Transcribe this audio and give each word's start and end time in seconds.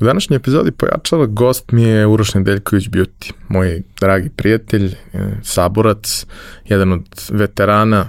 U 0.00 0.04
današnjoj 0.04 0.36
epizodi 0.36 0.70
pojačala 0.70 1.26
gost 1.26 1.72
mi 1.72 1.82
je 1.82 2.06
Uroš 2.06 2.34
Nedeljković 2.34 2.88
Beauty, 2.88 3.32
moj 3.48 3.82
dragi 4.00 4.28
prijatelj, 4.36 4.86
e, 4.86 4.96
saborac, 5.42 6.26
jedan 6.64 6.92
od 6.92 7.06
veterana 7.30 8.06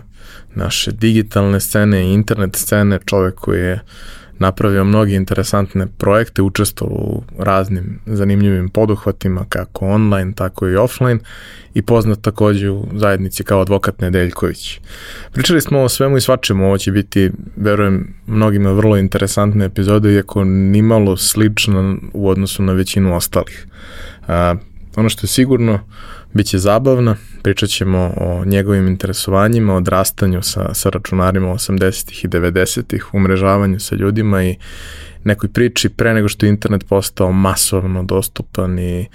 naše 0.55 0.91
digitalne 0.91 1.59
scene 1.59 2.03
i 2.03 2.13
internet 2.13 2.55
scene, 2.55 2.99
čovek 3.05 3.35
koji 3.35 3.59
je 3.61 3.79
napravio 4.41 4.83
mnogi 4.83 5.15
interesantne 5.15 5.87
projekte, 5.97 6.41
učestvovao 6.41 6.97
u 6.97 7.23
raznim 7.37 7.99
zanimljivim 8.05 8.69
poduhvatima, 8.69 9.45
kako 9.49 9.85
online, 9.85 10.33
tako 10.35 10.67
i 10.67 10.75
offline 10.75 11.19
i 11.73 11.81
poznat 11.81 12.21
takođe 12.21 12.69
u 12.69 12.87
zajednici 12.93 13.43
kao 13.43 13.61
advokat 13.61 14.01
Nedeljković. 14.01 14.79
Pričali 15.31 15.61
smo 15.61 15.81
o 15.81 15.89
svemu 15.89 16.17
i 16.17 16.21
svačemu, 16.21 16.65
ovo 16.65 16.77
će 16.77 16.91
biti, 16.91 17.31
verujem, 17.55 18.13
mnogima 18.27 18.71
vrlo 18.71 18.97
interesantne 18.97 19.65
epizode, 19.65 20.13
iako 20.13 20.43
nimalo 20.43 21.17
slično 21.17 21.97
u 22.13 22.29
odnosu 22.29 22.63
na 22.63 22.73
većinu 22.73 23.15
ostalih. 23.15 23.67
Ono 24.95 25.09
što 25.09 25.23
je 25.23 25.27
sigurno, 25.27 25.79
bit 26.33 26.47
će 26.47 26.57
zabavna, 26.57 27.15
pričat 27.43 27.69
ćemo 27.69 28.13
o 28.17 28.45
njegovim 28.45 28.87
interesovanjima, 28.87 29.75
odrastanju 29.75 30.41
sa, 30.41 30.73
sa 30.73 30.89
računarima 30.89 31.47
80-ih 31.47 32.25
i 32.25 32.27
90-ih, 32.27 33.13
umrežavanju 33.13 33.79
sa 33.79 33.95
ljudima 33.95 34.43
i 34.43 34.55
nekoj 35.23 35.49
priči 35.49 35.89
pre 35.89 36.13
nego 36.13 36.29
što 36.29 36.45
je 36.45 36.49
internet 36.49 36.87
postao 36.87 37.31
masovno 37.31 38.03
dostupan 38.03 38.79
i 38.79 39.07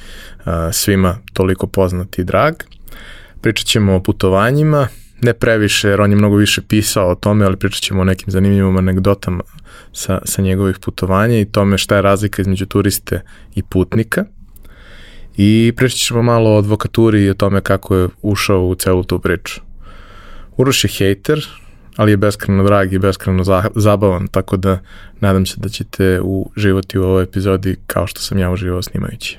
a, 0.45 0.73
svima 0.73 1.19
toliko 1.33 1.67
poznat 1.67 2.19
i 2.19 2.25
drag. 2.25 2.55
Pričat 3.41 3.67
ćemo 3.67 3.95
o 3.95 4.03
putovanjima, 4.03 4.89
ne 5.23 5.34
previše, 5.34 5.89
jer 5.89 6.01
on 6.01 6.11
je 6.11 6.17
mnogo 6.17 6.37
više 6.37 6.62
pisao 6.62 7.11
o 7.11 7.15
tome, 7.15 7.45
ali 7.45 7.56
pričat 7.56 7.83
ćemo 7.83 8.00
o 8.00 8.05
nekim 8.05 8.31
zanimljivom 8.31 8.77
anegdotama 8.77 9.43
sa, 9.93 10.20
sa 10.25 10.43
njegovih 10.43 10.78
putovanja 10.78 11.39
i 11.39 11.45
tome 11.45 11.78
šta 11.78 11.97
je 11.97 12.03
razlika 12.03 12.43
između 12.43 12.67
turiste 12.67 13.22
i 13.55 13.62
putnika– 13.62 14.25
i 15.37 15.73
pričat 15.77 15.98
ćemo 15.98 16.23
malo 16.23 16.55
o 16.55 16.59
advokaturi 16.59 17.25
i 17.25 17.31
o 17.31 17.34
tome 17.34 17.61
kako 17.61 17.97
je 17.97 18.09
ušao 18.23 18.67
u 18.67 18.75
celu 18.75 19.05
tu 19.05 19.19
priču. 19.19 19.61
Uroš 20.56 20.84
je 20.84 20.91
hejter, 20.98 21.47
ali 21.97 22.11
je 22.11 22.17
beskreno 22.17 22.65
drag 22.65 22.93
i 22.93 22.98
beskreno 22.98 23.45
zabavan, 23.75 24.27
tako 24.28 24.56
da 24.56 24.78
nadam 25.20 25.47
se 25.47 25.55
da 25.61 25.69
ćete 25.69 26.20
uživati 26.23 26.98
u 26.98 27.05
ovoj 27.05 27.23
epizodi 27.23 27.77
kao 27.87 28.06
što 28.06 28.20
sam 28.20 28.39
ja 28.39 28.51
uživao 28.51 28.83
snimajući. 28.83 29.39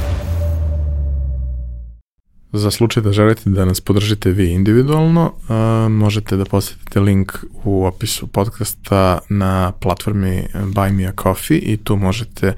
Za 2.53 2.71
slučaj 2.71 3.03
da 3.03 3.11
želite 3.11 3.49
da 3.49 3.65
nas 3.65 3.81
podržite 3.81 4.31
vi 4.31 4.51
individualno, 4.51 5.25
uh, 5.25 5.91
možete 5.91 6.37
da 6.37 6.45
posetite 6.45 6.99
link 6.99 7.33
u 7.63 7.85
opisu 7.85 8.27
podcasta 8.27 9.19
na 9.29 9.71
platformi 9.71 10.43
Buy 10.53 10.91
Me 10.91 11.05
a 11.05 11.11
Coffee 11.23 11.57
i 11.57 11.77
tu 11.77 11.95
možete 11.95 12.53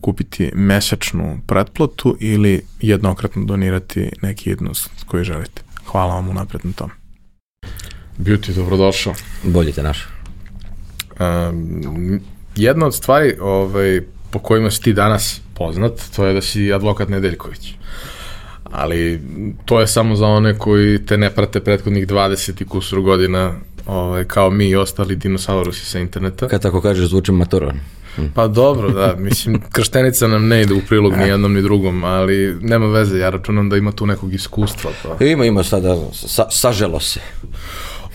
kupiti 0.00 0.50
mesečnu 0.54 1.40
pretplatu 1.46 2.16
ili 2.20 2.62
jednokratno 2.80 3.44
donirati 3.44 4.10
neki 4.22 4.50
jednost 4.50 4.90
koji 5.06 5.24
želite. 5.24 5.62
Hvala 5.86 6.14
vam 6.14 6.28
unapred 6.28 6.64
na 6.64 6.72
tom. 6.72 6.90
Beauty, 8.18 8.54
dobrodošao. 8.54 9.14
Bolje 9.42 9.72
te 9.72 9.82
naš. 9.82 10.08
Um, 11.20 12.20
jedna 12.56 12.86
od 12.86 12.94
stvari 12.94 13.36
ovaj, 13.40 14.00
po 14.30 14.38
kojima 14.38 14.70
si 14.70 14.82
ti 14.82 14.92
danas 14.92 15.40
poznat, 15.54 15.92
to 16.16 16.26
je 16.26 16.34
da 16.34 16.42
si 16.42 16.72
advokat 16.72 17.08
Nedeljković 17.08 17.74
ali 18.74 19.20
to 19.64 19.80
je 19.80 19.86
samo 19.86 20.16
za 20.16 20.26
one 20.26 20.58
koji 20.58 21.06
te 21.06 21.18
ne 21.18 21.30
prate 21.30 21.60
prethodnih 21.60 22.06
20 22.06 22.62
i 22.62 22.64
kusur 22.64 23.00
godina 23.00 23.54
ovaj, 23.86 24.24
kao 24.24 24.50
mi 24.50 24.68
i 24.68 24.76
ostali 24.76 25.16
dinosaurusi 25.16 25.86
sa 25.86 25.98
interneta. 25.98 26.48
Kad 26.48 26.62
tako 26.62 26.80
kažeš, 26.80 27.08
zvučim 27.08 27.34
matoran. 27.34 27.80
Hm. 28.16 28.26
Pa 28.34 28.48
dobro, 28.48 28.90
da, 28.90 29.14
mislim, 29.18 29.62
krštenica 29.74 30.28
nam 30.28 30.48
ne 30.48 30.62
ide 30.62 30.74
u 30.74 30.80
prilog 30.88 31.16
ni 31.16 31.28
jednom 31.28 31.54
ni 31.54 31.62
drugom, 31.62 32.04
ali 32.04 32.56
nema 32.60 32.86
veze, 32.86 33.18
ja 33.18 33.30
računam 33.30 33.68
da 33.68 33.76
ima 33.76 33.92
tu 33.92 34.06
nekog 34.06 34.34
iskustva. 34.34 34.90
Pa. 35.02 35.24
Ima, 35.24 35.44
ima 35.44 35.62
sada, 35.62 35.96
sa, 36.12 36.50
saželo 36.50 37.00
se. 37.00 37.20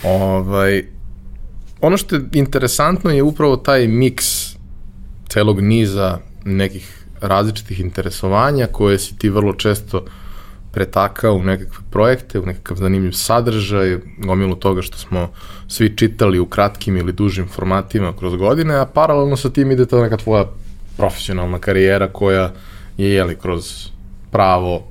Ovaj, 0.03 0.86
ono 1.81 1.97
što 1.97 2.16
je 2.16 2.22
interesantno 2.34 3.12
je 3.12 3.24
upravo 3.24 3.56
taj 3.58 3.88
miks 3.88 4.26
celog 5.30 5.62
niza 5.62 6.18
nekih 6.46 7.06
različitih 7.22 7.80
interesovanja 7.80 8.68
koje 8.68 9.00
si 9.00 9.18
ti 9.18 9.30
vrlo 9.30 9.53
često 9.53 9.97
uh, 9.97 10.03
pretakao 10.72 11.35
u 11.35 11.44
nekakve 11.44 11.84
projekte, 11.90 12.40
u 12.40 12.46
nekakav 12.46 12.78
zanimljiv 12.78 13.12
sadržaj, 13.12 13.97
gomilu 14.18 14.56
toga 14.56 14.81
što 14.81 14.97
smo 14.97 15.30
svi 15.68 15.97
čitali 15.97 16.40
u 16.40 16.46
kratkim 16.46 16.97
ili 16.97 17.13
dužim 17.13 17.47
formatima 17.47 18.13
kroz 18.18 18.35
godine, 18.35 18.75
a 18.75 18.85
paralelno 18.85 19.38
sa 19.38 19.50
tim 19.50 19.72
ide 19.72 19.85
ta 19.85 20.02
neka 20.02 20.18
tvoja 20.18 20.46
profesionalna 20.97 21.59
karijera 21.59 22.08
koja 22.08 22.52
je 22.97 23.09
jeli 23.13 23.35
kroz 23.35 23.90
pravo 24.31 24.84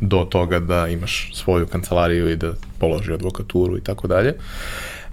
do 0.00 0.26
toga 0.30 0.58
da 0.58 0.88
imaš 0.88 1.30
svoju 1.34 1.66
kancelariju 1.66 2.30
i 2.30 2.36
da 2.36 2.52
položi 2.78 3.12
advokaturu 3.12 3.78
i 3.78 3.80
tako 3.80 4.08
dalje. 4.08 4.34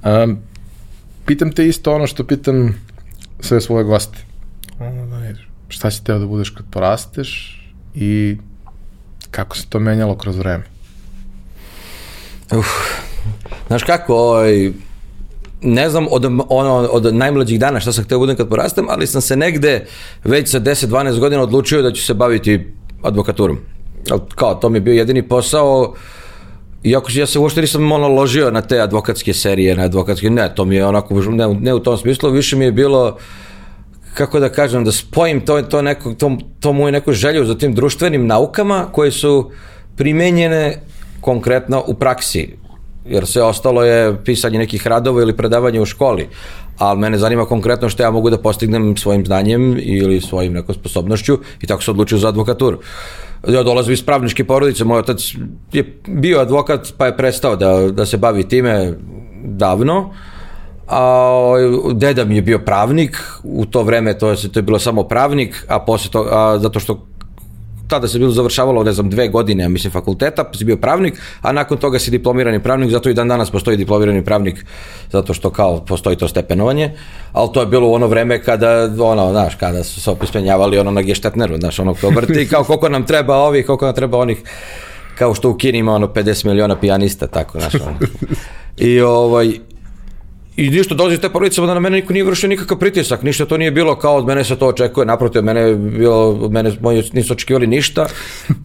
Um, 0.04 0.38
pitam 1.26 1.52
te 1.52 1.68
isto 1.68 1.96
ono 1.96 2.08
što 2.08 2.24
pitam 2.24 2.76
sve 3.40 3.62
svoje 3.62 3.84
goste. 3.84 4.18
Šta 5.68 5.92
si 5.92 6.04
teo 6.04 6.20
da 6.20 6.26
budeš 6.26 6.50
kad 6.50 6.66
porasteš 6.72 7.60
i 7.96 8.38
Kako 9.34 9.58
se 9.58 9.66
to 9.70 9.80
menjalo 9.80 10.16
kroz 10.16 10.38
vreme? 10.38 10.64
Uf, 12.52 12.68
znaš 13.68 13.84
kako, 13.84 14.16
ovaj, 14.16 14.72
ne 15.62 15.90
znam 15.90 16.08
od, 16.12 16.26
ono, 16.50 16.74
od 16.92 17.16
najmlađih 17.16 17.60
dana 17.60 17.80
šta 17.80 17.92
sam 17.92 18.04
hteo 18.04 18.20
budem 18.20 18.36
kad 18.36 18.50
porastem, 18.50 18.86
ali 18.90 19.08
sam 19.08 19.22
se 19.22 19.36
negde 19.36 19.86
već 20.24 20.50
sa 20.50 20.60
10-12 20.60 21.20
godina 21.20 21.42
odlučio 21.42 21.82
da 21.82 21.92
ću 21.92 22.04
se 22.04 22.14
baviti 22.14 22.68
advokaturom. 23.04 23.58
Kao, 24.36 24.56
to 24.56 24.70
mi 24.70 24.78
je 24.78 24.82
bio 24.82 24.94
jedini 24.94 25.28
posao, 25.28 25.94
Iako 26.84 27.12
ja 27.14 27.26
se 27.26 27.40
uopšte 27.40 27.62
nisam 27.62 27.92
ono 27.92 28.08
ložio 28.08 28.52
na 28.52 28.62
te 28.62 28.80
advokatske 28.80 29.34
serije, 29.34 29.76
na 29.76 29.84
advokatske, 29.84 30.30
ne, 30.30 30.56
to 30.56 30.66
mi 30.66 30.76
je 30.76 30.86
onako, 30.86 31.22
ne, 31.22 31.48
ne 31.48 31.74
u 31.74 31.80
tom 31.80 31.98
smislu, 31.98 32.30
više 32.30 32.56
mi 32.56 32.66
je 32.66 32.72
bilo 32.72 33.08
uh, 33.08 33.16
kako 34.14 34.40
da 34.40 34.50
kažem, 34.50 34.86
da 34.86 34.92
spojim 34.92 35.42
to, 35.46 35.62
to, 35.62 35.82
neko, 35.82 36.14
to, 36.14 36.38
to 36.60 36.74
moju 36.74 36.92
neku 36.92 37.14
želju 37.14 37.46
za 37.46 37.58
tim 37.58 37.74
društvenim 37.74 38.28
naukama 38.28 38.86
koje 38.92 39.12
su 39.12 39.52
primenjene 39.96 40.82
konkretno 41.22 41.84
u 41.88 41.94
praksi 41.94 42.64
jer 43.06 43.28
sve 43.28 43.44
ostalo 43.44 43.84
je 43.84 44.24
pisanje 44.24 44.58
nekih 44.58 44.88
radova 44.88 45.22
ili 45.22 45.38
predavanje 45.38 45.82
u 45.82 45.86
školi, 45.86 46.28
ali 46.78 47.00
mene 47.00 47.18
zanima 47.18 47.46
konkretno 47.46 47.90
što 47.90 48.04
ja 48.04 48.12
mogu 48.12 48.30
da 48.30 48.38
postignem 48.38 48.98
svojim 48.98 49.26
znanjem 49.26 49.78
ili 49.82 50.22
svojim 50.22 50.54
nekom 50.54 50.76
sposobnošću 50.76 51.38
i 51.62 51.68
tako 51.68 51.84
se 51.84 51.92
odlučio 51.92 52.18
za 52.18 52.28
advokaturu. 52.28 52.80
Ja 53.48 53.64
dolazim 53.64 53.94
iz 53.94 54.04
pravničke 54.04 54.44
porodice, 54.44 54.84
moj 54.84 55.00
otac 55.00 55.34
je 55.74 56.00
bio 56.08 56.40
advokat 56.40 56.94
pa 56.98 57.06
je 57.06 57.18
prestao 57.18 57.56
da, 57.56 57.92
da 57.92 58.06
se 58.06 58.18
bavi 58.18 58.48
time 58.48 58.94
davno, 59.44 60.14
a 60.88 61.54
deda 61.94 62.26
mi 62.26 62.36
je 62.36 62.42
bio 62.42 62.60
pravnik, 62.60 63.18
u 63.44 63.66
to 63.66 63.84
vreme 63.84 64.18
to 64.18 64.30
je, 64.30 64.52
to 64.52 64.60
je 64.60 64.64
bilo 64.64 64.80
samo 64.80 65.04
pravnik, 65.04 65.66
a 65.68 65.80
posle 65.80 66.12
to, 66.12 66.28
a, 66.32 66.60
zato 66.60 66.80
što 66.80 67.06
tada 67.88 68.08
se 68.08 68.20
bilo 68.20 68.32
završavalo, 68.32 68.84
ne 68.84 68.92
znam, 68.92 69.10
dve 69.10 69.28
godine, 69.28 69.70
mislim, 69.70 69.92
fakulteta, 69.92 70.44
pa 70.44 70.58
si 70.58 70.66
bio 70.66 70.78
pravnik, 70.78 71.20
a 71.42 71.52
nakon 71.52 71.78
toga 71.78 72.00
si 72.00 72.12
diplomirani 72.12 72.64
pravnik, 72.64 72.92
zato 72.92 73.10
i 73.10 73.14
dan 73.14 73.28
danas 73.28 73.52
postoji 73.52 73.78
diplomirani 73.78 74.24
pravnik, 74.26 74.66
zato 75.12 75.34
što 75.34 75.50
kao 75.50 75.86
postoji 75.86 76.16
to 76.18 76.28
stepenovanje, 76.28 76.92
ali 77.32 77.50
to 77.54 77.62
je 77.62 77.68
bilo 77.68 77.90
u 77.90 77.94
ono 77.94 78.08
vreme 78.08 78.42
kada, 78.44 78.90
ono, 79.00 79.32
znaš, 79.32 79.56
kada 79.56 79.84
su 79.84 80.02
se 80.02 80.12
opismenjavali 80.12 80.80
ono 80.80 80.92
na 80.92 81.02
geštetneru, 81.02 81.58
znaš, 81.58 81.80
ono 81.80 81.94
to 81.94 82.10
vrti, 82.10 82.48
kao 82.52 82.64
koliko 82.64 82.90
nam 82.90 83.06
treba 83.06 83.36
ovih, 83.36 83.66
koliko 83.66 83.86
nam 83.86 83.96
treba 83.96 84.18
onih, 84.18 84.42
kao 85.18 85.34
što 85.34 85.50
u 85.50 85.58
Kini 85.58 85.78
ima 85.78 85.94
ono 85.94 86.08
50 86.08 86.46
miliona 86.46 86.80
pijanista, 86.80 87.28
tako, 87.28 87.60
znaš, 87.60 87.76
ono. 87.76 87.98
I 88.90 89.02
ovaj, 89.02 89.54
I 90.58 90.70
ništa 90.70 90.96
dolazi 90.96 91.18
te 91.18 91.30
porodice, 91.30 91.62
da 91.62 91.74
na 91.74 91.80
mene 91.80 91.96
niko 92.02 92.14
nije 92.14 92.24
vršio 92.24 92.50
nikakav 92.50 92.78
pritisak, 92.78 93.24
ništa 93.24 93.46
to 93.46 93.58
nije 93.58 93.72
bilo 93.72 93.96
kao 93.96 94.16
od 94.16 94.26
mene 94.26 94.44
se 94.44 94.56
to 94.56 94.68
očekuje, 94.68 95.06
naprotiv, 95.06 95.40
od 95.40 95.46
mene 95.46 95.62
je 95.62 95.76
bilo, 95.76 96.30
od 96.30 96.52
mene 96.52 96.72
moji 96.82 97.04
nisu 97.14 97.34
očekivali 97.34 97.68
ništa, 97.68 98.06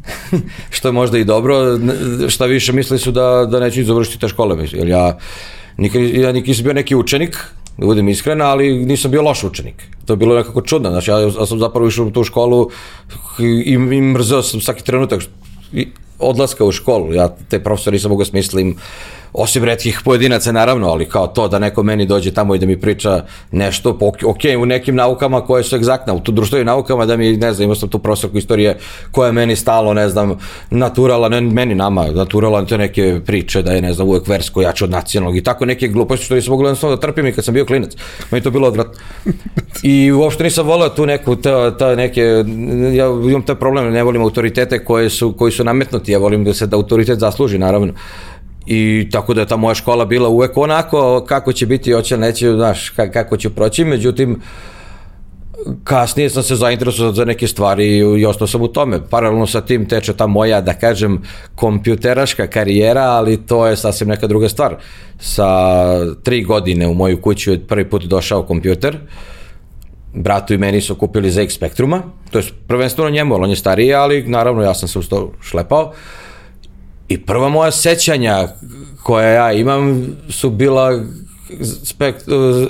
što 0.76 0.88
je 0.88 0.93
možda 0.93 1.19
i 1.19 1.25
dobro, 1.25 1.79
šta 2.29 2.46
više 2.46 2.73
mislili 2.73 2.99
su 2.99 3.11
da, 3.11 3.46
da 3.50 3.61
neću 3.61 3.85
završiti 3.85 4.19
te 4.19 4.29
škole, 4.29 4.67
jer 4.73 4.88
ja 4.88 5.19
nikad, 5.76 6.02
ja 6.02 6.32
nisam 6.32 6.64
bio 6.64 6.73
neki 6.73 6.96
učenik, 6.96 7.37
da 7.79 7.87
budem 7.87 8.08
iskren, 8.08 8.43
ali 8.43 8.84
nisam 8.84 9.11
bio 9.11 9.23
loš 9.23 9.44
učenik. 9.44 9.82
To 10.05 10.12
je 10.12 10.17
bilo 10.17 10.37
nekako 10.37 10.61
čudno, 10.61 10.91
znači 10.91 11.11
ja, 11.11 11.19
ja 11.20 11.46
sam 11.46 11.58
zapravo 11.58 11.88
išao 11.88 12.06
u 12.06 12.11
tu 12.11 12.25
školu 12.25 12.70
i, 13.38 13.75
i 13.75 13.79
mrzeo 14.00 14.43
sam 14.43 14.61
svaki 14.61 14.84
trenutak 14.84 15.23
odlaska 16.19 16.65
u 16.65 16.73
školu. 16.73 17.15
Ja 17.15 17.29
te 17.49 17.62
profesori 17.62 17.94
nisam 17.94 18.09
mogu 18.09 18.23
da 18.23 18.31
smislim 18.31 18.76
osim 19.32 19.65
redkih 19.65 20.00
pojedinaca 20.05 20.53
naravno, 20.53 20.88
ali 20.88 21.09
kao 21.09 21.26
to 21.26 21.49
da 21.49 21.59
neko 21.59 21.82
meni 21.82 22.06
dođe 22.06 22.31
tamo 22.31 22.55
i 22.55 22.59
da 22.59 22.67
mi 22.67 22.81
priča 22.81 23.25
nešto, 23.53 23.99
ok, 24.25 24.38
u 24.59 24.67
nekim 24.67 24.94
naukama 24.94 25.41
koje 25.41 25.65
su 25.65 25.76
egzaktne, 25.76 26.12
u 26.12 26.20
društvenim 26.26 26.67
naukama 26.67 27.06
da 27.06 27.17
mi, 27.17 27.37
ne 27.37 27.53
znam, 27.53 27.65
imao 27.65 27.75
sam 27.75 27.88
tu 27.88 27.99
profesorku 27.99 28.38
istorije 28.38 28.79
koja 29.11 29.26
je 29.26 29.32
meni 29.32 29.56
stalo, 29.56 29.94
ne 29.94 30.09
znam, 30.09 30.38
naturala, 30.70 31.29
ne 31.29 31.41
meni 31.41 31.75
nama, 31.75 32.06
naturala 32.06 32.65
te 32.65 32.79
neke 32.79 33.20
priče 33.26 33.62
da 33.62 33.73
je, 33.73 33.82
ne 33.82 33.93
znam, 33.93 34.09
uvek 34.09 34.29
versko 34.29 34.62
jače 34.62 34.85
od 34.85 34.91
nacionalnog 34.91 35.37
i 35.37 35.43
tako 35.43 35.65
neke 35.65 35.88
gluposti 35.88 36.25
što 36.25 36.35
nisam 36.35 36.50
mogla 36.50 36.73
da 36.73 36.97
trpim 36.97 37.26
i 37.26 37.32
kad 37.32 37.44
sam 37.44 37.55
bio 37.55 37.67
klinac. 37.67 37.93
Meni 38.31 38.44
to 38.44 38.50
bilo 38.50 38.69
odvratno. 38.69 38.94
I 39.82 40.12
uopšte 40.12 40.44
nisam 40.44 40.67
volao 40.67 40.88
tu 40.88 41.06
neku, 41.06 41.37
ta, 41.37 41.76
ta 41.76 41.94
neke, 41.94 42.23
ja 42.93 43.06
imam 43.06 43.43
taj 43.43 43.55
problem, 43.55 43.93
ne 43.93 44.03
volim 44.03 44.23
autoritete 44.23 44.85
koje 44.85 45.11
su, 45.11 45.32
koji 45.32 45.53
su 45.53 45.65
nametnuti, 45.65 46.07
ja 46.12 46.19
volim 46.19 46.44
da 46.44 46.55
se 46.55 46.66
da 46.66 46.76
autoritet 46.76 47.19
zasluži, 47.19 47.58
naravno 47.58 47.93
i 48.66 49.08
tako 49.12 49.34
da 49.34 49.40
je 49.40 49.46
ta 49.46 49.56
moja 49.56 49.75
škola 49.75 50.05
bila 50.05 50.28
uvek 50.28 50.56
onako 50.56 51.25
kako 51.28 51.52
će 51.52 51.66
biti, 51.66 51.93
hoće 51.93 52.16
neće, 52.16 52.52
znaš, 52.52 52.93
kako 53.12 53.37
ću 53.37 53.50
proći, 53.50 53.84
međutim, 53.84 54.40
kasnije 55.84 56.31
sam 56.31 56.43
se 56.43 56.56
zainteresovao 56.56 57.12
za 57.12 57.25
neke 57.25 57.46
stvari 57.46 57.96
i 57.96 58.26
ostao 58.26 58.46
sam 58.46 58.62
u 58.62 58.69
tome. 58.69 59.00
Paralelno 59.10 59.46
sa 59.46 59.60
tim 59.60 59.88
teče 59.88 60.12
ta 60.12 60.26
moja, 60.26 60.60
da 60.60 60.75
kažem, 60.75 61.22
kompjuteraška 61.55 62.46
karijera, 62.46 63.02
ali 63.02 63.46
to 63.46 63.66
je 63.66 63.76
sasvim 63.76 64.08
neka 64.08 64.26
druga 64.26 64.49
stvar. 64.49 64.76
Sa 65.19 65.46
tri 66.22 66.43
godine 66.43 66.88
u 66.88 66.94
moju 66.94 67.20
kuću 67.22 67.50
je 67.50 67.66
prvi 67.66 67.90
put 67.90 68.05
došao 68.05 68.43
kompjuter, 68.43 68.99
bratu 70.14 70.55
i 70.55 70.58
meni 70.58 70.81
su 70.81 70.94
kupili 70.94 71.31
ZX 71.31 71.50
Spectruma, 71.50 72.02
to 72.31 72.38
je 72.38 72.44
prvenstveno 72.66 73.10
njemu, 73.10 73.34
on 73.34 73.50
je 73.50 73.56
stariji, 73.56 73.94
ali 73.94 74.22
naravno 74.22 74.62
ja 74.62 74.75
sam 74.75 74.88
se 74.88 74.99
uz 74.99 75.08
to 75.08 75.32
šlepao. 75.40 75.82
Uh, 75.82 75.93
I 77.08 77.19
prva 77.19 77.49
moja 77.49 77.70
sećanja 77.70 78.49
koja 79.02 79.28
ja 79.28 79.52
imam 79.52 80.06
su 80.28 80.50
bila 80.50 81.05
spekt, 81.84 82.25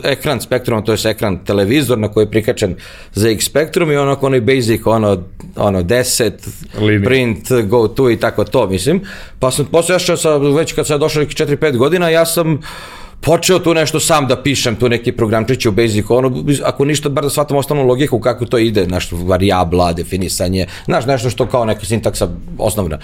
ekran 0.04 0.40
spektrum, 0.40 0.84
to 0.84 0.92
je 0.92 0.98
ekran 1.04 1.44
televizor 1.44 1.98
na 1.98 2.08
koji 2.08 2.24
je 2.24 2.30
prikačen 2.30 2.76
za 3.12 3.30
X 3.30 3.44
spektrum 3.44 3.90
i 3.90 3.96
ono 3.96 4.18
onaj 4.20 4.40
basic, 4.40 4.80
ono, 4.84 5.22
ono 5.56 5.82
10, 5.82 6.32
Limit. 6.80 7.08
print, 7.08 7.68
go 7.68 7.88
to 7.88 8.10
i 8.10 8.16
tako 8.16 8.44
to, 8.44 8.66
mislim. 8.66 9.00
Pa 9.38 9.50
sam 9.50 9.66
posle 9.66 9.94
ja 9.94 10.16
sa, 10.16 10.36
već 10.36 10.72
kad 10.72 10.86
sam 10.86 11.00
došao 11.00 11.22
4-5 11.22 11.76
godina, 11.76 12.08
ja 12.08 12.26
sam 12.26 12.60
počeo 13.20 13.58
tu 13.58 13.74
nešto 13.74 14.00
sam 14.00 14.26
da 14.26 14.42
pišem, 14.42 14.76
tu 14.76 14.88
neki 14.88 15.12
programčić 15.12 15.66
u 15.66 15.72
Basic, 15.72 16.04
ono, 16.08 16.44
ako 16.64 16.84
ništa, 16.84 17.08
bar 17.08 17.24
da 17.24 17.30
shvatam 17.30 17.56
osnovnu 17.56 17.86
logiku 17.86 18.20
kako 18.20 18.46
to 18.46 18.58
ide, 18.58 18.84
znaš, 18.84 19.08
varijabla, 19.12 19.92
definisanje, 19.92 20.66
znaš, 20.84 21.06
nešto 21.06 21.30
što 21.30 21.46
kao 21.46 21.64
neka 21.64 21.86
sintaksa 21.86 22.28
osnovna. 22.58 22.98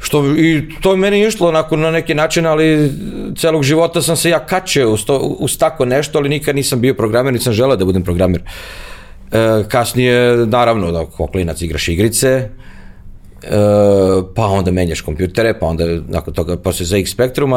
Što, 0.00 0.26
I 0.36 0.68
to 0.80 0.90
je 0.90 0.96
meni 0.96 1.26
išlo 1.26 1.48
onako 1.48 1.76
na 1.76 1.90
neki 1.90 2.14
način, 2.14 2.46
ali 2.46 2.92
celog 3.36 3.62
života 3.62 4.02
sam 4.02 4.16
se 4.16 4.30
ja 4.30 4.38
kačeo 4.46 4.90
uz, 4.90 5.04
to, 5.04 5.18
uz 5.18 5.58
tako 5.58 5.84
nešto, 5.84 6.18
ali 6.18 6.28
nikad 6.28 6.56
nisam 6.56 6.80
bio 6.80 6.94
programer, 6.94 7.32
nisam 7.32 7.52
želeo 7.52 7.76
da 7.76 7.84
budem 7.84 8.02
programer. 8.02 8.42
E, 9.32 9.64
kasnije, 9.68 10.36
naravno, 10.46 10.92
da 10.92 11.26
klinac 11.32 11.62
igraš 11.62 11.88
igrice, 11.88 12.48
pa 14.34 14.46
onda 14.46 14.70
menjaš 14.70 15.00
kompjutere, 15.00 15.58
pa 15.58 15.66
onda 15.66 15.84
nakon 16.08 16.34
toga 16.34 16.56
posle 16.56 16.86
ZX 16.86 17.12
Spectruma 17.12 17.56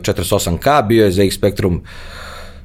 48K, 0.00 0.86
bio 0.86 1.04
je 1.04 1.12
ZX 1.12 1.36
Spectrum 1.36 1.82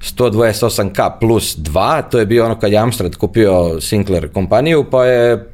128K 0.01 1.19
plus 1.19 1.57
2, 1.57 2.09
to 2.11 2.19
je 2.19 2.25
bio 2.25 2.45
ono 2.45 2.59
kad 2.59 2.71
je 2.71 2.77
Amstrad 2.77 3.15
kupio 3.15 3.81
Sinclair 3.81 4.31
kompaniju, 4.33 4.85
pa 4.91 5.05
je, 5.05 5.49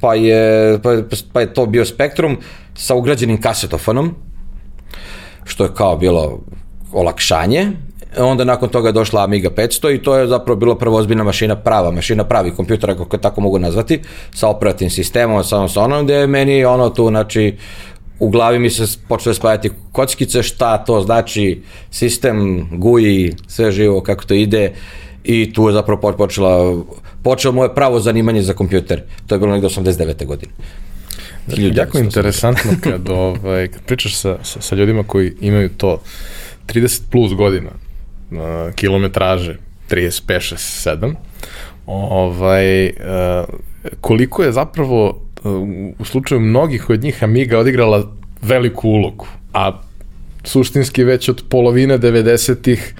pa 0.00 0.14
je, 0.14 0.78
pa 0.82 0.92
je, 0.92 1.04
pa 1.32 1.40
je 1.40 1.54
to 1.54 1.66
bio 1.66 1.84
Spectrum 1.84 2.38
sa 2.74 2.94
ugrađenim 2.94 3.40
kasetofonom, 3.40 4.14
što 5.44 5.64
je 5.64 5.74
kao 5.74 5.96
bilo 5.96 6.40
olakšanje, 6.92 7.72
onda 8.18 8.44
nakon 8.44 8.68
toga 8.68 8.88
je 8.88 8.92
došla 8.92 9.24
Amiga 9.24 9.50
500 9.50 9.94
i 9.94 10.02
to 10.02 10.16
je 10.16 10.26
zapravo 10.26 10.56
bilo 10.60 10.74
prvo 10.74 10.96
ozbiljna 10.96 11.24
mašina, 11.24 11.56
prava 11.56 11.90
mašina, 11.90 12.24
pravi 12.24 12.50
kompjuter, 12.50 12.90
ako 12.90 13.18
tako 13.18 13.40
mogu 13.40 13.58
nazvati, 13.58 14.00
sa 14.34 14.48
operativnim 14.48 14.90
sistemom, 14.90 15.44
sa, 15.44 15.68
sa 15.68 15.82
onom, 15.82 16.04
gde 16.04 16.14
je 16.14 16.26
meni 16.26 16.64
ono 16.64 16.90
tu, 16.90 17.08
znači, 17.08 17.56
u 18.18 18.28
glavi 18.28 18.58
mi 18.58 18.70
se 18.70 18.98
počeo 19.08 19.34
spajati 19.34 19.70
kockice, 19.92 20.42
šta 20.42 20.78
to 20.78 21.00
znači 21.00 21.62
sistem, 21.90 22.68
GUI, 22.72 23.34
sve 23.46 23.72
živo, 23.72 24.00
kako 24.00 24.24
to 24.24 24.34
ide 24.34 24.72
i 25.24 25.52
tu 25.52 25.68
je 25.68 25.72
zapravo 25.72 26.16
počela, 26.16 26.82
počelo 27.22 27.54
moje 27.54 27.74
pravo 27.74 28.00
zanimanje 28.00 28.42
za 28.42 28.52
kompjuter. 28.52 29.02
To 29.26 29.34
je 29.34 29.38
bilo 29.38 29.52
nekde 29.52 29.68
89. 29.68 30.26
godine. 30.26 30.52
Jako 31.56 31.98
interesantno 31.98 32.70
kad, 32.80 33.08
ovaj, 33.08 33.68
kad 33.68 33.82
pričaš 33.82 34.16
sa, 34.16 34.38
sa, 34.42 34.60
sa 34.60 34.74
ljudima 34.74 35.02
koji 35.02 35.32
imaju 35.40 35.68
to 35.68 36.02
30 36.66 37.00
plus 37.10 37.34
godina 37.34 37.70
uh, 38.30 38.74
kilometraže, 38.74 39.56
35, 39.90 40.54
6, 40.54 40.90
7, 40.90 41.14
ovaj, 41.86 42.86
uh, 42.86 42.92
koliko 44.00 44.42
je 44.42 44.52
zapravo 44.52 45.20
u 45.98 46.04
slučaju 46.04 46.40
mnogih 46.40 46.90
od 46.90 47.02
njih 47.02 47.24
Amiga 47.24 47.58
odigrala 47.58 48.02
veliku 48.42 48.88
ulogu, 48.88 49.26
a 49.52 49.80
suštinski 50.44 51.04
već 51.04 51.28
od 51.28 51.44
polovine 51.48 51.98
90-ih 51.98 52.94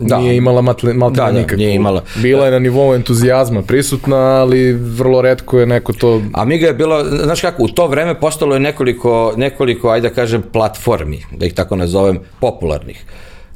da. 0.00 0.18
nije 0.18 0.36
imala 0.36 0.60
matle, 0.60 0.94
malte 0.94 1.16
da, 1.16 1.24
da, 1.26 1.32
nikakvu. 1.32 1.58
Nije 1.58 1.74
imala. 1.74 2.02
Bila 2.22 2.44
je 2.44 2.50
na 2.50 2.58
nivou 2.58 2.94
entuzijazma 2.94 3.62
prisutna, 3.62 4.16
ali 4.16 4.72
vrlo 4.72 5.22
redko 5.22 5.58
je 5.58 5.66
neko 5.66 5.92
to... 5.92 6.22
Amiga 6.32 6.66
je 6.66 6.74
bilo, 6.74 7.04
znaš 7.04 7.40
kako, 7.40 7.62
u 7.62 7.68
to 7.68 7.86
vreme 7.86 8.20
postalo 8.20 8.54
je 8.54 8.60
nekoliko, 8.60 9.34
nekoliko, 9.36 9.88
ajde 9.88 10.08
da 10.08 10.14
kažem, 10.14 10.42
platformi, 10.52 11.22
da 11.36 11.46
ih 11.46 11.54
tako 11.54 11.76
nazovem, 11.76 12.18
popularnih. 12.40 13.04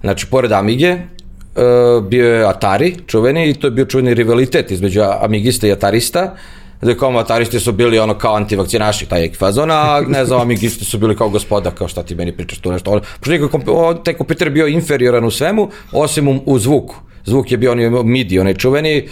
Znači, 0.05 0.27
pored 0.27 0.53
Amige, 0.53 0.93
uh, 0.93 2.05
bio 2.05 2.35
je 2.35 2.45
Atari, 2.45 2.97
čuveni, 3.07 3.49
i 3.51 3.55
to 3.55 3.67
je 3.67 3.71
bio 3.71 3.85
čuveni 3.85 4.15
rivalitet 4.15 4.71
između 4.71 5.01
Amigista 5.21 5.67
i 5.67 5.73
Atarista, 5.73 6.35
da 6.83 6.95
kao 6.95 7.11
mataristi 7.11 7.61
su 7.61 7.73
bili 7.73 7.99
ono 7.99 8.19
kao 8.19 8.35
antivakcinaši, 8.35 9.07
taj 9.07 9.31
fazon, 9.33 9.71
a 9.71 10.03
ne 10.09 10.25
znam, 10.25 10.41
amigisti 10.41 10.85
su 10.85 10.99
bili 10.99 11.17
kao 11.17 11.29
gospoda, 11.29 11.71
kao 11.71 11.89
šta 11.89 12.03
ti 12.03 12.15
meni 12.15 12.37
pričaš 12.37 12.59
tu 12.59 12.73
nešto. 12.73 13.01
Pošto 13.21 13.95
taj 14.05 14.15
kompjuter 14.15 14.51
bio 14.51 14.67
inferioran 14.67 15.25
u 15.25 15.31
svemu, 15.31 15.71
osim 15.93 16.29
u, 16.29 16.43
u 16.47 16.59
zvuku. 16.59 16.97
Zvuk 17.25 17.53
je 17.53 17.59
bio 17.59 17.73
onaj 17.73 17.91
MIDI, 17.91 18.39
onaj 18.39 18.55
čuveni, 18.55 19.09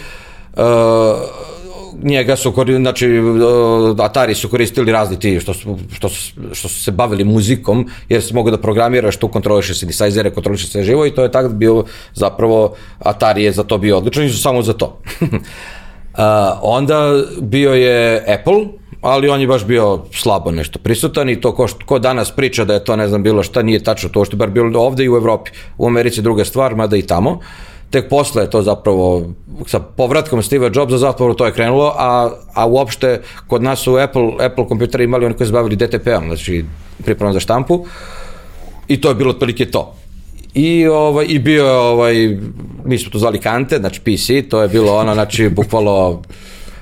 uh, 0.53 0.61
njega 2.03 2.35
su 2.35 2.53
znači 2.79 3.19
uh, 3.19 3.99
Atari 3.99 4.35
su 4.35 4.49
koristili 4.49 4.91
razni 4.91 5.19
ti 5.19 5.39
što 5.39 5.53
su, 5.53 5.77
što 5.93 6.09
su, 6.09 6.33
što 6.53 6.67
su 6.67 6.83
se 6.83 6.91
bavili 6.91 7.23
muzikom 7.23 7.89
jer 8.09 8.23
se 8.23 8.33
mogu 8.33 8.51
da 8.51 8.57
programiraš 8.57 9.17
tu 9.17 9.27
kontroliše 9.27 9.73
synthesizere 9.73 10.33
kontroliše 10.33 10.67
sve 10.67 10.83
živo 10.83 11.05
i 11.05 11.11
to 11.11 11.23
je 11.23 11.31
tako 11.31 11.49
bio 11.49 11.85
zapravo 12.13 12.75
Atari 12.99 13.43
je 13.43 13.51
za 13.51 13.63
to 13.63 13.77
bio 13.77 13.97
odličan 13.97 14.25
i 14.25 14.29
su 14.29 14.41
samo 14.41 14.61
za 14.61 14.73
to 14.73 14.99
Uh, 16.13 16.19
onda 16.61 17.23
bio 17.41 17.73
je 17.73 18.25
Apple, 18.33 18.65
ali 19.01 19.29
on 19.29 19.41
je 19.41 19.47
baš 19.47 19.65
bio 19.65 19.99
slabo 20.11 20.51
nešto 20.51 20.79
prisutan 20.79 21.29
i 21.29 21.41
to 21.41 21.55
ko, 21.55 21.67
ko 21.85 21.99
danas 21.99 22.31
priča 22.31 22.65
da 22.65 22.73
je 22.73 22.83
to 22.83 22.95
ne 22.95 23.07
znam 23.07 23.23
bilo 23.23 23.43
šta 23.43 23.61
nije 23.61 23.83
tačno 23.83 24.09
to 24.09 24.25
što 24.25 24.35
je 24.35 24.37
bar 24.37 24.49
bilo 24.49 24.81
ovde 24.81 25.03
i 25.03 25.09
u 25.09 25.15
Evropi. 25.15 25.51
U 25.77 25.87
Americi 25.87 26.21
druga 26.21 26.45
stvar, 26.45 26.75
mada 26.75 26.97
i 26.97 27.01
tamo. 27.01 27.39
Tek 27.93 28.09
posle 28.09 28.43
je 28.43 28.49
to 28.49 28.61
zapravo 28.65 29.33
sa 29.69 29.79
povratkom 29.79 30.41
Steve 30.41 30.71
Jobsa 30.73 30.97
zapravo 30.97 31.33
to 31.37 31.45
je 31.45 31.53
krenulo, 31.53 31.93
a, 31.97 32.29
a 32.53 32.65
uopšte 32.65 33.21
kod 33.47 33.63
nas 33.63 33.79
su 33.85 33.97
Apple, 34.01 34.33
Apple 34.41 34.67
kompjuteri 34.67 35.03
imali 35.03 35.25
oni 35.25 35.37
koji 35.37 35.47
se 35.47 35.53
bavili 35.53 35.75
DTP-om, 35.75 36.25
znači 36.27 36.65
pripremom 37.03 37.33
za 37.33 37.39
štampu 37.39 37.85
i 38.87 39.01
to 39.01 39.09
je 39.09 39.15
bilo 39.15 39.29
otprilike 39.29 39.65
to. 39.65 39.95
I, 40.53 40.87
ovaj, 40.87 41.25
i 41.29 41.39
bio 41.39 41.65
je, 41.65 41.77
ovaj, 41.77 42.37
mi 42.85 42.97
smo 42.97 43.11
to 43.11 43.19
zvali 43.19 43.39
Kante, 43.39 43.77
znači 43.77 44.01
PC, 44.01 44.49
to 44.49 44.61
je 44.61 44.67
bilo 44.67 44.97
ono, 44.97 45.13
znači, 45.13 45.49
bukvalo 45.59 46.21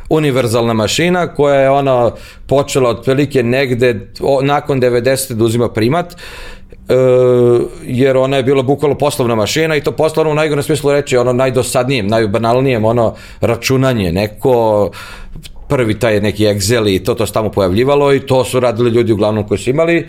univerzalna 0.09 0.73
mašina 0.73 1.27
koja 1.27 1.55
je 1.55 1.69
ono 1.69 2.11
počela 2.47 2.89
otprilike 2.89 3.43
negde 3.43 4.07
o, 4.19 4.41
nakon 4.41 4.81
90. 4.81 5.33
da 5.33 5.43
uzima 5.43 5.69
primat, 5.69 6.15
jer 7.83 8.17
ona 8.17 8.37
je 8.37 8.43
bila 8.43 8.63
bukvalo 8.63 8.95
poslovna 8.95 9.35
mašina 9.35 9.75
i 9.75 9.81
to 9.81 9.91
poslovno 9.91 10.31
u 10.31 10.35
najgorem 10.35 10.63
smislu 10.63 10.91
reći, 10.91 11.17
ono 11.17 11.33
najdosadnijem, 11.33 12.07
najbanalnijem, 12.07 12.85
ono 12.85 13.15
računanje, 13.41 14.11
neko 14.11 14.89
prvi 15.67 15.99
taj 15.99 16.21
neki 16.21 16.45
Excel 16.45 16.95
i 16.95 17.03
to 17.03 17.13
to 17.13 17.25
se 17.25 17.33
tamo 17.33 17.51
pojavljivalo 17.51 18.13
i 18.13 18.19
to 18.19 18.43
su 18.43 18.59
radili 18.59 18.91
ljudi 18.91 19.11
uglavnom 19.11 19.47
koji 19.47 19.57
su 19.57 19.69
imali 19.69 20.07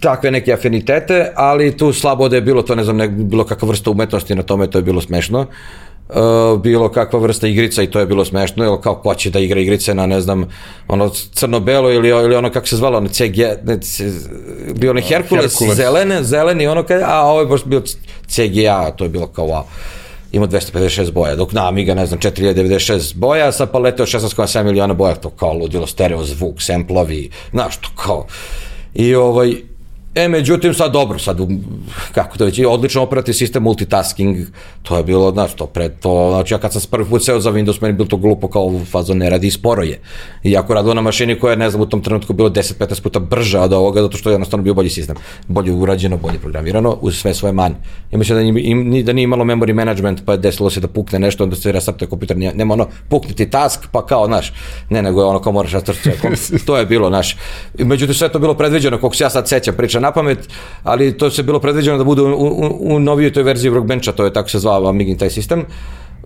takve 0.00 0.30
neke 0.30 0.52
afinitete, 0.52 1.32
ali 1.36 1.76
tu 1.76 1.92
slabo 1.92 2.28
da 2.28 2.36
je 2.36 2.42
bilo 2.42 2.62
to, 2.62 2.74
ne 2.74 2.84
znam, 2.84 2.96
ne, 2.96 3.08
bilo 3.08 3.44
kakva 3.44 3.68
vrsta 3.68 3.90
umetnosti 3.90 4.34
na 4.34 4.42
tome, 4.42 4.66
to 4.66 4.78
je 4.78 4.82
bilo 4.82 5.00
smešno. 5.00 5.40
Uh, 5.40 5.46
bilo 6.62 6.88
kakva 6.88 7.18
vrsta 7.18 7.48
igrica 7.48 7.82
i 7.82 7.90
to 7.90 8.00
je 8.00 8.06
bilo 8.06 8.24
smešno, 8.24 8.64
jer 8.64 8.80
kao 8.82 8.94
ko 8.94 9.14
će 9.14 9.30
da 9.30 9.38
igra 9.38 9.60
igrice 9.60 9.94
na, 9.94 10.06
ne 10.06 10.20
znam, 10.20 10.48
ono 10.88 11.10
crno-belo 11.32 11.92
ili, 11.92 12.08
ili 12.08 12.36
ono 12.36 12.50
kako 12.50 12.66
se 12.66 12.76
zvalo, 12.76 12.98
ono 12.98 13.08
CG, 13.08 13.38
ne, 13.64 13.80
c, 13.80 14.12
bio 14.74 14.90
ono 14.90 15.00
Herkules, 15.00 15.58
Herkules. 15.58 15.76
zelene, 15.76 16.22
zeleni, 16.22 16.66
ono 16.66 16.82
kad, 16.82 17.02
a 17.04 17.22
ovo 17.22 17.40
je 17.40 17.46
baš 17.46 17.64
bio 17.64 17.82
CGA, 18.26 18.90
to 18.90 19.04
je 19.04 19.08
bilo 19.08 19.26
kao 19.26 19.46
wow 19.46 19.62
ima 20.34 20.46
256 20.46 21.12
boja, 21.12 21.36
dok 21.36 21.52
na 21.52 21.68
Amiga, 21.68 21.94
ne 21.94 22.06
znam, 22.06 22.20
4096 22.20 23.14
boja, 23.14 23.52
sa 23.52 23.66
palete 23.66 24.02
od 24.02 24.08
16,7 24.08 24.62
miliona 24.62 24.94
boja, 24.94 25.14
to 25.14 25.30
kao 25.30 25.52
ludilo, 25.52 25.86
stereo 25.86 26.24
zvuk, 26.24 26.62
semplovi, 26.62 27.30
znaš, 27.50 27.76
to 27.76 27.88
kao, 27.96 28.26
i 28.94 29.14
ovaj, 29.14 29.54
E, 30.14 30.28
međutim, 30.28 30.74
sad 30.74 30.92
dobro, 30.92 31.18
sad, 31.18 31.38
kako 32.12 32.38
to 32.38 32.44
već, 32.44 32.58
i 32.58 32.64
odličan 32.64 33.02
operativni 33.02 33.34
sistem, 33.34 33.62
multitasking, 33.62 34.36
to 34.82 34.96
je 34.96 35.04
bilo, 35.04 35.30
znaš, 35.30 35.54
to 35.54 35.66
pre, 35.66 35.88
to, 35.88 36.30
znači, 36.30 36.54
ja 36.54 36.58
kad 36.58 36.72
sam 36.72 36.82
prvi 36.90 37.04
put 37.04 37.24
seo 37.24 37.40
za 37.40 37.52
Windows, 37.52 37.82
meni 37.82 37.94
bilo 37.94 38.08
to 38.08 38.16
glupo 38.16 38.48
kao 38.48 38.62
u 38.62 38.84
fazu 38.84 39.14
ne 39.14 39.30
radi 39.30 39.46
i 39.46 39.50
sporo 39.50 39.82
je. 39.82 40.00
Iako 40.44 40.74
radilo 40.74 40.94
na 40.94 41.00
mašini 41.00 41.38
koja 41.38 41.50
je, 41.50 41.56
ne 41.56 41.70
znam, 41.70 41.82
u 41.82 41.86
tom 41.86 42.02
trenutku 42.02 42.32
bilo 42.32 42.50
10-15 42.50 43.02
puta 43.02 43.20
brža 43.20 43.60
od 43.62 43.72
ovoga, 43.72 44.02
zato 44.02 44.16
što 44.16 44.30
je 44.30 44.34
jednostavno 44.34 44.62
bio 44.62 44.74
bolji 44.74 44.90
sistem, 44.90 45.16
bolje 45.48 45.72
urađeno, 45.72 46.16
bolje 46.16 46.38
programirano, 46.38 46.98
uz 47.00 47.16
sve 47.18 47.34
svoje 47.34 47.52
manje. 47.52 47.74
Ja 48.12 48.18
mislim 48.18 48.38
da, 48.38 48.60
im, 48.60 49.04
da 49.04 49.12
nije 49.12 49.24
imalo 49.24 49.44
memory 49.44 49.72
management, 49.72 50.22
pa 50.24 50.32
je 50.32 50.38
desilo 50.38 50.70
se 50.70 50.80
da 50.80 50.88
pukne 50.88 51.18
nešto, 51.18 51.44
onda 51.44 51.56
se 51.56 51.72
restartuje 51.72 52.08
kompjuter, 52.08 52.36
nije, 52.36 52.54
nema 52.54 52.74
ono, 52.74 52.88
pukniti 53.08 53.50
task, 53.50 53.80
pa 53.92 54.06
kao, 54.06 54.26
znaš, 54.26 54.52
ne, 54.90 55.02
nego 55.02 55.20
je 55.20 55.26
ono 55.26 55.42
kao 55.42 55.52
moraš 55.52 55.72
restartuje, 55.72 56.16
to 56.66 56.76
je 56.76 56.86
bilo, 56.86 57.08
znaš. 57.08 57.36
Međutim, 57.78 58.14
sve 58.14 58.28
to 58.28 58.38
bilo 58.38 58.54
predviđeno, 58.54 58.98
koliko 58.98 59.16
se 59.16 59.24
ja 59.24 59.30
sad 59.30 59.48
sećam, 59.48 59.74
priča 59.74 60.03
na 60.04 60.12
pamet, 60.12 60.48
ali 60.82 61.12
to 61.18 61.30
se 61.30 61.42
bilo 61.42 61.60
predviđeno 61.60 61.98
da 61.98 62.04
bude 62.04 62.22
u, 62.22 62.28
u, 62.28 62.94
u 62.94 63.00
novijoj 63.00 63.32
toj 63.32 63.42
verziji 63.42 63.72
Workbencha, 63.72 64.12
to 64.12 64.24
je 64.24 64.32
tako 64.32 64.50
se 64.50 64.58
zvao 64.58 64.88
Amigin 64.88 65.18
taj 65.18 65.30
sistem. 65.30 65.64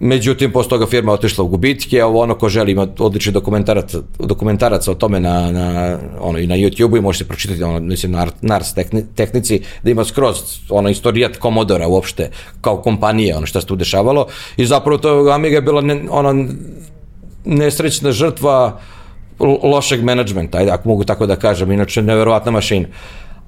Međutim, 0.01 0.53
posle 0.53 0.71
toga 0.71 0.87
firma 0.87 1.13
otišla 1.13 1.45
u 1.45 1.49
gubitke, 1.49 2.05
ovo 2.05 2.21
ono 2.23 2.35
ko 2.39 2.49
želi 2.49 2.73
ima 2.73 2.87
odlični 2.99 3.33
dokumentarac, 3.33 3.95
dokumentarac 4.19 4.89
o 4.89 4.95
tome 4.95 5.21
na, 5.21 5.51
na, 5.53 5.99
ono, 6.21 6.39
i 6.39 6.47
na 6.47 6.55
YouTube-u 6.55 6.97
i 6.97 7.01
možete 7.01 7.25
pročitati 7.25 7.63
ono, 7.63 7.81
mislim, 7.81 8.13
na 8.13 8.27
NARS 8.43 8.75
tehni, 8.75 9.03
tehnici, 9.15 9.61
da 9.83 9.91
ima 9.91 10.05
skroz 10.05 10.37
ono, 10.71 10.89
istorijat 10.89 11.37
Komodora 11.37 11.89
uopšte, 11.89 12.31
kao 12.61 12.77
kompanije, 12.83 13.37
ono 13.37 13.47
što 13.47 13.61
se 13.61 13.67
tu 13.67 13.77
dešavalo. 13.77 14.27
I 14.57 14.67
zapravo 14.67 14.99
to 14.99 15.31
Amiga 15.35 15.57
je 15.57 15.63
bila 15.63 15.81
ne, 15.81 16.03
ono, 16.11 16.47
nesrećna 17.45 18.13
žrtva 18.13 18.79
lošeg 19.63 20.05
menadžmenta, 20.05 20.59
ajde, 20.59 20.71
ako 20.71 20.89
mogu 20.89 21.05
tako 21.05 21.27
da 21.27 21.37
kažem, 21.37 21.73
inače 21.73 22.03
neverovatna 22.03 22.53
mašina 22.53 22.87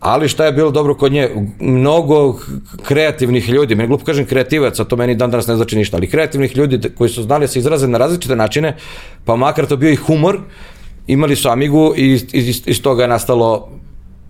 ali 0.01 0.29
šta 0.29 0.45
je 0.45 0.53
bilo 0.53 0.71
dobro 0.71 0.95
kod 0.95 1.13
nje, 1.13 1.29
mnogo 1.61 2.39
kreativnih 2.83 3.49
ljudi, 3.49 3.75
meni 3.75 3.89
glupo 3.89 4.05
kažem 4.05 4.27
kreativaca, 4.27 4.85
to 4.85 4.97
meni 4.97 5.15
dan 5.15 5.31
danas 5.31 5.47
ne 5.47 5.57
znači 5.57 5.77
ništa, 5.77 5.97
ali 5.97 6.11
kreativnih 6.11 6.57
ljudi 6.57 6.81
koji 6.99 7.11
su 7.11 7.23
znali 7.23 7.43
da 7.43 7.49
se 7.49 7.59
izraze 7.59 7.89
na 7.89 7.99
različite 7.99 8.37
načine, 8.37 8.77
pa 9.25 9.37
makar 9.37 9.67
to 9.67 9.77
bio 9.77 9.91
i 9.91 9.97
humor, 9.97 10.41
imali 11.07 11.37
su 11.37 11.49
Amigu 11.49 11.95
i 11.97 12.13
iz, 12.33 12.63
iz 12.67 12.83
toga 12.83 13.03
je 13.03 13.09
nastalo 13.09 13.69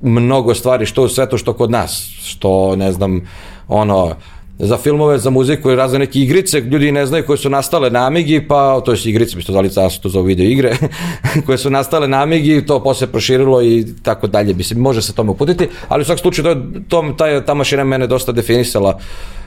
mnogo 0.03 0.55
stvari, 0.55 0.87
što 0.87 1.03
u 1.03 1.09
svetu, 1.09 1.39
što 1.39 1.53
kod 1.53 1.71
nas, 1.71 2.11
što, 2.25 2.77
ne 2.77 2.93
znam, 2.93 3.21
ono, 3.69 4.17
za 4.63 4.77
filmove, 4.77 5.19
za 5.19 5.31
muziku 5.31 5.71
i 5.71 5.77
razne 5.77 5.99
neke 5.99 6.19
igrice, 6.19 6.61
ljudi 6.61 6.93
ne 6.93 7.07
znaju 7.07 7.27
koje 7.27 7.37
su 7.37 7.51
nastale 7.51 7.91
na 7.91 8.07
Amigi, 8.07 8.41
pa 8.49 8.81
to 8.85 8.93
je 8.93 8.99
igrice, 9.05 9.37
mi 9.37 9.43
što 9.43 9.53
zvali 9.53 9.71
to 10.03 10.09
za 10.09 10.21
video 10.21 10.47
igre, 10.47 10.77
koje 11.47 11.59
su 11.59 11.71
nastale 11.71 12.09
na 12.09 12.23
Amigi, 12.23 12.67
to 12.67 12.83
posle 12.83 13.07
proširilo 13.07 13.63
i 13.63 13.87
tako 14.03 14.27
dalje, 14.27 14.55
mislim, 14.55 14.81
može 14.81 15.03
se 15.03 15.15
tome 15.15 15.31
uputiti, 15.31 15.69
ali 15.89 16.03
u 16.03 16.05
svakom 16.05 16.21
slučaju 16.23 16.45
to, 16.45 16.63
to, 16.89 17.15
ta, 17.19 17.45
ta 17.45 17.55
mašina 17.55 17.85
mene 17.85 18.07
dosta 18.07 18.33
definisala 18.33 18.89
uh, 18.91 19.40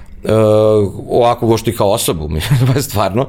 ovako 1.10 1.48
gošti 1.48 1.75
kao 1.75 1.92
osobu, 1.92 2.30
stvarno, 2.89 3.27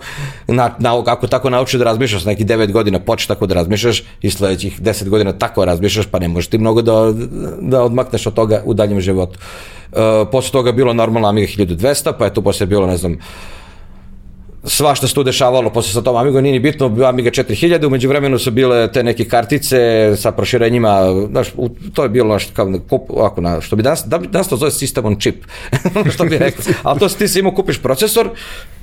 na, 0.48 0.74
na, 0.78 1.04
kako 1.04 1.26
tako 1.26 1.50
nauči 1.50 1.78
da 1.78 1.84
razmišljaš, 1.84 2.24
neki 2.24 2.44
9 2.44 2.72
godina 2.72 2.98
počeš 2.98 3.26
tako 3.26 3.46
da 3.46 3.54
razmišljaš 3.54 4.02
i 4.22 4.30
sledećih 4.30 4.80
10 4.80 5.08
godina 5.08 5.32
tako 5.32 5.64
razmišljaš, 5.64 6.06
pa 6.06 6.18
ne 6.18 6.28
možeš 6.28 6.48
ti 6.48 6.58
mnogo 6.58 6.82
da, 6.82 7.12
da 7.60 7.82
odmakneš 7.82 8.26
od 8.26 8.34
toga 8.34 8.62
u 8.64 8.74
daljem 8.74 9.00
životu. 9.00 9.38
Uh, 9.92 10.28
posle 10.32 10.52
toga 10.52 10.72
bilo 10.72 10.92
normalno 10.92 11.28
Amiga 11.28 11.46
1200, 11.46 12.12
pa 12.18 12.24
je 12.24 12.34
tu 12.34 12.42
posle 12.42 12.66
bilo, 12.66 12.86
ne 12.86 12.96
znam, 12.96 13.18
svašta 14.64 15.08
se 15.08 15.14
tu 15.14 15.22
dešavalo 15.22 15.70
posle 15.70 15.92
sa 15.92 16.02
tom 16.02 16.16
Amigo, 16.16 16.40
nije 16.40 16.52
ni 16.52 16.58
bitno, 16.58 17.06
Amiga 17.06 17.30
4000, 17.30 17.86
umeđu 17.86 18.08
vremenu 18.08 18.38
su 18.38 18.50
bile 18.50 18.92
te 18.92 19.02
neke 19.02 19.24
kartice 19.24 20.12
sa 20.16 20.32
proširenjima, 20.32 21.14
znaš, 21.30 21.48
to 21.94 22.02
je 22.02 22.08
bilo 22.08 22.28
naš, 22.28 22.46
kao, 22.52 22.72
ako 23.22 23.40
na, 23.40 23.60
što 23.60 23.76
bi 23.76 23.82
danas, 23.82 24.04
da 24.06 24.18
danas 24.18 24.48
to 24.48 24.56
zove 24.56 24.70
system 24.70 25.06
on 25.06 25.16
chip, 25.20 25.44
što 26.14 26.24
bi 26.24 26.38
rekao, 26.38 26.64
ali 26.82 27.00
to 27.00 27.08
si 27.08 27.18
ti 27.18 27.28
si 27.28 27.38
imao, 27.38 27.54
kupiš 27.54 27.82
procesor, 27.82 28.28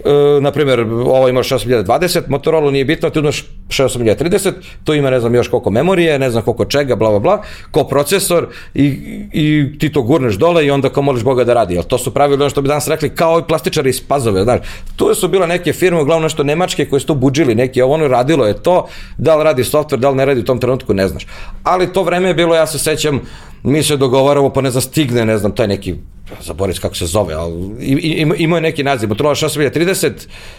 e, 0.05 0.41
na 0.41 0.51
primjer, 0.51 0.79
ovo 0.89 1.27
ima 1.27 1.43
6020, 1.43 2.21
Motorola 2.27 2.71
nije 2.71 2.85
bitno, 2.85 3.09
ti 3.09 3.19
imaš 3.19 3.45
6030, 3.67 4.51
tu 4.83 4.93
ima 4.93 5.09
ne 5.09 5.19
znam 5.19 5.35
još 5.35 5.47
koliko 5.47 5.69
memorije, 5.69 6.19
ne 6.19 6.29
znam 6.29 6.43
koliko 6.43 6.65
čega, 6.65 6.95
bla, 6.95 7.09
bla, 7.09 7.19
bla, 7.19 7.41
ko 7.71 7.83
procesor 7.83 8.47
i, 8.73 8.85
i 9.33 9.77
ti 9.79 9.91
to 9.91 10.01
gurneš 10.01 10.35
dole 10.35 10.65
i 10.65 10.71
onda 10.71 10.89
kao 10.89 11.03
moliš 11.03 11.23
Boga 11.23 11.43
da 11.43 11.53
radi, 11.53 11.77
ali 11.77 11.87
to 11.87 11.97
su 11.97 12.13
pravili 12.13 12.41
ono 12.41 12.49
što 12.49 12.61
bi 12.61 12.67
danas 12.67 12.87
rekli 12.87 13.09
kao 13.09 13.39
i 13.39 13.47
plastičari 13.47 13.89
iz 13.89 14.01
pazove, 14.07 14.43
znaš, 14.43 14.59
tu 14.95 15.15
su 15.15 15.27
bila 15.27 15.47
neke 15.47 15.73
firme, 15.73 16.01
uglavnom 16.01 16.23
nešto 16.23 16.43
nemačke 16.43 16.85
koje 16.85 16.99
su 16.99 17.07
to 17.07 17.15
buđili, 17.15 17.55
neki, 17.55 17.81
ovo 17.81 17.93
ono 17.93 18.07
radilo 18.07 18.45
je 18.45 18.53
to, 18.53 18.87
da 19.17 19.35
li 19.35 19.43
radi 19.43 19.63
software, 19.63 19.97
da 19.97 20.09
li 20.09 20.15
ne 20.15 20.25
radi 20.25 20.39
u 20.39 20.45
tom 20.45 20.59
trenutku, 20.59 20.93
ne 20.93 21.07
znaš. 21.07 21.27
Ali 21.63 21.93
to 21.93 22.03
vreme 22.03 22.27
je 22.27 22.33
bilo, 22.33 22.55
ja 22.55 22.67
se 22.67 22.79
sećam, 22.79 23.21
mi 23.63 23.83
se 23.83 23.97
dogovaramo, 23.97 24.49
pa 24.49 24.61
ne 24.61 24.71
znam, 24.71 24.81
stigne, 24.81 25.25
ne 25.25 25.37
znam, 25.37 25.55
taj 25.55 25.67
neki 25.67 25.95
zaboravim 26.41 26.81
kako 26.81 26.95
se 26.95 27.05
zove, 27.05 27.33
ali 27.33 27.53
ima, 27.81 28.35
imao 28.35 28.57
je 28.57 28.61
neki 28.61 28.83
naziv, 28.83 29.09
Motorola 29.09 29.35
6030 29.35 30.11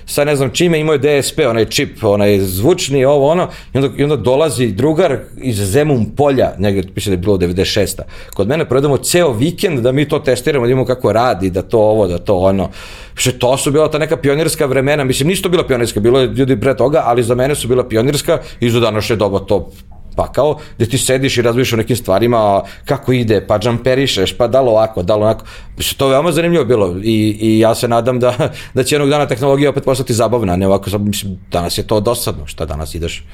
sa 0.06 0.24
ne 0.24 0.36
znam 0.36 0.50
čime, 0.50 0.80
imao 0.80 0.94
je 0.94 1.20
DSP, 1.20 1.38
onaj 1.48 1.64
čip, 1.64 2.04
onaj 2.04 2.38
zvučni, 2.40 3.04
ovo 3.04 3.28
ono, 3.28 3.48
i 3.74 3.78
onda, 3.78 3.88
i 3.96 4.02
onda 4.02 4.16
dolazi 4.16 4.66
drugar 4.66 5.18
iz 5.36 5.56
Zemun 5.56 6.06
polja, 6.16 6.52
negde, 6.58 6.88
piše 6.94 7.10
da 7.10 7.14
je 7.14 7.18
bilo 7.18 7.36
96. 7.36 8.00
Kod 8.34 8.48
mene 8.48 8.68
provedemo 8.68 8.96
ceo 8.96 9.32
vikend 9.32 9.80
da 9.80 9.92
mi 9.92 10.08
to 10.08 10.18
testiramo, 10.18 10.66
da 10.66 10.72
imamo 10.72 10.86
kako 10.86 11.12
radi, 11.12 11.50
da 11.50 11.62
to 11.62 11.78
ovo, 11.78 12.06
da 12.06 12.18
to 12.18 12.36
ono. 12.36 12.70
Piše, 13.14 13.38
to 13.38 13.56
su 13.56 13.70
bila 13.70 13.90
ta 13.90 13.98
neka 13.98 14.16
pionirska 14.16 14.66
vremena, 14.66 15.04
mislim, 15.04 15.28
nisu 15.28 15.42
to 15.42 15.48
bila 15.48 15.66
pionirska, 15.66 16.00
bilo 16.00 16.20
je 16.20 16.26
ljudi 16.26 16.60
pre 16.60 16.76
toga, 16.76 17.02
ali 17.04 17.22
za 17.22 17.34
mene 17.34 17.54
su 17.54 17.68
bila 17.68 17.88
pionirska 17.88 18.38
i 18.60 18.70
za 18.70 18.80
današnje 18.80 19.16
doba 19.16 19.38
to 19.38 19.70
Pa 20.16 20.32
kao, 20.32 20.58
gde 20.76 20.86
ti 20.86 20.98
sediš 20.98 21.38
i 21.38 21.42
razmišljaš 21.42 21.72
o 21.72 21.76
nekim 21.76 21.96
stvarima, 21.96 22.62
kako 22.84 23.12
ide, 23.12 23.46
pa 23.46 23.58
džamperišeš, 23.58 24.36
pa 24.36 24.46
da 24.46 24.60
li 24.60 24.68
ovako, 24.68 25.02
da 25.02 25.16
li 25.16 25.22
onako. 25.22 25.44
Mislim, 25.76 25.98
to 25.98 26.06
je 26.06 26.10
veoma 26.10 26.32
zanimljivo 26.32 26.64
bilo 26.64 26.96
i, 27.02 27.38
i 27.40 27.58
ja 27.58 27.74
se 27.74 27.88
nadam 27.88 28.20
da, 28.20 28.50
da 28.74 28.84
će 28.84 28.94
jednog 28.94 29.10
dana 29.10 29.26
tehnologija 29.26 29.70
opet 29.70 29.84
postati 29.84 30.14
zabavna, 30.14 30.56
ne 30.56 30.66
ovako, 30.66 30.98
mislim, 30.98 31.38
danas 31.50 31.78
je 31.78 31.86
to 31.86 32.00
dosadno, 32.00 32.46
šta 32.46 32.66
danas 32.66 32.94
ideš, 32.94 33.24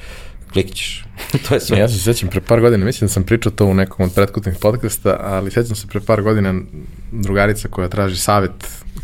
klikćeš. 0.53 1.05
to 1.47 1.53
je 1.53 1.59
sve. 1.59 1.77
Ja 1.77 1.87
se 1.87 1.99
sećam 1.99 2.29
pre 2.29 2.41
par 2.41 2.61
godina, 2.61 2.85
mislim 2.85 3.07
da 3.07 3.13
sam 3.13 3.23
pričao 3.23 3.51
to 3.51 3.65
u 3.65 3.73
nekom 3.73 4.05
od 4.05 4.13
prethodnih 4.15 4.55
podcasta, 4.61 5.17
ali 5.21 5.51
sećam 5.51 5.75
se 5.75 5.87
pre 5.87 5.99
par 5.99 6.21
godina 6.21 6.53
drugarica 7.11 7.67
koja 7.67 7.89
traži 7.89 8.17
savet 8.17 8.51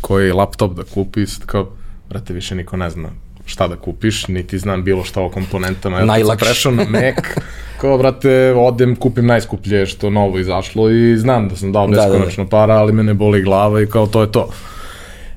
koji 0.00 0.32
laptop 0.32 0.72
da 0.72 0.82
kupi, 0.84 1.24
kao, 1.46 1.70
brate, 2.08 2.32
više 2.32 2.54
niko 2.54 2.76
ne 2.76 2.90
zna 2.90 3.25
šta 3.46 3.68
da 3.68 3.76
kupiš, 3.76 4.28
niti 4.28 4.58
znam 4.58 4.84
bilo 4.84 5.04
šta 5.04 5.20
o 5.22 5.28
komponentama. 5.28 6.00
Ja 6.00 6.26
sam 6.26 6.36
prešao 6.36 6.72
na 6.72 6.84
Mac, 6.84 7.14
kao, 7.80 7.98
brate, 7.98 8.54
odem, 8.56 8.96
kupim 8.96 9.26
najskuplje 9.26 9.86
što 9.86 10.10
novo 10.10 10.38
izašlo 10.38 10.90
i 10.90 11.16
znam 11.16 11.48
da 11.48 11.56
sam 11.56 11.72
dao 11.72 11.86
beskonačno 11.86 12.44
da, 12.44 12.48
da, 12.48 12.50
da. 12.50 12.50
para, 12.50 12.74
ali 12.74 12.92
mene 12.92 13.14
boli 13.14 13.42
glava 13.42 13.82
i 13.82 13.86
kao 13.86 14.06
to 14.06 14.20
je 14.20 14.32
to. 14.32 14.48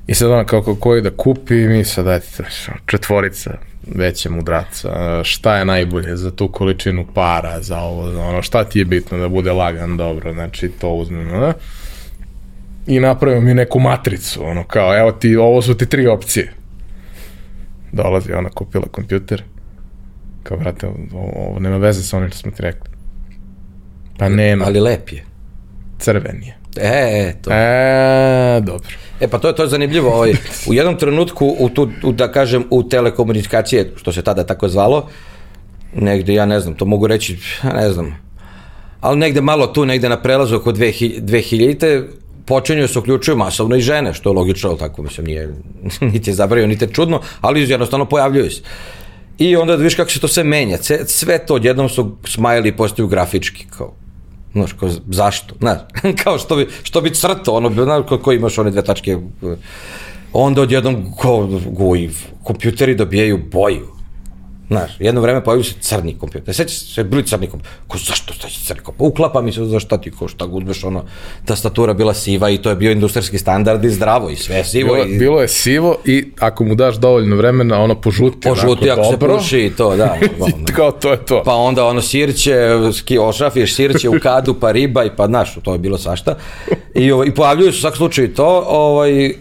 I 0.06 0.14
sad 0.14 0.30
ona 0.30 0.44
kao 0.44 0.62
koji 0.62 1.02
da 1.02 1.10
kupim 1.10 1.72
i 1.72 1.84
sad 1.84 2.04
dajte 2.04 2.44
četvorica 2.86 3.50
veće 3.94 4.30
mudraca, 4.30 5.20
šta 5.24 5.56
je 5.56 5.64
najbolje 5.64 6.16
za 6.16 6.30
tu 6.30 6.48
količinu 6.48 7.06
para, 7.14 7.62
za 7.62 7.78
ovo, 7.78 8.10
za 8.10 8.20
ono, 8.20 8.42
šta 8.42 8.64
ti 8.64 8.78
je 8.78 8.84
bitno 8.84 9.18
da 9.18 9.28
bude 9.28 9.52
lagan, 9.52 9.96
dobro, 9.96 10.32
znači 10.32 10.68
to 10.68 10.88
uzmem, 10.88 11.28
ne? 11.28 11.52
I 12.86 13.00
napravimo 13.00 13.40
mi 13.40 13.54
neku 13.54 13.78
matricu, 13.78 14.44
ono 14.44 14.64
kao, 14.64 14.98
evo 14.98 15.12
ti, 15.12 15.36
ovo 15.36 15.62
su 15.62 15.74
ti 15.74 15.86
tri 15.86 16.06
opcije 16.06 16.59
dolazi, 17.92 18.32
ona 18.32 18.48
kupila 18.48 18.84
kompjuter, 18.90 19.42
kao, 20.42 20.56
vrate, 20.56 20.86
ovo, 20.86 21.32
ovo 21.48 21.60
nema 21.60 21.76
veze 21.76 22.02
sa 22.02 22.16
onim 22.16 22.30
što 22.30 22.38
smo 22.38 22.50
ti 22.50 22.62
rekli. 22.62 22.90
Pa 24.18 24.28
nema. 24.28 24.64
Ali 24.64 24.80
lep 24.80 25.12
je. 25.12 25.24
Crven 25.98 26.42
je. 26.42 26.56
E, 26.76 27.34
to. 27.42 27.50
E, 27.52 28.60
dobro. 28.60 28.88
E, 29.20 29.28
pa 29.28 29.38
to 29.38 29.48
je, 29.48 29.54
to 29.54 29.62
je 29.62 29.68
zanimljivo. 29.68 30.10
Ovaj, 30.14 30.32
u 30.68 30.74
jednom 30.74 30.96
trenutku, 30.96 31.56
u 31.58 31.68
tu, 31.68 31.90
u, 32.02 32.12
da 32.12 32.32
kažem, 32.32 32.64
u 32.70 32.88
telekomunikacije, 32.88 33.92
što 33.96 34.12
se 34.12 34.22
tada 34.22 34.44
tako 34.46 34.68
zvalo, 34.68 35.08
negde, 35.94 36.34
ja 36.34 36.46
ne 36.46 36.60
znam, 36.60 36.74
to 36.74 36.84
mogu 36.84 37.06
reći, 37.06 37.38
ne 37.74 37.90
znam, 37.90 38.16
ali 39.00 39.18
negde 39.18 39.40
malo 39.40 39.66
tu, 39.66 39.84
negde 39.84 40.08
na 40.08 40.22
prelazu 40.22 40.56
oko 40.56 40.72
2000, 40.72 41.20
2000 41.20 42.06
počinju 42.50 42.88
se 42.88 42.98
uključuju 42.98 43.36
masovno 43.36 43.76
i 43.76 43.80
žene, 43.80 44.14
što 44.14 44.30
je 44.30 44.34
logično, 44.34 44.74
tako 44.74 45.02
mislim, 45.02 45.26
nije, 45.26 45.54
niti 46.12 46.30
je 46.30 46.34
zabravio, 46.34 46.66
niti 46.66 46.84
je 46.84 46.92
čudno, 46.92 47.20
ali 47.40 47.70
jednostavno 47.70 48.08
pojavljuju 48.08 48.50
se. 48.50 48.62
I 49.38 49.56
onda 49.56 49.72
da 49.72 49.82
vidiš 49.82 49.94
kako 49.94 50.10
se 50.10 50.20
to 50.20 50.28
sve 50.28 50.44
menja. 50.44 50.78
Sve 51.06 51.38
to 51.46 51.54
odjednom 51.54 51.88
su 51.88 52.16
smajali 52.24 52.68
i 52.68 52.76
postaju 52.76 53.08
grafički. 53.08 53.66
Kao. 53.76 53.94
Znaš, 54.52 54.72
kao, 54.72 54.90
zašto? 55.08 55.54
Znaš, 55.60 55.78
kao 56.24 56.38
što 56.38 56.56
bi, 56.56 56.68
što 56.82 57.00
bi 57.00 57.14
crto, 57.14 57.54
ono, 57.54 57.70
znaš, 57.84 58.04
ko, 58.22 58.32
imaš 58.32 58.58
one 58.58 58.70
dve 58.70 58.84
tačke, 58.84 59.16
onda 60.32 60.62
odjednom 60.62 61.12
ko, 61.16 61.48
goji, 61.70 62.10
kompjuteri 62.44 62.94
dobijaju 62.94 63.38
boju. 63.52 63.99
Znaš, 64.70 64.90
jedno 64.98 65.20
vreme 65.20 65.44
pojavio 65.44 65.64
se 65.64 65.74
crni 65.80 66.16
kompjuter. 66.18 66.54
Sećaš 66.54 66.94
se, 66.94 67.04
bili 67.04 67.26
crni 67.26 67.46
kompjuter. 67.46 67.78
Ko, 67.88 67.98
zašto 67.98 68.34
šta 68.34 68.48
će 68.48 68.60
crni 68.64 68.80
kompjuter? 68.80 69.12
Uklapa 69.12 69.42
mi 69.42 69.52
se 69.52 69.64
za 69.64 69.80
šta 69.80 69.98
ti, 69.98 70.10
ko 70.10 70.28
šta 70.28 70.46
uzmeš, 70.46 70.84
ono, 70.84 71.04
tastatura 71.44 71.94
bila 71.94 72.14
siva 72.14 72.50
i 72.50 72.58
to 72.58 72.70
je 72.70 72.76
bio 72.76 72.92
industrijski 72.92 73.38
standard 73.38 73.84
i 73.84 73.90
zdravo 73.90 74.30
i 74.30 74.36
sve 74.36 74.64
sivo. 74.64 74.94
Bilo, 74.94 75.06
i, 75.06 75.18
bilo 75.18 75.40
je 75.40 75.48
sivo 75.48 75.96
i 76.04 76.32
ako 76.40 76.64
mu 76.64 76.74
daš 76.74 76.96
dovoljno 76.96 77.36
vremena, 77.36 77.82
ono 77.82 78.00
požuti. 78.00 78.48
požuti 78.48 78.90
ako 78.90 79.04
se 79.04 79.10
dobro. 79.10 79.36
puši 79.36 79.58
i 79.58 79.70
to, 79.70 79.96
da. 79.96 80.16
ono. 80.40 80.64
Kao 80.76 80.92
to 80.92 81.10
je 81.10 81.24
to. 81.24 81.42
Pa 81.44 81.54
onda 81.54 81.84
ono 81.84 82.02
sirće, 82.02 82.68
ski, 82.92 83.18
ošrafiješ 83.18 83.74
sirće 83.74 84.08
u 84.08 84.14
kadu, 84.22 84.54
pa 84.54 84.72
riba 84.72 85.04
i 85.04 85.10
pa 85.16 85.26
znaš, 85.26 85.54
to 85.62 85.72
je 85.72 85.78
bilo 85.78 85.98
svašta. 85.98 86.36
I, 86.94 87.12
ovaj, 87.12 87.26
i 87.26 87.34
pojavljuju 87.34 87.72
se 87.72 87.78
u 87.78 87.80
svakom 87.80 87.96
slučaju 87.96 88.34
to, 88.34 88.64
ovaj, 88.68 89.30
uh, 89.30 89.34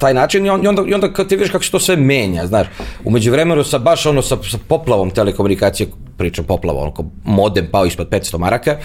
taj 0.00 0.14
način 0.14 0.46
i, 0.46 0.50
on, 0.50 0.64
i 0.64 0.68
onda, 0.68 0.82
i 0.86 0.94
onda 0.94 1.12
kad 1.12 1.28
ti 1.28 1.36
vidiš 1.36 1.50
kako 1.50 1.64
se 1.64 1.70
to 1.70 1.80
sve 1.80 1.96
menja, 1.96 2.46
znaš. 2.46 2.66
Umeđu 3.04 3.30
vremenu 3.30 3.64
sa 3.64 3.78
baš 3.78 4.06
ono 4.10 4.22
sa, 4.22 4.36
sa 4.50 4.58
poplavom 4.68 5.10
telekomunikacije, 5.10 5.88
pričam 6.18 6.44
poplava, 6.44 6.80
ono 6.80 7.10
modem 7.24 7.68
pao 7.70 7.86
ispod 7.86 8.08
500 8.08 8.38
maraka. 8.38 8.76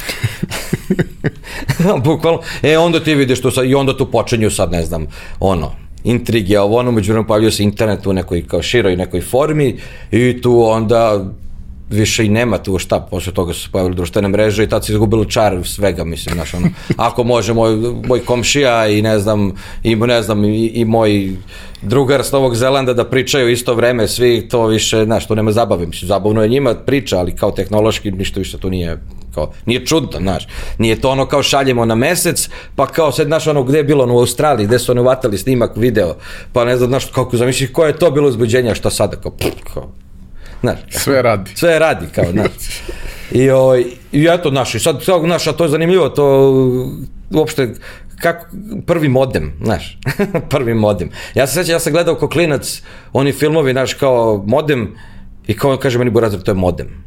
Bukvalno. 2.05 2.41
E 2.63 2.77
onda 2.77 3.03
ti 3.03 3.15
vidiš 3.15 3.41
to 3.41 3.51
sad, 3.51 3.65
i 3.65 3.75
onda 3.75 3.98
tu 3.98 4.12
počinju 4.12 4.50
sad, 4.50 4.72
ne 4.72 4.84
znam, 4.84 5.08
ono, 5.39 5.72
intrige, 6.03 6.60
ovo 6.60 6.77
ono, 6.77 6.91
među 6.91 7.12
vremenu 7.12 7.27
pojavljuje 7.27 7.51
se 7.51 7.63
internet 7.63 8.08
u 8.08 8.13
nekoj 8.13 8.48
kao 8.48 8.62
široj 8.62 8.96
nekoj 8.96 9.22
formi 9.22 9.79
i 10.12 10.41
tu 10.41 10.63
onda 10.63 11.25
više 11.89 12.25
i 12.25 12.30
nema 12.30 12.58
tu 12.58 12.77
šta, 12.77 13.00
posle 13.00 13.34
toga 13.34 13.54
su 13.54 13.62
se 13.62 13.70
pojavili 13.72 13.96
društvene 13.96 14.27
mreže 14.27 14.63
i 14.63 14.70
tad 14.70 14.86
se 14.86 14.92
izgubilo 14.92 15.25
čar 15.25 15.60
svega, 15.63 16.04
mislim, 16.04 16.36
znaš, 16.36 16.54
ono, 16.54 16.68
ako 16.98 17.24
može 17.24 17.54
moj, 17.54 17.75
moj 18.08 18.25
komšija 18.25 18.88
i 18.88 19.01
ne 19.01 19.20
znam, 19.20 19.51
i 19.84 19.96
ne 19.96 20.22
znam, 20.22 20.46
i, 20.46 20.65
i 20.65 20.86
moj 20.86 21.36
drugar 21.82 22.24
s 22.24 22.32
Novog 22.32 22.56
Zelanda 22.56 22.94
da 22.94 23.06
pričaju 23.06 23.50
isto 23.50 23.74
vreme, 23.74 24.08
svi 24.08 24.48
to 24.50 24.65
više, 24.68 25.04
znaš, 25.06 25.27
to 25.27 25.36
nema 25.36 25.51
zabave, 25.51 25.88
mislim, 25.88 26.08
zabavno 26.08 26.42
je 26.42 26.50
njima 26.50 26.75
priča, 26.75 27.20
ali 27.20 27.36
kao 27.36 27.51
tehnološki 27.51 28.12
ništa 28.12 28.39
više 28.39 28.58
to 28.58 28.70
nije 28.70 28.98
kao, 29.34 29.51
nije 29.65 29.86
čudno, 29.86 30.20
znaš, 30.20 30.48
nije 30.77 31.01
to 31.01 31.10
ono 31.10 31.25
kao 31.25 31.44
šaljemo 31.44 31.86
na 31.86 31.96
mesec, 31.96 32.50
pa 32.75 32.88
kao 32.88 33.12
sad, 33.12 33.27
znaš, 33.27 33.48
ono, 33.48 33.63
gde 33.63 33.77
je 33.77 33.84
bilo, 33.84 34.04
ono, 34.04 34.15
u 34.15 34.20
Australiji, 34.20 34.68
gde 34.68 34.80
su 34.80 34.92
oni 34.92 35.01
uvatali 35.01 35.38
snimak, 35.38 35.72
video, 35.75 36.15
pa 36.54 36.65
ne 36.65 36.77
znam, 36.77 36.89
znaš, 36.89 37.06
kako 37.06 37.38
zamisliš, 37.38 37.70
koje 37.74 37.89
je 37.89 37.98
to 37.98 38.12
bilo 38.12 38.27
uzbuđenje, 38.27 38.75
šta 38.75 38.89
sada, 38.89 39.15
kao, 39.15 39.32
pff, 39.32 39.74
kao, 39.74 39.92
znaš, 40.65 40.79
Sve 41.03 41.22
radi. 41.22 41.51
sve 41.55 41.79
radi 41.79 42.05
kao, 42.15 42.25
znaš. 42.31 42.51
I, 43.31 43.50
ovaj, 43.50 43.84
i 44.12 44.27
eto, 44.31 44.50
znaš, 44.50 44.75
i 44.75 44.79
sad, 44.79 45.03
znaš, 45.25 45.48
a 45.48 45.53
to 45.53 45.63
je 45.63 45.69
zanimljivo, 45.69 46.10
to 46.10 46.25
uopšte, 47.34 47.74
kako, 48.19 48.45
prvi 48.86 49.10
modem, 49.10 49.53
znaš, 49.63 50.00
prvi 50.53 50.74
modem. 50.74 51.10
Ja 51.36 51.48
se 51.48 51.53
sećam, 51.53 51.72
ja 51.74 51.79
sam 51.79 51.93
gledao 51.93 52.15
kao 52.15 52.29
klinac, 52.29 52.81
oni 53.13 53.31
filmovi, 53.31 53.72
znaš, 53.72 53.93
kao 53.93 54.43
modem, 54.48 54.95
i 55.48 55.57
kao 55.57 55.77
kaže 55.77 55.98
meni 55.98 56.12
Burazir, 56.12 56.41
to 56.41 56.51
je 56.51 56.55
modem. 56.55 57.03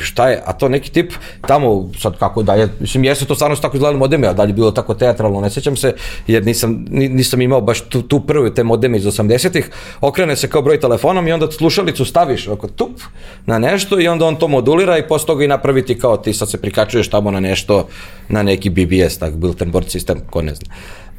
Šta 0.00 0.28
je, 0.28 0.42
a 0.44 0.52
to 0.52 0.68
neki 0.68 0.92
tip 0.92 1.12
tamo, 1.46 1.90
sad 1.98 2.18
kako 2.18 2.42
da 2.42 2.54
je, 2.54 2.68
mislim, 2.80 3.04
jeste 3.04 3.24
to 3.24 3.34
stvarno 3.34 3.56
tako 3.56 3.76
izgledali 3.76 3.98
modemi, 3.98 4.26
a 4.26 4.32
da 4.32 4.42
li 4.42 4.52
bilo 4.52 4.70
tako 4.70 4.94
teatralno, 4.94 5.40
ne 5.40 5.50
sećam 5.50 5.76
se, 5.76 5.94
jer 6.26 6.46
nisam, 6.46 6.84
ni- 6.90 7.08
nisam 7.08 7.40
imao 7.40 7.60
baš 7.60 7.80
tu, 7.80 8.02
tu 8.02 8.20
prve 8.20 8.54
te 8.54 8.64
modeme 8.64 8.98
iz 8.98 9.04
80-ih, 9.04 9.70
okrene 10.00 10.36
se 10.36 10.48
kao 10.48 10.62
broj 10.62 10.80
telefonom 10.80 11.28
i 11.28 11.32
onda 11.32 11.50
slušalicu 11.50 12.04
staviš 12.04 12.48
oko 12.48 12.68
tup 12.68 13.00
na 13.46 13.58
nešto 13.58 14.00
i 14.00 14.08
onda 14.08 14.26
on 14.26 14.36
to 14.36 14.48
modulira 14.48 14.98
i 14.98 15.08
posle 15.08 15.26
toga 15.26 15.44
i 15.44 15.48
napraviti 15.48 15.98
kao 15.98 16.16
ti 16.16 16.32
sad 16.32 16.50
se 16.50 16.60
prikačuješ 16.60 17.08
tamo 17.08 17.30
na 17.30 17.40
nešto, 17.40 17.88
na 18.28 18.42
neki 18.42 18.70
BBS, 18.70 19.18
tak, 19.18 19.34
Built-in 19.34 19.70
board 19.70 19.86
system, 19.86 20.16
ko 20.30 20.42
ne 20.42 20.54
zna. 20.54 20.74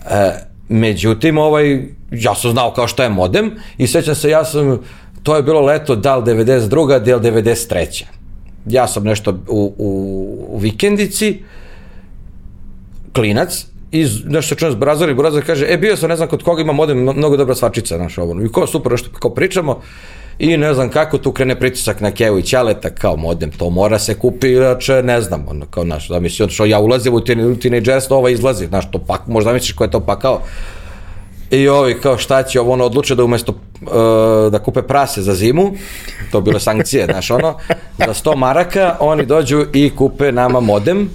E, 0.09 0.31
međutim, 0.69 1.37
ovaj, 1.37 1.81
ja 2.11 2.35
sam 2.35 2.51
znao 2.51 2.73
kao 2.73 2.87
šta 2.87 3.03
je 3.03 3.09
modem 3.09 3.51
i 3.77 3.87
sećam 3.87 4.15
se, 4.15 4.29
ja 4.29 4.45
sam, 4.45 4.79
to 5.23 5.35
je 5.35 5.43
bilo 5.43 5.61
leto, 5.61 5.95
da 5.95 6.15
li 6.15 6.23
92. 6.23 6.99
del 6.99 7.19
93 7.19 8.22
ja 8.65 8.87
sam 8.87 9.03
nešto 9.03 9.31
u, 9.47 9.73
u, 9.77 10.47
u 10.49 10.57
vikendici, 10.57 11.39
klinac, 13.13 13.65
i 13.91 14.07
nešto 14.25 14.55
čujem 14.55 14.73
s 14.73 14.75
Burazor 14.75 15.09
i 15.09 15.13
Burazor 15.13 15.45
kaže, 15.45 15.65
e, 15.69 15.77
bio 15.77 15.95
sam, 15.97 16.09
ne 16.09 16.15
znam 16.15 16.27
kod 16.27 16.43
koga 16.43 16.61
ima 16.61 16.73
modem, 16.73 16.97
mno- 16.97 17.13
mnogo 17.13 17.37
dobra 17.37 17.55
svačica, 17.55 17.97
znaš, 17.97 18.17
ovo. 18.17 18.41
I 18.41 18.51
kao 18.51 18.67
super, 18.67 18.91
nešto 18.91 19.09
kao 19.19 19.33
pričamo, 19.33 19.81
i 20.39 20.57
ne 20.57 20.73
znam 20.73 20.89
kako 20.89 21.17
tu 21.17 21.31
krene 21.31 21.59
pritisak 21.59 22.01
na 22.01 22.11
Kevu 22.11 22.39
i 22.39 22.43
Ćaleta 22.43 22.89
kao 22.89 23.15
modem, 23.15 23.51
to 23.51 23.69
mora 23.69 23.99
se 23.99 24.15
kupi, 24.19 24.51
inače 24.51 25.03
ne 25.03 25.21
znam, 25.21 25.45
ono, 25.47 25.65
kao, 25.65 25.83
znaš, 25.83 26.07
da 26.09 26.19
misli, 26.19 26.49
što 26.49 26.65
ja 26.65 26.79
ulazim 26.79 27.13
u 27.13 27.21
tine, 27.21 27.55
tinejdžerstvo, 27.55 28.17
ovo 28.17 28.29
izlazi, 28.29 28.65
znaš, 28.67 28.91
to 28.91 28.99
pak, 28.99 29.27
možda 29.27 29.53
misliš 29.53 29.71
ko 29.73 29.83
je 29.83 29.91
to 29.91 29.99
pakao, 29.99 30.41
I 31.53 31.67
ovi 31.67 32.01
kao 32.01 32.17
šta 32.17 32.43
će 32.43 32.59
ovo 32.59 32.71
ono 32.71 32.85
odluče 32.85 33.15
da 33.15 33.23
umesto 33.23 33.51
uh, 33.51 34.51
da 34.51 34.59
kupe 34.59 34.81
prase 34.81 35.21
za 35.21 35.33
zimu, 35.33 35.71
to 36.31 36.41
bilo 36.41 36.59
sankcije, 36.59 37.05
znaš 37.05 37.31
ono, 37.31 37.55
za 37.97 38.13
100 38.13 38.35
maraka 38.35 38.95
oni 38.99 39.25
dođu 39.25 39.65
i 39.73 39.91
kupe 39.95 40.31
nama 40.31 40.59
modem, 40.59 41.09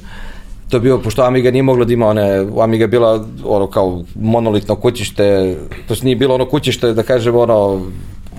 to 0.68 0.76
je 0.76 0.80
bio, 0.80 0.98
pošto 0.98 1.22
Amiga 1.22 1.50
nije 1.50 1.62
mogla 1.62 1.84
da 1.84 1.92
ima 1.92 2.06
one, 2.06 2.46
Amiga 2.60 2.84
je 2.84 2.88
bila 2.88 3.24
ono 3.44 3.66
kao 3.66 4.04
monolitno 4.14 4.76
kućište, 4.76 5.56
to 5.88 5.94
nije 6.02 6.16
bilo 6.16 6.34
ono 6.34 6.48
kućište, 6.48 6.92
da 6.92 7.02
kažem 7.02 7.36
ono, 7.36 7.82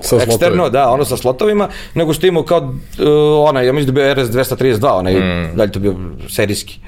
Sa 0.02 0.16
eksterno, 0.16 0.38
slotovima. 0.38 0.70
da, 0.70 0.90
ono 0.90 1.06
sa 1.06 1.18
slotovima, 1.18 1.68
nego 1.94 2.14
što 2.14 2.28
imao 2.28 2.44
kao 2.44 2.60
uh, 2.60 3.50
onaj, 3.50 3.66
ja 3.66 3.74
mislim 3.74 3.96
da 3.96 4.02
bio 4.02 4.16
RS-232, 4.16 4.88
onaj, 4.92 5.14
mm. 5.14 5.56
da 5.56 5.64
li 5.64 5.72
to 5.72 5.80
bio 5.80 5.96
serijski 6.30 6.80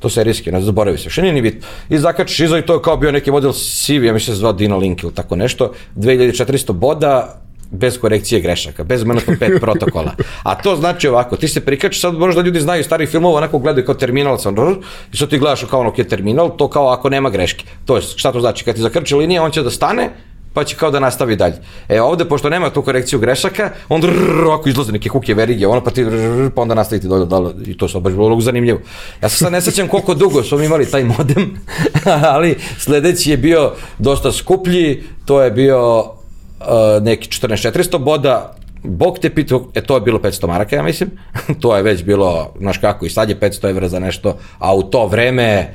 to 0.00 0.08
serijski, 0.08 0.52
ne 0.52 0.60
zaboravio 0.60 0.98
se, 0.98 1.10
što 1.10 1.22
nije 1.22 1.32
ni 1.32 1.42
bitno. 1.42 1.68
I 1.88 1.98
zakačiš 1.98 2.40
iza 2.40 2.58
i 2.58 2.62
to 2.62 2.74
je 2.74 2.82
kao 2.82 2.96
bio 2.96 3.12
neki 3.12 3.30
model 3.30 3.52
CV, 3.52 4.04
ja 4.04 4.12
mislim 4.12 4.32
da 4.32 4.36
se 4.36 4.40
zvao 4.40 4.52
Dino 4.52 4.76
Link 4.76 5.02
ili 5.02 5.14
tako 5.14 5.36
nešto, 5.36 5.72
2400 5.96 6.72
boda, 6.72 7.40
bez 7.70 7.98
korekcije 7.98 8.40
grešaka, 8.40 8.84
bez 8.84 9.04
manatno 9.04 9.34
5 9.40 9.60
protokola. 9.60 10.14
A 10.42 10.54
to 10.54 10.76
znači 10.76 11.08
ovako, 11.08 11.36
ti 11.36 11.48
se 11.48 11.60
prikačiš, 11.60 12.00
sad 12.00 12.14
možda 12.14 12.42
ljudi 12.42 12.60
znaju 12.60 12.84
starih 12.84 13.08
filmova, 13.08 13.36
onako 13.36 13.58
gledaju 13.58 13.86
kao 13.86 13.94
terminal, 13.94 14.38
sam, 14.38 14.56
rr, 14.56 14.74
i 15.12 15.16
sad 15.16 15.30
ti 15.30 15.38
gledaš 15.38 15.64
kao 15.70 15.80
ono 15.80 15.92
je 15.96 16.08
terminal, 16.08 16.56
to 16.56 16.68
kao 16.68 16.88
ako 16.88 17.10
nema 17.10 17.30
greške. 17.30 17.64
To 17.84 17.96
je, 17.96 18.02
šta 18.02 18.32
to 18.32 18.40
znači? 18.40 18.64
Kad 18.64 18.74
ti 18.74 18.80
zakrči 18.80 19.14
linija, 19.14 19.42
on 19.42 19.50
će 19.50 19.62
da 19.62 19.70
stane, 19.70 20.10
pa 20.52 20.64
će 20.64 20.76
kao 20.76 20.90
da 20.90 21.00
nastavi 21.00 21.36
dalje. 21.36 21.54
E 21.88 22.00
ovde, 22.00 22.24
pošto 22.24 22.50
nema 22.50 22.70
tu 22.70 22.82
korekciju 22.82 23.18
grešaka, 23.18 23.70
onda 23.88 24.06
rrr, 24.06 24.44
ovako 24.46 24.68
izlaze 24.68 24.92
neke 24.92 25.08
kuke 25.08 25.34
verige, 25.34 25.66
ono 25.66 25.84
pa 25.84 25.90
ti 25.90 26.04
rrr, 26.04 26.50
pa 26.50 26.62
onda 26.62 26.74
nastaviti 26.74 27.08
dolje, 27.08 27.26
dolje, 27.26 27.54
i 27.66 27.76
to 27.76 27.88
sad 27.88 28.02
baš 28.02 28.12
bilo 28.12 28.40
zanimljivo. 28.40 28.78
Ja 29.22 29.28
se 29.28 29.36
sad 29.36 29.52
ne 29.52 29.60
sećam 29.60 29.88
koliko 29.88 30.14
dugo 30.14 30.42
smo 30.42 30.60
imali 30.60 30.90
taj 30.90 31.04
modem, 31.04 31.60
ali 32.34 32.56
sledeći 32.78 33.30
je 33.30 33.36
bio 33.36 33.72
dosta 33.98 34.32
skuplji, 34.32 35.02
to 35.24 35.42
je 35.42 35.50
bio 35.50 36.00
uh, 36.00 37.02
neki 37.02 37.28
14400 37.28 37.98
boda, 37.98 38.56
Bog 38.82 39.18
te 39.18 39.30
pitao, 39.30 39.66
e 39.74 39.80
to 39.80 39.94
je 39.94 40.00
bilo 40.00 40.18
500 40.18 40.46
maraka, 40.46 40.76
ja 40.76 40.82
mislim, 40.82 41.10
to 41.60 41.76
je 41.76 41.82
već 41.82 42.04
bilo, 42.04 42.52
znaš 42.58 42.78
kako, 42.78 43.06
i 43.06 43.10
sad 43.10 43.28
je 43.28 43.40
500 43.40 43.70
evra 43.70 43.88
za 43.88 43.98
nešto, 43.98 44.36
a 44.58 44.74
u 44.74 44.82
to 44.82 45.06
vreme, 45.06 45.74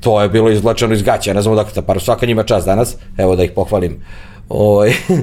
to 0.00 0.22
je 0.22 0.28
bilo 0.28 0.50
izvlačeno 0.50 0.94
iz 0.94 1.02
gaća, 1.02 1.32
ne 1.32 1.42
znam 1.42 1.52
odakle 1.52 1.74
ta 1.74 1.82
par, 1.82 2.00
svaka 2.00 2.26
njima 2.26 2.42
čast 2.42 2.66
danas, 2.66 2.96
evo 3.16 3.36
da 3.36 3.44
ih 3.44 3.50
pohvalim. 3.54 4.04
Oj, 4.48 4.92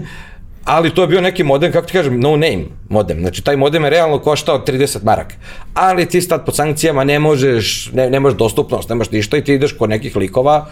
ali 0.66 0.94
to 0.94 1.02
je 1.02 1.08
bio 1.08 1.22
neki 1.22 1.44
modem, 1.44 1.72
kako 1.72 1.88
ti 1.88 1.94
kažem, 1.94 2.20
no 2.20 2.30
name 2.30 2.66
modem. 2.90 3.20
Znači, 3.20 3.44
taj 3.44 3.58
modem 3.58 3.84
je 3.84 3.90
realno 3.90 4.20
koštao 4.20 4.66
30 4.66 5.04
maraka. 5.04 5.36
Ali 5.74 6.06
ti 6.06 6.22
sad 6.22 6.46
pod 6.46 6.56
sankcijama 6.56 7.04
ne 7.04 7.20
možeš, 7.20 7.92
ne, 7.94 8.10
nemaš 8.10 8.34
dostupnost, 8.34 8.90
nemaš 8.90 9.12
ništa 9.12 9.38
i 9.38 9.44
ti 9.44 9.54
ideš 9.54 9.74
kod 9.78 9.90
nekih 9.90 10.16
likova 10.16 10.66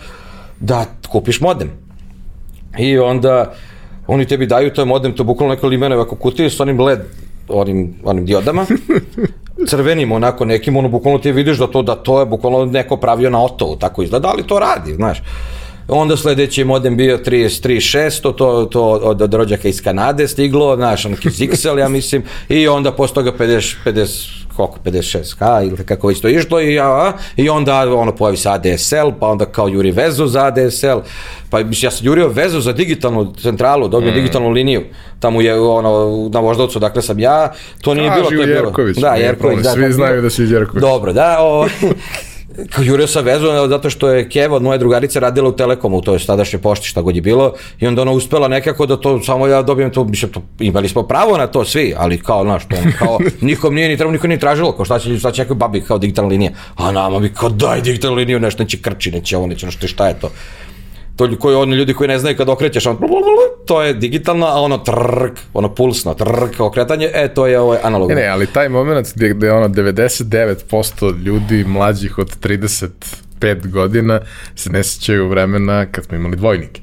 da 0.60 0.86
kupiš 1.10 1.42
modem. 1.42 1.70
I 2.78 2.98
onda 3.00 3.54
oni 4.08 4.26
tebi 4.26 4.46
daju 4.46 4.74
taj 4.74 4.86
modem, 4.86 5.14
to 5.14 5.24
je 5.24 5.26
bukvalno 5.26 5.56
neka 5.56 5.96
ovako 5.96 6.16
kutije 6.16 6.50
s 6.50 6.60
onim 6.60 6.80
led 6.80 7.00
onim, 7.48 7.94
onim 8.04 8.26
diodama, 8.26 8.66
crvenim 9.70 10.12
onako 10.12 10.46
nekim, 10.46 10.78
ono 10.78 10.90
bukvalno 10.90 11.20
ti 11.20 11.32
vidiš 11.32 11.58
da 11.58 11.68
to, 11.68 11.82
da 11.82 11.96
to 11.96 12.20
je 12.20 12.26
bukvalno 12.26 12.66
neko 12.66 12.98
pravio 12.98 13.30
na 13.30 13.44
otovu, 13.44 13.76
tako 13.76 14.04
izgleda, 14.04 14.28
ali 14.28 14.44
to 14.44 14.60
radi, 14.60 14.94
znaš. 14.94 15.22
Onda 15.88 16.18
sledeći 16.18 16.64
modem 16.64 16.98
bio 16.98 17.18
33.600, 17.18 18.36
to, 18.36 18.66
to 18.66 18.84
od, 18.84 19.22
od 19.22 19.34
rođaka 19.34 19.68
iz 19.68 19.82
Kanade 19.82 20.28
stiglo, 20.28 20.76
znaš, 20.76 21.06
ono 21.06 21.16
XL, 21.16 21.80
ja 21.80 21.90
mislim, 21.90 22.24
i 22.50 22.68
onda 22.68 22.92
posle 22.92 23.14
toga 23.14 23.32
50, 23.40 23.76
50 23.86 24.43
koliko, 24.56 24.78
56K 24.86 25.68
ili 25.68 25.86
kako 25.86 26.08
već 26.08 26.22
to 26.22 26.30
išlo 26.30 26.62
i, 26.62 26.74
ja, 26.74 27.14
i 27.38 27.50
onda 27.50 27.96
ono 27.96 28.16
pojavi 28.16 28.38
se 28.38 28.50
ADSL, 28.50 29.10
pa 29.20 29.28
onda 29.28 29.46
kao 29.46 29.68
juri 29.68 29.92
vezu 29.92 30.28
za 30.28 30.46
ADSL, 30.46 31.00
pa 31.50 31.60
ja 31.60 31.92
sam 31.92 32.08
jurio 32.08 32.28
vezu 32.28 32.62
za 32.62 32.74
digitalnu 32.74 33.34
centralu, 33.42 33.88
dobio 33.88 34.12
mm. 34.12 34.16
digitalnu 34.16 34.50
liniju, 34.50 34.84
tamo 35.20 35.42
je 35.42 35.60
ono, 35.60 36.30
na 36.34 36.40
Voždovcu, 36.40 36.80
dakle 36.80 37.02
sam 37.02 37.20
ja, 37.20 37.54
to 37.82 37.94
nije 37.94 38.10
Kaži 38.10 38.22
bilo, 38.30 38.30
to 38.30 38.50
je 38.50 38.56
bilo. 38.56 38.68
Jerković, 38.68 38.98
Da, 38.98 39.16
Jerković, 39.16 39.40
problem, 39.40 39.64
da. 39.64 39.72
svi 39.72 39.94
znaju 39.94 40.22
da 40.22 40.30
si 40.30 40.44
iz 40.44 40.52
Jerkovića. 40.52 40.88
Dobro, 40.88 41.14
da, 41.14 41.38
o, 41.40 41.68
jurio 42.84 43.08
sa 43.08 43.22
vezu, 43.22 43.48
zato 43.70 43.90
što 43.90 44.10
je 44.10 44.30
Keva 44.30 44.56
od 44.56 44.64
moje 44.64 44.78
drugarice 44.78 45.20
radila 45.20 45.50
u 45.50 45.56
Telekomu, 45.56 46.02
to 46.02 46.14
je 46.14 46.26
tadašnje 46.26 46.60
pošti 46.60 46.88
šta 46.88 47.02
god 47.02 47.16
je 47.16 47.22
bilo, 47.22 47.54
i 47.80 47.88
onda 47.88 48.02
ona 48.02 48.12
uspela 48.12 48.48
nekako 48.48 48.86
da 48.86 48.98
to, 48.98 49.22
samo 49.24 49.48
ja 49.48 49.62
dobijem 49.62 49.92
to, 49.92 50.04
mislim, 50.04 50.32
to, 50.32 50.42
imali 50.60 50.90
smo 50.90 51.04
pravo 51.04 51.38
na 51.38 51.48
to 51.48 51.66
svi, 51.66 51.94
ali 51.98 52.22
kao, 52.22 52.44
znaš, 52.44 52.68
to, 52.68 52.76
kao, 53.00 53.20
nikom 53.42 53.76
nije 53.76 53.90
ni 53.90 53.98
trebalo, 53.98 54.14
niko 54.14 54.28
nije 54.28 54.40
tražilo, 54.40 54.72
kao 54.72 54.86
šta 54.86 55.00
će, 55.00 55.18
šta 55.18 55.32
će 55.32 55.42
nekoj 55.42 55.56
babi 55.56 55.82
kao 55.82 55.98
digitalna 55.98 56.30
linija, 56.30 56.52
a 56.76 56.92
nama 56.92 57.20
bi 57.20 57.34
kao 57.34 57.50
daj 57.50 57.82
digitalnu 57.82 58.18
liniju, 58.18 58.40
nešto 58.40 58.64
neće 58.64 58.82
krči, 58.82 59.12
neće 59.12 59.38
ovo, 59.38 59.48
neće 59.48 59.66
nešto, 59.66 59.88
šta 59.88 60.08
je 60.08 60.20
to 60.20 60.32
to 61.16 61.30
koji 61.40 61.56
oni 61.56 61.76
ljudi 61.76 61.94
koji 61.94 62.08
ne 62.08 62.20
znaju 62.20 62.38
kad 62.38 62.50
okrećeš 62.50 62.86
on 62.86 62.98
to 63.66 63.82
je 63.82 63.94
digitalno 63.94 64.46
a 64.46 64.62
ono 64.62 64.78
trk 64.78 65.40
ono 65.54 65.76
pulsno 65.76 66.14
trk 66.14 66.60
okretanje 66.60 67.10
e 67.14 67.34
to 67.34 67.48
je 67.48 67.60
ovaj 67.60 67.80
analogno 67.84 68.16
ne, 68.16 68.22
ne 68.22 68.28
ali 68.28 68.48
taj 68.48 68.70
moment 68.70 69.08
gde, 69.16 69.30
gde 69.30 69.52
ono 69.52 69.68
99% 69.68 71.24
ljudi 71.24 71.64
mlađih 71.68 72.18
od 72.18 72.38
35 72.40 73.72
godina 73.72 74.20
se 74.56 74.70
ne 74.70 74.84
sećaju 74.84 75.30
vremena 75.30 75.86
kad 75.86 76.06
smo 76.06 76.18
imali 76.18 76.36
dvojnike 76.36 76.82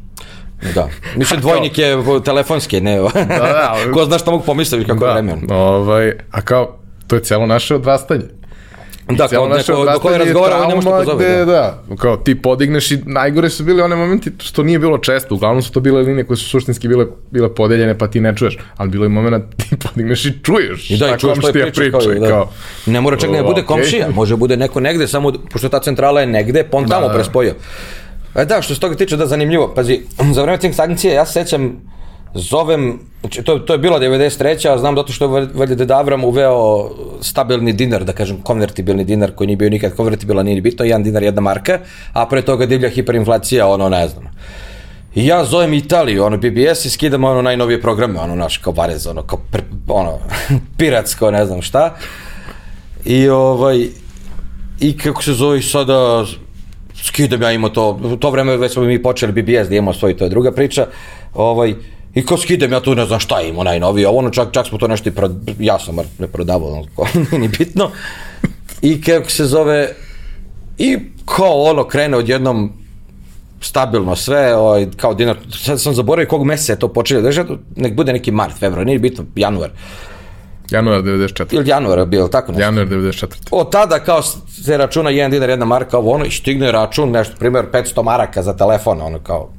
Da. 0.75 0.89
Mislim, 1.17 1.41
dvojnik 1.41 1.79
je 1.79 1.97
telefonski, 2.25 2.81
ne. 2.81 2.97
da, 2.99 3.25
da, 3.27 3.69
ali... 3.71 3.93
Ko 3.95 4.05
zna 4.05 4.19
šta 4.19 4.31
mogu 4.31 4.45
pomisliti 4.45 4.87
kako 4.87 5.07
da, 5.07 5.13
vreme. 5.13 5.35
Ovaj, 5.51 6.13
a 6.31 6.41
kao, 6.41 6.79
to 7.07 7.17
je 7.17 7.23
cijelo 7.23 7.47
naše 7.47 7.75
odrastanje. 7.75 8.25
Da, 9.17 9.29
kao 9.29 9.49
neko 9.49 9.93
do 9.93 9.99
koje 9.99 10.19
razgovara, 10.19 10.67
ne 10.67 10.75
može 10.75 10.89
pozove. 10.89 11.25
Gde, 11.25 11.37
da. 11.37 11.45
da, 11.45 11.97
kao 11.97 12.17
ti 12.17 12.43
podigneš 12.43 12.91
i 12.91 12.99
najgore 13.07 13.51
su 13.51 13.65
bili 13.65 13.83
one 13.83 13.97
momenti 13.97 14.31
što 14.39 14.63
nije 14.63 14.79
bilo 14.79 14.99
često, 14.99 15.35
uglavnom 15.35 15.63
su 15.63 15.73
to 15.73 15.81
bile 15.81 16.03
linije 16.03 16.25
koje 16.25 16.37
su 16.37 16.49
suštinski 16.49 16.89
bile, 16.89 17.07
bile 17.31 17.55
podeljene 17.55 17.99
pa 17.99 18.07
ti 18.07 18.21
ne 18.21 18.37
čuješ, 18.37 18.59
ali 18.77 18.91
bilo 18.91 19.05
je 19.05 19.09
moment 19.09 19.45
ti 19.61 19.77
podigneš 19.77 20.25
i 20.25 20.33
čuješ 20.43 20.91
I 20.91 20.99
da, 20.99 21.15
i 21.15 21.19
čuješ 21.19 21.39
što 21.39 21.59
je 21.59 21.73
priča. 21.73 21.91
kao, 21.91 22.15
da. 22.15 22.29
kao, 22.29 22.51
ne 22.87 23.01
mora 23.01 23.17
čak 23.17 23.31
ne 23.31 23.43
bude 23.43 23.63
komšija, 23.63 24.09
može 24.15 24.37
bude 24.37 24.57
neko 24.57 24.81
negde, 24.81 25.09
samo 25.09 25.33
pošto 25.53 25.69
ta 25.69 25.81
centrala 25.81 26.21
je 26.21 26.27
negde, 26.27 26.65
pa 26.71 26.77
on 26.77 26.85
da, 26.85 26.95
tamo 26.95 27.09
da, 27.09 27.15
prespojio. 27.15 27.55
E 28.35 28.45
da, 28.45 28.63
što 28.63 28.75
se 28.75 28.81
toga 28.81 28.97
tiče, 28.97 29.17
da, 29.17 29.27
zanimljivo. 29.27 29.75
Pazi, 29.75 30.01
za 30.33 30.43
vreme 30.43 30.59
tih 30.59 30.75
sankcija 30.75 31.15
ja 31.15 31.27
se 31.27 31.33
sećam 31.33 31.81
zovem, 32.35 32.99
znači 33.21 33.43
to, 33.43 33.59
to 33.59 33.73
je 33.73 33.79
bila 33.79 34.01
93. 34.01 34.73
a 34.73 34.79
znam 34.79 34.97
zato 34.97 35.13
što 35.13 35.39
je 35.39 35.49
valjda 35.55 35.75
Deda 35.75 35.99
Avram 35.99 36.25
uveo 36.25 36.91
stabilni 37.21 37.73
dinar, 37.73 38.05
da 38.05 38.13
kažem 38.13 38.41
konvertibilni 38.43 39.05
dinar 39.05 39.33
koji 39.35 39.47
nije 39.47 39.57
bio 39.57 39.71
nikad 39.71 39.97
konvertibilan, 39.97 40.45
nije 40.45 40.55
ni 40.55 40.61
bitno, 40.61 40.85
jedan 40.85 41.03
dinar, 41.03 41.23
jedna 41.23 41.41
marka, 41.41 41.79
a 42.13 42.27
pre 42.27 42.43
toga 42.43 42.67
divlja 42.67 42.89
hiperinflacija, 42.89 43.67
ono 43.67 43.89
ne 43.89 44.09
znam. 44.09 44.25
I 45.15 45.27
ja 45.27 45.45
zovem 45.45 45.75
Italiju, 45.75 46.25
ono 46.25 46.37
BBS 46.37 46.85
i 46.85 46.91
skidam 46.91 47.25
ono 47.25 47.43
najnovije 47.43 47.81
programe, 47.81 48.21
ono 48.21 48.35
naš 48.35 48.59
kao 48.59 48.73
Varez, 48.73 49.07
ono 49.07 49.23
kao 49.23 49.39
pre, 49.51 49.63
ono 49.89 50.19
piratsko, 50.79 51.31
ne 51.31 51.47
znam 51.47 51.63
šta. 51.63 51.97
I 53.05 53.29
ovaj 53.29 53.87
i 54.81 54.99
kako 54.99 55.23
se 55.23 55.33
zove 55.33 55.63
sada 55.63 56.25
skidam 56.95 57.43
ja 57.43 57.53
imao 57.53 57.71
to, 57.71 58.01
u 58.03 58.17
to 58.17 58.31
vreme 58.31 58.57
već 58.57 58.73
smo 58.73 58.83
mi 58.83 59.03
počeli 59.03 59.33
BBS 59.33 59.69
da 59.69 59.75
imamo 59.75 59.93
svoj, 59.93 60.17
to 60.17 60.25
je 60.25 60.31
druga 60.31 60.53
priča. 60.53 60.87
Ovaj 61.35 61.75
I 62.15 62.27
ko 62.27 62.37
skidem, 62.37 62.73
ja 62.73 62.81
tu 62.81 62.95
ne 62.95 63.07
znam 63.07 63.21
šta 63.21 63.41
imamo 63.41 63.65
najnovije, 63.65 64.09
ono 64.09 64.31
čak, 64.31 64.49
čak 64.53 64.67
smo 64.67 64.79
to 64.79 64.89
nešto 64.89 65.09
i 65.09 65.13
pro, 65.13 65.31
ja 65.59 65.79
sam 65.79 65.97
ne 66.19 66.27
prodavao, 66.27 66.85
nije 67.15 67.39
ni 67.41 67.49
bitno. 67.49 67.91
I 68.83 69.03
kako 69.03 69.31
se 69.31 69.45
zove, 69.45 69.95
i 70.79 70.99
kao 71.25 71.63
ono 71.63 71.85
krene 71.85 72.17
odjednom 72.17 72.73
stabilno 73.61 74.17
sve, 74.17 74.57
ovaj, 74.57 74.87
kao 74.97 75.15
dinar, 75.15 75.37
sad 75.65 75.81
sam 75.81 75.95
zaboravio 75.95 76.29
kog 76.29 76.45
meseca 76.45 76.73
je 76.73 76.79
to 76.79 76.89
počelo, 76.89 77.23
da 77.23 77.45
nek 77.77 77.95
bude 77.95 78.13
neki 78.13 78.31
mart, 78.31 78.59
februar, 78.59 78.87
nije 78.87 78.99
bitno, 78.99 79.25
januar. 79.37 79.71
Januar 80.71 81.03
94. 81.03 81.55
Ili 81.55 81.69
januar 81.69 82.07
bilo, 82.07 82.29
tako 82.29 82.53
nešto. 82.53 82.63
Januar 82.63 82.87
94. 82.87 83.27
Od 83.51 83.73
tada 83.73 83.99
kao 83.99 84.23
se 84.23 84.77
računa 84.77 85.11
1 85.11 85.31
dinar, 85.31 85.51
jedna 85.51 85.65
marka, 85.65 85.99
ovo 85.99 86.13
ono, 86.13 86.25
i 86.25 86.31
stigne 86.31 86.73
račun, 86.73 87.11
nešto, 87.11 87.37
primjer, 87.39 87.67
500 87.73 88.03
maraka 88.03 88.43
za 88.43 88.57
telefon, 88.57 89.01
ono 89.01 89.19
kao, 89.19 89.53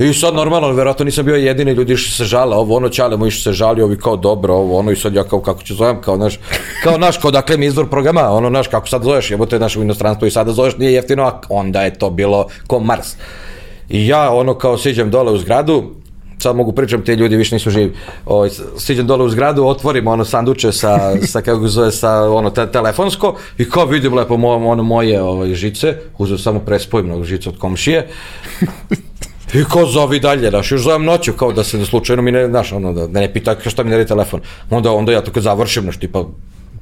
I 0.00 0.14
sad 0.14 0.34
normalno, 0.34 0.72
verovatno 0.72 1.04
nisam 1.04 1.24
bio 1.24 1.36
jedini, 1.36 1.72
ljudi 1.72 1.92
išli 1.92 2.12
se 2.12 2.24
žale, 2.24 2.56
ovo 2.56 2.76
ono 2.76 2.88
čale 2.88 3.16
mu 3.16 3.26
išli 3.26 3.42
se 3.42 3.52
žali, 3.52 3.82
ovi 3.82 3.98
kao 3.98 4.16
dobro, 4.16 4.54
ovo 4.54 4.78
ono 4.78 4.90
i 4.90 4.96
sad 4.96 5.14
ja 5.14 5.24
kao 5.24 5.40
kako 5.40 5.62
ću 5.62 5.74
zovem, 5.74 6.00
kao 6.00 6.16
naš, 6.16 6.38
kao 6.82 6.98
naš, 6.98 7.18
kao 7.18 7.30
dakle 7.30 7.56
mi 7.56 7.66
izvor 7.66 7.88
programa, 7.88 8.30
ono 8.30 8.50
naš, 8.50 8.68
kako 8.68 8.88
sad 8.88 9.02
zoveš, 9.02 9.30
jebote 9.30 9.58
naš 9.58 9.76
u 9.76 9.82
inostranstvu 9.82 10.26
i 10.26 10.30
sada 10.30 10.52
zoveš, 10.52 10.76
nije 10.76 10.92
jeftino, 10.92 11.24
a 11.24 11.40
onda 11.48 11.82
je 11.82 11.94
to 11.94 12.10
bilo 12.10 12.46
ko 12.66 12.80
Mars. 12.80 13.14
I 13.88 14.06
ja 14.06 14.30
ono 14.32 14.54
kao 14.54 14.78
siđem 14.78 15.10
dole 15.10 15.32
u 15.32 15.38
zgradu, 15.38 15.82
sad 16.38 16.56
mogu 16.56 16.72
pričam, 16.72 17.04
te 17.04 17.16
ljudi 17.16 17.36
više 17.36 17.54
nisu 17.54 17.70
živi. 17.70 17.92
O, 18.26 18.36
ovaj, 18.36 18.50
siđem 18.78 19.06
dole 19.06 19.24
u 19.24 19.28
zgradu, 19.28 19.66
otvorim 19.66 20.06
ono 20.06 20.24
sanduče 20.24 20.72
sa, 20.72 20.98
sa 21.26 21.40
kako 21.40 21.68
zove, 21.68 21.92
sa 21.92 22.30
ono 22.30 22.50
te, 22.50 22.66
telefonsko 22.72 23.34
i 23.58 23.70
kao 23.70 23.84
vidim 23.84 24.14
lepo 24.14 24.36
mo, 24.36 24.48
ono 24.48 24.82
moje 24.82 25.22
ovaj, 25.22 25.54
žice, 25.54 25.96
uzeo 26.18 26.38
samo 26.38 26.60
prespojim 26.60 27.24
žice 27.24 27.48
od 27.48 27.58
komšije 27.58 28.08
I 29.54 29.64
ko 29.64 29.86
zovi 29.86 30.20
dalje, 30.20 30.50
znaš, 30.50 30.72
još 30.72 30.80
zovem 30.80 31.04
noću, 31.04 31.32
kao 31.32 31.52
da 31.52 31.64
se 31.64 31.86
slučajno 31.86 32.22
mi 32.22 32.32
ne, 32.32 32.46
znaš, 32.48 32.72
ono, 32.72 32.92
da, 32.92 33.06
ne 33.20 33.32
pita 33.32 33.56
šta 33.66 33.82
mi 33.82 33.90
ne 33.90 34.06
telefon. 34.06 34.40
Onda, 34.70 34.92
onda 34.92 35.12
ja 35.12 35.22
kad 35.24 35.42
završim, 35.42 35.82
znaš, 35.82 35.96
tipa, 35.96 36.24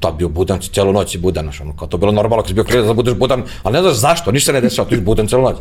tad 0.00 0.14
bio 0.14 0.28
budan, 0.28 0.60
celu 0.72 0.92
noć 0.92 1.10
si 1.10 1.18
budan, 1.18 1.44
znaš, 1.44 1.60
ono, 1.60 1.76
kao 1.76 1.88
to 1.88 1.96
bilo 1.96 2.12
normalno, 2.12 2.42
kad 2.42 2.48
si 2.48 2.54
bio 2.54 2.64
klijen 2.64 2.86
da 2.86 2.92
budeš 2.92 3.14
budan, 3.14 3.42
ali 3.62 3.72
ne 3.72 3.82
znaš 3.82 3.94
zašto, 3.94 4.32
ništa 4.32 4.52
ne 4.52 4.60
dešava, 4.60 4.88
ti 4.88 4.96
si 4.96 5.00
budan 5.00 5.28
celu 5.28 5.42
noć. 5.42 5.56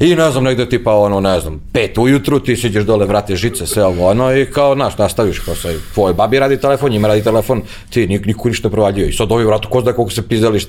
I 0.00 0.14
ne 0.14 0.30
znam, 0.30 0.44
negde 0.44 0.68
tipa 0.68 0.94
ono, 0.94 1.20
ne 1.20 1.40
znam, 1.40 1.60
pet 1.72 1.98
ujutru, 1.98 2.40
ti 2.40 2.56
siđeš 2.56 2.84
dole, 2.84 3.06
vrate 3.06 3.36
žice, 3.36 3.66
sve 3.66 3.84
ovo, 3.84 4.08
ono, 4.08 4.36
i 4.36 4.46
kao, 4.46 4.74
znaš, 4.74 4.98
nastaviš, 4.98 5.38
kao 5.38 5.54
se, 5.54 5.78
tvoj 5.94 6.14
babi 6.14 6.38
radi 6.38 6.56
telefon, 6.60 6.90
njima 6.90 7.08
radi 7.08 7.22
telefon, 7.22 7.62
ti 7.90 8.06
nik, 8.06 8.26
niko 8.26 8.48
ništa 8.48 8.70
provaljuje. 8.70 9.08
I 9.08 9.12
sad 9.12 9.32
ovi, 9.32 9.44
vratu, 9.44 9.68
ko 9.68 9.80
zna 9.80 9.92
koliko 9.92 10.12
se 10.12 10.28
pizdali, 10.28 10.60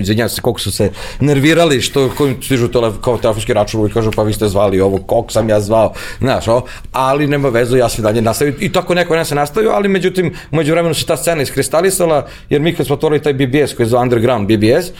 izvinjam 0.00 0.28
se, 0.28 0.40
koliko 0.40 0.60
su 0.60 0.72
se 0.72 0.90
nervirali, 1.20 1.80
što, 1.80 2.10
kojim 2.16 2.42
stižu 2.42 2.68
tele, 2.68 2.92
kao 3.00 3.18
telefonski 3.18 3.52
račun 3.52 3.86
i 3.86 3.92
kažu, 3.92 4.10
pa 4.16 4.22
vi 4.22 4.32
ste 4.32 4.48
zvali 4.48 4.80
ovo, 4.80 4.98
koliko 4.98 5.32
sam 5.32 5.48
ja 5.48 5.60
zvao, 5.60 5.92
znaš, 6.18 6.48
ovo, 6.48 6.66
ali 6.92 7.26
nema 7.26 7.48
vezu, 7.48 7.76
ja 7.76 7.88
sam 7.88 8.02
dalje 8.02 8.22
nastavio. 8.22 8.54
I 8.60 8.72
tako 8.72 8.94
neko 8.94 9.16
ne 9.16 9.24
se 9.24 9.34
nastavio, 9.34 9.70
ali 9.70 9.88
međutim, 9.88 10.34
među 10.50 10.72
vremenu 10.72 10.94
se 10.94 11.06
ta 11.06 11.16
scena 11.16 11.42
iskristalisala, 11.42 12.26
jer 12.50 12.60
mi 12.60 12.74
kad 12.74 12.86
smo 12.86 12.94
otvorili 12.94 13.22
taj 13.22 13.32
BBS, 13.32 13.74
koji 13.74 13.84
je 13.84 13.88
za 13.88 13.98
underground 13.98 14.48
BBS, 14.48 14.90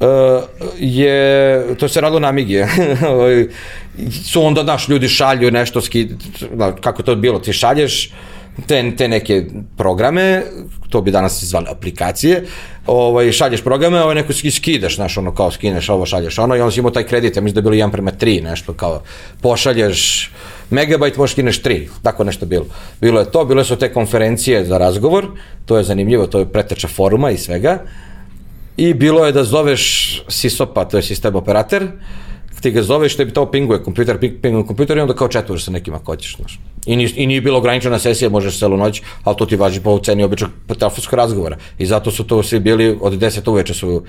uh, 0.00 0.42
je, 0.78 1.64
to 1.78 1.88
se 1.88 2.00
radilo 2.00 2.20
na 2.20 2.28
Amigi, 2.28 2.62
ovaj, 3.12 3.46
su 4.24 4.44
onda, 4.44 4.62
naš, 4.62 4.88
ljudi 4.88 5.08
šalju 5.08 5.50
nešto, 5.50 5.80
ski, 5.80 6.08
kako 6.80 7.02
to 7.02 7.16
bilo, 7.16 7.38
ti 7.38 7.52
šalješ, 7.52 8.10
te, 8.66 8.92
te 8.96 9.08
neke 9.08 9.44
programe, 9.76 10.42
to 10.90 11.00
bi 11.00 11.10
danas 11.10 11.44
zvali 11.44 11.66
aplikacije, 11.70 12.44
ovaj, 12.86 13.32
šalješ 13.32 13.62
programe, 13.62 14.02
ovaj, 14.02 14.14
neko 14.14 14.32
skidaš, 14.32 14.96
znaš, 14.96 15.18
ono, 15.18 15.34
kao 15.34 15.50
skineš 15.50 15.88
ovo, 15.88 16.06
šalješ 16.06 16.38
ono, 16.38 16.56
i 16.56 16.60
on 16.60 16.72
si 16.72 16.80
imao 16.80 16.92
taj 16.92 17.06
kredit, 17.06 17.36
ja 17.36 17.42
mislim 17.42 17.54
da 17.54 17.58
je 17.58 17.70
bilo 17.70 17.86
1 17.86 17.92
prema 17.92 18.10
3, 18.10 18.42
nešto, 18.42 18.72
kao, 18.72 19.02
pošalješ 19.40 20.30
megabajt, 20.72 21.16
možeš 21.16 21.32
skineš 21.32 21.62
3, 21.62 21.88
tako 22.02 22.24
nešto 22.24 22.46
bilo. 22.46 22.66
Bilo 23.00 23.20
je 23.20 23.30
to, 23.30 23.44
bile 23.44 23.64
su 23.64 23.76
te 23.76 23.92
konferencije 23.92 24.64
za 24.64 24.78
razgovor, 24.78 25.26
to 25.66 25.76
je 25.76 25.84
zanimljivo, 25.84 26.26
to 26.26 26.38
je 26.38 26.52
preteča 26.52 26.88
foruma 26.88 27.30
i 27.30 27.38
svega, 27.38 27.78
I 28.76 28.94
bilo 28.94 29.26
je 29.26 29.32
da 29.32 29.44
zoveš 29.44 29.82
SISOPA, 30.28 30.84
to 30.84 30.96
je 30.96 31.02
sistem 31.02 31.36
operator, 31.36 31.88
ti 32.62 32.70
ga 32.70 32.82
zoveš, 32.82 33.16
te 33.16 33.24
bi 33.24 33.32
to 33.34 33.50
pinguje, 33.50 33.82
kompjuter, 33.82 34.18
pinguje 34.18 34.66
kompjuter 34.66 34.96
i 34.96 35.00
onda 35.00 35.14
kao 35.14 35.28
četuješ 35.28 35.64
sa 35.64 35.70
nekim 35.70 35.94
ako 35.94 36.12
hoćeš, 36.12 36.36
znaš. 36.36 36.60
I, 36.86 36.96
ni, 36.96 37.04
I 37.16 37.26
nije 37.26 37.40
bilo 37.40 37.58
ograničena 37.58 37.98
sesija, 37.98 38.30
možeš 38.30 38.58
celu 38.58 38.76
noć, 38.76 39.02
ali 39.24 39.36
to 39.36 39.46
ti 39.46 39.56
važi 39.56 39.80
po 39.80 39.98
ceni 39.98 40.24
običnog 40.24 40.50
telefonskog 40.78 41.18
razgovora. 41.18 41.56
I 41.78 41.86
zato 41.86 42.10
su 42.10 42.24
to 42.24 42.42
svi 42.42 42.60
bili, 42.60 42.98
od 43.00 43.12
10 43.12 43.50
uveče 43.50 43.74
su 43.74 44.02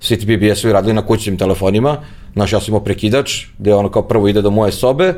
svi 0.00 0.18
ti 0.18 0.26
BBS-ovi 0.26 0.72
radili 0.72 0.94
na 0.94 1.06
kućnim 1.06 1.38
telefonima, 1.38 1.96
znaš, 2.32 2.52
ja 2.52 2.60
sam 2.60 2.68
imao 2.68 2.84
prekidač, 2.84 3.46
gde 3.58 3.74
ono 3.74 3.90
kao 3.90 4.02
prvo 4.02 4.28
ide 4.28 4.42
do 4.42 4.50
moje 4.50 4.72
sobe, 4.72 5.14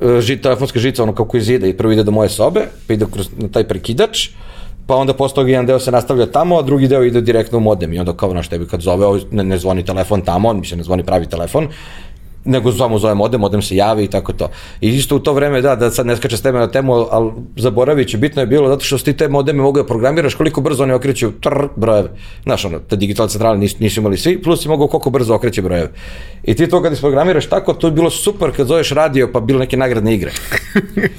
e, 0.00 0.20
ži, 0.20 0.36
telefonska 0.36 0.78
žica 0.78 1.02
ono 1.02 1.14
kako 1.14 1.36
izide 1.36 1.68
i 1.68 1.76
prvo 1.76 1.92
ide 1.92 2.02
do 2.02 2.10
moje 2.10 2.28
sobe, 2.28 2.68
pa 2.86 2.94
ide 2.94 3.06
kroz, 3.12 3.28
na 3.36 3.48
taj 3.48 3.64
prekidač, 3.68 4.28
pa 4.86 4.96
onda 4.96 5.14
posle 5.14 5.34
toga 5.34 5.50
jedan 5.50 5.66
deo 5.66 5.78
se 5.78 5.90
nastavlja 5.90 6.26
tamo, 6.26 6.58
a 6.58 6.62
drugi 6.62 6.88
deo 6.88 7.04
ide 7.04 7.20
direktno 7.20 7.58
u 7.58 7.60
modem. 7.60 7.92
I 7.92 7.98
onda 7.98 8.12
kao 8.16 8.34
naš 8.34 8.48
tebi 8.48 8.66
kad 8.66 8.80
zove, 8.80 9.20
ne, 9.30 9.44
ne 9.44 9.58
zvoni 9.58 9.84
telefon 9.84 10.20
tamo, 10.22 10.48
on 10.48 10.60
mi 10.60 10.66
se 10.66 10.76
ne 10.76 10.82
zvoni 10.82 11.02
pravi 11.02 11.26
telefon 11.26 11.68
nego 12.46 12.72
samo 12.72 12.98
zove 12.98 13.14
modem, 13.14 13.40
modem 13.40 13.62
se 13.62 13.76
javi 13.76 14.04
i 14.04 14.08
tako 14.08 14.32
to. 14.32 14.48
I 14.80 14.88
isto 14.88 15.16
u 15.16 15.18
to 15.18 15.32
vreme, 15.32 15.60
da, 15.62 15.76
da 15.76 15.90
sad 15.90 16.06
ne 16.06 16.16
skače 16.16 16.36
s 16.36 16.42
teme 16.42 16.58
na 16.58 16.66
temu, 16.66 16.92
ali 17.10 17.32
zaboravit 17.56 18.08
ću, 18.08 18.18
bitno 18.18 18.42
je 18.42 18.46
bilo 18.46 18.68
zato 18.68 18.84
što 18.84 18.98
ti 18.98 19.12
te 19.12 19.28
modeme 19.28 19.62
mogu 19.62 19.78
da 19.78 19.86
programiraš 19.86 20.34
koliko 20.34 20.60
brzo 20.60 20.82
oni 20.82 20.92
okreću 20.92 21.32
trr, 21.40 21.68
brojeve. 21.76 22.08
Znaš, 22.42 22.64
ono, 22.64 22.78
te 22.78 22.96
digitalne 22.96 23.30
centrale 23.30 23.58
nisu, 23.58 23.76
nisu 23.80 24.00
imali 24.00 24.16
svi, 24.16 24.42
plus 24.42 24.62
si 24.62 24.68
mogu 24.68 24.88
koliko 24.88 25.10
brzo 25.10 25.34
okreće 25.34 25.62
brojeve. 25.62 25.92
I 26.44 26.54
ti 26.54 26.68
to 26.68 26.82
kad 26.82 26.92
isprogramiraš 26.92 27.46
tako, 27.46 27.74
to 27.74 27.86
je 27.86 27.90
bilo 27.90 28.10
super 28.10 28.50
kad 28.56 28.66
zoveš 28.66 28.90
radio, 28.90 29.30
pa 29.32 29.40
bilo 29.40 29.58
neke 29.58 29.76
nagradne 29.76 30.14
igre. 30.14 30.30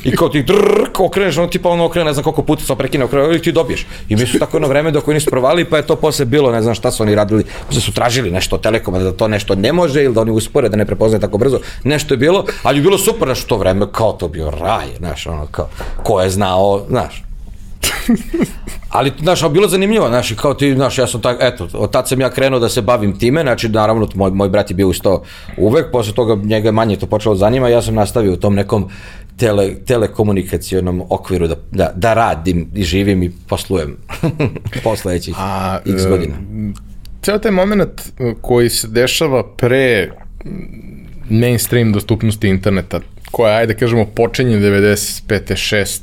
I 0.04 0.16
kao 0.16 0.30
ti 0.30 0.46
trr, 0.46 0.90
okreneš, 0.98 1.38
ono 1.38 1.48
tipa 1.48 1.70
ono 1.70 1.86
okrene, 1.86 2.06
ne 2.06 2.14
znam 2.14 2.24
koliko 2.24 2.42
puta 2.42 2.64
se 2.64 2.76
prekine, 2.76 3.06
okrene, 3.06 3.36
i 3.36 3.40
ti 3.40 3.52
dobiješ. 3.52 3.86
I 4.10 4.16
mi 4.16 4.26
su 4.26 4.40
tako 4.40 4.58
jedno 4.58 4.68
vreme 4.68 4.92
dok 4.92 5.08
oni 5.08 5.16
nisu 5.16 5.30
provali, 5.30 5.66
pa 5.66 5.78
je 5.78 5.88
to 5.88 5.96
posle 5.96 6.26
bilo, 6.26 6.52
ne 6.52 6.62
znam 6.62 6.76
šta 6.76 6.92
su 6.92 7.04
oni 7.04 7.16
radili, 7.16 7.44
da 7.74 7.80
su 7.80 7.94
tražili 7.94 8.32
nešto 8.32 8.56
od 8.56 8.62
Telekoma, 8.62 9.00
da 9.00 9.12
to 9.12 9.28
nešto 9.28 9.56
ne 9.56 9.74
može 9.74 10.04
ili 10.04 10.14
da 10.14 10.22
oni 10.22 10.32
uspore, 10.32 10.70
da 10.70 10.78
ne 10.78 10.86
prepoznaju 10.86 11.17
ne 11.18 11.22
tako 11.22 11.38
brzo, 11.38 11.60
nešto 11.84 12.14
je 12.14 12.18
bilo, 12.18 12.46
ali 12.64 12.78
je 12.78 12.82
bilo 12.82 12.98
super 12.98 13.28
nešto 13.28 13.48
to 13.48 13.58
vreme, 13.58 13.86
kao 13.92 14.14
to 14.14 14.28
bio 14.28 14.52
raj, 14.52 14.88
znaš, 14.98 15.28
ono, 15.28 15.46
kao, 15.52 15.70
ko 16.04 16.22
je 16.22 16.30
znao, 16.30 16.86
znaš. 16.90 17.24
Ali, 18.90 19.12
znaš, 19.22 19.44
ali 19.44 19.54
bilo 19.54 19.68
zanimljivo, 19.68 20.08
znaš, 20.08 20.32
kao 20.32 20.54
ti, 20.54 20.74
znaš, 20.74 20.98
ja 20.98 21.08
sam 21.08 21.22
tak, 21.22 21.38
eto, 21.40 21.68
od 21.74 21.92
tad 21.92 22.08
sam 22.08 22.22
ja 22.22 22.30
krenuo 22.30 22.60
da 22.60 22.70
se 22.70 22.82
bavim 22.82 23.20
time, 23.20 23.42
znači, 23.42 23.70
naravno, 23.70 24.08
moj, 24.16 24.32
moj 24.32 24.50
brat 24.50 24.70
je 24.70 24.76
bio 24.76 24.88
uz 24.88 25.02
to 25.02 25.24
uvek, 25.58 25.92
posle 25.92 26.14
toga 26.14 26.36
njega 26.44 26.72
manje 26.72 26.96
to 26.96 27.06
počelo 27.06 27.36
da 27.36 27.40
zanima, 27.40 27.70
ja 27.70 27.82
sam 27.82 27.96
nastavio 27.96 28.34
u 28.34 28.38
tom 28.38 28.56
nekom 28.56 28.90
tele, 29.38 29.76
telekomunikacionom 29.86 31.02
okviru 31.10 31.48
da, 31.48 31.56
da, 31.72 31.92
da 31.96 32.14
radim 32.14 32.72
i 32.76 32.84
živim 32.84 33.24
i 33.24 33.32
poslujem 33.48 33.98
posledećih 34.84 35.36
A, 35.38 35.80
x 35.86 36.06
e, 36.06 36.10
godina. 36.10 36.36
Ceo 37.22 37.40
taj 37.40 37.52
moment 37.52 38.02
e, 38.20 38.34
koji 38.42 38.70
se 38.70 38.88
dešava 38.88 39.44
pre 39.56 40.12
mainstream 41.30 41.92
dostupnosti 41.92 42.48
interneta, 42.48 43.00
koja, 43.32 43.56
ajde 43.56 43.74
da 43.74 43.80
kažemo, 43.80 44.06
počinje 44.08 44.58
95. 44.58 45.42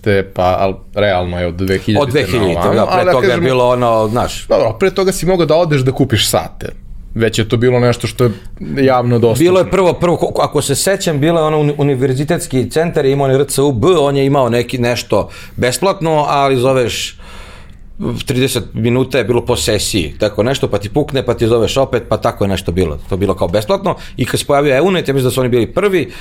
6. 0.05 0.23
pa 0.25 0.57
al, 0.57 0.75
realno 0.95 1.41
je 1.41 1.47
od 1.47 1.55
2000. 1.55 1.99
Od 1.99 2.09
2000, 2.09 2.33
na 2.35 2.61
ovamo, 2.61 2.75
da, 2.75 2.87
pre 2.87 2.95
ali 2.95 3.13
toga 3.13 3.27
je 3.27 3.31
kažemo- 3.31 3.45
bilo 3.45 3.69
ono, 3.69 4.09
znaš, 4.09 4.47
Dobro, 4.47 4.73
pre 4.73 4.91
toga 4.91 5.13
si 5.13 5.27
mogao 5.27 5.47
da 5.47 5.57
odeš 5.57 5.81
da 5.81 5.93
kupiš 5.93 6.29
sate. 6.29 6.67
Već 7.15 7.39
je 7.39 7.49
to 7.49 7.57
bilo 7.57 7.81
nešto 7.81 8.07
što 8.07 8.25
je 8.25 8.31
javno 8.79 9.19
dostupno. 9.19 9.39
Bilo 9.41 9.59
je 9.59 9.71
prvo, 9.71 9.93
prvo, 9.93 10.17
ko- 10.17 10.41
ako 10.41 10.63
se 10.63 10.75
sećam, 10.75 11.21
bilo 11.21 11.41
je 11.41 11.47
ono 11.47 11.59
uni- 11.59 11.75
univerzitetski 11.79 12.71
centar, 12.71 13.05
je 13.05 13.13
imao 13.13 13.25
onaj 13.25 13.39
RCUB, 13.39 13.85
on 13.85 14.17
je 14.17 14.27
imao 14.27 14.49
neki 14.49 14.79
nešto 14.79 15.29
besplatno, 15.57 16.25
ali 16.29 16.57
zoveš 16.57 17.19
30 17.99 18.61
minuta 18.75 19.19
je 19.19 19.25
bilo 19.25 19.45
po 19.45 19.57
sesiji, 19.57 20.15
tako 20.19 20.43
nešto, 20.43 20.69
pa 20.69 20.79
ti 20.79 20.89
pukne, 20.89 21.23
pa 21.23 21.35
ti 21.35 21.47
zoveš 21.47 21.77
opet, 21.77 22.03
pa 22.09 22.17
tako 22.17 22.45
je 22.45 22.49
nešto 22.49 22.73
bilo. 22.73 22.99
To 23.09 23.15
je 23.15 23.19
bilo 23.19 23.35
kao 23.35 23.49
besplatno 23.49 23.97
i 24.17 24.25
kad 24.25 24.41
se 24.41 24.47
pojavio 24.47 24.77
EUNET, 24.77 25.09
ja 25.09 25.15
mislim 25.15 25.29
da 25.29 25.35
su 25.35 25.41
oni 25.41 25.49
bili 25.49 25.73
prvi, 25.73 26.13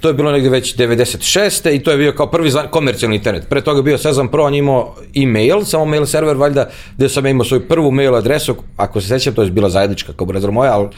to 0.00 0.08
je 0.08 0.14
bilo 0.14 0.32
negde 0.32 0.48
već 0.48 0.76
96. 0.76 1.74
i 1.74 1.82
to 1.82 1.90
je 1.90 1.96
bio 1.96 2.12
kao 2.12 2.26
prvi 2.26 2.50
komercijalni 2.70 3.16
internet. 3.16 3.48
Pre 3.48 3.60
toga 3.60 3.82
bio 3.82 3.98
Sezam 3.98 4.28
Pro, 4.28 4.44
on 4.44 4.54
imao 4.54 4.94
e-mail, 5.14 5.64
samo 5.64 5.84
mail 5.84 6.06
server 6.06 6.36
valjda, 6.36 6.70
gde 6.96 7.08
sam 7.08 7.26
ja 7.26 7.30
imao 7.30 7.44
svoju 7.44 7.68
prvu 7.68 7.90
mail 7.90 8.14
adresu, 8.14 8.56
ako 8.76 9.00
se 9.00 9.08
sećam, 9.08 9.34
to 9.34 9.42
je 9.42 9.50
bila 9.50 9.70
zajednička 9.70 10.12
kao 10.12 10.26
brezor 10.26 10.52
moja, 10.52 10.72
ali, 10.72 10.88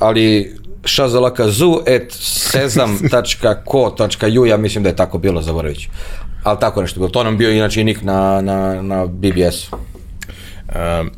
ali 0.00 0.54
šazalakazu 0.84 1.78
at 1.96 2.12
sezam.co.ju, 2.52 2.86
ja 4.50 4.56
mislim 4.56 4.84
da 4.84 4.90
je 4.90 4.96
tako 4.96 5.18
bilo, 5.18 5.42
zaboravit 5.42 5.80
ću. 5.80 5.88
Ali 6.44 6.60
tako 6.60 6.80
nešto 6.80 7.00
bilo. 7.00 7.08
To 7.08 7.24
nam 7.24 7.38
bio 7.38 7.50
inače 7.50 7.80
i 7.80 7.84
nik 7.84 8.02
na, 8.02 8.40
na, 8.40 8.82
na 8.82 9.06
BBS-u. 9.06 9.76
Um, 9.76 11.10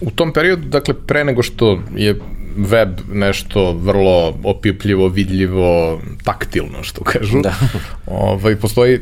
u 0.00 0.10
tom 0.10 0.32
periodu, 0.32 0.68
dakle, 0.68 0.94
pre 1.06 1.24
nego 1.24 1.42
što 1.42 1.78
je 1.96 2.18
web 2.56 3.00
nešto 3.12 3.72
vrlo 3.72 4.38
opipljivo, 4.44 5.08
vidljivo, 5.08 6.00
taktilno, 6.24 6.82
što 6.82 7.04
kažu, 7.04 7.40
Da. 7.42 7.54
ovaj, 8.06 8.56
postoji 8.56 9.00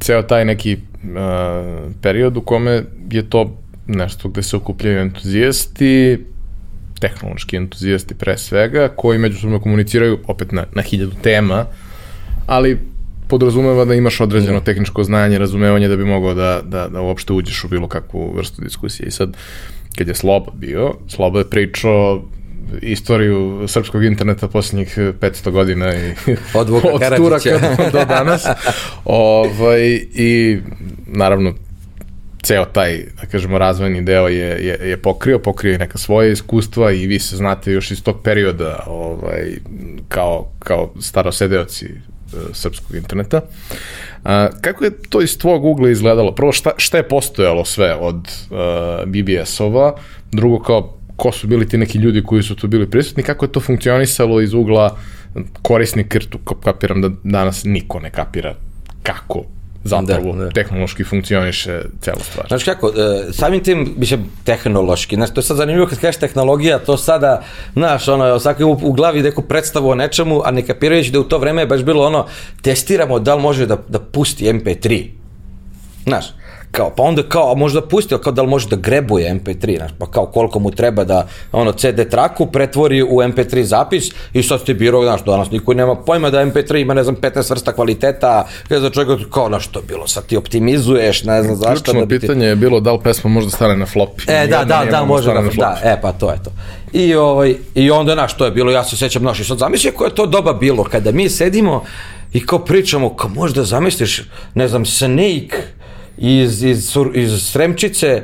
ceo 0.00 0.22
taj 0.22 0.44
neki 0.44 0.76
uh, 0.76 1.92
period 2.02 2.36
u 2.36 2.40
kome 2.40 2.82
je 3.10 3.30
to 3.30 3.56
nešto 3.86 4.28
gde 4.28 4.42
se 4.42 4.56
okupljaju 4.56 4.98
entuzijasti, 4.98 6.24
tehnološki 7.00 7.56
entuzijasti 7.56 8.14
pre 8.14 8.38
svega, 8.38 8.88
koji 8.96 9.18
međusobno 9.18 9.60
komuniciraju 9.60 10.18
opet 10.26 10.52
na, 10.52 10.64
na 10.74 10.82
hiljadu 10.82 11.12
tema, 11.22 11.66
ali 12.46 12.78
podrazumeva 13.30 13.84
da 13.84 13.94
imaš 13.94 14.20
određeno 14.20 14.60
tehničko 14.60 15.04
znanje, 15.04 15.38
razumevanje 15.38 15.88
da 15.88 15.96
bi 15.96 16.04
mogao 16.04 16.34
da, 16.34 16.60
da, 16.64 16.88
da 16.88 17.00
uopšte 17.00 17.32
uđeš 17.32 17.64
u 17.64 17.68
bilo 17.68 17.88
kakvu 17.88 18.32
vrstu 18.36 18.62
diskusije. 18.62 19.06
I 19.06 19.10
sad, 19.10 19.36
kad 19.98 20.08
je 20.08 20.14
Slobo 20.14 20.50
bio, 20.54 20.94
Slobo 21.08 21.38
je 21.38 21.50
pričao 21.50 22.22
istoriju 22.82 23.64
srpskog 23.68 24.04
interneta 24.04 24.48
posljednjih 24.48 24.98
500 24.98 25.50
godina 25.50 25.94
i 25.94 26.12
Od 26.60 26.68
Vuka 26.68 26.88
od. 26.94 27.16
Turaka 27.16 27.50
do, 27.50 27.90
do 27.92 28.04
danas. 28.04 28.46
ovaj, 29.04 30.00
I 30.14 30.58
naravno 31.06 31.54
ceo 32.42 32.64
taj, 32.64 33.04
da 33.20 33.26
kažemo, 33.26 33.58
razvojni 33.58 34.02
deo 34.02 34.28
je, 34.28 34.66
je, 34.66 34.88
je 34.88 34.96
pokrio, 34.96 35.38
pokrio 35.38 35.74
i 35.74 35.78
neka 35.78 35.98
svoje 35.98 36.32
iskustva 36.32 36.92
i 36.92 37.06
vi 37.06 37.18
se 37.18 37.36
znate 37.36 37.72
još 37.72 37.90
iz 37.90 38.02
tog 38.02 38.22
perioda 38.22 38.84
ovaj, 38.86 39.56
kao, 40.08 40.48
kao 40.58 40.92
starosedeoci 41.00 41.86
srpskog 42.52 42.96
interneta. 42.96 43.40
A, 44.24 44.48
kako 44.60 44.84
je 44.84 45.02
to 45.08 45.20
iz 45.20 45.38
tvog 45.38 45.64
ugla 45.64 45.90
izgledalo? 45.90 46.34
Prvo, 46.34 46.52
šta, 46.52 46.70
šta 46.76 46.96
je 46.96 47.08
postojalo 47.08 47.64
sve 47.64 47.94
od 47.94 48.16
uh, 48.16 48.58
BBS-ova? 49.06 49.94
Drugo, 50.32 50.58
kao, 50.58 50.96
ko 51.16 51.32
su 51.32 51.46
bili 51.46 51.68
ti 51.68 51.78
neki 51.78 51.98
ljudi 51.98 52.22
koji 52.22 52.42
su 52.42 52.56
tu 52.56 52.68
bili 52.68 52.90
prisutni? 52.90 53.22
Kako 53.22 53.44
je 53.44 53.52
to 53.52 53.60
funkcionisalo 53.60 54.40
iz 54.40 54.54
ugla 54.54 54.96
korisnika, 55.62 56.18
jer 56.18 56.28
tu 56.28 56.38
kapiram 56.38 57.02
da 57.02 57.10
danas 57.24 57.64
niko 57.64 58.00
ne 58.00 58.10
kapira 58.10 58.54
kako 59.02 59.44
zapravo 59.84 60.32
Da, 60.32 60.44
da. 60.44 60.50
tehnološki 60.50 61.04
funkcioniše 61.04 61.82
cela 62.00 62.20
stvar. 62.20 62.46
Znaš 62.48 62.64
kako, 62.64 62.88
e, 62.88 63.32
samim 63.32 63.64
tim, 63.64 63.94
mislim, 63.96 64.24
tehnološki, 64.44 65.16
znaš, 65.16 65.34
to 65.34 65.40
je 65.40 65.44
sad 65.44 65.56
zanimljivo 65.56 65.86
kad 65.86 65.98
kažeš 65.98 66.20
tehnologija, 66.20 66.78
to 66.78 66.96
sada, 66.96 67.42
znaš, 67.72 68.08
ono, 68.08 68.38
svaki 68.40 68.64
u, 68.64 68.78
u 68.82 68.92
glavi 68.92 69.22
neku 69.22 69.42
predstavu 69.42 69.88
o 69.88 69.94
nečemu, 69.94 70.42
a 70.44 70.50
ne 70.50 70.66
kapirajući 70.66 71.10
da 71.10 71.20
u 71.20 71.24
to 71.24 71.38
vreme 71.38 71.62
je 71.62 71.66
baš 71.66 71.82
bilo 71.82 72.06
ono, 72.06 72.26
testiramo 72.62 73.18
da 73.18 73.34
li 73.34 73.42
može 73.42 73.66
da, 73.66 73.76
da 73.88 73.98
pusti 73.98 74.44
MP3. 74.44 75.06
Znaš, 76.04 76.26
kao, 76.70 76.90
pa 76.96 77.02
onda 77.02 77.22
kao, 77.22 77.54
možda 77.54 77.80
pusti, 77.80 78.14
kao 78.22 78.32
da 78.32 78.42
li 78.42 78.48
može 78.48 78.68
da 78.68 78.76
grebuje 78.76 79.34
MP3, 79.34 79.76
znaš, 79.76 79.90
pa 79.98 80.06
kao 80.06 80.26
koliko 80.26 80.58
mu 80.58 80.70
treba 80.70 81.04
da 81.04 81.26
ono 81.52 81.72
CD 81.72 82.08
traku 82.10 82.46
pretvori 82.46 83.02
u 83.02 83.16
MP3 83.16 83.62
zapis 83.62 84.10
i 84.32 84.42
sad 84.42 84.64
ti 84.64 84.74
birao, 84.74 85.02
znaš, 85.02 85.24
danas 85.24 85.50
niko 85.50 85.74
nema 85.74 85.94
pojma 85.94 86.30
da 86.30 86.44
MP3 86.44 86.80
ima, 86.80 86.94
ne 86.94 87.02
znam, 87.02 87.16
15 87.16 87.50
vrsta 87.50 87.72
kvaliteta, 87.72 88.46
ne 88.70 88.78
znam 88.78 88.90
čega, 88.92 89.16
kao, 89.30 89.48
znaš, 89.48 89.66
to 89.66 89.80
bilo, 89.88 90.06
sad 90.06 90.26
ti 90.26 90.36
optimizuješ, 90.36 91.24
ne 91.24 91.42
znam 91.42 91.56
zašto. 91.56 91.84
Ključno 91.84 92.00
da 92.00 92.06
bi 92.06 92.18
ti... 92.18 92.20
pitanje 92.20 92.46
je 92.46 92.56
bilo 92.56 92.80
da 92.80 92.92
li 92.92 92.98
pesma 93.04 93.30
može 93.30 93.46
da 93.46 93.50
stane 93.50 93.76
na 93.76 93.86
floppy. 93.86 94.24
E, 94.28 94.46
da, 94.46 94.64
da, 94.64 94.86
da, 94.90 95.04
može 95.04 95.32
da, 95.34 95.42
da, 95.56 95.80
e, 95.84 96.00
pa 96.02 96.12
to 96.12 96.30
je 96.30 96.42
to. 96.44 96.50
I, 96.92 97.14
ovaj, 97.14 97.54
I 97.74 97.90
onda, 97.90 98.14
znaš, 98.14 98.36
to 98.36 98.44
je 98.44 98.50
bilo, 98.50 98.70
ja 98.70 98.84
se 98.84 98.96
sećam, 98.96 99.22
znaš, 99.22 99.40
i 99.40 99.44
sad 99.44 99.58
zamisli 99.58 99.92
koje 99.92 100.08
je 100.08 100.14
to 100.14 100.26
doba 100.26 100.52
bilo, 100.52 100.84
kada 100.84 101.12
mi 101.12 101.28
sedimo 101.28 101.84
i 102.32 102.46
kao 102.46 102.58
pričamo, 102.58 103.16
kao 103.16 103.30
možda 103.30 103.64
zamisliš, 103.64 104.22
ne 104.54 104.68
znam, 104.68 104.86
Snake 104.86 105.56
iz, 106.20 106.62
iz, 106.62 106.96
iz 107.14 107.42
Sremčice, 107.42 108.22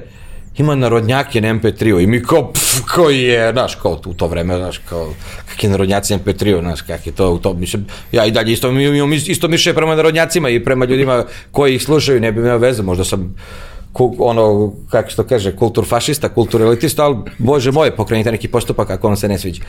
ima 0.59 0.75
narodnjake 0.75 1.41
na 1.41 1.55
MP3-u 1.55 2.01
i 2.01 2.07
mi 2.07 2.23
kao, 2.23 2.53
pf, 2.53 2.81
koji 2.95 3.23
je, 3.23 3.53
znaš, 3.53 3.75
kao 3.75 4.01
u 4.07 4.15
to 4.15 4.27
vreme, 4.27 4.57
znaš, 4.57 4.79
kao, 4.79 5.15
kakvi 5.51 5.69
narodnjaci 5.69 6.13
na 6.13 6.19
MP3-u, 6.19 6.61
znaš, 6.61 6.83
kak 6.83 7.07
je 7.07 7.13
to, 7.13 7.31
u 7.31 7.39
to, 7.39 7.55
mislim, 7.55 7.87
ja 8.13 8.27
i 8.27 8.31
dalje 8.31 8.53
isto, 8.53 8.71
imam 8.71 9.13
isto 9.13 9.49
mišlje 9.49 9.75
prema 9.75 9.95
narodnjacima 9.95 10.49
i 10.49 10.65
prema 10.65 10.85
ljudima 10.85 11.25
koji 11.51 11.75
ih 11.75 11.83
slušaju, 11.83 12.21
ne 12.21 12.33
bi 12.33 12.41
imao 12.41 12.59
veze, 12.59 12.83
možda 12.83 13.05
sam 13.05 13.35
ono, 14.19 14.73
kako 14.91 15.11
se 15.11 15.17
to 15.17 15.25
kaže, 15.25 15.57
kulturfašista, 15.57 16.29
kulturelitista, 16.29 17.05
ali 17.05 17.17
bože 17.39 17.73
moje, 17.73 17.97
pokrenite 17.97 18.33
neki 18.33 18.49
postupak 18.49 18.91
ako 18.91 19.07
vam 19.07 19.17
se 19.17 19.29
ne 19.29 19.39
sviđa. 19.39 19.63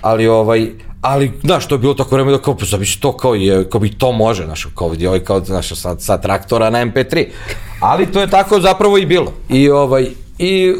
Ali, 0.00 0.26
ovaj, 0.26 0.68
ali, 1.00 1.32
znaš, 1.44 1.66
to 1.66 1.74
je 1.74 1.78
bilo 1.78 1.94
tako 1.94 2.14
vreme 2.14 2.32
da 2.32 2.38
kao, 2.38 2.56
pa 2.56 2.64
zamisli 2.64 3.00
to 3.00 3.16
kao, 3.16 3.34
je, 3.34 3.70
kao 3.70 3.80
bi 3.80 3.90
to 3.90 4.12
može, 4.12 4.44
znaš, 4.44 4.66
kao 4.74 4.88
vidi 4.88 5.06
ovaj 5.06 5.20
kao, 5.20 5.44
znaš, 5.44 5.68
sa, 5.68 5.98
sa 5.98 6.18
traktora 6.18 6.70
na 6.70 6.86
MP3. 6.86 7.26
Ali 7.80 8.12
to 8.12 8.20
je 8.20 8.30
tako 8.30 8.60
zapravo 8.60 8.98
i 8.98 9.06
bilo. 9.06 9.32
I, 9.48 9.70
ovaj, 9.70 10.06
i 10.38 10.74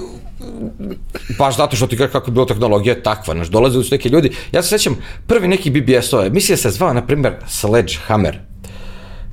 baš 1.38 1.56
zato 1.56 1.76
što 1.76 1.86
ti 1.86 1.96
kažeš 1.96 2.12
kako 2.12 2.30
je 2.30 2.32
bila 2.32 2.46
tehnologija 2.46 3.02
takva, 3.02 3.34
znaš, 3.34 3.48
dolazili 3.48 3.84
su 3.84 3.94
neki 3.94 4.08
ljudi. 4.08 4.32
Ja 4.52 4.62
se 4.62 4.68
sećam, 4.68 4.96
prvi 5.26 5.48
neki 5.48 5.70
BBS-ove, 5.70 6.30
mislim 6.30 6.56
da 6.56 6.62
se 6.62 6.70
zvao, 6.70 6.92
na 6.92 7.06
primjer, 7.06 7.34
Sledgehammer. 7.46 8.38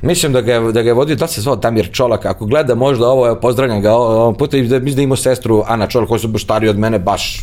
Mislim 0.06 0.34
da 0.34 0.41
ga 0.41 0.54
je, 0.54 0.72
da 0.72 0.82
ga 0.82 0.89
je 0.89 0.94
vodio, 0.94 1.15
da 1.15 1.28
se 1.28 1.41
zvao 1.41 1.56
Damir 1.56 1.89
Čolak, 1.91 2.26
ako 2.26 2.46
gleda 2.46 2.76
možda 2.76 3.08
ovo, 3.08 3.36
pozdravljam 3.36 3.82
ga 3.82 3.94
ovog 3.94 4.38
puta, 4.38 4.58
da, 4.58 4.80
mislim 4.80 4.96
da 4.96 5.02
imao 5.02 5.18
sestru 5.18 5.63
Ana 5.68 5.88
Čolak, 5.88 6.10
koji 6.10 6.20
su 6.20 6.28
baš 6.28 6.44
stariji 6.44 6.70
od 6.70 6.80
mene, 6.80 7.00
baš 7.00 7.41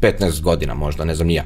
15 0.00 0.42
godina 0.42 0.74
možda, 0.74 1.04
ne 1.04 1.14
znam 1.14 1.28
ni 1.28 1.34
ja. 1.34 1.44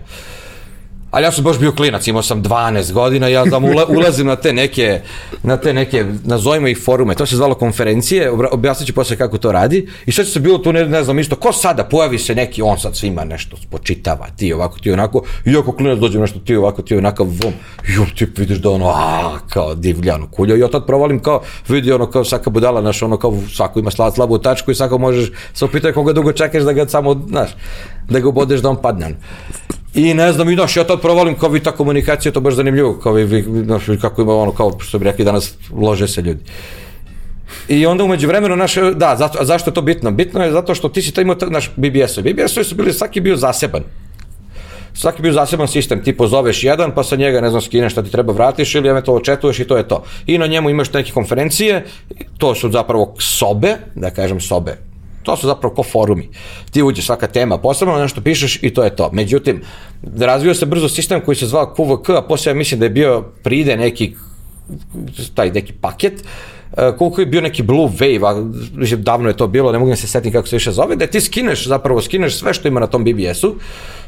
Ali 1.17 1.25
ja 1.25 1.33
sam 1.33 1.45
baš 1.45 1.59
bio 1.59 1.73
klinac, 1.73 2.07
imao 2.07 2.23
sam 2.23 2.43
12 2.43 2.93
godina, 2.93 3.29
ja 3.29 3.45
znam, 3.45 3.65
ula, 3.65 3.87
ulazim 3.89 4.27
na 4.27 4.37
te 4.37 4.53
neke, 4.53 5.01
na 5.43 5.57
te 5.57 5.73
neke, 5.73 6.05
nazovimo 6.25 6.69
ih 6.69 6.79
forume, 6.85 7.15
to 7.15 7.27
se 7.27 7.37
zvalo 7.37 7.55
konferencije, 7.55 8.31
objasnit 8.53 8.87
ću 8.87 8.95
posle 8.95 9.17
kako 9.17 9.39
to 9.39 9.53
radi, 9.53 9.89
i 10.07 10.13
sve 10.13 10.25
se 10.25 10.41
bilo 10.41 10.59
tu, 10.59 10.73
ne, 10.73 10.85
ne 10.85 11.05
znam, 11.05 11.19
isto, 11.19 11.37
ko 11.37 11.53
sada, 11.53 11.85
pojavi 11.85 12.19
se 12.19 12.35
neki, 12.35 12.63
on 12.63 12.79
sad 12.79 12.97
svima 12.97 13.25
nešto 13.25 13.57
spočitava, 13.57 14.27
ti 14.37 14.53
ovako, 14.53 14.79
ti 14.79 14.93
onako, 14.93 15.23
i 15.45 15.57
ako 15.57 15.73
klinac 15.73 15.99
dođe 15.99 16.19
nešto, 16.19 16.39
ti 16.39 16.57
ovako, 16.57 16.83
ti 16.83 16.97
onako, 16.97 17.25
vom, 17.25 17.53
on 18.01 18.11
ti 18.19 18.27
vidiš 18.37 18.59
da 18.59 18.71
ono, 18.71 18.89
a, 18.89 19.39
kao 19.49 19.75
divljano 19.75 20.29
kulja, 20.31 20.57
i 20.57 20.61
ja 20.61 20.69
tad 20.69 20.87
provalim 20.87 21.23
kao, 21.23 21.41
vidi 21.69 21.93
ono, 21.93 22.11
kao 22.11 22.25
svaka 22.25 22.51
budala, 22.51 22.81
znaš, 22.81 23.03
ono, 23.03 23.17
kao, 23.17 23.39
svako 23.55 23.79
ima 23.79 23.91
slab, 23.91 24.15
slabu 24.15 24.39
tačku 24.39 24.71
i 24.71 24.75
svako 24.75 24.99
možeš, 24.99 25.31
se 25.55 25.65
upitati 25.65 25.95
koga 25.95 26.13
dugo 26.13 26.33
čekaš 26.33 26.63
da 26.63 26.73
ga 26.73 26.89
samo, 26.89 27.25
znaš, 27.29 27.51
da 28.09 28.21
ga 28.21 28.29
obodeš 28.29 28.61
da 28.61 28.69
on 28.71 28.83
padne. 28.83 29.15
I 29.97 30.15
ne 30.15 30.33
znam, 30.33 30.51
i 30.51 30.55
znaš, 30.55 30.77
ja 30.77 30.85
tad 30.85 31.01
provalim 31.01 31.35
kao 31.39 31.49
vi 31.49 31.61
ta 31.61 31.73
komunikacija, 31.73 32.33
to 32.33 32.41
baš 32.41 32.55
zanimljivo, 32.55 32.99
kao 33.03 33.13
vi, 33.13 33.25
vi, 33.25 33.43
znaš, 33.65 33.85
kako 34.01 34.23
ima 34.23 34.35
ono, 34.35 34.53
kao 34.53 34.79
što 34.81 34.99
bi 34.99 35.05
rekli 35.05 35.25
danas, 35.25 35.55
lože 35.73 36.09
se 36.09 36.23
ljudi. 36.23 36.41
I 37.69 37.87
onda 37.87 38.05
umeđu 38.05 38.29
vremenu, 38.29 38.57
naš, 38.57 38.75
da, 38.95 39.17
zato, 39.19 39.45
zašto 39.45 39.71
je 39.71 39.75
to 39.75 39.83
bitno? 39.83 40.11
Bitno 40.11 40.45
je 40.45 40.53
zato 40.53 40.75
što 40.75 40.89
ti 40.89 41.03
si 41.03 41.13
to 41.13 41.21
imao, 41.21 41.37
naš 41.49 41.71
BBS-ovi. 41.77 42.35
BBS-ovi 42.35 42.65
su 42.65 42.75
bili, 42.75 42.93
svaki 42.93 43.21
bio 43.21 43.37
zaseban. 43.37 43.83
svaki 44.95 45.23
bio 45.23 45.33
zaseban 45.33 45.69
sistem, 45.69 46.03
ti 46.05 46.17
pozoveš 46.17 46.65
jedan, 46.65 46.93
pa 46.95 47.03
sa 47.03 47.17
njega 47.17 47.41
ne 47.41 47.51
znam 47.51 47.63
skineš 47.63 47.93
šta 47.93 48.03
ti 48.03 48.11
treba 48.11 48.33
vratiš 48.33 48.75
ili 48.75 48.89
eventualno 48.89 49.25
četuješ 49.25 49.61
i 49.61 49.65
to 49.65 49.77
je 49.77 49.89
to. 49.89 50.05
I 50.27 50.39
na 50.39 50.47
njemu 50.47 50.71
imaš 50.71 50.93
neke 50.93 51.13
konferencije, 51.13 51.85
to 52.39 52.55
su 52.55 52.71
zapravo 52.71 53.15
sobe, 53.19 53.77
da 53.95 54.11
kažem 54.11 54.41
sobe, 54.41 54.77
to 55.27 55.37
su 55.37 55.47
zapravo 55.47 55.75
ko 55.75 55.83
forumi. 55.83 56.29
Ti 56.71 56.83
uđeš 56.83 57.07
svaka 57.07 57.27
tema, 57.27 57.59
posebno 57.59 57.99
nešto 57.99 58.21
pišeš 58.21 58.59
i 58.63 58.75
to 58.75 58.85
je 58.85 58.97
to. 58.97 59.11
Međutim, 59.13 59.63
razvio 60.19 60.55
se 60.55 60.67
brzo 60.67 60.89
sistem 60.89 61.21
koji 61.21 61.37
se 61.37 61.47
zvao 61.47 61.75
QVK, 61.77 62.11
a 62.11 62.23
poslije 62.23 62.51
ja 62.51 62.55
mislim 62.55 62.81
da 62.81 62.87
je 62.87 62.91
bio 62.91 63.23
pride 63.43 63.77
neki 63.77 64.15
taj 65.35 65.51
neki 65.51 65.73
paket, 65.73 66.25
koliko 66.99 67.21
je 67.21 67.27
bio 67.27 67.41
neki 67.41 67.63
Blue 67.63 67.89
Wave, 67.99 68.27
a 68.27 68.51
mislim, 68.75 69.03
davno 69.03 69.29
je 69.29 69.37
to 69.37 69.47
bilo, 69.47 69.73
ne 69.73 69.79
mogu 69.79 69.91
da 69.91 69.97
se 69.97 70.07
setim 70.07 70.33
kako 70.33 70.49
se 70.49 70.57
više 70.57 70.73
zove, 70.73 70.97
da 70.97 71.07
ti 71.07 71.21
skineš, 71.21 71.67
zapravo 71.67 72.03
skineš 72.03 72.39
sve 72.39 72.55
što 72.55 72.69
ima 72.69 72.81
na 72.81 72.87
tom 72.87 73.05
BBS-u, 73.05 73.55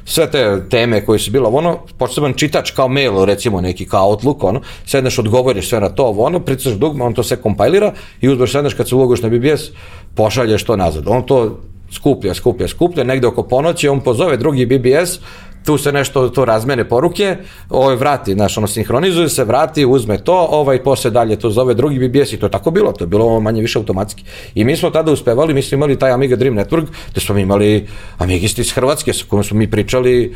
sve 0.04 0.30
te 0.30 0.62
teme 0.70 1.04
koje 1.04 1.18
su 1.18 1.30
bilo, 1.30 1.48
ono, 1.48 1.78
poseban 1.98 2.32
čitač 2.32 2.70
kao 2.70 2.88
mail, 2.88 3.24
recimo 3.24 3.60
neki 3.60 3.86
kao 3.86 4.10
Outlook, 4.10 4.44
ono, 4.44 4.60
sedneš, 4.86 5.18
odgovoriš 5.18 5.68
sve 5.68 5.80
na 5.80 5.88
to, 5.88 6.04
ono, 6.04 6.40
pricaš 6.40 6.72
dugma, 6.72 7.04
on 7.04 7.14
to 7.14 7.22
sve 7.22 7.36
kompajlira 7.36 7.92
i 8.20 8.28
uzmeš, 8.28 8.52
sedneš 8.52 8.74
kad 8.74 8.88
se 8.88 8.94
ulogiš 8.94 9.22
na 9.22 9.28
BBS, 9.28 9.70
pošalješ 10.14 10.64
to 10.64 10.76
nazad. 10.76 11.04
On 11.08 11.26
to 11.26 11.58
skuplja, 11.92 12.34
skuplja, 12.34 12.68
skuplja, 12.68 13.04
negde 13.04 13.26
oko 13.26 13.42
ponoći, 13.42 13.88
on 13.88 14.00
pozove 14.00 14.36
drugi 14.36 14.66
BBS, 14.66 15.20
tu 15.68 15.78
se 15.78 15.92
nešto 15.92 16.28
to 16.28 16.44
razmene 16.44 16.88
poruke, 16.88 17.36
ovaj 17.70 17.96
vrati, 17.96 18.32
znaš, 18.32 18.56
ono 18.58 18.66
sinhronizuje 18.66 19.28
se, 19.28 19.44
vrati, 19.44 19.84
uzme 19.84 20.16
to, 20.18 20.36
ovaj 20.50 20.82
posle 20.82 21.10
dalje 21.10 21.36
to 21.36 21.50
zove 21.50 21.74
drugi 21.74 22.08
BBS 22.08 22.32
i 22.32 22.38
to 22.40 22.46
je 22.46 22.50
tako 22.50 22.70
bilo, 22.70 22.92
to 22.92 23.04
je 23.04 23.08
bilo 23.08 23.40
manje 23.40 23.60
više 23.60 23.78
automatski. 23.78 24.24
I 24.54 24.64
mi 24.64 24.76
smo 24.76 24.90
tada 24.90 25.12
uspevali, 25.12 25.54
mi 25.54 25.62
smo 25.62 25.76
imali 25.76 25.98
taj 25.98 26.10
Amiga 26.10 26.36
Dream 26.36 26.56
Network, 26.56 26.86
gde 27.10 27.20
smo 27.20 27.38
imali 27.38 27.86
Amigisti 28.18 28.60
iz 28.60 28.72
Hrvatske 28.72 29.12
sa 29.12 29.24
kojom 29.28 29.44
smo 29.44 29.58
mi 29.58 29.70
pričali 29.70 30.34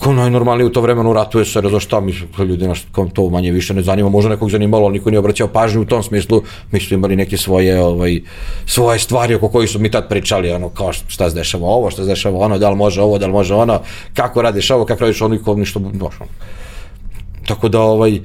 ko 0.00 0.12
najnormalnije 0.12 0.66
u 0.66 0.72
to 0.72 0.80
vremenu 0.80 1.12
ratuje 1.12 1.44
se, 1.44 1.60
za 1.70 1.80
šta 1.80 2.00
mi 2.00 2.12
ljudi 2.38 2.68
nas 2.68 2.84
to 3.12 3.28
manje 3.30 3.52
više 3.52 3.74
ne 3.74 3.82
zanima, 3.82 4.08
možda 4.08 4.30
nekog 4.30 4.50
zanimalo, 4.50 4.84
ali 4.84 4.92
niko 4.92 5.10
nije 5.10 5.18
obraćao 5.18 5.48
pažnju 5.48 5.80
u 5.80 5.84
tom 5.84 6.02
smislu, 6.02 6.42
mi 6.72 6.80
smo 6.80 6.94
imali 6.94 7.16
neke 7.16 7.36
svoje 7.36 7.80
ovaj 7.80 8.20
svoje 8.66 8.98
stvari 8.98 9.34
oko 9.34 9.48
kojih 9.48 9.70
su 9.70 9.78
mi 9.78 9.90
tad 9.90 10.08
pričali, 10.08 10.52
ono 10.52 10.68
kao 10.68 10.92
šta 10.92 11.30
se 11.30 11.36
dešava 11.36 11.66
ovo, 11.66 11.90
šta 11.90 12.02
se 12.02 12.08
dešava 12.08 12.38
ono, 12.38 12.58
da 12.58 12.70
li 12.70 12.76
može 12.76 13.02
ovo, 13.02 13.18
da 13.18 13.26
li 13.26 13.32
može 13.32 13.54
ono, 13.54 13.80
kako 14.14 14.42
radiš 14.42 14.70
ovo, 14.70 14.84
kako 14.84 15.00
radiš 15.00 15.22
ono 15.22 15.34
i 15.34 15.42
ko 15.42 15.54
ništa, 15.54 15.78
ono. 15.78 16.30
Tako 17.46 17.68
da 17.68 17.80
ovaj 17.80 18.20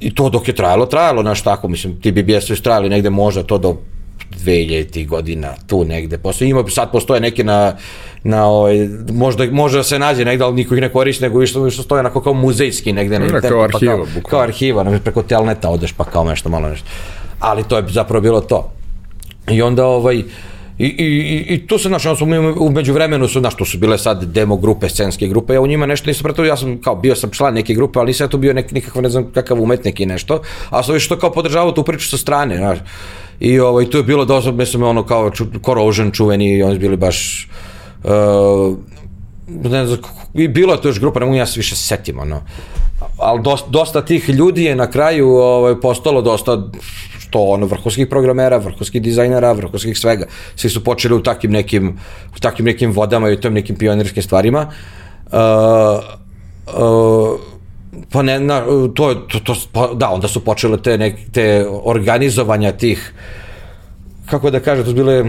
i 0.00 0.14
to 0.14 0.28
dok 0.28 0.48
je 0.48 0.54
trajalo, 0.54 0.86
trajalo, 0.86 1.22
naš 1.22 1.42
tako, 1.42 1.68
mislim, 1.68 2.00
ti 2.00 2.12
BBS-ovi 2.12 2.62
trajali 2.62 2.88
negde 2.88 3.10
možda 3.10 3.42
to 3.42 3.58
do 3.58 3.76
2000 4.44 5.06
godina, 5.06 5.54
tu 5.66 5.84
negde. 5.84 6.18
Posle 6.18 6.48
ima, 6.48 6.64
sad 6.68 6.92
postoje 6.92 7.20
neke 7.20 7.44
na, 7.44 7.76
na 8.24 8.46
ovaj, 8.46 8.88
možda, 9.12 9.46
možda 9.50 9.78
da 9.78 9.82
se 9.84 9.98
nađe 9.98 10.24
negde, 10.24 10.44
ali 10.44 10.54
niko 10.54 10.74
ih 10.74 10.80
ne 10.80 10.88
koristi, 10.88 11.22
nego 11.22 11.46
što, 11.46 11.70
što 11.70 11.82
stoje 11.82 12.00
onako 12.00 12.20
kao 12.20 12.34
muzejski 12.34 12.92
negde. 12.92 13.18
Na 13.18 13.24
internetu, 13.24 13.48
kao 13.48 13.62
arhiva, 13.62 13.96
pa 13.96 14.04
bukvalno. 14.04 14.28
kao 14.28 14.40
arhiva, 14.40 14.82
na, 14.82 14.98
preko 14.98 15.22
telneta 15.22 15.70
odeš 15.70 15.92
pa 15.92 16.04
kao 16.04 16.24
nešto 16.24 16.48
malo 16.48 16.68
nešto. 16.68 16.86
Ali 17.40 17.64
to 17.64 17.76
je 17.76 17.84
zapravo 17.88 18.20
bilo 18.20 18.40
to. 18.40 18.72
I 19.50 19.62
onda 19.62 19.86
ovaj, 19.86 20.16
I, 20.16 20.24
i, 20.78 20.86
i, 20.86 21.54
i 21.54 21.66
tu 21.66 21.78
se, 21.78 21.88
znaš, 21.88 22.02
su, 22.02 22.26
umeđu 22.58 22.92
vremenu 22.92 23.28
su, 23.28 23.40
znaš, 23.40 23.56
tu 23.56 23.64
su 23.64 23.78
bile 23.78 23.98
sad 23.98 24.24
demo 24.24 24.56
grupe, 24.56 24.88
scenske 24.88 25.28
grupe, 25.28 25.54
ja 25.54 25.60
u 25.60 25.66
njima 25.66 25.86
nešto 25.86 26.10
nisam 26.10 26.22
pratio, 26.22 26.44
ja 26.44 26.56
sam, 26.56 26.80
kao, 26.80 26.96
bio 26.96 27.14
sam 27.14 27.30
član 27.30 27.54
neke 27.54 27.74
grupe, 27.74 27.98
ali 27.98 28.06
nisam 28.06 28.24
ja 28.24 28.28
tu 28.28 28.38
bio 28.38 28.52
nek, 28.52 28.72
nikakav, 28.72 29.02
ne 29.02 29.08
znam, 29.08 29.30
kakav 29.34 29.62
umetnik 29.62 30.00
i 30.00 30.06
nešto, 30.06 30.42
a 30.70 30.82
sam 30.82 30.94
više 30.94 31.08
to 31.08 31.18
kao 31.18 31.32
podržavao 31.32 31.72
tu 31.72 31.82
priču 31.82 32.08
sa 32.08 32.16
strane, 32.16 32.56
znaš. 32.56 32.78
I 33.40 33.60
ovaj, 33.60 33.90
tu 33.90 33.96
je 33.96 34.02
bilo 34.02 34.24
dosta, 34.24 34.52
mislim, 34.52 34.82
ono 34.82 35.02
kao 35.02 35.30
Corrosion 35.64 36.10
čuveni, 36.10 36.62
oni 36.62 36.74
su 36.74 36.80
bili 36.80 36.96
baš, 36.96 37.48
uh, 38.04 38.76
ne 39.62 39.86
znam, 39.86 39.98
i 40.34 40.48
bilo 40.48 40.72
je 40.72 40.80
to 40.80 40.88
još 40.88 41.00
grupa, 41.00 41.20
ne 41.20 41.26
mogu 41.26 41.38
ja 41.38 41.46
se 41.46 41.60
više 41.60 41.76
setim, 41.76 42.18
ono. 42.18 42.40
Ali 43.18 43.42
dosta, 43.42 43.70
dosta 43.70 44.04
tih 44.04 44.28
ljudi 44.28 44.64
je 44.64 44.76
na 44.76 44.90
kraju 44.90 45.28
ovaj, 45.28 45.80
postalo 45.80 46.22
dosta 46.22 46.62
što 47.18 47.40
ono 47.40 47.66
vrhunskih 47.66 48.06
programera, 48.06 48.56
vrhunskih 48.56 49.02
dizajnera, 49.02 49.52
vrhunskih 49.52 49.98
svega. 49.98 50.26
Svi 50.56 50.70
su 50.70 50.84
počeli 50.84 51.14
u 51.14 51.22
takvim 51.22 51.52
nekim, 51.52 51.98
u 52.36 52.40
takvim 52.40 52.66
nekim 52.66 52.92
vodama 52.92 53.30
i 53.30 53.32
u 53.32 53.40
tim 53.40 53.54
nekim 53.54 53.76
pionirskim 53.76 54.22
stvarima. 54.22 54.66
Uh, 55.32 55.38
uh, 56.66 57.40
pa 58.12 58.22
ne, 58.22 58.40
na, 58.40 58.60
to, 58.94 59.14
to, 59.14 59.40
to, 59.40 59.56
pa, 59.72 59.88
da, 59.94 60.10
onda 60.10 60.28
su 60.28 60.44
počele 60.44 60.76
te, 60.82 60.98
nek, 60.98 61.16
te 61.32 61.66
organizovanja 61.84 62.72
tih, 62.72 63.12
kako 64.26 64.50
da 64.50 64.60
kažem, 64.60 64.84
to 64.84 64.90
su 64.90 64.96
bile 64.96 65.24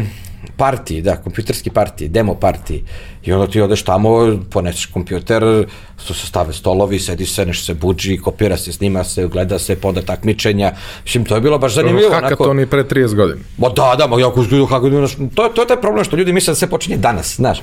partiji, 0.58 1.02
da, 1.02 1.16
kompjuterski 1.16 1.70
partiji, 1.70 2.10
demo 2.10 2.36
partiji. 2.36 2.84
I 3.26 3.34
onda 3.34 3.48
ti 3.48 3.62
odeš 3.62 3.84
tamo, 3.84 4.38
poneseš 4.50 4.86
kompjuter, 4.86 5.66
su 5.98 6.14
se 6.14 6.28
stave 6.28 6.54
stolovi, 6.54 7.00
sedi 7.00 7.26
se, 7.26 7.46
nešto 7.46 7.66
se 7.66 7.74
buđi, 7.74 8.18
kopira 8.18 8.58
se, 8.58 8.72
snima 8.72 9.04
se, 9.04 9.28
gleda 9.28 9.60
se, 9.60 9.76
poda 9.76 10.02
takmičenja. 10.02 10.72
Mislim, 11.04 11.26
to 11.26 11.36
je 11.36 11.42
bilo 11.42 11.58
baš 11.58 11.74
zanimljivo. 11.74 12.12
Hakaton 12.14 12.60
i 12.60 12.66
pre 12.66 12.84
30 12.84 13.16
godina. 13.16 13.40
Ma 13.58 13.70
da, 13.70 13.96
da, 13.98 14.08
ma 14.08 14.20
jako 14.20 14.46
kako 14.70 14.90
to, 15.36 15.50
to 15.56 15.62
je 15.62 15.68
taj 15.68 15.82
problem 15.82 16.06
što 16.06 16.16
ljudi 16.16 16.34
misle 16.34 16.52
da 16.52 16.56
sve 16.56 16.68
počinje 16.70 16.98
danas, 16.98 17.36
znaš. 17.36 17.62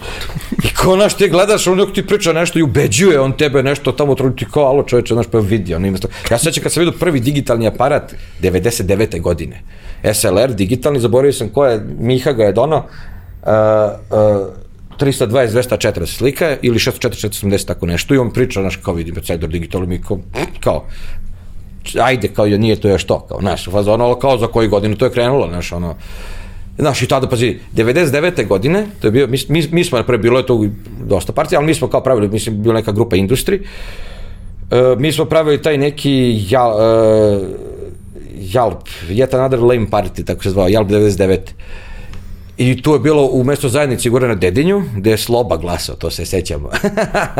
I 0.64 0.74
ko 0.74 0.96
naš 0.96 1.14
ti 1.14 1.28
gledaš, 1.28 1.66
on 1.66 1.92
ti 1.94 2.06
priča 2.06 2.32
nešto 2.32 2.58
i 2.58 2.62
ubeđuje 2.62 3.20
on 3.20 3.32
tebe 3.32 3.62
nešto 3.62 3.92
tamo, 3.92 4.14
ti 4.14 4.46
kao, 4.52 4.64
alo 4.64 4.82
čoveče, 4.82 5.14
znaš, 5.14 5.26
pa 5.32 5.38
vidi, 5.38 5.74
on 5.74 5.84
ima 5.84 5.98
to. 5.98 6.08
Ja 6.30 6.38
se 6.38 6.44
sećam 6.44 6.62
kad 6.62 6.72
sam 6.72 6.80
vidio 6.80 6.98
prvi 6.98 7.20
digitalni 7.20 7.66
aparat 7.66 8.14
99. 8.42 9.20
godine. 9.20 9.62
SLR, 10.14 10.54
digitalni, 10.54 11.00
zaboravio 11.00 11.32
sam 11.32 11.48
ko 11.48 11.66
je, 11.66 11.80
Miha 11.98 12.32
ga 12.32 12.44
je 12.44 12.52
donao, 12.52 12.78
uh, 12.78 13.48
uh, 14.10 14.69
320, 15.00 15.28
240 15.28 16.06
slika 16.06 16.56
ili 16.62 16.78
640, 16.78 17.44
480, 17.44 17.66
tako 17.66 17.86
nešto 17.86 18.14
i 18.14 18.18
on 18.18 18.30
priča, 18.30 18.60
znaš, 18.60 18.76
kao 18.76 18.94
vidim, 18.94 19.14
Cedar 19.22 19.50
Digital, 19.50 19.86
mi 19.86 20.02
kao, 20.02 20.18
kao, 20.60 20.84
ajde, 22.00 22.28
kao, 22.28 22.46
nije 22.46 22.76
to 22.76 22.88
još 22.88 23.04
to, 23.04 23.20
kao, 23.20 23.40
znaš, 23.40 23.68
ono, 23.68 24.14
kao 24.14 24.38
za 24.38 24.46
koji 24.46 24.68
godinu 24.68 24.96
to 24.96 25.04
je 25.04 25.12
krenulo, 25.12 25.48
znaš, 25.48 25.72
ono, 25.72 25.94
Znaš, 26.78 27.02
i 27.02 27.06
tada, 27.06 27.28
pazi, 27.28 27.58
99. 27.76 28.46
godine, 28.46 28.86
to 29.00 29.06
je 29.06 29.10
bio, 29.10 29.26
mi, 29.26 29.38
mi, 29.48 29.68
mi 29.72 29.84
smo, 29.84 30.02
pre 30.02 30.18
bilo 30.18 30.38
je 30.38 30.46
to 30.46 30.64
dosta 31.04 31.32
partija, 31.32 31.58
ali 31.58 31.66
mi 31.66 31.74
smo 31.74 31.88
kao 31.88 32.00
pravili, 32.00 32.28
mislim, 32.28 32.62
bila 32.62 32.74
neka 32.74 32.92
grupa 32.92 33.16
industri, 33.16 33.60
uh, 33.60 34.98
mi 34.98 35.12
smo 35.12 35.24
pravili 35.24 35.62
taj 35.62 35.78
neki 35.78 36.46
jal, 36.48 36.72
uh, 36.72 37.48
Jalp, 38.40 38.88
Yet 39.08 39.34
Another 39.34 39.60
Lame 39.60 39.86
Party, 39.90 40.24
tako 40.24 40.42
se 40.42 40.50
zvao, 40.50 40.68
Jalp 40.68 40.88
99. 40.88 41.38
I 42.60 42.82
tu 42.82 42.92
je 42.92 42.98
bilo 42.98 43.26
u 43.26 43.44
mesto 43.44 43.68
zajednici 43.68 44.10
gore 44.10 44.28
na 44.28 44.34
Dedinju, 44.34 44.82
gde 44.96 45.10
je 45.10 45.18
Sloba 45.18 45.56
glasao, 45.56 45.96
to 45.96 46.10
se 46.10 46.26
sećamo. 46.26 46.70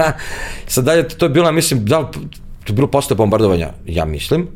Sad 0.66 0.85
dalje, 0.85 1.09
to 1.09 1.26
je 1.26 1.28
bilo, 1.28 1.52
mislim, 1.52 1.85
da 1.85 2.11
to 2.11 2.20
je 2.68 2.72
bilo 2.72 2.87
posle 2.87 3.16
bombardovanja, 3.16 3.68
ja 3.87 4.04
mislim, 4.04 4.48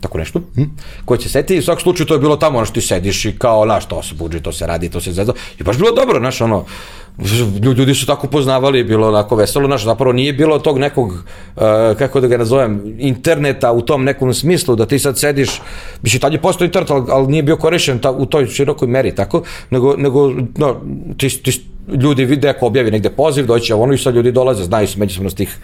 tako 0.00 0.18
nešto, 0.18 0.40
hm? 0.54 0.62
ko 1.04 1.16
će 1.16 1.28
seti, 1.28 1.58
u 1.58 1.62
svakom 1.62 1.82
slučaju 1.82 2.06
to 2.06 2.14
je 2.14 2.20
bilo 2.20 2.36
tamo, 2.36 2.58
ono 2.58 2.66
što 2.66 2.74
ti 2.74 2.80
sediš 2.80 3.24
i 3.24 3.38
kao, 3.38 3.64
znaš, 3.64 3.86
to 3.86 4.02
se 4.02 4.14
buđi, 4.14 4.40
to 4.40 4.52
se 4.52 4.66
radi, 4.66 4.90
to 4.90 5.00
se 5.00 5.12
zezda, 5.12 5.32
i 5.58 5.62
baš 5.62 5.76
bilo 5.76 5.92
dobro, 5.92 6.18
znaš, 6.18 6.40
ono, 6.40 6.64
ljudi 7.76 7.94
su 7.94 8.06
tako 8.06 8.26
poznavali, 8.26 8.84
bilo 8.84 9.08
onako 9.08 9.36
veselo, 9.36 9.66
znaš, 9.66 9.84
zapravo 9.84 10.12
nije 10.12 10.32
bilo 10.32 10.58
tog 10.58 10.78
nekog, 10.78 11.12
uh, 11.12 11.62
kako 11.98 12.20
da 12.20 12.26
ga 12.26 12.38
nazovem, 12.38 12.96
interneta 12.98 13.72
u 13.72 13.80
tom 13.80 14.04
nekom 14.04 14.34
smislu, 14.34 14.76
da 14.76 14.86
ti 14.86 14.98
sad 14.98 15.18
sediš, 15.18 15.60
mislim, 16.02 16.20
tad 16.20 16.32
je 16.32 16.40
postao 16.40 16.64
internet, 16.64 16.90
ali, 16.90 17.04
ali 17.08 17.26
nije 17.26 17.42
bio 17.42 17.56
korišćen 17.56 17.98
ta, 17.98 18.10
u 18.10 18.26
toj 18.26 18.46
širokoj 18.46 18.88
meri, 18.88 19.14
tako, 19.14 19.42
nego, 19.70 19.96
nego 19.96 20.32
no, 20.56 20.76
ti, 21.16 21.42
ti, 21.42 21.60
ljudi 21.88 22.24
vide 22.24 22.48
ako 22.48 22.66
objavi 22.66 22.90
negde 22.90 23.10
poziv, 23.10 23.46
doći 23.46 23.72
ono 23.72 23.92
i 23.92 23.98
sad 23.98 24.14
ljudi 24.14 24.32
dolaze, 24.32 24.64
znaju 24.64 24.88
se 24.88 24.98
međusobno 24.98 25.30
tih, 25.30 25.58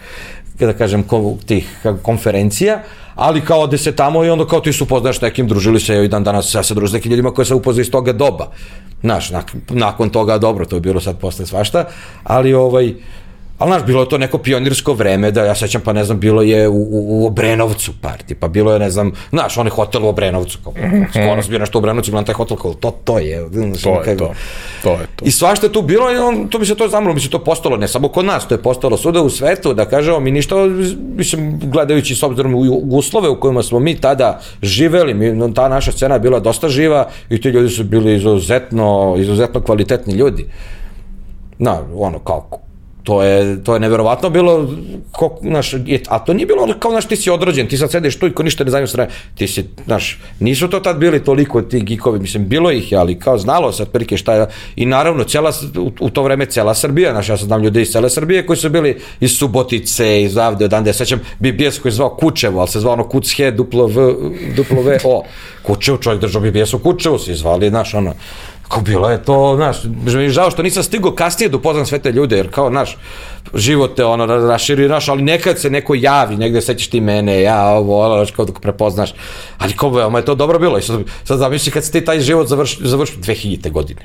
da 0.59 0.73
kažem, 0.73 1.03
tih 1.45 1.85
konferencija, 2.01 2.79
ali 3.15 3.41
kao 3.41 3.59
ode 3.59 3.77
se 3.77 3.95
tamo 3.95 4.23
i 4.25 4.29
onda 4.29 4.47
kao 4.47 4.59
ti 4.59 4.73
su 4.73 4.83
upoznaš 4.83 5.21
nekim, 5.21 5.47
družili 5.47 5.79
se 5.79 6.05
i 6.05 6.07
dan 6.07 6.23
danas 6.23 6.55
ja 6.55 6.63
se 6.63 6.73
družim 6.73 6.89
s 6.89 6.93
nekim 6.93 7.11
ljudima 7.11 7.31
koje 7.31 7.45
se 7.45 7.55
upoznaju 7.55 7.81
iz 7.81 7.91
toga 7.91 8.13
doba. 8.13 8.51
Znaš, 9.01 9.29
nakon, 9.29 9.61
nakon 9.69 10.09
toga 10.09 10.37
dobro, 10.37 10.65
to 10.65 10.75
je 10.75 10.81
bilo 10.81 11.01
sad 11.01 11.19
posle 11.19 11.45
svašta, 11.45 11.85
ali 12.23 12.53
ovaj, 12.53 12.93
Ali, 13.57 13.69
znaš, 13.69 13.85
bilo 13.85 14.01
je 14.01 14.09
to 14.09 14.17
neko 14.17 14.37
pionirsko 14.37 14.93
vreme, 14.93 15.31
da 15.31 15.45
ja 15.45 15.55
sećam, 15.55 15.81
pa 15.81 15.93
ne 15.93 16.03
znam, 16.03 16.19
bilo 16.19 16.41
je 16.41 16.67
u, 16.67 16.73
u, 16.73 16.87
u 16.91 17.27
Obrenovcu 17.27 17.91
parti, 18.01 18.35
pa 18.35 18.47
bilo 18.47 18.73
je, 18.73 18.79
ne 18.79 18.89
znam, 18.89 19.11
znaš, 19.29 19.57
onaj 19.57 19.69
hotel 19.69 20.05
u 20.05 20.07
Obrenovcu, 20.07 20.59
kao, 20.63 20.73
skoro 21.09 21.41
sam 21.41 21.49
bio 21.49 21.59
nešto 21.59 21.77
u 21.77 21.79
Obrenovcu, 21.79 22.11
gledam 22.11 22.25
taj 22.25 22.35
hotel, 22.35 22.57
kao, 22.57 22.73
to, 22.73 22.91
to 23.03 23.19
je, 23.19 23.47
znaš, 23.51 23.81
to 23.81 24.01
je 24.03 24.17
to, 24.17 24.33
to 24.83 24.91
je 24.91 25.07
to. 25.15 25.25
I 25.25 25.31
svašta 25.31 25.65
je 25.65 25.73
tu 25.73 25.81
bilo 25.81 26.11
i 26.11 26.17
on, 26.17 26.47
to 26.47 26.59
bi 26.59 26.65
se 26.65 26.75
to 26.75 26.87
zamrlo, 26.87 27.13
bi 27.13 27.21
se 27.21 27.29
to 27.29 27.39
postalo, 27.39 27.77
ne 27.77 27.87
samo 27.87 28.07
kod 28.07 28.25
nas, 28.25 28.47
to 28.47 28.55
je 28.55 28.61
postalo 28.61 28.97
svuda 28.97 29.21
u 29.21 29.29
svetu, 29.29 29.73
da 29.73 29.85
kažemo, 29.85 30.19
mi 30.19 30.31
ništa, 30.31 30.55
mislim, 31.15 31.59
gledajući 31.63 32.15
s 32.15 32.23
obzirom 32.23 32.55
u 32.55 32.97
uslove 32.97 33.29
u 33.29 33.39
kojima 33.39 33.63
smo 33.63 33.79
mi 33.79 33.95
tada 33.95 34.39
živeli, 34.61 35.13
mi, 35.13 35.53
ta 35.53 35.69
naša 35.69 35.91
scena 35.91 36.15
je 36.15 36.19
bila 36.19 36.39
dosta 36.39 36.69
živa 36.69 37.09
i 37.29 37.41
ti 37.41 37.49
ljudi 37.49 37.69
su 37.69 37.83
bili 37.83 38.15
izuzetno, 38.15 39.15
izuzetno 39.19 39.61
kvalitetni 39.61 40.13
ljudi. 40.13 40.45
Na, 41.59 41.79
ono, 41.95 42.19
kao, 42.19 42.49
to 43.03 43.23
je, 43.23 43.63
to 43.63 43.73
je 43.73 43.79
neverovatno 43.79 44.29
bilo, 44.29 44.67
ko, 45.11 45.37
naš, 45.41 45.73
je, 45.73 46.01
a 46.07 46.19
to 46.19 46.33
nije 46.33 46.45
bilo 46.45 46.67
kao, 46.79 46.91
znaš, 46.91 47.07
ti 47.07 47.15
si 47.15 47.29
odrođen, 47.29 47.67
ti 47.67 47.77
sad 47.77 47.91
sediš 47.91 48.19
tu 48.19 48.27
i 48.27 48.33
ko 48.33 48.43
ništa 48.43 48.63
ne 48.63 48.71
zanima 48.71 48.87
strane, 48.87 49.09
ti 49.35 49.47
si, 49.47 49.65
znaš, 49.85 50.19
nisu 50.39 50.67
to 50.67 50.79
tad 50.79 50.97
bili 50.97 51.23
toliko 51.23 51.61
ti 51.61 51.79
gikovi, 51.79 52.19
mislim, 52.19 52.47
bilo 52.47 52.71
ih 52.71 52.91
je, 52.91 52.97
ali 52.97 53.19
kao 53.19 53.37
znalo 53.37 53.71
se 53.71 53.83
otprilike 53.83 54.17
šta 54.17 54.33
je, 54.33 54.47
i 54.75 54.85
naravno, 54.85 55.23
cela, 55.23 55.51
u, 55.77 55.91
u 55.99 56.09
to 56.09 56.23
vreme 56.23 56.45
cela 56.45 56.73
Srbija, 56.73 57.11
znaš, 57.11 57.29
ja 57.29 57.37
sad 57.37 57.47
znam 57.47 57.63
ljude 57.63 57.81
iz 57.81 57.91
cele 57.91 58.09
Srbije 58.09 58.45
koji 58.45 58.57
su 58.57 58.69
bili 58.69 58.97
iz 59.19 59.37
Subotice, 59.37 60.23
iz 60.23 60.37
Avde, 60.37 60.65
odande, 60.65 60.93
sećam 60.93 61.19
BBS 61.39 61.79
koji 61.79 61.89
je 61.89 61.95
zvao 61.95 62.15
Kučevo, 62.15 62.59
ali 62.59 62.67
se 62.67 62.79
zvao 62.79 62.93
ono 62.93 63.09
Kucke, 63.09 63.51
duplo 63.51 63.87
V, 63.87 64.15
duplo 64.55 64.81
V, 64.81 64.99
O, 65.03 65.23
Kučevo, 65.63 65.97
čovjek 65.97 66.21
držao 66.21 66.41
BBS 66.41 66.73
u 66.73 66.79
Kučevu, 66.79 67.19
se 67.19 67.35
zvali, 67.35 67.69
znaš, 67.69 67.93
ono, 67.93 68.13
Kao 68.67 68.81
bilo 68.81 69.09
je 69.09 69.23
to, 69.23 69.55
znaš, 69.55 69.77
žao 70.29 70.51
što 70.51 70.63
nisam 70.63 70.83
stigao 70.83 71.11
kasnije 71.11 71.49
da 71.49 71.57
upoznam 71.57 71.85
sve 71.85 71.99
te 71.99 72.11
ljude, 72.11 72.37
jer 72.37 72.51
kao, 72.51 72.69
znaš, 72.69 72.97
život 73.53 73.95
te 73.95 74.05
ono 74.05 74.25
raširi, 74.25 74.87
znaš, 74.87 75.07
ali 75.09 75.21
nekad 75.21 75.59
se 75.59 75.69
neko 75.69 75.95
javi, 75.95 76.37
negde 76.37 76.61
sećaš 76.61 76.87
ti 76.87 77.01
mene, 77.01 77.41
ja 77.41 77.69
ovo, 77.69 78.15
znaš, 78.15 78.31
kao 78.31 78.45
da 78.45 78.53
prepoznaš, 78.53 79.13
ali 79.57 79.73
kao 79.73 79.89
veoma 79.89 80.19
je 80.19 80.25
to 80.25 80.35
dobro 80.35 80.59
bilo 80.59 80.77
i 80.77 80.81
sad, 80.81 81.01
sad 81.23 81.39
zamisli 81.39 81.71
kad 81.71 81.85
si 81.85 81.91
ti 81.91 82.05
taj 82.05 82.19
život 82.19 82.47
završ, 82.47 82.79
završio 82.79 83.17
2000. 83.19 83.71
godine, 83.71 84.01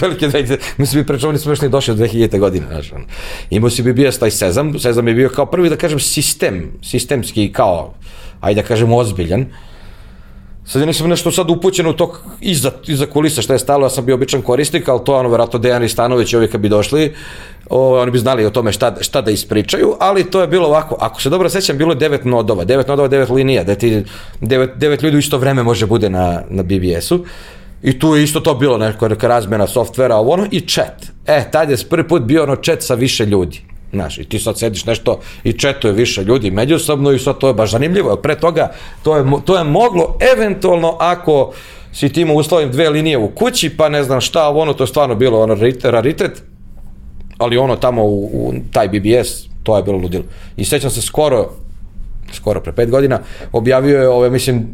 pelike 0.00 0.28
2000, 0.28 0.58
mislim, 0.76 1.00
mi 1.00 1.06
prečemo 1.06 1.32
nismo 1.32 1.52
još 1.52 1.60
ni 1.60 1.68
došli 1.68 1.92
od 1.92 1.98
2000. 1.98 2.38
godine, 2.38 2.66
znaš, 2.66 2.92
ono. 2.92 3.04
imao 3.50 3.70
si 3.70 3.82
bi 3.82 3.92
bio 3.92 4.10
taj 4.10 4.30
sezam, 4.30 4.78
sezam 4.78 5.08
je 5.08 5.14
bio 5.14 5.28
kao 5.28 5.46
prvi, 5.46 5.68
da 5.68 5.76
kažem, 5.76 6.00
sistem, 6.00 6.72
sistemski, 6.82 7.52
kao, 7.52 7.94
ajde 8.40 8.62
da 8.62 8.68
kažem, 8.68 8.92
ozbiljan, 8.92 9.46
Sad 10.68 10.82
ja 10.82 10.86
nisam 10.86 11.08
nešto 11.08 11.30
sad 11.30 11.50
upućen 11.50 11.86
u 11.86 11.92
to 11.92 12.12
iza, 12.40 12.70
iza 12.86 13.06
kulisa 13.06 13.42
šta 13.42 13.52
je 13.52 13.58
stalo, 13.58 13.86
ja 13.86 13.90
sam 13.90 14.04
bio 14.04 14.14
običan 14.14 14.42
korisnik, 14.42 14.88
ali 14.88 15.00
to 15.04 15.14
ono 15.16 15.28
verovatno 15.28 15.58
Dejan 15.58 15.84
i 15.84 15.88
Stanović 15.88 16.32
i 16.32 16.36
ovi 16.36 16.48
kad 16.48 16.60
bi 16.60 16.68
došli, 16.68 17.14
o, 17.70 18.00
oni 18.00 18.10
bi 18.10 18.18
znali 18.18 18.46
o 18.46 18.50
tome 18.50 18.72
šta, 18.72 18.96
šta 19.00 19.20
da 19.20 19.30
ispričaju, 19.30 19.94
ali 20.00 20.30
to 20.30 20.40
je 20.40 20.46
bilo 20.46 20.66
ovako, 20.66 20.96
ako 21.00 21.22
se 21.22 21.30
dobro 21.30 21.48
sećam, 21.48 21.78
bilo 21.78 21.92
je 21.92 21.96
devet 21.96 22.24
nodova, 22.24 22.64
devet 22.64 22.88
nodova, 22.88 23.08
devet 23.08 23.30
linija, 23.30 23.64
da 23.64 23.74
ti 23.74 24.04
devet, 24.40 24.70
devet 24.76 25.02
ljudi 25.02 25.16
u 25.16 25.18
isto 25.18 25.38
vreme 25.38 25.62
može 25.62 25.86
bude 25.86 26.10
na, 26.10 26.42
na 26.50 26.62
BBS-u. 26.62 27.24
I 27.82 27.98
tu 27.98 28.16
je 28.16 28.24
isto 28.24 28.40
to 28.40 28.54
bilo 28.54 28.78
neka, 28.78 29.08
neka 29.08 29.28
razmena 29.28 29.66
softvera, 29.66 30.16
ovo 30.16 30.32
ono, 30.32 30.46
i 30.50 30.60
chat. 30.60 31.06
E, 31.26 31.50
tad 31.50 31.70
je 31.70 31.76
prvi 31.90 32.08
put 32.08 32.22
bio 32.22 32.42
ono 32.42 32.56
chat 32.56 32.82
sa 32.82 32.94
više 32.94 33.26
ljudi. 33.26 33.62
Znaš, 33.92 34.18
i 34.18 34.24
ti 34.24 34.38
sad 34.38 34.58
sediš 34.58 34.84
nešto 34.84 35.20
i 35.44 35.52
četuje 35.52 35.92
više 35.92 36.22
ljudi 36.22 36.50
međusobno 36.50 37.12
i 37.12 37.18
sad 37.18 37.38
to 37.38 37.48
je 37.48 37.54
baš 37.54 37.70
zanimljivo. 37.70 38.16
Pre 38.16 38.34
toga 38.34 38.72
to 39.02 39.16
je, 39.16 39.24
to 39.44 39.58
je 39.58 39.64
moglo 39.64 40.16
eventualno 40.34 40.96
ako 41.00 41.52
si 41.92 42.08
ti 42.08 42.20
imao 42.20 42.36
uslovim 42.36 42.70
dve 42.70 42.90
linije 42.90 43.18
u 43.18 43.28
kući, 43.28 43.76
pa 43.76 43.88
ne 43.88 44.02
znam 44.04 44.20
šta, 44.20 44.48
ono 44.48 44.72
to 44.72 44.84
je 44.84 44.88
stvarno 44.88 45.14
bilo 45.14 45.40
ono 45.40 45.56
raritet, 45.82 46.42
ali 47.38 47.56
ono 47.56 47.76
tamo 47.76 48.04
u, 48.04 48.24
u 48.24 48.54
taj 48.72 48.88
BBS, 48.88 49.48
to 49.62 49.76
je 49.76 49.82
bilo 49.82 49.98
ludilo. 49.98 50.24
I 50.56 50.64
sećam 50.64 50.90
se 50.90 51.02
skoro, 51.02 51.50
skoro 52.32 52.60
pre 52.60 52.72
pet 52.72 52.90
godina, 52.90 53.20
objavio 53.52 54.00
je, 54.00 54.08
ove, 54.08 54.30
mislim, 54.30 54.66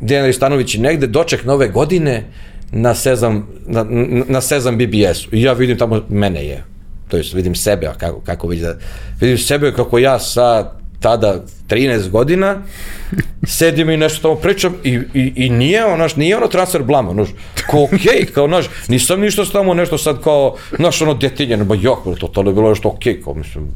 Dejan 0.00 0.26
Ristanović 0.26 0.74
i 0.74 0.80
negde 0.80 1.06
doček 1.06 1.44
nove 1.44 1.68
godine 1.68 2.24
na 2.72 2.94
Sezam, 2.94 3.48
na, 3.66 3.86
na 4.28 4.40
Sezam 4.40 4.78
BBS-u. 4.78 5.34
I 5.36 5.42
ja 5.42 5.52
vidim 5.52 5.78
tamo, 5.78 6.02
mene 6.08 6.44
je 6.44 6.75
to 7.08 7.16
jest 7.16 7.34
vidim 7.34 7.54
sebe, 7.54 7.90
kako, 7.98 8.20
kako 8.20 8.48
vidim, 8.48 8.64
da, 8.64 8.76
vidim 9.20 9.38
sebe 9.38 9.72
kako 9.72 9.98
ja 9.98 10.18
sa 10.18 10.72
tada 11.00 11.42
13 11.68 12.10
godina 12.10 12.56
sedim 13.58 13.90
i 13.90 13.96
nešto 13.96 14.22
tamo 14.22 14.34
pričam 14.34 14.74
i, 14.84 15.00
i, 15.14 15.32
i 15.36 15.50
nije 15.50 15.84
ono, 15.84 16.08
nije 16.16 16.36
ono 16.36 16.46
transfer 16.46 16.82
blama, 16.82 17.10
ono, 17.10 17.26
kao 17.70 17.84
okej, 17.84 17.98
okay, 17.98 18.32
kao, 18.32 18.48
znaš, 18.48 18.66
nisam 18.88 19.20
ništa 19.20 19.44
tamo 19.52 19.74
nešto 19.74 19.98
sad 19.98 20.22
kao, 20.22 20.56
znaš, 20.76 21.02
ono, 21.02 21.14
detinjen, 21.14 21.64
ba 21.64 21.74
jok, 21.74 21.98
to, 22.20 22.28
to 22.28 22.40
je 22.40 22.54
bilo 22.54 22.68
nešto 22.68 22.88
okej, 22.88 23.14
okay, 23.14 23.24
kao, 23.24 23.34
mislim, 23.34 23.68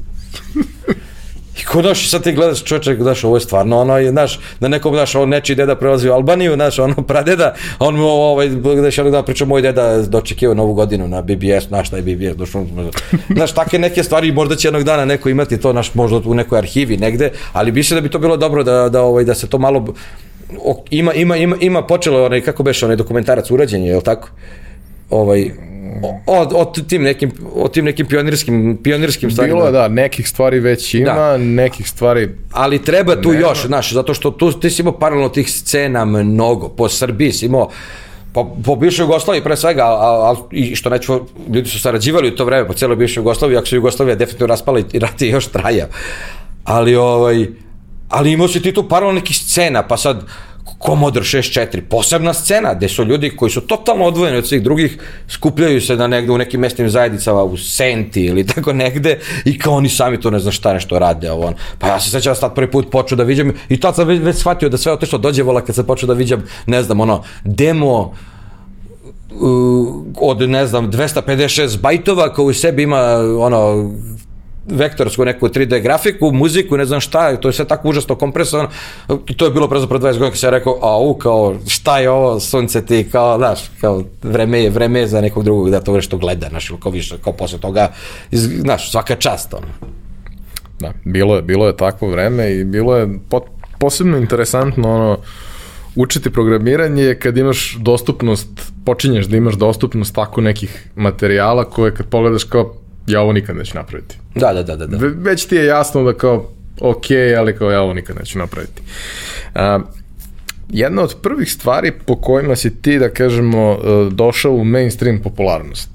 I 1.60 1.64
ko 1.64 1.82
daš, 1.82 2.10
sad 2.10 2.22
ti 2.22 2.32
gledaš 2.32 2.64
čovječe, 2.64 2.94
daš, 2.94 3.24
ovo 3.24 3.36
je 3.36 3.40
stvarno 3.40 3.80
ono, 3.80 4.10
znaš, 4.10 4.40
da 4.60 4.68
nekom, 4.68 4.94
znaš, 4.94 5.14
on 5.14 5.28
nečiji 5.28 5.56
deda 5.56 5.76
prelazi 5.76 6.08
u 6.08 6.12
Albaniju, 6.12 6.54
znaš, 6.54 6.78
ono, 6.78 6.94
pradeda, 7.10 7.54
on, 7.78 8.00
ovaj, 8.00 8.48
znaš, 8.78 8.98
ono 8.98 9.10
da 9.10 9.22
priča, 9.22 9.44
moj 9.44 9.62
deda 9.62 10.02
dočekio 10.02 10.54
novu 10.54 10.74
godinu 10.74 11.08
na 11.08 11.22
BBS, 11.22 11.68
znaš, 11.68 11.86
šta 11.86 11.96
je 11.96 12.02
BBS, 12.02 12.36
došao, 12.36 12.66
znaš, 13.36 13.52
takve 13.52 13.78
neke 13.78 14.02
stvari, 14.02 14.32
možda 14.32 14.56
će 14.56 14.68
jednog 14.68 14.84
dana 14.84 15.04
neko 15.04 15.28
imati 15.28 15.60
to, 15.60 15.72
naš, 15.72 15.94
možda 15.94 16.20
u 16.24 16.34
nekoj 16.34 16.58
arhivi 16.58 16.96
negde, 16.96 17.30
ali 17.52 17.82
se 17.82 17.94
da 17.94 18.00
bi 18.00 18.10
to 18.10 18.18
bilo 18.18 18.36
dobro 18.36 18.64
da, 18.64 18.88
da, 18.88 19.02
ovaj, 19.02 19.24
da 19.24 19.34
se 19.34 19.46
to 19.46 19.58
malo, 19.58 19.94
ima, 20.90 21.14
ima, 21.14 21.36
ima, 21.36 21.56
ima 21.60 21.82
počelo, 21.82 22.24
onaj, 22.24 22.40
kako 22.40 22.62
beše, 22.62 22.86
onaj 22.86 22.96
dokumentarac 22.96 23.50
urađen 23.50 23.82
je, 23.82 23.88
je 23.88 23.96
li 23.96 24.02
tako? 24.02 24.28
Ovaj, 25.10 25.50
o, 26.26 26.48
o, 26.54 26.64
tim 26.64 27.02
nekim, 27.02 27.32
o 27.54 27.68
tim 27.68 27.84
nekim 27.84 28.06
pionirskim, 28.06 28.78
pionirskim 28.82 29.30
stvarima. 29.30 29.54
Bilo 29.54 29.66
je, 29.66 29.72
da, 29.72 29.88
nekih 29.88 30.28
stvari 30.28 30.60
već 30.60 30.94
ima, 30.94 31.14
da. 31.14 31.36
nekih 31.36 31.88
stvari... 31.88 32.28
Ali 32.52 32.82
treba 32.82 33.20
tu 33.22 33.32
nema. 33.32 33.40
još, 33.40 33.66
znaš, 33.66 33.92
zato 33.92 34.14
što 34.14 34.30
tu 34.30 34.52
ti 34.52 34.70
si 34.70 34.82
imao 34.82 34.98
paralelno 34.98 35.28
tih 35.28 35.52
scena 35.52 36.04
mnogo, 36.04 36.68
po 36.68 36.88
Srbiji 36.88 37.32
si 37.32 37.46
imao, 37.46 37.68
po, 38.32 38.56
po 38.64 38.76
bivšoj 38.76 39.02
Jugoslaviji 39.02 39.44
pre 39.44 39.56
svega, 39.56 39.84
a, 39.84 40.32
a, 40.32 40.34
i 40.50 40.76
što 40.76 40.90
neću, 40.90 41.20
ljudi 41.54 41.68
su 41.68 41.80
sarađivali 41.80 42.28
u 42.28 42.36
to 42.36 42.44
vreme 42.44 42.66
po 42.66 42.74
celoj 42.74 42.96
bivšoj 42.96 43.20
Jugoslaviji, 43.20 43.56
ako 43.56 43.66
se 43.66 43.76
Jugoslavija 43.76 44.16
definitivno 44.16 44.52
raspala 44.52 44.80
i 44.92 44.98
rat 45.04 45.22
je 45.22 45.28
još 45.28 45.46
traja. 45.46 45.88
Ali, 46.64 46.96
ovaj, 46.96 47.46
ali 48.08 48.32
imao 48.32 48.48
si 48.48 48.62
ti 48.62 48.72
tu 48.72 48.88
paralelno 48.88 49.20
nekih 49.20 49.36
scena, 49.36 49.82
pa 49.82 49.96
sad, 49.96 50.24
Commodore 50.86 51.24
64, 51.24 51.80
posebna 51.80 52.34
scena 52.34 52.74
gde 52.74 52.88
su 52.88 53.04
ljudi 53.04 53.30
koji 53.36 53.50
su 53.50 53.60
totalno 53.60 54.04
odvojeni 54.04 54.38
od 54.38 54.48
svih 54.48 54.62
drugih, 54.62 54.98
skupljaju 55.28 55.80
se 55.80 55.96
na 55.96 56.06
negde 56.06 56.32
u 56.32 56.38
nekim 56.38 56.60
mestnim 56.60 56.90
zajednicama 56.90 57.42
u 57.42 57.56
Senti 57.56 58.24
ili 58.24 58.46
tako 58.54 58.72
negde 58.72 59.18
i 59.44 59.58
kao 59.58 59.72
oni 59.72 59.88
sami 59.88 60.20
to 60.20 60.30
ne 60.30 60.38
znam 60.38 60.52
šta 60.52 60.72
nešto 60.72 60.98
rade. 60.98 61.30
Ovo. 61.30 61.52
Pa 61.78 61.88
ja 61.88 62.00
se 62.00 62.10
sećam 62.10 62.30
da 62.30 62.34
sad 62.34 62.54
prvi 62.54 62.70
put 62.70 62.90
počeo 62.90 63.16
da 63.16 63.22
viđam 63.22 63.52
i 63.68 63.80
tad 63.80 63.96
sam 63.96 64.08
već, 64.08 64.36
shvatio 64.36 64.68
da 64.68 64.78
sve 64.78 64.92
otišlo 64.92 65.18
dođe 65.18 65.42
vola 65.42 65.60
kad 65.60 65.74
sam 65.74 65.86
počeo 65.86 66.06
da 66.06 66.14
viđam, 66.14 66.44
ne 66.66 66.82
znam, 66.82 67.00
ono, 67.00 67.22
demo 67.44 68.00
uh, 68.00 69.88
od, 70.20 70.50
ne 70.50 70.66
znam, 70.66 70.92
256 70.92 71.80
bajtova 71.80 72.32
koji 72.32 72.46
u 72.46 72.54
sebi 72.54 72.82
ima 72.82 73.16
ono 73.38 73.90
vektorsku 74.66 75.24
neku 75.24 75.48
3D 75.48 75.82
grafiku, 75.82 76.32
muziku, 76.32 76.76
ne 76.76 76.84
znam 76.84 77.00
šta, 77.00 77.36
to 77.36 77.48
je 77.48 77.52
sve 77.52 77.64
tako 77.64 77.88
užasno 77.88 78.14
kompresovano. 78.14 78.68
To 79.36 79.44
je 79.44 79.50
bilo 79.50 79.68
pre 79.68 79.80
za 79.80 79.86
20 79.86 80.00
godina 80.02 80.30
kad 80.30 80.38
se 80.38 80.50
rekao, 80.50 80.78
a 80.82 80.98
u, 80.98 81.14
kao, 81.14 81.56
šta 81.66 81.98
je 81.98 82.10
ovo, 82.10 82.40
sunce 82.40 82.86
ti, 82.86 83.08
kao, 83.12 83.38
znaš, 83.38 83.70
kao, 83.80 84.02
vreme 84.22 84.62
je, 84.62 84.70
vreme 84.70 85.00
je 85.00 85.06
za 85.06 85.20
nekog 85.20 85.44
drugog 85.44 85.70
da 85.70 85.80
to 85.80 85.94
nešto 85.94 86.18
gleda, 86.18 86.48
znaš, 86.48 86.72
kao 86.82 86.92
više, 86.92 87.16
kao 87.24 87.32
posle 87.32 87.58
toga, 87.58 87.92
znaš, 88.32 88.90
svaka 88.90 89.16
čast, 89.16 89.54
ono. 89.54 89.66
Da, 90.80 90.92
bilo 91.04 91.36
je, 91.36 91.42
bilo 91.42 91.66
je 91.66 91.76
takvo 91.76 92.08
vreme 92.08 92.52
i 92.52 92.64
bilo 92.64 92.96
je 92.96 93.08
pot, 93.28 93.44
posebno 93.78 94.16
interesantno, 94.16 94.94
ono, 94.94 95.18
učiti 95.96 96.30
programiranje 96.30 97.14
kad 97.14 97.36
imaš 97.36 97.76
dostupnost, 97.78 98.48
počinješ 98.84 99.26
da 99.26 99.36
imaš 99.36 99.54
dostupnost 99.54 100.14
tako 100.14 100.40
nekih 100.40 100.90
materijala 100.96 101.64
koje 101.64 101.94
kad 101.94 102.06
pogledaš 102.06 102.44
kao 102.44 102.74
ja 103.12 103.20
ovo 103.20 103.32
nikad 103.32 103.56
neću 103.56 103.76
napraviti. 103.78 104.16
Da, 104.34 104.52
da, 104.52 104.62
da, 104.62 104.76
da. 104.76 104.86
da. 104.86 104.96
Već 105.16 105.46
ti 105.46 105.56
je 105.56 105.64
jasno 105.64 106.02
da 106.02 106.12
kao, 106.12 106.50
ok, 106.80 107.04
ali 107.38 107.56
kao 107.56 107.70
ja 107.70 107.82
ovo 107.82 107.94
nikad 107.94 108.16
neću 108.16 108.38
napraviti. 108.38 108.82
Uh, 109.54 109.60
jedna 110.68 111.02
od 111.02 111.16
prvih 111.22 111.52
stvari 111.52 111.92
po 112.06 112.16
kojima 112.16 112.56
si 112.56 112.82
ti, 112.82 112.98
da 112.98 113.08
kažemo, 113.08 113.72
e, 113.72 114.10
došao 114.10 114.52
u 114.52 114.64
mainstream 114.64 115.18
popularnost 115.18 115.90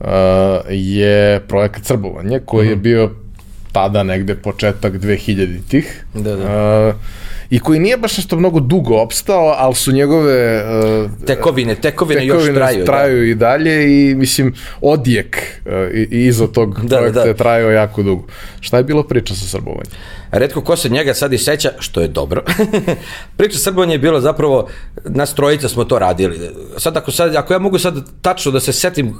uh, 0.00 0.06
je 0.70 1.40
projekat 1.48 1.84
Srbovanje, 1.84 2.40
koji 2.44 2.64
mm 2.64 2.68
-hmm. 2.68 2.70
je 2.70 2.76
mhm. 2.76 2.82
bio 2.82 3.10
tada 3.72 4.02
negde 4.02 4.34
početak 4.34 4.92
2000-ih. 4.92 6.04
Da, 6.14 6.36
da. 6.36 6.88
Uh, 6.88 6.94
i 7.50 7.58
koji 7.58 7.80
nije 7.80 7.96
baš 7.96 8.16
nešto 8.16 8.36
mnogo 8.36 8.60
dugo 8.60 8.96
opstao, 8.96 9.54
ali 9.58 9.74
su 9.74 9.92
njegove 9.92 10.56
uh, 10.56 11.10
tekovine, 11.26 11.74
tekovine, 11.74 12.20
tekovine 12.20 12.26
još 12.26 12.54
traju. 12.54 12.78
Da. 12.78 12.84
traju 12.84 13.18
da. 13.18 13.24
i 13.24 13.34
dalje 13.34 14.10
i 14.10 14.14
mislim 14.14 14.54
odjek 14.80 15.36
uh, 15.66 15.72
iza 16.10 16.46
tog 16.46 16.80
da, 16.84 16.96
projekta 16.96 17.22
da. 17.22 17.28
je 17.28 17.34
trajao 17.34 17.70
jako 17.70 18.02
dugo. 18.02 18.26
Šta 18.60 18.76
je 18.76 18.84
bilo 18.84 19.02
priča 19.02 19.34
sa 19.34 19.46
srbovanjem? 19.46 19.92
Redko 20.32 20.60
ko 20.60 20.76
se 20.76 20.88
njega 20.88 21.14
sad 21.14 21.32
i 21.32 21.38
seća, 21.38 21.70
što 21.78 22.00
je 22.00 22.08
dobro. 22.08 22.42
priča 23.36 23.58
srbovanja 23.58 23.92
je 23.92 23.98
bilo 23.98 24.20
zapravo, 24.20 24.68
nas 25.04 25.34
trojica 25.34 25.68
smo 25.68 25.84
to 25.84 25.98
radili. 25.98 26.50
Sad 26.76 26.96
ako, 26.96 27.10
sad, 27.10 27.36
ako 27.36 27.52
ja 27.52 27.58
mogu 27.58 27.78
sad 27.78 27.94
tačno 28.22 28.52
da 28.52 28.60
se 28.60 28.72
setim 28.72 29.14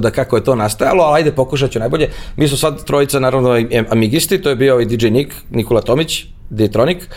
da 0.00 0.10
kako 0.10 0.36
je 0.36 0.44
to 0.44 0.54
nastajalo, 0.54 1.04
ali 1.04 1.16
ajde 1.16 1.32
pokušat 1.32 1.70
ću 1.70 1.78
najbolje. 1.78 2.10
Mi 2.36 2.48
smo 2.48 2.56
sad 2.56 2.84
trojica, 2.84 3.18
naravno, 3.18 3.56
amigisti, 3.90 4.42
to 4.42 4.50
je 4.50 4.56
bio 4.56 4.80
i 4.80 4.86
DJ 4.86 5.06
Nik, 5.06 5.34
Nikola 5.50 5.80
Tomić, 5.80 6.24
Ditronik, 6.50 7.08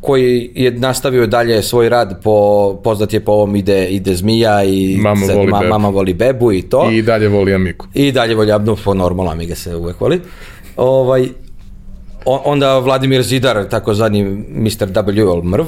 koji 0.00 0.50
je 0.54 0.70
nastavio 0.70 1.26
dalje 1.26 1.62
svoj 1.62 1.88
rad 1.88 2.20
po 2.22 2.74
poznat 2.84 3.12
je 3.12 3.20
po 3.20 3.32
ovom 3.32 3.56
ide 3.56 3.86
ide 3.88 4.14
zmija 4.14 4.64
i 4.64 4.96
mama, 5.00 5.26
zed, 5.26 5.36
voli, 5.36 5.50
ma, 5.50 5.58
bebu. 5.58 5.70
mama 5.70 5.88
voli 5.88 6.14
bebu 6.14 6.52
i 6.52 6.62
to 6.62 6.90
i 6.90 7.02
dalje 7.02 7.28
voli 7.28 7.54
Amiku 7.54 7.86
i 7.94 8.12
dalje 8.12 8.34
voli 8.34 8.52
Amiku 8.52 8.76
po 8.84 8.94
normalno 8.94 9.32
Amiga 9.32 9.54
se 9.54 9.76
uvek 9.76 10.00
voli 10.00 10.20
ovaj 10.76 11.28
onda 12.24 12.78
Vladimir 12.78 13.22
Zidar 13.22 13.68
takozvani 13.68 14.24
Mr. 14.48 14.86
W 14.86 15.42
mrv 15.44 15.66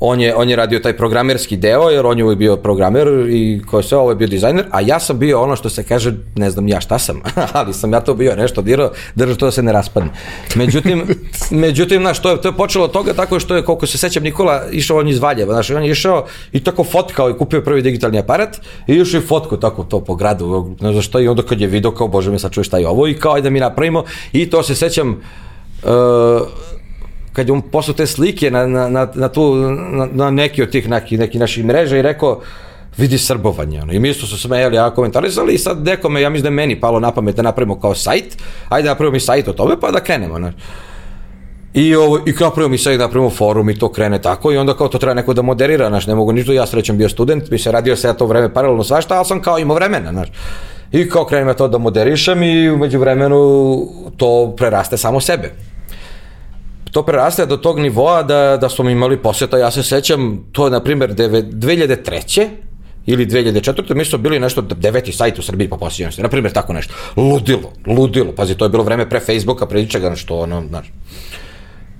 on 0.00 0.20
je, 0.20 0.34
on 0.34 0.50
je 0.50 0.56
radio 0.56 0.78
taj 0.78 0.96
programerski 0.96 1.56
deo, 1.56 1.88
jer 1.88 2.06
on 2.06 2.18
je 2.18 2.24
uvijek 2.24 2.38
bio 2.38 2.56
programer 2.56 3.08
i 3.28 3.62
ko 3.70 3.78
je 3.78 3.82
sve, 3.82 3.98
ovo 3.98 4.10
je 4.10 4.16
bio 4.16 4.28
dizajner, 4.28 4.64
a 4.70 4.80
ja 4.80 5.00
sam 5.00 5.18
bio 5.18 5.42
ono 5.42 5.56
što 5.56 5.68
se 5.68 5.82
kaže, 5.82 6.12
ne 6.36 6.50
znam 6.50 6.68
ja 6.68 6.80
šta 6.80 6.98
sam, 6.98 7.22
ali 7.52 7.74
sam 7.74 7.92
ja 7.92 8.00
to 8.00 8.14
bio 8.14 8.36
nešto 8.36 8.62
dirao, 8.62 8.90
držao 9.14 9.36
to 9.36 9.46
da 9.46 9.52
se 9.52 9.62
ne 9.62 9.72
raspadne. 9.72 10.10
Međutim, 10.54 11.04
međutim, 11.50 12.00
znaš, 12.00 12.22
to 12.22 12.30
je, 12.30 12.40
to 12.40 12.48
je 12.48 12.56
počelo 12.56 12.84
od 12.84 12.92
toga 12.92 13.12
tako 13.12 13.40
što 13.40 13.56
je, 13.56 13.62
koliko 13.62 13.86
se 13.86 13.98
sećam, 13.98 14.22
Nikola 14.22 14.62
išao 14.72 14.98
on 14.98 15.08
iz 15.08 15.18
Valjeva, 15.18 15.52
znaš, 15.52 15.70
on 15.70 15.84
je 15.84 15.90
išao 15.90 16.26
i 16.52 16.64
tako 16.64 16.84
fotkao 16.84 17.30
i 17.30 17.38
kupio 17.38 17.60
prvi 17.60 17.82
digitalni 17.82 18.18
aparat 18.18 18.56
i 18.86 18.94
išao 18.94 19.18
i 19.18 19.26
fotku 19.26 19.56
tako 19.56 19.84
to 19.84 20.00
po 20.00 20.14
gradu, 20.14 20.74
ne 20.80 20.92
znam 20.92 21.02
šta, 21.02 21.20
i 21.20 21.28
onda 21.28 21.42
kad 21.42 21.60
je 21.60 21.66
video 21.66 21.90
kao, 21.90 22.08
bože 22.08 22.30
mi 22.30 22.38
sad 22.38 22.52
čuješ 22.52 22.66
šta 22.66 22.78
je 22.78 22.88
ovo 22.88 23.08
i 23.08 23.14
kao, 23.14 23.34
ajde 23.34 23.50
mi 23.50 23.60
napravimo 23.60 24.04
i 24.32 24.50
to 24.50 24.62
se 24.62 24.74
sećam, 24.74 25.20
uh, 25.82 25.90
kad 27.32 27.48
je 27.48 27.52
on 27.52 27.62
poslao 27.62 27.94
te 27.94 28.06
slike 28.06 28.50
na, 28.50 28.66
na, 28.66 28.88
na, 28.88 29.08
na, 29.14 29.28
tu, 29.28 29.54
na, 29.54 30.08
na 30.12 30.30
neki 30.30 30.62
od 30.62 30.70
tih 30.70 30.88
neki, 30.88 31.18
neki 31.18 31.38
naših 31.38 31.64
mreža 31.64 31.96
i 31.96 32.02
rekao 32.02 32.40
vidi 32.98 33.18
srbovanje. 33.18 33.82
Ono. 33.82 33.92
I 33.92 33.98
mi 33.98 34.14
smo 34.14 34.28
se 34.28 34.36
smejali, 34.36 34.76
ja 34.76 34.90
komentarisali 34.90 35.54
i 35.54 35.58
sad 35.58 35.84
nekome, 35.84 36.20
ja 36.20 36.30
mislim 36.30 36.42
da 36.42 36.48
je 36.48 36.66
meni 36.66 36.80
palo 36.80 37.00
na 37.00 37.12
pamet 37.12 37.36
da 37.36 37.42
napravimo 37.42 37.80
kao 37.80 37.94
sajt, 37.94 38.36
ajde 38.68 38.86
da 38.86 38.90
napravimo 38.90 39.12
mi 39.12 39.20
sajt 39.20 39.48
o 39.48 39.52
tome 39.52 39.80
pa 39.80 39.90
da 39.90 40.00
krenemo. 40.00 40.34
Ono. 40.34 40.52
I, 41.74 41.94
ovo, 41.94 42.18
i 42.26 42.32
napravimo 42.40 42.68
mi 42.68 42.78
sajt, 42.78 43.00
napravimo 43.00 43.30
forum 43.30 43.70
i 43.70 43.78
to 43.78 43.92
krene 43.92 44.22
tako 44.22 44.52
i 44.52 44.56
onda 44.56 44.74
kao 44.74 44.88
to 44.88 44.98
treba 44.98 45.14
neko 45.14 45.34
da 45.34 45.42
moderira, 45.42 45.88
znaš, 45.88 46.06
ne 46.06 46.14
mogu 46.14 46.32
ništa, 46.32 46.52
ja 46.52 46.66
srećem 46.66 46.98
bio 46.98 47.08
student, 47.08 47.50
mi 47.50 47.58
se 47.58 47.72
radio 47.72 47.96
se 47.96 48.08
ja 48.08 48.12
to 48.12 48.26
vreme 48.26 48.54
paralelno 48.54 48.84
svašta, 48.84 49.16
ali 49.16 49.24
sam 49.24 49.42
kao 49.42 49.58
imao 49.58 49.74
vremena, 49.74 50.10
znaš. 50.12 50.28
I 50.92 51.08
kao 51.08 51.24
krenem 51.24 51.48
ja 51.48 51.54
to 51.54 51.68
da 51.68 51.78
moderišem 51.78 52.42
i 52.42 52.70
umeđu 52.70 52.98
vremenu 52.98 53.86
to 54.16 54.54
preraste 54.56 54.96
samo 54.96 55.20
sebe 55.20 55.52
to 56.92 57.02
preraste 57.02 57.46
do 57.46 57.56
tog 57.56 57.78
nivoa 57.78 58.22
da, 58.22 58.58
da 58.60 58.68
smo 58.68 58.90
imali 58.90 59.16
posjeta, 59.16 59.58
ja 59.58 59.70
se 59.70 59.82
sećam, 59.82 60.44
to 60.52 60.64
je 60.64 60.70
na 60.70 60.82
primjer 60.82 61.14
2003 61.14 62.48
ili 63.06 63.26
2004. 63.26 63.94
mi 63.94 64.04
smo 64.04 64.18
bili 64.18 64.40
nešto 64.40 64.62
deveti 64.62 65.12
sajt 65.12 65.38
u 65.38 65.42
Srbiji 65.42 65.68
po 65.68 65.76
posjećenosti, 65.76 66.22
na 66.22 66.28
primjer 66.28 66.52
tako 66.52 66.72
nešto. 66.72 66.94
Ludilo, 67.16 67.72
ludilo, 67.86 68.32
pazi, 68.32 68.54
to 68.54 68.64
je 68.64 68.68
bilo 68.68 68.82
vreme 68.82 69.08
pre 69.08 69.20
Facebooka, 69.20 69.66
pre 69.66 69.80
ničega, 69.80 70.16
što 70.16 70.38
ono, 70.38 70.62
znaš. 70.68 70.92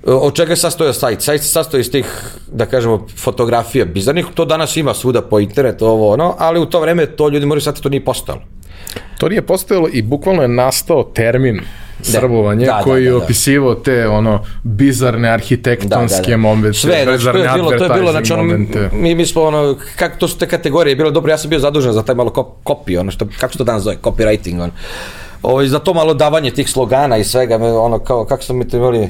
Od 0.05 0.35
čega 0.35 0.55
sastoje 0.55 0.93
sajt? 0.93 1.21
Sajt 1.21 1.41
se 1.41 1.47
sastoji 1.47 1.81
iz 1.81 1.91
tih, 1.91 2.05
da 2.47 2.65
kažemo, 2.65 3.07
fotografija 3.17 3.85
bizarnih, 3.85 4.25
to 4.33 4.45
danas 4.45 4.77
ima 4.77 4.93
svuda 4.93 5.21
po 5.21 5.39
internetu, 5.39 5.85
ovo, 5.85 6.13
ono, 6.13 6.35
ali 6.39 6.59
u 6.59 6.65
to 6.65 6.79
vreme 6.79 7.05
to 7.05 7.29
ljudi 7.29 7.45
moraju 7.45 7.61
sad, 7.61 7.81
to 7.81 7.89
nije 7.89 8.05
postalo. 8.05 8.41
To 9.17 9.29
nije 9.29 9.41
postojalo 9.41 9.87
i 9.93 10.01
bukvalno 10.01 10.41
je 10.41 10.47
nastao 10.47 11.03
termin 11.03 11.61
srbovanje 12.03 12.65
da, 12.65 12.71
da, 12.71 12.83
koji 12.83 13.03
je 13.03 13.11
da, 13.11 13.17
da, 13.17 13.23
opisivao 13.23 13.75
te 13.75 14.07
ono 14.07 14.43
bizarne 14.63 15.29
arhitektonske 15.29 16.15
da, 16.15 16.21
da, 16.21 16.31
da. 16.31 16.37
momente, 16.37 16.73
sve, 16.77 17.03
znači, 17.03 17.23
to 17.23 17.37
je 17.37 17.49
bilo, 17.55 17.71
to 17.71 17.83
je 17.83 17.89
bilo, 17.89 18.11
znači 18.11 18.33
ono, 18.33 18.43
mi, 18.93 19.15
mi 19.15 19.25
smo 19.25 19.41
ono, 19.41 19.75
kako 19.95 20.17
to 20.17 20.27
su 20.27 20.37
te 20.37 20.47
kategorije, 20.47 20.95
bilo 20.95 21.11
dobro, 21.11 21.31
ja 21.31 21.37
sam 21.37 21.49
bio 21.49 21.59
zadužen 21.59 21.93
za 21.93 22.03
taj 22.03 22.15
malo 22.15 22.57
copy, 22.65 22.99
ono 22.99 23.11
što, 23.11 23.27
kako 23.39 23.51
se 23.51 23.57
to 23.57 23.63
danas 23.63 23.83
zove, 23.83 23.97
copywriting, 24.03 24.61
ono. 24.63 24.71
Ovo, 25.43 25.53
ovaj, 25.53 25.67
za 25.67 25.79
to 25.79 25.93
malo 25.93 26.13
davanje 26.13 26.51
tih 26.51 26.69
slogana 26.69 27.17
i 27.17 27.23
svega, 27.23 27.55
ono, 27.55 27.99
kao, 27.99 28.25
kako 28.25 28.43
smo 28.43 28.55
mi 28.55 28.67
to 28.67 28.77
imali, 28.77 29.09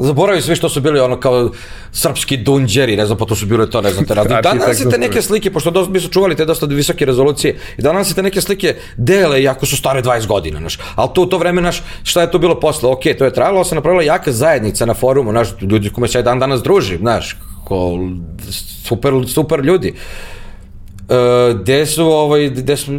Zaboravio 0.00 0.42
sve 0.42 0.56
što 0.56 0.68
su 0.68 0.80
bili 0.80 1.00
ono 1.00 1.20
kao 1.20 1.50
srpski 1.92 2.36
dunđeri, 2.36 2.96
ne 2.96 3.06
znam, 3.06 3.18
pa 3.18 3.24
to 3.24 3.34
su 3.34 3.46
bile 3.46 3.70
to, 3.70 3.80
ne 3.80 3.90
znam, 3.90 4.04
te 4.04 4.14
razni. 4.14 4.36
Danas 4.42 4.76
se 4.78 4.90
te 4.90 4.98
neke 4.98 5.22
slike, 5.22 5.52
pošto 5.52 5.70
dosta, 5.70 5.92
mi 5.92 6.00
su 6.00 6.08
čuvali 6.08 6.36
te 6.36 6.44
dosta 6.44 6.66
visoke 6.66 7.06
rezolucije, 7.06 7.58
i 7.78 7.82
danas 7.82 8.08
se 8.08 8.14
te 8.14 8.22
neke 8.22 8.40
slike 8.40 8.76
dele, 8.96 9.42
iako 9.42 9.66
su 9.66 9.76
stare 9.76 10.02
20 10.02 10.26
godina, 10.26 10.58
znaš. 10.58 10.78
Ali 10.94 11.10
to 11.14 11.22
u 11.22 11.26
to 11.26 11.38
vreme, 11.38 11.62
naš, 11.62 11.82
šta 12.02 12.20
je 12.20 12.30
to 12.30 12.38
bilo 12.38 12.60
posle? 12.60 12.88
Ok, 12.88 13.02
to 13.18 13.24
je 13.24 13.32
trajalo, 13.32 13.64
se 13.64 13.74
napravila 13.74 14.02
jaka 14.02 14.32
zajednica 14.32 14.86
na 14.86 14.94
forumu, 14.94 15.32
naš, 15.32 15.48
ljudi 15.60 15.90
kome 15.90 16.08
se 16.08 16.18
ja 16.18 16.22
dan 16.22 16.38
danas 16.38 16.62
družim, 16.62 16.98
znaš, 16.98 17.36
ko, 17.64 17.98
super, 18.84 19.14
super 19.28 19.60
ljudi. 19.60 19.94
Uh, 21.10 21.60
gde 21.60 21.86
su, 21.86 22.06
ovaj, 22.06 22.50
gde 22.50 22.76
su, 22.76 22.92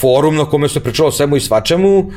forum 0.00 0.36
na 0.36 0.44
kome 0.44 0.68
se 0.68 0.80
pričalo 0.80 1.10
svemu 1.10 1.36
i 1.36 1.40
svačemu, 1.40 1.98
uh, 1.98 2.08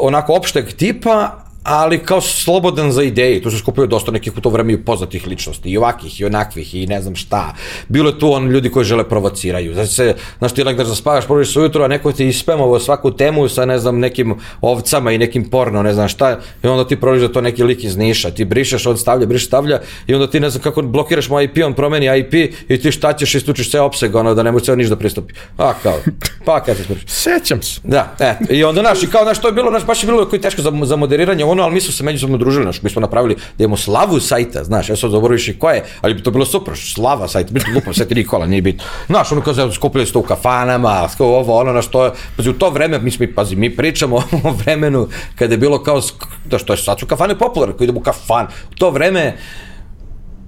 onako 0.00 0.34
opšteg 0.34 0.72
tipa, 0.72 1.43
ali 1.64 1.98
kao 1.98 2.20
slobodan 2.20 2.92
za 2.92 3.02
ideje, 3.02 3.42
tu 3.42 3.50
se 3.50 3.58
skupio 3.58 3.86
dosta 3.86 4.12
nekih 4.12 4.36
u 4.36 4.40
to 4.40 4.50
vreme 4.50 4.72
i 4.72 4.84
poznatih 4.84 5.26
ličnosti, 5.26 5.70
i 5.70 5.76
ovakih, 5.78 6.20
i 6.20 6.24
onakvih, 6.24 6.74
i 6.74 6.86
ne 6.86 7.02
znam 7.02 7.16
šta. 7.16 7.54
Bilo 7.88 8.10
je 8.10 8.18
tu 8.18 8.32
on 8.32 8.48
ljudi 8.48 8.70
koji 8.70 8.84
žele 8.84 9.08
provociraju. 9.08 9.74
Znači 9.74 9.92
se, 9.92 10.14
znaš, 10.38 10.52
ti 10.52 10.64
legdaš 10.64 10.86
da 10.86 10.94
spavaš, 10.94 11.26
prođeš 11.26 11.52
se 11.52 11.60
ujutro, 11.60 11.84
a 11.84 11.88
neko 11.88 12.12
ti 12.12 12.26
ispemovo 12.26 12.78
svaku 12.78 13.10
temu 13.10 13.48
sa, 13.48 13.64
ne 13.64 13.78
znam, 13.78 13.98
nekim 13.98 14.34
ovcama 14.60 15.12
i 15.12 15.18
nekim 15.18 15.50
porno, 15.50 15.82
ne 15.82 15.94
znam 15.94 16.08
šta, 16.08 16.38
i 16.62 16.66
onda 16.66 16.88
ti 16.88 17.00
prođeš 17.00 17.28
da 17.28 17.32
to 17.32 17.40
neki 17.40 17.62
lik 17.62 17.84
iz 17.84 17.96
Niša, 17.96 18.30
ti 18.30 18.44
brišeš, 18.44 18.86
on 18.86 18.98
stavlja, 18.98 19.26
brišeš, 19.26 19.46
stavlja, 19.46 19.80
i 20.06 20.14
onda 20.14 20.30
ti 20.30 20.40
ne 20.40 20.50
znam 20.50 20.62
kako 20.62 20.82
blokiraš 20.82 21.28
moj 21.28 21.44
IP, 21.44 21.58
on 21.64 21.74
promeni 21.74 22.18
IP, 22.18 22.34
i 22.68 22.80
ti 22.80 22.92
šta 22.92 23.12
ćeš, 23.12 23.34
istučiš 23.34 23.70
sve 23.70 23.80
opseg, 23.80 24.14
ono, 24.14 24.34
da 24.34 24.42
ne 24.42 24.52
može 24.52 24.76
niš 24.76 24.88
da 24.88 24.96
pristupi. 24.96 25.34
A, 25.56 25.72
kao, 25.82 25.98
pa, 26.44 26.60
kada 26.60 26.78
se 26.78 26.94
Sećam 27.06 27.62
se. 27.62 27.80
Da, 27.84 28.16
e, 28.20 28.34
i 28.50 28.64
onda, 28.64 28.82
naš, 28.82 29.02
i 29.02 29.06
kao, 29.06 29.24
naš, 29.24 29.40
to 29.40 29.48
je 29.48 29.52
bilo, 29.52 29.70
naš, 29.70 29.84
baš 29.84 30.02
je 30.02 30.06
bilo 30.06 30.28
koji 30.28 30.40
teško 30.40 30.62
za, 30.62 30.72
za 30.82 30.96
moderiranje, 30.96 31.44
ono, 31.54 31.62
ali 31.62 31.74
mi 31.74 31.80
smo 31.80 31.92
se 31.92 32.04
međusobno 32.04 32.36
družili, 32.36 32.64
znaš, 32.64 32.82
mi 32.82 32.90
smo 32.90 33.00
napravili 33.00 33.36
da 33.58 33.64
imamo 33.64 33.76
slavu 33.76 34.20
sajta, 34.20 34.64
znaš, 34.64 34.88
ja 34.88 34.96
sad 34.96 35.10
zaboraviš 35.10 35.48
i 35.48 35.58
ko 35.58 35.70
je, 35.70 35.84
ali 36.00 36.14
bi 36.14 36.22
to 36.22 36.30
bilo 36.30 36.46
super, 36.46 36.74
slava 36.76 37.28
sajta, 37.28 37.52
biti 37.52 37.70
lupa, 37.74 37.92
sve 37.92 38.08
ti 38.08 38.14
Nikola, 38.14 38.46
nije 38.46 38.62
bitno. 38.62 38.84
Znaš, 39.06 39.32
ono 39.32 39.40
kao 39.40 39.72
skupili 39.72 40.06
ste 40.06 40.18
u 40.18 40.22
kafanama, 40.22 41.08
ovo, 41.18 41.58
ono, 41.58 41.72
na 41.72 41.82
što 41.82 42.04
je, 42.04 42.10
pazi, 42.36 42.50
u 42.50 42.58
to 42.58 42.70
vreme, 42.70 42.98
mi 42.98 43.10
smo, 43.10 43.26
pazi, 43.34 43.56
mi 43.56 43.76
pričamo 43.76 44.16
o 44.48 44.50
vremenu 44.50 45.08
kada 45.34 45.54
je 45.54 45.58
bilo 45.58 45.82
kao, 45.82 46.00
da 46.44 46.58
što 46.58 46.72
je, 46.72 46.76
sad 46.76 47.00
su 47.00 47.06
kafane 47.06 47.38
popularne, 47.38 47.76
koji 47.76 47.86
idemo 47.86 48.00
u 48.00 48.02
kafan, 48.02 48.46
u 48.72 48.74
to 48.74 48.90
vreme, 48.90 49.36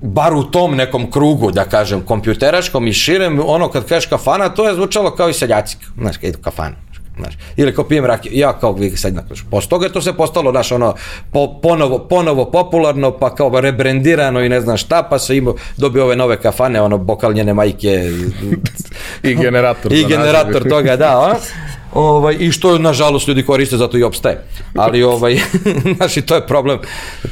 bar 0.02 0.34
u 0.34 0.42
tom 0.44 0.76
nekom 0.76 1.10
krugu, 1.10 1.50
da 1.50 1.64
kažem, 1.64 2.00
kompjuteraškom 2.00 2.86
i 2.86 2.92
širem, 2.92 3.40
ono 3.44 3.68
kad 3.68 3.86
kažeš 3.88 4.08
kafana, 4.08 4.48
to 4.48 4.68
je 4.68 4.74
zvučalo 4.74 5.10
kao 5.10 5.28
i 5.28 5.34
seljacika, 5.34 5.86
znaš, 5.98 6.16
kad 6.16 6.28
idu 6.28 6.38
kafana. 6.42 6.85
Znaš, 7.16 7.34
ili 7.56 7.74
kao 7.74 7.84
pijem 7.84 8.04
rakiju, 8.04 8.32
ja 8.34 8.58
kao 8.58 8.72
vi 8.72 8.96
sad 8.96 9.14
naklaš. 9.14 9.44
Posle 9.50 9.68
toga 9.68 9.86
je 9.86 9.92
to 9.92 10.00
se 10.02 10.12
postalo, 10.12 10.50
znaš, 10.50 10.72
ono, 10.72 10.94
po, 11.32 11.60
ponovo, 11.62 11.98
ponovo 11.98 12.50
popularno, 12.50 13.10
pa 13.10 13.34
kao 13.34 13.60
rebrendirano 13.60 14.40
i 14.40 14.48
ne 14.48 14.60
znam 14.60 14.76
šta, 14.76 15.02
pa 15.02 15.18
se 15.18 15.36
ima, 15.36 15.52
dobio 15.76 16.04
ove 16.04 16.16
nove 16.16 16.36
kafane, 16.36 16.80
ono, 16.80 16.98
bokal 16.98 17.32
njene 17.32 17.54
majke. 17.54 18.10
I 19.22 19.34
generator. 19.34 19.92
I 19.92 20.04
generator 20.08 20.68
toga, 20.68 20.96
da, 20.96 21.18
ono. 21.18 21.34
Ovaj, 21.96 22.36
I 22.40 22.52
što, 22.52 22.78
nažalost, 22.78 23.28
ljudi 23.28 23.42
koriste, 23.42 23.76
zato 23.76 23.98
i 23.98 24.02
opstaje. 24.02 24.44
Ali, 24.74 25.02
ovaj, 25.02 25.38
znaš, 25.96 26.14
to 26.26 26.34
je 26.34 26.46
problem. 26.46 26.78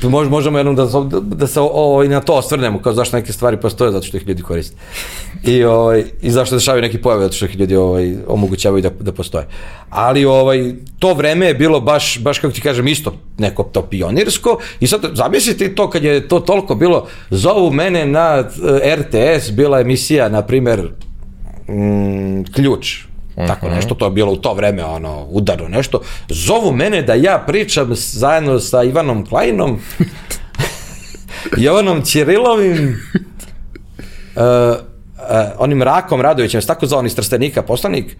Mož, 0.02 0.28
možemo 0.28 0.58
jednom 0.58 0.76
da, 0.76 0.86
da, 1.20 1.46
se 1.46 1.60
ovaj, 1.60 2.08
na 2.08 2.20
to 2.20 2.34
osvrnemo, 2.34 2.82
kao 2.82 2.92
zašto 2.92 3.16
neke 3.16 3.32
stvari 3.32 3.56
postoje, 3.60 3.92
zato 3.92 4.06
što 4.06 4.16
ih 4.16 4.28
ljudi 4.28 4.42
koriste. 4.42 4.76
I, 5.42 5.64
ovaj, 5.64 6.04
i 6.22 6.30
zašto 6.30 6.56
dešavaju 6.56 6.82
neki 6.82 6.98
pojave, 6.98 7.22
zato 7.22 7.34
što 7.34 7.44
ih 7.44 7.56
ljudi 7.56 7.76
ovaj, 7.76 8.14
omogućavaju 8.26 8.82
da, 8.82 8.90
da 9.00 9.12
postoje. 9.12 9.46
Ali, 9.90 10.24
ovaj, 10.24 10.74
to 10.98 11.14
vreme 11.14 11.46
je 11.46 11.54
bilo 11.54 11.80
baš, 11.80 12.18
baš 12.18 12.38
kako 12.38 12.54
ti 12.54 12.60
kažem, 12.60 12.88
isto 12.88 13.14
neko 13.38 13.62
to 13.62 13.82
pionirsko. 13.82 14.58
I 14.80 14.86
sad, 14.86 15.00
zamislite 15.12 15.74
to 15.74 15.90
kad 15.90 16.04
je 16.04 16.28
to 16.28 16.40
toliko 16.40 16.74
bilo, 16.74 17.06
zovu 17.30 17.70
mene 17.70 18.06
na 18.06 18.44
eh, 18.82 18.96
RTS, 18.96 19.50
bila 19.50 19.80
emisija, 19.80 20.28
na 20.28 20.42
primer, 20.42 20.88
mm, 21.68 22.44
Ključ, 22.54 23.13
-huh. 23.36 23.46
tako 23.46 23.68
nešto, 23.68 23.94
to 23.94 24.04
je 24.04 24.10
bilo 24.10 24.32
u 24.32 24.36
to 24.36 24.54
vreme 24.54 24.84
ono, 24.84 25.26
udarno 25.30 25.68
nešto, 25.68 26.00
zovu 26.28 26.72
mene 26.72 27.02
da 27.02 27.14
ja 27.14 27.44
pričam 27.46 27.90
zajedno 27.94 28.58
sa 28.60 28.82
Ivanom 28.82 29.26
Klajnom, 29.26 29.80
Jovanom 31.64 32.02
Ćirilovim, 32.02 33.00
uh, 34.36 34.42
uh, 34.42 34.78
onim 35.58 35.82
Rakom 35.82 36.20
Radovićem, 36.20 36.62
tako 36.62 36.86
zvao 36.86 37.06
iz 37.06 37.14
Trstenika, 37.14 37.62
poslanik, 37.62 38.16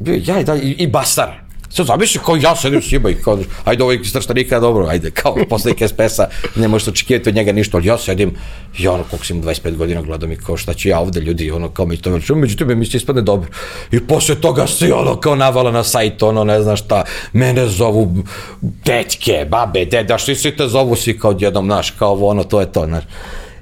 bio 0.00 0.20
ja 0.26 0.40
i, 0.40 0.44
da, 0.44 0.56
i, 0.56 0.70
i 0.78 0.86
Basar. 0.86 1.47
Sad 1.70 1.86
zamisli 1.86 2.20
kao 2.24 2.36
ja 2.36 2.56
sedim 2.56 2.82
s 2.82 2.92
njima 2.92 3.10
i 3.10 3.14
kao, 3.14 3.38
ajde 3.64 3.84
ovaj 3.84 3.98
strštanika, 4.04 4.60
dobro, 4.60 4.86
ajde, 4.86 5.10
kao 5.10 5.36
poslednik 5.48 5.90
SPS-a, 5.90 6.28
ne 6.56 6.68
možeš 6.68 6.88
očekivati 6.88 7.28
od 7.28 7.34
njega 7.34 7.52
ništa, 7.52 7.76
ali 7.76 7.86
ja 7.86 7.98
sedim, 7.98 8.34
i 8.78 8.88
ono, 8.88 9.04
koliko 9.10 9.26
sam 9.26 9.42
25 9.42 9.76
godina 9.76 10.02
gledam 10.02 10.32
i 10.32 10.36
kao 10.36 10.56
šta 10.56 10.74
ću 10.74 10.88
ja 10.88 11.00
ovde, 11.00 11.20
ljudi, 11.20 11.50
ono, 11.50 11.68
kao 11.68 11.86
mi 11.86 11.96
to 11.96 12.10
veličujem, 12.10 12.40
međutim, 12.40 12.78
mi 12.78 12.86
se 12.86 12.96
ispadne 12.96 13.22
dobro. 13.22 13.50
I 13.92 14.00
posle 14.00 14.34
toga 14.34 14.66
se 14.66 14.94
ono, 14.94 15.16
kao 15.16 15.36
navala 15.36 15.70
na 15.70 15.84
sajt, 15.84 16.22
ono, 16.22 16.44
ne 16.44 16.62
znam 16.62 16.76
šta, 16.76 17.04
mene 17.32 17.66
zovu 17.66 18.14
dećke, 18.60 19.46
babe, 19.50 19.84
deda, 19.84 20.18
što 20.18 20.34
svi 20.34 20.56
te 20.56 20.68
zovu 20.68 20.96
svi 20.96 21.18
kao 21.18 21.30
odjednom, 21.30 21.64
znaš, 21.64 21.90
kao 21.90 22.10
ovo, 22.10 22.28
ono, 22.28 22.44
to 22.44 22.60
je 22.60 22.72
to, 22.72 22.86
znaš. 22.86 23.04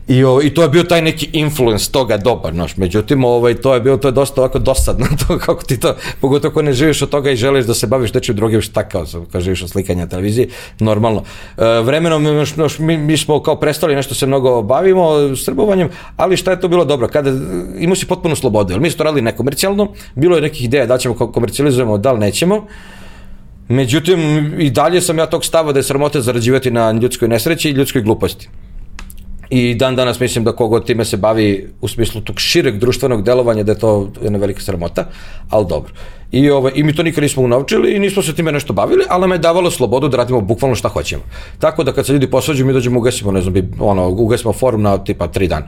I, 0.09 0.25
o, 0.25 0.41
I 0.43 0.55
to 0.55 0.63
je 0.63 0.69
bio 0.69 0.83
taj 0.83 1.03
neki 1.03 1.29
influence 1.33 1.91
toga 1.93 2.17
dobar, 2.17 2.55
znaš, 2.55 2.77
međutim, 2.77 3.25
ovaj, 3.25 3.55
to 3.55 3.75
je 3.75 3.81
bilo, 3.81 3.97
to 3.97 4.09
je 4.09 4.13
dosta 4.13 4.41
ovako 4.41 4.59
dosadno, 4.59 5.07
to 5.27 5.39
kako 5.39 5.63
ti 5.63 5.81
to, 5.81 5.95
pogotovo 6.21 6.51
ako 6.51 6.63
ne 6.63 6.73
živiš 6.73 7.03
od 7.03 7.11
toga 7.11 7.31
i 7.31 7.37
želiš 7.37 7.67
da 7.67 7.75
se 7.75 7.87
baviš 7.87 8.15
nečim 8.15 8.37
drugim, 8.37 8.61
šta 8.61 8.89
kao, 8.89 9.05
kao 9.33 9.41
živiš 9.41 9.63
od 9.63 9.71
slikanja 9.71 10.07
televizije, 10.07 10.49
normalno. 10.79 11.23
E, 11.59 11.81
vremenom, 11.83 12.25
naš, 12.57 12.79
mi, 12.79 12.99
mi 12.99 13.17
smo 13.17 13.43
kao 13.43 13.57
prestali, 13.57 13.95
nešto 13.95 14.15
se 14.15 14.27
mnogo 14.27 14.63
bavimo 14.63 15.37
srbovanjem, 15.37 15.89
ali 16.17 16.37
šta 16.37 16.51
je 16.51 16.61
to 16.61 16.69
bilo 16.69 16.85
dobro, 16.85 17.09
kada 17.09 17.33
imao 17.79 17.97
si 17.97 18.07
potpuno 18.07 18.37
slobodu, 18.37 18.73
jer 18.73 18.81
mi 18.81 18.91
smo 18.91 18.99
to 18.99 19.05
radili 19.05 19.23
nekomercijalno, 19.23 19.89
bilo 20.15 20.37
je 20.37 20.43
nekih 20.43 20.65
ideja 20.65 20.87
da 20.87 20.99
ćemo 20.99 21.15
komercijalizujemo, 21.15 21.99
da 21.99 22.13
li 22.13 22.21
nećemo, 22.21 22.67
Međutim, 23.69 24.21
i 24.61 24.71
dalje 24.71 25.01
sam 25.01 25.19
ja 25.19 25.27
tog 25.27 25.45
stava 25.45 25.73
da 25.73 25.79
je 25.79 25.83
sramota 25.83 26.21
zarađivati 26.21 26.71
na 26.71 26.93
ljudskoj 26.93 27.29
nesreći 27.29 27.71
i 27.71 27.73
ljudskoj 27.73 28.03
gluposti. 28.03 28.49
I 29.51 29.75
dan 29.75 29.97
danas 29.97 30.21
mislim 30.21 30.45
da 30.45 30.53
kogod 30.53 30.87
time 30.87 31.05
se 31.05 31.17
bavi 31.17 31.69
u 31.81 31.89
smislu 31.89 32.21
tog 32.21 32.41
šireg 32.41 32.79
društvenog 32.79 33.23
delovanja 33.23 33.63
da 33.63 33.73
je 33.73 33.79
to 33.79 34.09
jedna 34.23 34.39
velika 34.39 34.61
sramota, 34.61 35.05
ali 35.51 35.67
dobro. 35.69 35.93
I, 36.33 36.51
ovaj, 36.51 36.73
I 36.75 36.83
mi 36.83 36.95
to 36.95 37.03
nikad 37.03 37.23
nismo 37.23 37.43
unovčili 37.43 37.93
i 37.93 37.99
nismo 37.99 38.23
se 38.23 38.35
time 38.35 38.53
nešto 38.53 38.73
bavili, 38.73 39.05
ali 39.09 39.21
nam 39.21 39.33
je 39.33 39.39
davalo 39.39 39.71
slobodu 39.71 40.09
da 40.09 40.17
radimo 40.17 40.41
bukvalno 40.41 40.75
šta 40.75 40.89
hoćemo. 40.89 41.23
Tako 41.59 41.85
da 41.85 41.93
kad 41.93 42.07
se 42.07 42.13
ljudi 42.13 42.31
posvađaju, 42.31 42.67
mi 42.67 42.73
dođemo 42.73 42.99
ugasimo, 42.99 43.33
ne 43.33 43.41
znam, 43.41 43.55
bi, 43.55 43.69
ono, 43.79 44.09
ugasimo 44.09 44.53
forum 44.53 44.83
na 44.83 44.99
tipa 44.99 45.29
tri 45.29 45.49
dana. 45.49 45.67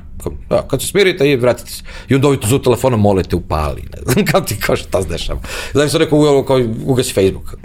Da, 0.51 0.62
kad 0.68 0.83
se 0.83 0.87
smirite 0.87 1.31
i 1.31 1.37
vratite 1.37 1.70
se. 1.70 1.83
I 2.09 2.14
onda 2.14 2.29
ovi 2.29 2.39
za 2.45 2.59
telefonom 2.59 3.01
molite 3.01 3.37
upali. 3.37 3.83
Ne 3.83 4.12
znam, 4.12 4.24
kao 4.33 4.41
ti 4.41 4.57
kao 4.61 4.76
šta 4.76 5.03
se 5.03 5.09
dešava. 5.09 5.41
Znači 5.72 5.91
sam 5.91 6.01
rekao, 6.01 6.43
kao, 6.43 6.61
ugasi 6.87 7.12
Facebook 7.12 7.57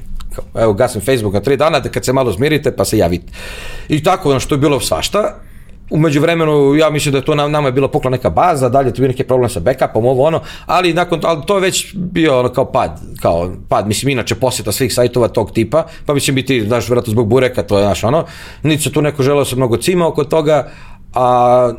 evo 0.55 0.73
gasim 0.73 1.01
Facebook 1.01 1.33
na 1.33 1.39
tri 1.39 1.57
dana, 1.57 1.79
da 1.79 1.89
kad 1.89 2.05
se 2.05 2.13
malo 2.13 2.33
smirite 2.33 2.71
pa 2.75 2.85
se 2.85 2.97
javite. 2.97 3.33
I 3.89 4.03
tako, 4.03 4.29
ono 4.29 4.39
što 4.39 4.55
je 4.55 4.59
bilo 4.59 4.79
svašta, 4.79 5.35
Umeđu 5.93 6.21
vremenu, 6.21 6.75
ja 6.75 6.89
mislim 6.89 7.11
da 7.11 7.17
je 7.17 7.25
to 7.25 7.35
nam, 7.35 7.51
nama 7.51 7.67
je 7.67 7.71
bila 7.71 7.87
pukla 7.87 8.11
neka 8.11 8.29
baza, 8.29 8.69
dalje 8.69 8.93
tu 8.93 9.01
je 9.01 9.07
neki 9.07 9.23
problem 9.23 9.49
sa 9.49 9.59
backupom, 9.59 10.05
ovo 10.05 10.23
ono, 10.23 10.41
ali 10.65 10.93
nakon 10.93 11.19
ali 11.23 11.41
to 11.45 11.55
je 11.55 11.61
već 11.61 11.95
bio 11.95 12.39
ono 12.39 12.49
kao 12.49 12.65
pad, 12.65 13.01
kao 13.21 13.51
pad, 13.69 13.87
mislim 13.87 14.09
inače 14.09 14.35
posjeta 14.35 14.71
svih 14.71 14.93
sajtova 14.93 15.27
tog 15.27 15.51
tipa, 15.51 15.85
pa 16.05 16.13
mislim 16.13 16.35
biti, 16.35 16.65
znaš, 16.65 16.87
vjerojatno 16.89 17.11
zbog 17.11 17.27
bureka, 17.27 17.63
to 17.63 17.79
je 17.79 17.85
naš 17.85 18.03
ono, 18.03 18.25
niti 18.63 18.83
se 18.83 18.91
tu 18.91 19.01
neko 19.01 19.23
želeo 19.23 19.45
se 19.45 19.55
mnogo 19.55 19.77
cima 19.77 20.07
oko 20.07 20.23
toga, 20.23 20.71
a 21.13 21.71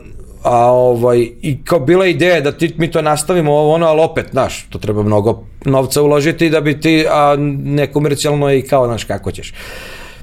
a 0.45 0.71
ovaj, 0.73 1.29
i 1.43 1.65
kao 1.65 1.79
bila 1.81 2.07
ideja 2.07 2.41
da 2.41 2.53
ti, 2.53 2.75
mi 2.77 2.91
to 2.91 3.03
nastavimo 3.03 3.53
ovo 3.53 3.75
ono, 3.75 3.87
ali 3.87 4.01
opet, 4.01 4.27
znaš, 4.31 4.67
to 4.71 4.79
treba 4.79 5.03
mnogo 5.03 5.45
novca 5.65 6.03
uložiti 6.03 6.51
da 6.51 6.61
bi 6.61 6.81
ti, 6.81 7.07
a 7.11 7.37
nekomercijalno 7.65 8.53
i 8.53 8.63
kao, 8.63 8.87
znaš, 8.87 9.05
kako 9.05 9.33
ćeš 9.33 9.53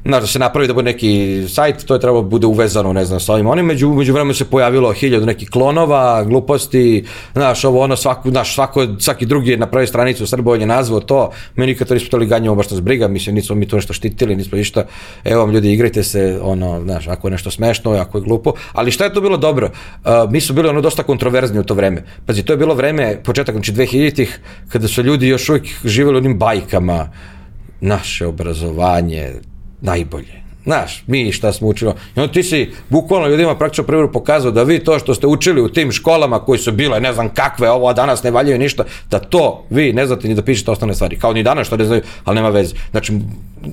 znaš, 0.06 0.22
da 0.22 0.28
se 0.28 0.40
napravi 0.40 0.68
da 0.68 0.74
bude 0.74 0.92
neki 0.92 1.44
sajt, 1.50 1.86
to 1.86 1.94
je 1.94 2.00
trebalo 2.00 2.24
bude 2.24 2.48
uvezano, 2.48 2.94
ne 2.94 3.06
znam, 3.06 3.20
sa 3.20 3.34
ovim 3.34 3.48
onim, 3.48 3.66
među, 3.66 3.90
među 3.90 4.14
vremenu 4.14 4.34
se 4.34 4.46
pojavilo 4.46 4.94
hiljadu 4.94 5.26
nekih 5.26 5.50
klonova, 5.50 6.24
gluposti, 6.24 7.06
znaš, 7.34 7.66
ovo 7.66 7.82
ono, 7.82 7.96
svako, 7.96 8.30
znaš, 8.30 8.56
svako, 8.56 8.88
svaki 9.00 9.26
drugi 9.26 9.52
je 9.52 9.58
napravio 9.58 9.88
stranicu, 9.88 10.28
Srbo 10.28 10.56
je 10.56 10.66
nazvao 10.66 11.00
to, 11.00 11.32
mi 11.56 11.66
nikad 11.66 11.88
to 11.88 11.94
nismo 11.94 12.10
tali 12.10 12.26
ganjamo, 12.26 12.56
baš 12.56 12.70
nas 12.70 12.82
briga, 12.82 13.08
mislim, 13.08 13.36
nismo 13.36 13.56
mi 13.56 13.68
to 13.68 13.76
nešto 13.76 13.94
štitili, 13.94 14.36
nismo 14.36 14.58
ništa, 14.58 14.86
evo 15.24 15.42
vam 15.42 15.52
ljudi, 15.52 15.74
igrajte 15.74 16.04
se, 16.04 16.40
ono, 16.44 16.82
znaš, 16.82 17.08
ako 17.08 17.28
je 17.28 17.32
nešto 17.32 17.52
smešno, 17.52 17.92
ako 17.92 18.18
je 18.18 18.22
glupo, 18.22 18.54
ali 18.74 18.92
šta 18.92 19.04
je 19.04 19.14
to 19.14 19.22
bilo 19.22 19.38
dobro? 19.38 19.70
Uh, 19.70 20.32
mi 20.32 20.42
su 20.42 20.54
bili 20.54 20.70
ono 20.70 20.82
dosta 20.82 21.04
kontroverzni 21.04 21.60
u 21.60 21.64
to 21.64 21.74
vreme. 21.74 22.04
Pazi, 22.26 22.44
to 22.44 22.54
je 22.54 22.58
bilo 22.58 22.74
vreme, 22.74 23.24
početak, 23.24 23.56
znači 23.56 23.72
2000-ih, 23.72 24.40
kada 24.70 24.88
su 24.88 25.04
ljudi 25.04 25.28
još 25.28 25.50
uvijek 25.50 25.66
živjeli 25.86 26.18
onim 26.18 26.40
bajkama, 26.40 27.10
naše 27.82 28.28
obrazovanje, 28.28 29.32
najbolje. 29.82 30.42
Znaš, 30.64 31.04
mi 31.08 31.32
šta 31.32 31.52
smo 31.54 31.68
učili. 31.68 31.92
I 32.16 32.20
onda 32.20 32.34
ti 32.34 32.44
si 32.44 32.72
bukvalno 32.90 33.28
ljudima 33.28 33.56
praktično 33.56 33.84
prvi 33.84 34.12
pokazao 34.12 34.52
da 34.52 34.64
vi 34.64 34.80
to 34.80 35.00
što 35.00 35.14
ste 35.14 35.28
učili 35.28 35.62
u 35.62 35.70
tim 35.70 35.92
školama 35.92 36.40
koji 36.40 36.60
su 36.60 36.72
bile 36.72 37.00
ne 37.00 37.14
znam 37.14 37.30
kakve, 37.30 37.70
ovo 37.70 37.88
a 37.88 37.94
danas 37.94 38.24
ne 38.24 38.32
valjaju 38.32 38.60
ništa, 38.60 38.84
da 39.12 39.20
to 39.20 39.66
vi 39.70 39.94
ne 39.94 40.08
znate 40.08 40.28
ni 40.28 40.36
da 40.36 40.42
pišete 40.42 40.72
osnovne 40.72 40.96
stvari. 40.96 41.20
Kao 41.20 41.34
ni 41.34 41.44
danas 41.44 41.68
što 41.68 41.78
ne 41.78 41.86
znaju, 41.86 42.02
ali 42.26 42.36
nema 42.36 42.50
veze. 42.50 42.76
Znači, 42.92 43.14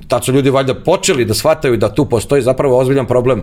tad 0.08 0.24
su 0.24 0.32
ljudi 0.32 0.50
valjda 0.50 0.74
počeli 0.74 1.24
da 1.24 1.34
shvataju 1.34 1.76
da 1.76 1.94
tu 1.94 2.04
postoji 2.04 2.42
zapravo 2.42 2.78
ozbiljan 2.78 3.06
problem 3.06 3.42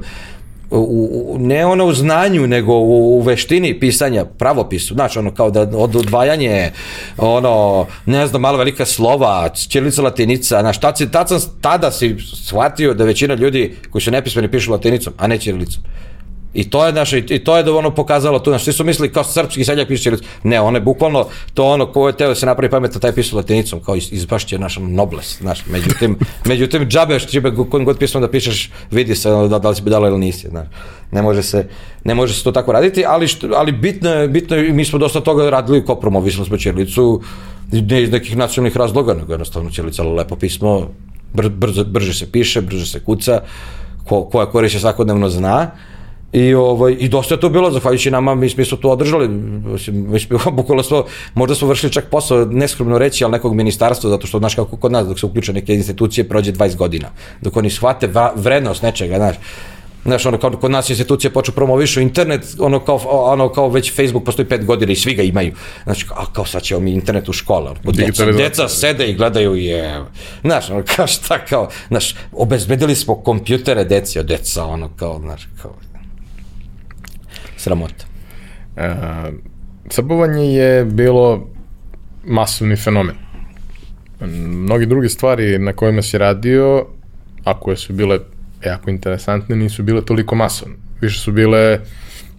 u, 0.71 1.37
ne 1.39 1.65
ono 1.65 1.85
u 1.85 1.93
znanju, 1.93 2.47
nego 2.47 2.73
u, 2.73 3.17
u 3.17 3.21
veštini 3.21 3.79
pisanja, 3.79 4.25
pravopisu, 4.25 4.93
znači 4.93 5.19
ono 5.19 5.31
kao 5.31 5.51
da 5.51 5.61
od 5.61 5.95
odvajanje, 5.95 6.71
ono, 7.17 7.85
ne 8.05 8.27
znam, 8.27 8.41
malo 8.41 8.57
velika 8.57 8.85
slova, 8.85 9.49
ćirilica 9.49 10.01
latinica, 10.01 10.59
znaš, 10.61 10.79
tad, 10.79 10.97
si, 10.97 11.11
tad 11.11 11.27
sam, 11.27 11.39
tada 11.61 11.91
si 11.91 12.15
shvatio 12.45 12.93
da 12.93 13.03
većina 13.03 13.33
ljudi 13.33 13.75
koji 13.89 14.01
su 14.01 14.11
nepismeni 14.11 14.51
pišu 14.51 14.71
latinicom, 14.71 15.13
a 15.17 15.27
ne 15.27 15.37
ćirilicom. 15.37 15.83
I 16.55 16.69
to 16.69 16.85
je 16.85 16.93
naš 16.93 17.13
i 17.13 17.39
to 17.39 17.57
je 17.57 17.63
da 17.63 17.75
ono 17.75 17.91
pokazalo 17.95 18.39
tu, 18.39 18.51
znači 18.51 18.63
svi 18.65 18.73
su 18.73 18.83
mislili 18.83 19.11
kao 19.11 19.23
srpski 19.23 19.65
seljak 19.65 19.87
piše 19.87 20.11
Ne, 20.43 20.61
on 20.61 20.75
je 20.75 20.81
bukvalno 20.81 21.27
to 21.53 21.65
ono 21.65 21.85
ko 21.85 22.07
je 22.07 22.17
teo 22.17 22.27
da 22.27 22.35
se 22.35 22.45
napravi 22.45 22.71
pametno 22.71 22.99
taj 22.99 23.11
pisao 23.11 23.37
latinicom, 23.37 23.79
kao 23.79 23.95
iz, 23.95 24.11
izbašće 24.11 24.59
naš 24.59 24.77
nobles, 24.81 25.37
znaš. 25.41 25.65
Međutim, 25.65 26.17
međutim 26.51 26.87
džabeš 26.87 27.27
čibe 27.27 27.51
kojim 27.69 27.85
god 27.85 27.97
pismom 27.97 28.21
da 28.21 28.31
pišeš, 28.31 28.69
vidi 28.91 29.15
se 29.15 29.29
da, 29.29 29.59
da 29.59 29.69
li 29.69 29.75
si 29.75 29.81
budala 29.81 30.07
ili 30.07 30.19
nisi, 30.19 30.47
znaš. 30.47 30.67
Ne 31.11 31.21
može 31.21 31.43
se 31.43 31.67
ne 32.03 32.15
može 32.15 32.33
se 32.33 32.43
to 32.43 32.51
tako 32.51 32.71
raditi, 32.71 33.03
ali 33.07 33.27
što, 33.27 33.47
ali 33.55 33.71
bitno 33.71 34.09
je, 34.09 34.27
bitno 34.27 34.55
je, 34.55 34.73
mi 34.73 34.85
smo 34.85 34.99
dosta 34.99 35.21
toga 35.21 35.49
radili 35.49 35.85
kao 35.85 35.95
promovisali 35.95 36.45
smo 36.45 36.57
ćirilicu 36.57 37.21
ne 37.71 38.03
iz 38.03 38.11
nekih 38.11 38.37
nacionalnih 38.37 38.77
razloga, 38.77 39.13
nego 39.13 39.33
jednostavno 39.33 39.69
ćirilica 39.69 40.03
lepo 40.03 40.35
pismo, 40.35 40.89
br, 41.33 41.49
brzo, 41.49 41.83
brže 41.83 42.13
se 42.13 42.31
piše, 42.31 42.61
brže 42.61 42.85
se 42.85 42.99
kuca, 42.99 43.41
ko, 44.07 44.25
koja 44.25 44.45
koristi 44.45 44.79
svakodnevno 44.79 45.29
zna 45.29 45.71
I, 46.35 46.53
ovaj, 46.53 46.95
I 46.99 47.09
dosta 47.09 47.33
je 47.33 47.39
to 47.39 47.49
bilo, 47.49 47.71
zahvaljujući 47.71 48.11
nama, 48.11 48.35
mi, 48.35 48.49
mi 48.57 48.65
smo 48.65 48.77
to 48.77 48.89
održali, 48.89 49.27
mi 49.91 50.19
smo, 50.19 50.39
bukvalno 50.51 50.83
smo, 50.83 51.03
možda 51.33 51.55
smo 51.55 51.67
vršili 51.67 51.91
čak 51.91 52.09
posao, 52.11 52.45
neskromno 52.45 52.97
reći, 52.97 53.23
ali 53.23 53.31
nekog 53.31 53.55
ministarstva, 53.55 54.09
zato 54.09 54.27
što, 54.27 54.39
znaš, 54.39 54.55
kako 54.55 54.77
kod 54.77 54.91
nas, 54.91 55.07
dok 55.07 55.19
se 55.19 55.25
uključe 55.25 55.53
neke 55.53 55.73
institucije, 55.73 56.29
prođe 56.29 56.51
20 56.53 56.75
godina, 56.75 57.07
dok 57.41 57.57
oni 57.57 57.69
shvate 57.69 58.09
vrednost 58.35 58.83
nečega, 58.83 59.15
znaš, 59.15 59.35
Znaš, 60.05 60.25
ono, 60.25 60.37
kao, 60.37 60.51
kod 60.51 60.71
nas 60.71 60.89
institucije 60.89 61.31
poču 61.33 61.51
promovišu 61.51 62.01
internet, 62.01 62.41
ono 62.59 62.79
kao, 62.79 62.99
ono 63.07 63.49
kao 63.49 63.69
već 63.69 63.95
Facebook 63.95 64.23
postoji 64.23 64.47
pet 64.47 64.65
godina 64.65 64.91
i 64.91 64.95
svi 64.95 65.13
ga 65.15 65.23
imaju. 65.23 65.53
Znači, 65.83 66.05
a 66.15 66.33
kao 66.33 66.45
sad 66.45 66.61
ćemo 66.61 66.79
mi 66.79 66.91
internet 66.91 67.29
u 67.29 67.33
škola. 67.33 67.75
Deca, 67.83 68.25
deca 68.25 68.67
sede 68.69 69.07
i 69.07 69.15
gledaju 69.15 69.55
je, 69.55 70.03
znaš, 70.41 70.69
ono, 70.69 70.83
kao 70.95 71.07
šta 71.07 71.45
kao, 71.45 71.69
znaš, 71.87 72.15
obezbedili 72.31 72.95
smo 72.95 73.15
kompjutere 73.15 73.83
deci, 73.83 74.19
od 74.19 74.25
deca, 74.25 74.65
ono, 74.65 74.89
kao, 74.95 75.19
znaš, 75.19 75.47
kao, 75.61 75.71
sramota. 77.65 78.05
E, 78.77 78.93
srbovanje 79.89 80.45
je 80.45 80.85
bilo 80.85 81.47
masovni 82.25 82.75
fenomen. 82.75 83.15
Mnogi 84.65 84.85
druge 84.85 85.09
stvari 85.09 85.59
na 85.59 85.73
kojima 85.73 86.01
si 86.01 86.17
radio, 86.17 86.85
a 87.43 87.59
koje 87.59 87.77
su 87.77 87.93
bile 87.93 88.19
jako 88.65 88.89
interesantne, 88.89 89.55
nisu 89.55 89.83
bile 89.83 90.05
toliko 90.05 90.35
masovne. 90.35 90.75
Više 91.01 91.19
su 91.19 91.31
bile 91.31 91.79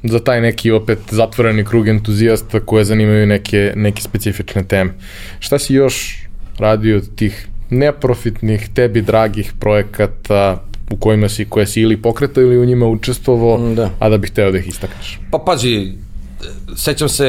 za 0.02 0.20
taj 0.24 0.40
neki 0.40 0.70
opet 0.70 0.98
zatvoreni 1.10 1.64
krug 1.64 1.88
entuzijasta 1.88 2.60
koje 2.60 2.84
zanimaju 2.84 3.26
neke, 3.26 3.72
neke 3.76 4.02
specifične 4.02 4.64
teme. 4.64 4.94
Šta 5.38 5.58
si 5.58 5.74
još 5.74 6.26
radio 6.58 6.96
od 6.96 7.14
tih 7.16 7.48
neprofitnih, 7.70 8.68
tebi 8.74 9.02
dragih 9.02 9.52
projekata, 9.60 10.62
u 10.90 10.96
kojima 10.96 11.28
si, 11.28 11.44
koje 11.44 11.66
si 11.66 11.80
ili 11.80 12.02
pokretao 12.02 12.42
ili 12.42 12.58
u 12.58 12.64
njima 12.64 12.86
učestvovao, 12.86 13.58
mm, 13.58 13.74
da. 13.74 13.90
a 13.98 14.08
da 14.08 14.18
bih 14.18 14.30
hteo 14.30 14.50
da 14.50 14.58
ih 14.58 14.68
istakneš? 14.68 15.20
Pa 15.30 15.38
pazi, 15.38 15.92
sećam 16.76 17.08
se, 17.08 17.28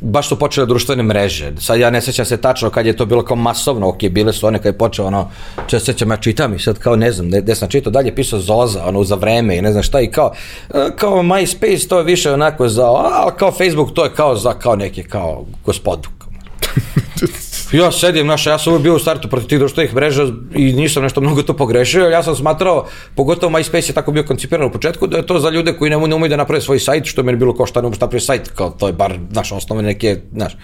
baš 0.00 0.28
su 0.28 0.38
počele 0.38 0.66
društvene 0.66 1.02
mreže. 1.02 1.52
Sad 1.58 1.80
ja 1.80 1.90
ne 1.90 2.00
sećam 2.00 2.24
se 2.24 2.36
tačno 2.36 2.70
kad 2.70 2.86
je 2.86 2.96
to 2.96 3.06
bilo 3.06 3.24
kao 3.24 3.36
masovno, 3.36 3.88
ok, 3.88 4.08
bile 4.10 4.32
su 4.32 4.46
one 4.46 4.58
kad 4.58 4.66
je 4.66 4.78
počeo 4.78 5.06
ono, 5.06 5.30
če 5.66 5.80
sećam, 5.80 6.10
ja 6.10 6.16
čitam 6.16 6.54
i 6.54 6.58
sad 6.58 6.78
kao 6.78 6.96
ne 6.96 7.12
znam, 7.12 7.30
gde 7.30 7.54
sam 7.54 7.68
čitao 7.68 7.90
dalje, 7.90 8.14
pisao 8.14 8.38
Zoza, 8.38 8.84
ono, 8.86 9.04
za 9.04 9.14
vreme 9.14 9.56
i 9.56 9.62
ne 9.62 9.72
znam 9.72 9.82
šta 9.82 10.00
i 10.00 10.10
kao, 10.10 10.32
e, 10.74 10.88
kao 10.96 11.22
MySpace 11.22 11.88
to 11.88 11.98
je 11.98 12.04
više 12.04 12.32
onako 12.32 12.68
za, 12.68 12.86
a 12.86 13.30
kao 13.38 13.52
Facebook 13.52 13.94
to 13.94 14.04
je 14.04 14.14
kao 14.14 14.36
za 14.36 14.52
kao 14.52 14.76
neke 14.76 15.02
kao 15.02 15.44
gospodu. 15.64 16.08
ja 17.72 17.92
sedim, 17.92 18.26
znaš, 18.26 18.46
ja 18.46 18.58
sam 18.58 18.72
uvijek 18.72 18.82
bio 18.82 18.94
u 18.94 18.98
startu 18.98 19.28
protiv 19.28 19.48
tih 19.48 19.58
društvenih 19.58 19.94
mreža 19.94 20.26
i 20.54 20.72
nisam 20.72 21.02
nešto 21.02 21.20
mnogo 21.20 21.42
to 21.42 21.56
pogrešio, 21.56 22.08
ja 22.08 22.22
sam 22.22 22.36
smatrao, 22.36 22.86
pogotovo 23.14 23.52
MySpace 23.52 23.90
je 23.90 23.94
tako 23.94 24.12
bio 24.12 24.24
koncipiran 24.24 24.66
u 24.66 24.72
početku, 24.72 25.06
da 25.06 25.16
je 25.16 25.26
to 25.26 25.38
za 25.38 25.50
ljude 25.50 25.72
koji 25.72 25.90
ne, 25.90 25.96
ne 25.96 26.14
umeju 26.14 26.30
da 26.30 26.36
naprave 26.36 26.60
svoj 26.60 26.78
sajt, 26.78 27.04
što 27.04 27.20
je 27.20 27.24
meni 27.24 27.38
bilo 27.38 27.54
kao 27.54 27.66
šta 27.66 27.80
ne 27.80 27.86
umeš 27.86 28.00
napravi 28.00 28.20
sajt, 28.20 28.48
kao 28.48 28.70
to 28.70 28.86
je 28.86 28.92
bar, 28.92 29.18
naš 29.30 29.52
osnovne 29.52 29.82
neke, 29.82 30.20
znaš, 30.32 30.56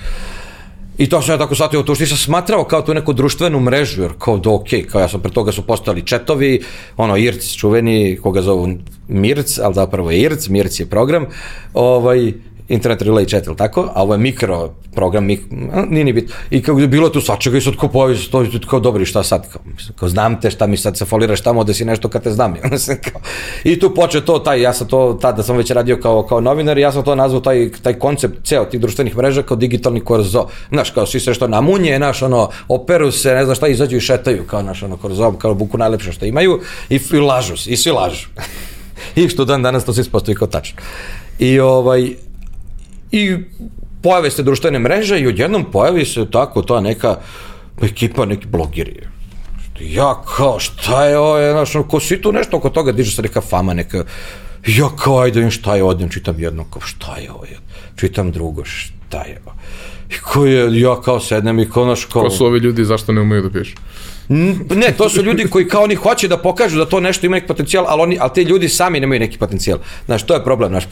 I 0.99 1.09
to 1.09 1.23
sam 1.23 1.35
ja 1.35 1.39
tako 1.39 1.55
shvatio, 1.55 1.83
to 1.83 1.95
što 1.95 2.05
nisam 2.05 2.19
smatrao 2.19 2.65
kao 2.65 2.83
tu 2.83 2.95
neku 2.95 3.13
društvenu 3.13 3.61
mrežu, 3.61 4.03
jer 4.03 4.13
kao 4.19 4.39
da 4.39 4.51
ok, 4.51 4.69
kao 4.91 5.01
ja 5.01 5.09
sam 5.09 5.21
pre 5.21 5.33
toga 5.33 5.53
su 5.53 5.63
postali 5.67 6.07
četovi, 6.07 6.61
ono 6.97 7.17
IRC 7.17 7.55
čuveni, 7.57 8.19
koga 8.23 8.43
zovu 8.43 8.69
Mirc, 9.09 9.59
ali 9.59 9.75
zapravo 9.75 10.11
je 10.11 10.21
IRC, 10.21 10.49
Mirc 10.49 10.81
je 10.81 10.87
program, 10.87 11.27
ovaj, 11.75 12.33
Internet 12.73 13.03
Relay 13.03 13.29
Chat, 13.29 13.47
ili 13.47 13.57
tako? 13.57 13.91
A 13.95 14.03
ovo 14.03 14.15
je 14.15 14.19
mikro 14.19 14.71
program, 14.95 15.25
mik, 15.25 15.41
nije 15.89 16.05
ni 16.05 16.13
bit. 16.13 16.33
I 16.51 16.63
kako 16.63 16.81
je 16.81 16.89
bilo 16.89 17.09
tu 17.09 17.21
svačega 17.21 17.59
i 17.59 17.61
sad 17.61 17.77
kao 17.77 17.89
pojavi 17.89 18.17
se 18.17 18.31
to, 18.31 18.45
kao 18.71 18.81
dobri, 18.81 19.07
šta 19.07 19.23
sad? 19.23 19.53
Kao, 19.53 19.63
kao 19.97 20.09
znam 20.09 20.41
te, 20.41 20.51
šta 20.51 20.67
mi 20.67 20.77
sad 20.77 20.97
se 20.99 21.05
foliraš 21.05 21.41
tamo 21.41 21.65
da 21.65 21.75
si 21.75 21.85
nešto 21.85 22.09
kad 22.09 22.23
te 22.23 22.31
znam. 22.31 22.55
kao, 23.13 23.21
I 23.65 23.79
tu 23.81 23.95
poče 23.95 24.21
to, 24.21 24.39
taj, 24.39 24.63
ja 24.63 24.73
sam 24.73 24.89
to, 24.89 25.19
tada 25.21 25.43
sam 25.43 25.57
već 25.57 25.71
radio 25.71 25.99
kao, 26.03 26.23
kao 26.23 26.41
novinar, 26.41 26.79
ja 26.79 26.93
sam 26.93 27.05
to 27.05 27.15
nazvao 27.15 27.41
taj, 27.41 27.71
taj 27.83 27.99
koncept 27.99 28.45
ceo 28.45 28.65
tih 28.65 28.81
društvenih 28.81 29.17
mreža 29.17 29.43
kao 29.43 29.57
digitalni 29.57 30.01
korzo. 30.01 30.47
Znaš, 30.69 30.91
kao 30.91 31.07
svi 31.07 31.21
se 31.21 31.35
što 31.35 31.49
namunje, 31.49 31.99
naš, 31.99 32.23
ono, 32.23 32.49
operu 32.69 33.11
se, 33.11 33.35
ne 33.35 33.45
znam 33.45 33.57
šta, 33.57 33.69
izađu 33.69 33.97
i 33.97 34.01
šetaju, 34.01 34.45
kao 34.47 34.63
naš, 34.63 34.83
ono, 34.83 34.97
korzo, 34.97 35.33
kao 35.33 35.55
buku 35.55 35.79
najlepše 35.79 36.13
što 36.13 36.27
imaju 36.27 36.61
i, 36.91 37.01
i 37.13 37.19
lažu, 37.19 37.55
i 37.67 37.77
svi 37.77 37.91
lažu. 37.91 38.29
I 39.17 39.29
što 39.29 39.45
dan 39.45 39.63
danas 39.63 39.85
to 39.85 39.93
se 39.93 40.01
ispostavi 40.01 40.37
kao 40.37 40.49
tačno. 40.49 40.79
I 41.39 41.61
ovaj, 41.61 42.15
i 43.13 43.37
pojave 44.03 44.31
se 44.31 44.43
društvene 44.43 44.79
mreže 44.79 45.21
i 45.21 45.27
odjednom 45.27 45.65
pojavi 45.73 46.05
se 46.05 46.31
tako 46.31 46.63
ta 46.63 46.81
neka 46.81 47.17
ekipa, 47.83 48.25
neki 48.25 48.47
blogeri. 48.47 49.01
Ja 49.81 50.23
kao, 50.37 50.59
šta 50.59 51.05
je 51.05 51.19
ovo, 51.19 51.53
znaš, 51.53 51.73
ko 51.89 52.01
si 52.01 52.21
tu 52.21 52.33
nešto 52.33 52.57
oko 52.57 52.71
toga, 52.71 52.93
diže 52.93 53.17
se 53.17 53.23
neka 53.23 53.41
fama, 53.41 53.75
neka, 53.75 54.05
Ja 54.67 54.89
kao, 54.97 55.19
ajde, 55.19 55.51
šta 55.51 55.77
je 55.77 55.83
odem, 55.83 56.09
čitam 56.09 56.41
jedno, 56.41 56.65
kao, 56.71 56.81
šta 56.81 57.17
je 57.17 57.33
ovo? 57.33 57.45
Čitam 57.97 58.33
drugo, 58.33 58.65
šta 58.65 59.23
je 59.23 59.41
ovo? 59.47 59.57
I 60.11 60.19
ko 60.19 60.47
je, 60.47 60.81
ja 60.81 61.01
kao 61.01 61.21
sednem 61.21 61.59
i 61.59 61.71
kao, 61.71 61.87
naš, 61.87 62.05
kao... 62.05 62.23
Ko 62.23 62.31
su 62.31 62.47
ovi 62.47 62.59
ljudi, 62.59 62.85
zašto 62.85 63.13
ne 63.13 63.21
umeju 63.21 63.43
da 63.43 63.51
pišu? 63.51 63.77
Ne, 64.29 64.93
to 64.97 65.09
su 65.09 65.23
ljudi 65.23 65.47
koji 65.51 65.69
kao 65.69 65.83
oni 65.83 65.95
hoće 65.95 66.29
da 66.29 66.37
pokažu 66.37 66.79
da 66.79 66.87
to 66.87 67.01
nešto 67.01 67.27
ima 67.27 67.37
neki 67.37 67.47
potencijal, 67.47 67.85
ali, 67.89 68.03
oni, 68.03 68.19
ali 68.21 68.31
ti 68.35 68.43
ljudi 68.43 68.69
sami 68.69 69.01
nemaju 69.01 69.21
neki 69.21 69.39
potencijal. 69.39 69.79
Znaš, 70.07 70.23
to 70.23 70.35
je 70.35 70.45
problem, 70.45 70.71
znaš, 70.71 70.85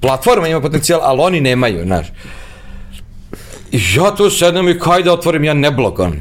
platforma 0.00 0.48
ima 0.48 0.60
potencijal, 0.60 1.00
ali 1.02 1.20
oni 1.20 1.40
nemaju, 1.40 1.84
znaš. 1.84 2.06
I 3.72 3.80
ja 3.96 4.14
tu 4.16 4.30
sedem 4.30 4.68
i 4.68 4.78
kaj 4.78 5.02
da 5.02 5.12
otvorim 5.12 5.44
ja 5.44 5.54
neblog, 5.54 5.98
on. 6.00 6.16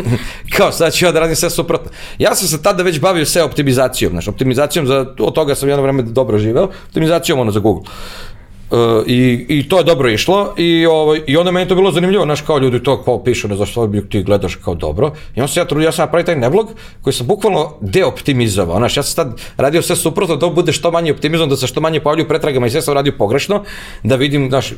kao 0.56 0.72
sad 0.72 0.92
ću 0.92 1.04
ja 1.04 1.12
da 1.12 1.20
radim 1.20 1.36
sve 1.36 1.50
suprotno. 1.50 1.90
Ja 2.18 2.34
sam 2.34 2.48
se 2.48 2.62
tada 2.62 2.82
već 2.82 3.00
bavio 3.00 3.26
sve 3.26 3.42
optimizacijom, 3.42 4.12
znaš, 4.12 4.28
optimizacijom 4.28 4.86
za, 4.86 5.06
od 5.18 5.34
toga 5.34 5.54
sam 5.54 5.68
jedno 5.68 5.82
vreme 5.82 6.02
dobro 6.02 6.38
živeo, 6.38 6.70
optimizacijom 6.88 7.38
ono 7.38 7.50
za 7.50 7.60
Google. 7.60 7.84
Uh, 8.70 8.78
i, 9.06 9.46
I 9.48 9.68
to 9.68 9.78
je 9.78 9.84
dobro 9.84 10.10
išlo 10.10 10.54
i, 10.56 10.86
ovaj, 10.86 11.20
i 11.26 11.36
onda 11.36 11.50
meni 11.50 11.68
to 11.68 11.74
bilo 11.74 11.92
zanimljivo, 11.92 12.24
znaš, 12.24 12.40
kao 12.40 12.58
ljudi 12.58 12.82
to 12.82 13.02
kao 13.02 13.24
pišu, 13.24 13.48
ne 13.48 13.56
znaš 13.56 13.70
što 13.70 13.86
bi 13.86 14.08
ti 14.08 14.22
gledaš 14.22 14.54
kao 14.54 14.74
dobro. 14.74 15.12
I 15.34 15.40
onda 15.40 15.52
se 15.52 15.60
ja 15.60 15.64
trudio, 15.64 15.86
ja 15.86 15.92
sam 15.92 16.02
napravio 16.02 16.24
taj 16.26 16.36
neblog 16.36 16.70
koji 17.02 17.14
sam 17.14 17.26
bukvalno 17.26 17.72
deoptimizovao, 17.80 18.78
znaš, 18.78 18.96
ja 18.96 19.02
sam 19.02 19.16
tad 19.16 19.40
radio 19.56 19.82
sve 19.82 19.96
suprotno, 19.96 20.36
da 20.36 20.48
bude 20.48 20.72
što 20.72 20.90
manje 20.90 21.12
optimizovan, 21.12 21.48
da 21.48 21.56
se 21.56 21.66
što 21.66 21.80
manje 21.80 22.00
pojavljuju 22.00 22.28
pretragama 22.28 22.66
i 22.66 22.70
sve 22.70 22.82
sam 22.82 22.94
radio 22.94 23.12
pogrešno, 23.18 23.62
da 24.02 24.16
vidim, 24.16 24.48
znaš, 24.48 24.72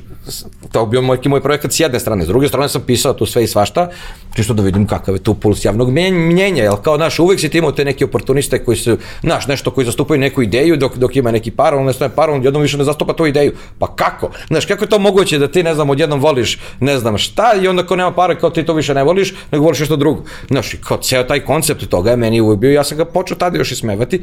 to 0.73 0.87
bio 0.87 1.03
moj, 1.03 1.19
moj 1.25 1.41
projekat 1.41 1.73
s 1.73 1.81
jedne 1.81 2.01
strane, 2.01 2.25
s 2.25 2.29
druge 2.29 2.49
strane 2.49 2.69
sam 2.69 2.83
pisao 2.87 3.13
tu 3.13 3.27
sve 3.27 3.45
i 3.45 3.47
svašta, 3.47 3.89
čisto 4.37 4.55
da 4.55 4.63
vidim 4.63 4.87
kakav 4.87 5.15
je 5.15 5.23
tu 5.23 5.35
puls 5.35 5.65
javnog 5.65 5.91
mnjenja, 5.91 6.63
jel 6.63 6.77
kao, 6.77 6.97
znaš, 6.97 7.19
uvek 7.19 7.41
si 7.41 7.49
ti 7.49 7.59
imao 7.59 7.73
te 7.73 7.85
neke 7.85 8.05
oportuniste 8.05 8.65
koji 8.65 8.77
su, 8.77 8.99
znaš, 9.23 9.47
nešto 9.47 9.71
koji 9.71 9.85
zastupaju 9.85 10.21
neku 10.21 10.43
ideju 10.43 10.77
dok, 10.77 10.97
dok 10.97 11.17
ima 11.17 11.31
neki 11.31 11.51
par, 11.51 11.75
on 11.75 11.85
ne 11.85 11.93
stoje 11.93 12.09
par, 12.09 12.31
on 12.31 12.45
jednom 12.45 12.63
više 12.63 12.79
ne 12.79 12.85
zastupa 12.85 13.13
tu 13.13 13.27
ideju, 13.27 13.53
pa 13.79 13.87
kako? 13.97 14.31
Znaš, 14.49 14.67
kako 14.67 14.85
je 14.85 14.89
to 14.89 14.99
moguće 14.99 15.39
da 15.39 15.49
ti, 15.49 15.63
ne 15.63 15.75
znam, 15.75 15.91
odjednom 15.91 16.21
voliš 16.21 16.59
ne 16.81 16.99
znam 16.99 17.19
šta 17.19 17.55
i 17.63 17.69
onda 17.69 17.87
ko 17.87 17.97
nema 17.97 18.13
para, 18.13 18.35
kao 18.35 18.51
ti 18.51 18.65
to 18.65 18.75
više 18.75 18.95
ne 18.95 19.05
voliš, 19.05 19.35
nego 19.53 19.65
voliš 19.65 19.81
nešto 19.81 19.97
drugo. 19.97 20.23
Znaš, 20.49 20.75
i 20.75 20.81
kao 20.81 20.99
ceo 20.99 21.25
taj 21.25 21.41
koncept 21.41 21.89
toga 21.89 22.11
je 22.11 22.17
meni 22.17 22.41
uvijek 22.41 22.61
bio, 22.61 22.73
ja 22.73 22.85
sam 22.85 22.99
ga 22.99 23.05
počeo 23.05 23.37
tada 23.37 23.59
još 23.59 23.73
i 23.73 23.77
smevati. 23.77 24.23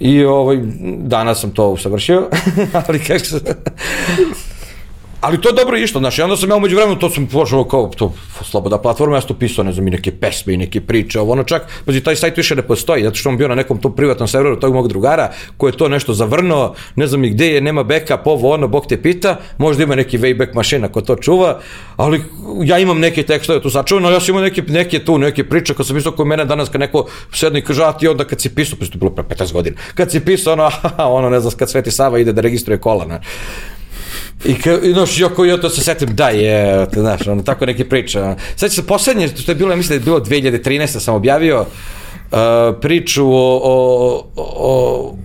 I 0.00 0.24
ovaj, 0.24 0.58
danas 0.98 1.40
sam 1.40 1.50
to 1.50 1.68
usavršio, 1.68 2.28
ali 2.88 2.98
kako 2.98 3.24
se... 3.24 3.40
Ali 5.24 5.40
to 5.40 5.48
je 5.48 5.52
dobro 5.52 5.76
išlo, 5.78 6.00
znaš, 6.00 6.18
onda 6.18 6.36
sam 6.36 6.50
ja 6.50 6.56
umeđu 6.56 6.76
vremenu, 6.76 6.98
to 6.98 7.10
sam 7.10 7.26
pošao 7.26 7.64
kao 7.64 7.90
to 7.96 8.12
sloboda 8.42 8.78
platforma, 8.78 9.16
ja 9.16 9.20
sam 9.20 9.28
to 9.28 9.34
pisao, 9.34 9.64
ne 9.64 9.72
znam, 9.72 9.88
i 9.88 9.90
neke 9.90 10.12
pesme 10.12 10.54
i 10.54 10.56
neke 10.56 10.80
priče, 10.80 11.20
ovo 11.20 11.32
ono 11.32 11.44
čak, 11.44 11.62
pazi, 11.84 12.00
taj 12.00 12.16
sajt 12.16 12.36
više 12.36 12.56
ne 12.56 12.62
postoji, 12.62 13.02
zato 13.02 13.16
što 13.16 13.28
on 13.28 13.36
bio 13.36 13.48
na 13.48 13.54
nekom 13.54 13.78
tom 13.80 13.96
privatnom 13.96 14.28
serveru 14.28 14.60
tog 14.60 14.74
mog 14.74 14.88
drugara, 14.88 15.30
koji 15.56 15.72
je 15.72 15.76
to 15.76 15.88
nešto 15.88 16.14
zavrnuo, 16.14 16.74
ne 16.96 17.06
znam 17.06 17.24
i 17.24 17.30
gde 17.30 17.48
je, 17.48 17.60
nema 17.60 17.82
backup, 17.82 18.26
ovo 18.26 18.52
ono, 18.52 18.68
Bog 18.68 18.86
te 18.86 19.02
pita, 19.02 19.36
možda 19.58 19.82
ima 19.82 19.94
neki 19.94 20.18
wayback 20.18 20.54
mašina 20.54 20.88
ko 20.88 21.00
to 21.00 21.16
čuva, 21.16 21.60
ali 21.96 22.22
ja 22.64 22.78
imam 22.78 23.00
neke 23.00 23.22
tekstove 23.22 23.62
tu 23.62 23.70
sačuvano, 23.70 24.10
ja 24.10 24.20
sam 24.20 24.34
imao 24.34 24.42
neke, 24.42 24.62
neke 24.68 25.04
tu, 25.04 25.18
neke 25.18 25.48
priče, 25.48 25.74
kad 25.74 25.86
sam 25.86 25.96
pisao 25.96 26.12
kod 26.12 26.26
mene 26.26 26.44
danas, 26.44 26.68
kad 26.68 26.80
neko 26.80 27.06
sedne 27.32 27.58
i 27.58 27.64
kaže, 27.64 27.84
a 27.84 27.92
ti 27.92 28.08
onda 28.08 28.24
kad 28.24 28.40
si 28.40 28.54
pisao, 28.54 28.78
pa 28.80 28.86
to 28.86 28.98
bilo 28.98 29.10
pre 29.10 29.24
15 29.24 29.52
godina, 29.52 29.76
kad 29.94 30.10
si 30.10 30.20
pisao, 30.20 30.52
ono, 30.52 30.70
ono, 31.16 31.30
ne 31.30 31.40
znam, 31.40 31.52
kad 31.56 31.70
Sveti 31.70 31.90
Sava 31.90 32.18
ide 32.18 32.32
da 32.32 32.40
registruje 32.40 32.78
kola, 32.78 33.04
ne. 33.04 33.20
I, 34.44 34.54
ka, 34.54 34.78
i 34.82 34.92
znaš, 34.92 35.20
jako 35.20 35.44
ja 35.44 35.60
to 35.60 35.70
se 35.70 35.80
setim, 35.80 36.16
da 36.16 36.28
je, 36.28 36.86
znaš, 36.92 37.26
ono, 37.26 37.42
tako 37.42 37.66
neke 37.66 37.88
priče. 37.88 38.34
Sad 38.56 38.72
se 38.72 38.86
poslednje, 38.86 39.28
što 39.28 39.52
je 39.52 39.56
bilo, 39.56 39.70
ja 39.70 39.76
mislim 39.76 39.98
da 39.98 40.02
je 40.02 40.04
bilo 40.04 40.20
2013. 40.20 41.00
sam 41.00 41.14
objavio 41.14 41.60
uh, 41.60 42.38
priču 42.80 43.26
o, 43.26 43.60
o, 43.64 44.24
o, 44.36 45.16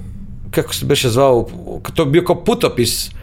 kako 0.52 0.74
se 0.74 0.86
beše 0.86 1.10
zvao, 1.10 1.48
to 1.94 2.04
je 2.04 2.06
bio 2.06 2.24
kao 2.24 2.44
putopis, 2.44 3.08
uh, 3.08 3.14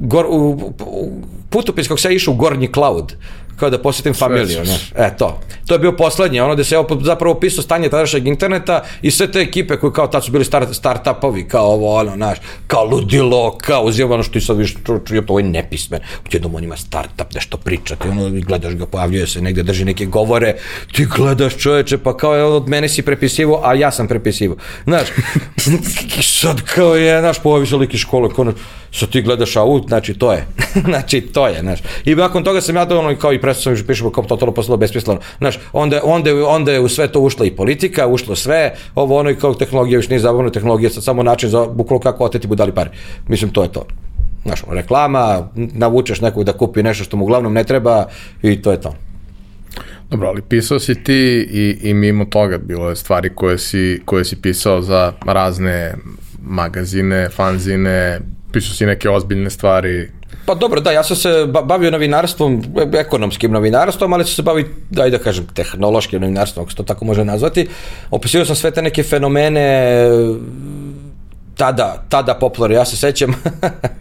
gor, 0.00 0.26
u, 0.28 0.72
putopis 1.50 1.88
kako 1.88 2.00
se 2.00 2.14
išao 2.14 2.34
u 2.34 2.36
Gornji 2.36 2.68
Cloud 2.74 3.14
kao 3.58 3.70
da 3.70 3.78
posjetim 3.82 4.14
familiju, 4.14 4.64
znaš. 4.64 4.92
E, 4.96 5.16
to. 5.18 5.40
To 5.66 5.74
je 5.74 5.78
bio 5.78 5.92
poslednje, 5.92 6.42
ono 6.42 6.54
gde 6.54 6.64
se 6.64 6.76
zapravo 7.00 7.34
opisao 7.34 7.62
stanje 7.62 7.88
tadašnjeg 7.88 8.26
interneta 8.26 8.84
i 9.02 9.10
sve 9.10 9.32
te 9.32 9.40
ekipe 9.40 9.76
koji 9.76 9.92
kao 9.92 10.06
tad 10.06 10.24
su 10.24 10.32
bili 10.32 10.44
start, 10.44 10.74
startupovi, 10.74 11.48
kao 11.48 11.66
ovo, 11.66 11.94
ono, 11.96 12.14
znaš, 12.16 12.38
kao 12.66 12.84
ludilo, 12.84 13.58
kao 13.58 13.82
uzima 13.82 14.14
ono 14.14 14.22
što 14.22 14.38
i 14.38 14.40
sad 14.40 14.58
viš, 14.58 14.74
čuo 14.86 14.98
to 15.26 15.32
ovaj 15.32 15.42
nepismen, 15.42 16.00
jednom 16.32 16.54
on 16.54 16.64
ima 16.64 16.76
startup, 16.76 17.34
nešto 17.34 17.56
priča, 17.56 17.96
ti 17.96 18.08
ono, 18.08 18.30
gledaš 18.30 18.74
ga, 18.74 18.86
pojavljuje 18.86 19.26
se 19.26 19.40
negde, 19.40 19.62
drži 19.62 19.84
neke 19.84 20.06
govore, 20.06 20.54
ti 20.92 21.06
gledaš 21.16 21.56
čoveče, 21.56 21.98
pa 21.98 22.16
kao 22.16 22.34
je 22.34 22.44
od 22.44 22.68
mene 22.68 22.88
si 22.88 23.02
prepisivo, 23.02 23.60
a 23.64 23.74
ja 23.74 23.90
sam 23.90 24.08
prepisivo. 24.08 24.56
Znaš, 24.84 25.08
sad 26.40 26.62
kao 26.62 26.96
je, 26.96 27.20
znaš, 27.20 27.38
pojavi 27.42 27.66
se 27.66 27.76
lik 27.76 27.94
iz 27.94 28.00
škole, 28.00 28.28
kao, 28.34 28.52
sad 28.92 29.08
ti 29.10 29.22
gledaš, 29.22 29.56
u, 29.56 29.84
znači, 29.88 30.14
to 30.14 30.32
je, 30.32 30.46
znači, 30.88 31.20
to 31.20 31.46
je, 31.46 31.60
znaš. 31.60 31.78
I 32.04 32.14
nakon 32.14 32.44
toga 32.44 32.60
sam 32.60 32.76
ja 32.76 32.86
to 32.86 32.98
ono, 32.98 33.16
kao 33.16 33.32
i 33.32 33.40
presto 33.40 33.62
sam 33.62 33.72
još 33.72 33.86
pišemo 33.86 34.10
kao 34.10 34.24
totalno 34.24 34.54
postalo 34.54 34.76
besmisleno. 34.76 35.20
Znaš, 35.38 35.58
onda, 35.72 36.00
onda, 36.04 36.30
onda 36.48 36.72
je 36.72 36.80
u 36.80 36.88
sve 36.88 37.08
to 37.08 37.20
ušla 37.20 37.46
i 37.46 37.56
politika, 37.56 38.06
ušlo 38.06 38.36
sve, 38.36 38.74
ovo 38.94 39.18
ono 39.18 39.30
i 39.30 39.36
kao 39.36 39.54
tehnologija 39.54 39.96
još 39.96 40.08
nije 40.08 40.20
zabavno, 40.20 40.50
tehnologija 40.50 40.90
sad 40.90 41.04
samo 41.04 41.22
način 41.22 41.50
za 41.50 41.66
bukvalno 41.66 42.00
kako 42.00 42.24
oteti 42.24 42.46
budali 42.46 42.72
pare. 42.72 42.90
Mislim, 43.28 43.50
to 43.50 43.62
je 43.62 43.72
to. 43.72 43.86
Znaš, 44.42 44.62
reklama, 44.70 45.48
navučeš 45.54 46.20
nekog 46.20 46.44
da 46.44 46.52
kupi 46.52 46.82
nešto 46.82 47.04
što 47.04 47.16
mu 47.16 47.24
uglavnom 47.24 47.52
ne 47.52 47.64
treba 47.64 48.06
i 48.42 48.62
to 48.62 48.72
je 48.72 48.80
to. 48.80 48.94
Dobro, 50.10 50.28
ali 50.28 50.42
pisao 50.42 50.78
si 50.78 50.94
ti 51.04 51.48
i, 51.50 51.88
i 51.88 51.94
mimo 51.94 52.24
toga 52.24 52.58
bilo 52.58 52.88
je 52.88 52.96
stvari 52.96 53.30
koje 53.34 53.58
si, 53.58 54.02
koje 54.04 54.24
si 54.24 54.36
pisao 54.42 54.82
za 54.82 55.12
razne 55.26 55.94
magazine, 56.42 57.28
fanzine, 57.28 58.20
pisao 58.52 58.74
si 58.74 58.86
neke 58.86 59.10
ozbiljne 59.10 59.50
stvari, 59.50 60.08
Pa 60.46 60.54
dobro, 60.54 60.80
da, 60.80 60.92
ja 60.92 61.02
sam 61.04 61.16
se 61.16 61.46
bavio 61.64 61.90
novinarstvom, 61.90 62.64
ekonomskim 62.94 63.52
novinarstvom, 63.52 64.12
ali 64.12 64.24
sam 64.24 64.34
se 64.34 64.42
bavio, 64.42 64.66
daj 64.90 65.10
da 65.10 65.18
kažem, 65.18 65.46
tehnološkim 65.54 66.20
novinarstvom, 66.20 66.62
ako 66.62 66.70
se 66.70 66.76
to 66.76 66.82
tako 66.82 67.04
može 67.04 67.24
nazvati. 67.24 67.68
Opisio 68.10 68.44
sam 68.44 68.56
sve 68.56 68.70
te 68.70 68.82
neke 68.82 69.02
fenomene 69.02 70.00
tada, 71.56 72.04
tada 72.08 72.34
popularne, 72.34 72.76
ja 72.76 72.84
se 72.84 72.96
sećam 72.96 73.34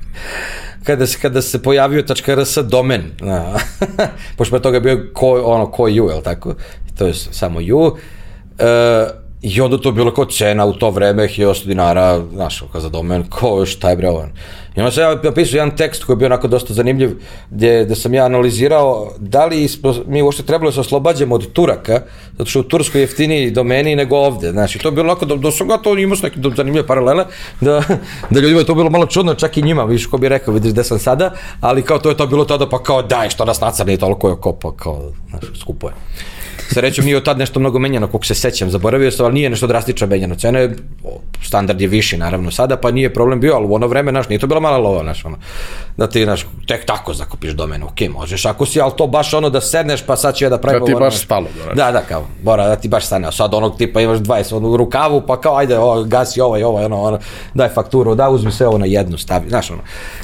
kada 0.88 1.08
se, 1.08 1.20
kada 1.22 1.42
se 1.42 1.64
pojavio 1.64 2.04
.rs 2.28 2.58
domen, 2.58 3.12
pošto 4.38 4.52
pre 4.52 4.62
toga 4.62 4.80
bio 4.80 5.10
ko, 5.14 5.42
ono, 5.44 5.72
ko 5.72 5.88
ju, 5.88 6.10
je 6.10 6.24
tako? 6.24 6.56
To 6.98 7.08
je 7.08 7.14
samo 7.14 7.60
ju. 7.60 7.96
E, 8.60 9.27
I 9.56 9.62
onda 9.62 9.78
to 9.78 9.92
bilo 9.92 10.12
kao 10.12 10.26
cena 10.26 10.66
u 10.66 10.74
to 10.74 10.90
vreme, 10.90 11.28
1000 11.28 11.66
dinara, 11.66 12.22
znaš, 12.34 12.64
kao 12.72 12.82
za 12.82 12.90
domen, 12.90 13.24
ko, 13.30 13.66
šta 13.66 13.90
je 13.90 13.96
bre 13.96 14.10
ovo? 14.10 14.26
I 14.76 14.80
onda 14.80 14.92
sam 14.92 15.04
ja 15.04 15.16
napisao 15.24 15.58
jedan 15.58 15.76
tekst 15.78 16.04
koji 16.04 16.14
je 16.14 16.18
bio 16.18 16.26
onako 16.26 16.48
dosta 16.48 16.74
zanimljiv, 16.74 17.12
gde, 17.50 17.86
gde 17.86 17.96
sam 17.96 18.14
ja 18.14 18.26
analizirao 18.26 19.12
da 19.18 19.46
li 19.46 19.68
mi 20.08 20.22
uopšte 20.22 20.44
trebalo 20.44 20.70
da 20.70 20.74
se 20.74 20.80
oslobađamo 20.80 21.36
od 21.36 21.52
Turaka, 21.52 22.02
zato 22.38 22.50
što 22.50 22.60
u 22.60 22.64
Turskoj 22.64 23.02
jeftiniji 23.02 23.52
domeni 23.52 23.96
nego 23.96 24.18
ovde. 24.18 24.52
Znači, 24.52 24.80
to 24.80 24.88
je 24.88 24.92
bilo 24.92 25.06
onako, 25.06 25.26
da, 25.26 25.36
da 25.36 25.52
sam 25.52 25.68
ga 25.68 25.78
to 25.78 25.98
imao 25.98 26.16
s 26.16 26.22
neke 26.22 26.40
zanimljive 26.56 26.88
paralele, 26.88 27.26
da, 27.62 27.84
da 28.32 28.40
ljudima 28.40 28.60
je 28.60 28.66
to 28.66 28.76
bilo 28.76 28.90
malo 28.90 29.06
čudno, 29.06 29.34
čak 29.34 29.58
i 29.58 29.62
njima, 29.62 29.84
viš 29.84 30.06
ko 30.06 30.18
bi 30.18 30.30
rekao, 30.30 30.54
vidiš 30.54 30.72
gde 30.72 30.84
sam 30.84 31.00
sada, 31.00 31.32
ali 31.62 31.82
kao 31.82 32.00
to 32.00 32.10
je 32.10 32.18
to 32.18 32.28
bilo 32.28 32.46
tada, 32.46 32.70
pa 32.70 32.84
kao 32.84 33.02
daj, 33.02 33.30
što 33.30 33.46
nas 33.46 33.62
nacrni, 33.62 33.98
toliko 33.98 34.30
je 34.30 34.36
kopa, 34.36 34.72
kao, 34.76 35.12
znaš, 35.30 35.60
skupo 35.60 35.88
je. 35.88 35.94
Srećom 36.74 37.06
nije 37.06 37.18
od 37.18 37.26
tad 37.26 37.38
nešto 37.38 37.60
mnogo 37.60 37.80
menjano, 37.80 38.08
koliko 38.08 38.26
se 38.26 38.36
sećam, 38.36 38.70
zaboravio 38.70 39.12
sam, 39.12 39.26
ali 39.26 39.34
nije 39.34 39.50
nešto 39.50 39.68
drastično 39.68 40.08
menjano. 40.08 40.36
Cena 40.36 40.60
je, 40.60 40.76
standard 41.44 41.82
je 41.82 41.88
viši 41.88 42.18
naravno 42.18 42.52
sada, 42.52 42.78
pa 42.78 42.92
nije 42.92 43.14
problem 43.14 43.40
bio, 43.40 43.56
ali 43.56 43.66
u 43.68 43.74
ono 43.74 43.88
vreme, 43.88 44.12
naš, 44.12 44.30
nije 44.30 44.40
to 44.40 44.48
bila 44.48 44.60
mala 44.60 44.78
lova, 44.78 45.04
naš, 45.04 45.26
ono, 45.26 45.38
da 45.98 46.08
ti, 46.08 46.26
naš, 46.26 46.46
tek 46.68 46.86
tako 46.86 47.14
zakupiš 47.14 47.52
domen, 47.52 47.84
ok, 47.84 48.02
možeš, 48.10 48.46
ako 48.46 48.66
si, 48.66 48.82
ali 48.82 48.92
to 48.98 49.08
baš 49.08 49.34
ono 49.34 49.50
da 49.50 49.62
sedneš, 49.62 50.02
pa 50.02 50.16
sad 50.16 50.36
ću 50.36 50.46
ja 50.46 50.50
da 50.50 50.58
pravim... 50.58 50.80
Da 50.80 50.86
ti 50.86 50.96
baš 51.00 51.18
spalo, 51.18 51.48
da, 51.68 51.74
da, 51.74 51.92
da, 51.92 52.02
kao, 52.02 52.26
mora 52.44 52.68
da 52.68 52.76
ti 52.76 52.88
baš 52.88 53.06
stane, 53.06 53.28
a 53.28 53.32
sad 53.32 53.54
onog 53.54 53.78
tipa 53.78 54.02
imaš 54.02 54.20
20 54.20 54.56
ono, 54.56 54.78
rukavu, 54.78 55.22
pa 55.28 55.42
kao, 55.42 55.58
ajde, 55.58 55.78
o, 55.78 56.04
gasi 56.04 56.42
ovaj, 56.42 56.64
ovaj, 56.64 56.86
ono, 56.86 57.02
ono, 57.02 57.20
daj 57.54 57.70
fakturu, 57.70 58.16
da, 58.16 58.30
uzmi 58.30 58.52
sve 58.52 58.68
ovo 58.68 58.78
na 58.78 58.86
jednu, 58.86 59.18
stavi, 59.18 59.50
znaš, 59.50 59.72
ono, 59.72 59.82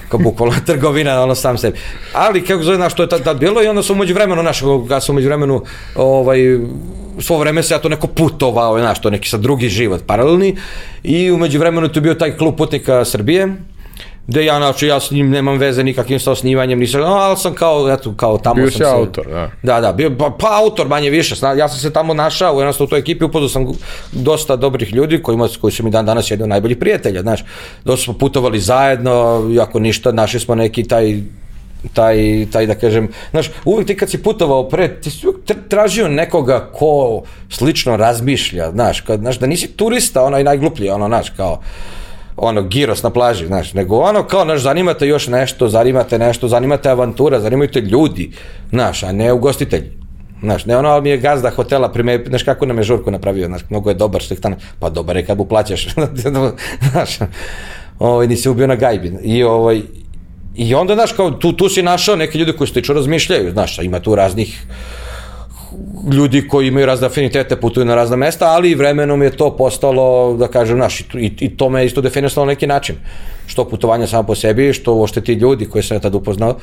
kao 0.10 0.20
bukvalno 0.20 0.56
trgovina, 0.66 1.24
ono, 1.24 1.36
sam 1.36 1.58
sebi. 1.58 1.78
Ali, 2.14 2.46
kako 2.46 2.64
zove, 2.64 2.78
znaš, 2.78 2.94
to 2.94 3.04
je 3.04 3.10
tad, 3.10 3.24
tad 3.24 3.40
bilo 3.40 3.64
i 3.64 3.68
onda 3.68 3.84
su 3.84 3.94
umeđu 3.94 4.14
vremenu, 4.14 4.42
znaš, 4.42 4.62
kad 4.88 5.04
su 5.04 5.12
umeđu 5.12 5.28
vremenu, 5.28 5.64
ovaj, 6.24 6.40
svo 7.20 7.38
vreme 7.38 7.64
se 7.64 7.74
ja 7.74 7.80
to 7.80 7.90
neko 7.90 8.08
putovao, 8.08 8.80
znaš, 8.80 9.02
to 9.02 9.10
neki 9.10 9.30
sad 9.30 9.42
drugi 9.42 9.70
život 9.70 10.02
paralelni 10.08 10.56
i 11.04 11.32
umeđu 11.32 11.60
vremenu 11.60 11.88
tu 11.88 12.02
bio 12.02 12.14
taj 12.14 12.38
klub 12.38 12.56
putnika 12.58 13.06
Srbije, 13.06 13.48
gde 14.28 14.46
ja, 14.46 14.58
znači, 14.58 14.88
ja 14.88 15.00
s 15.00 15.12
njim 15.12 15.30
nemam 15.30 15.58
veze 15.58 15.84
nikakvim 15.84 16.20
sa 16.20 16.32
osnivanjem, 16.32 16.80
nisam, 16.80 17.02
no, 17.02 17.08
ali 17.08 17.38
sam 17.38 17.54
kao, 17.54 17.94
eto, 17.94 18.14
kao 18.18 18.38
tamo 18.38 18.56
bio 18.56 18.72
sam 18.72 18.78
se... 18.78 18.84
se... 18.84 18.90
autor, 18.90 19.28
da. 19.28 19.52
Da, 19.64 19.82
da, 19.82 19.94
bio, 19.94 20.12
pa, 20.18 20.36
pa 20.40 20.58
autor 20.64 20.88
manje 20.88 21.10
više, 21.10 21.36
ja 21.58 21.70
sam 21.70 21.80
se 21.80 21.94
tamo 21.94 22.14
našao, 22.14 22.60
jednostavno 22.60 22.86
u 22.86 22.90
toj 22.90 23.00
ekipi 23.00 23.26
upoznao 23.26 23.50
sam 23.50 23.66
dosta 24.12 24.56
dobrih 24.56 24.94
ljudi 24.94 25.24
kojima, 25.24 25.48
koji 25.62 25.72
su 25.72 25.84
mi 25.84 25.92
dan 25.92 26.06
danas 26.06 26.32
jedni 26.32 26.44
od 26.44 26.50
najboljih 26.50 26.78
prijatelja, 26.78 27.22
znaš, 27.22 27.44
dosta 27.86 28.04
smo 28.04 28.14
putovali 28.14 28.60
zajedno, 28.60 29.44
ako 29.62 29.80
ništa, 29.80 30.12
našli 30.12 30.40
smo 30.40 30.56
neki 30.56 30.84
taj 30.84 31.22
taj, 31.94 32.46
taj 32.52 32.68
da 32.68 32.76
kažem, 32.76 33.08
znaš, 33.32 33.52
uvek 33.66 33.88
ti 33.88 33.98
kad 33.98 34.10
si 34.10 34.24
putovao 34.24 34.70
pre, 34.70 35.02
ti 35.02 35.12
si 35.12 35.28
uvek 35.28 35.40
tražio 35.70 36.08
nekoga 36.08 36.70
ko 36.74 37.22
slično 37.50 37.98
razmišlja, 37.98 38.72
znaš, 38.72 39.02
kad, 39.02 39.20
znaš, 39.20 39.40
da 39.40 39.48
nisi 39.48 39.68
turista, 39.68 40.24
onaj 40.24 40.44
najgluplji, 40.44 40.90
ono, 40.90 41.08
znaš, 41.08 41.30
kao, 41.30 41.62
ono, 42.38 42.62
giros 42.62 43.04
na 43.04 43.10
plaži, 43.10 43.48
znaš, 43.48 43.74
nego 43.74 43.98
ono 43.98 44.24
kao, 44.24 44.44
znaš, 44.44 44.62
zanimate 44.62 45.08
još 45.08 45.28
nešto, 45.28 45.70
zanimate 45.70 46.20
nešto, 46.20 46.48
zanimate 46.48 46.90
avantura, 46.90 47.40
zanimate 47.40 47.82
ljudi, 47.82 48.32
znaš, 48.70 49.04
a 49.04 49.12
ne 49.12 49.34
ugostitelji. 49.34 49.92
Znaš, 50.44 50.66
ne 50.66 50.78
ono, 50.78 50.90
ali 50.90 51.02
mi 51.02 51.10
je 51.10 51.18
gazda 51.18 51.50
hotela 51.50 51.92
prime, 51.92 52.24
znaš 52.28 52.44
kako 52.44 52.66
nam 52.66 52.78
je 52.78 52.84
žurku 52.84 53.12
napravio, 53.12 53.48
znaš, 53.48 53.62
mnogo 53.70 53.90
je 53.90 53.94
dobar 53.94 54.22
što 54.22 54.36
tamo, 54.36 54.56
pa 54.80 54.90
dobar 54.90 55.18
je 55.18 55.26
kad 55.26 55.38
mu 55.38 55.46
plaćaš, 55.46 55.88
znaš, 56.92 57.20
ovaj, 58.00 58.28
nisi 58.28 58.50
ubio 58.50 58.68
na 58.68 58.76
gajbi. 58.76 59.14
I, 59.24 59.44
ovaj, 59.44 59.82
I 60.56 60.76
onda, 60.76 60.94
znaš, 60.94 61.12
kao, 61.12 61.32
tu, 61.32 61.54
tu 61.54 61.70
si 61.70 61.82
našao 61.82 62.16
neke 62.16 62.38
ljude 62.38 62.54
koji 62.54 62.68
stično 62.68 62.96
razmišljaju, 62.96 63.52
znaš, 63.52 63.80
ima 63.80 64.00
tu 64.00 64.16
raznih 64.16 64.66
ljudi 66.12 66.48
koji 66.48 66.68
imaju 66.68 66.86
razne 66.86 67.08
afinitete, 67.08 67.60
putuju 67.60 67.86
na 67.86 67.96
razna 67.96 68.16
mesta, 68.16 68.46
ali 68.48 68.76
vremenom 68.76 69.22
je 69.22 69.32
to 69.38 69.58
postalo, 69.58 70.38
da 70.38 70.48
kažem, 70.48 70.78
naš, 70.78 71.02
i, 71.02 71.32
i 71.40 71.58
to 71.58 71.70
me 71.70 71.86
isto 71.86 72.02
definisalo 72.02 72.46
na 72.46 72.52
neki 72.52 72.68
način. 72.68 72.96
Što 73.48 73.66
putovanja 73.70 74.08
samo 74.08 74.24
po 74.24 74.36
sebi, 74.36 74.74
što 74.74 74.94
uošte 74.94 75.22
ti 75.22 75.34
ljudi 75.34 75.66
koje 75.66 75.84
sam 75.84 75.98
ja 75.98 76.02
tad 76.02 76.16
upoznao. 76.16 76.58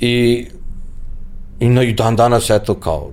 I, 0.00 0.46
i, 1.60 1.68
no, 1.68 1.82
i 1.82 1.92
dan 1.92 2.16
danas, 2.16 2.50
eto, 2.50 2.74
kao, 2.74 3.12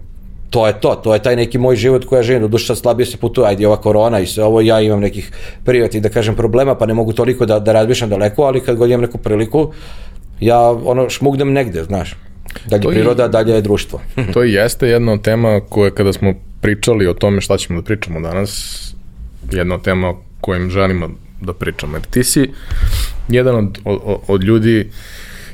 to 0.53 0.67
je 0.67 0.73
to, 0.79 0.95
to 0.95 1.13
je 1.13 1.19
taj 1.19 1.35
neki 1.35 1.57
moj 1.57 1.75
život 1.75 2.05
koji 2.05 2.19
ja 2.19 2.23
živim, 2.23 2.41
do 2.41 2.47
duša 2.47 2.75
slabije 2.75 3.05
se 3.05 3.17
putuje, 3.17 3.47
ajde 3.47 3.67
ova 3.67 3.77
korona 3.81 4.19
i 4.19 4.25
sve 4.25 4.43
ovo, 4.43 4.61
ja 4.61 4.81
imam 4.81 4.99
nekih 4.99 5.31
privatnih, 5.65 6.03
da 6.03 6.09
kažem, 6.09 6.35
problema, 6.35 6.75
pa 6.75 6.85
ne 6.85 6.93
mogu 6.93 7.13
toliko 7.13 7.45
da, 7.45 7.59
da 7.59 7.73
razmišljam 7.73 8.09
daleko, 8.09 8.43
ali 8.43 8.61
kad 8.61 8.77
god 8.77 8.89
imam 8.89 9.01
neku 9.01 9.17
priliku, 9.17 9.71
ja 10.39 10.59
ono 10.69 11.09
šmugnem 11.09 11.53
negde, 11.53 11.83
znaš. 11.83 12.13
Dalje 12.65 12.81
to 12.81 12.89
priroda, 12.89 13.25
i, 13.25 13.29
dalje 13.29 13.53
je 13.53 13.61
društvo. 13.61 14.01
to 14.33 14.43
i 14.43 14.53
jeste 14.53 14.87
jedna 14.87 15.13
od 15.13 15.21
tema 15.21 15.59
koje 15.69 15.91
kada 15.91 16.13
smo 16.13 16.33
pričali 16.61 17.07
o 17.07 17.13
tome 17.13 17.41
šta 17.41 17.57
ćemo 17.57 17.81
da 17.81 17.85
pričamo 17.85 18.21
danas, 18.21 18.93
jedna 19.51 19.75
od 19.75 19.81
tema 19.81 20.09
o 20.09 20.21
kojim 20.41 20.69
želimo 20.69 21.09
da 21.41 21.53
pričamo. 21.53 21.97
Jer 21.97 22.05
ti 22.05 22.23
si 22.23 22.49
jedan 23.29 23.55
od, 23.55 23.79
od, 23.85 24.19
od 24.27 24.43
ljudi 24.43 24.89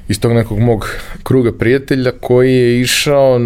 iz 0.07 0.19
tog 0.19 0.33
nekog 0.33 0.59
mog 0.59 0.89
kruga 1.23 1.51
prijatelja 1.51 2.11
koji 2.11 2.55
je 2.55 2.81
išao 2.81 3.39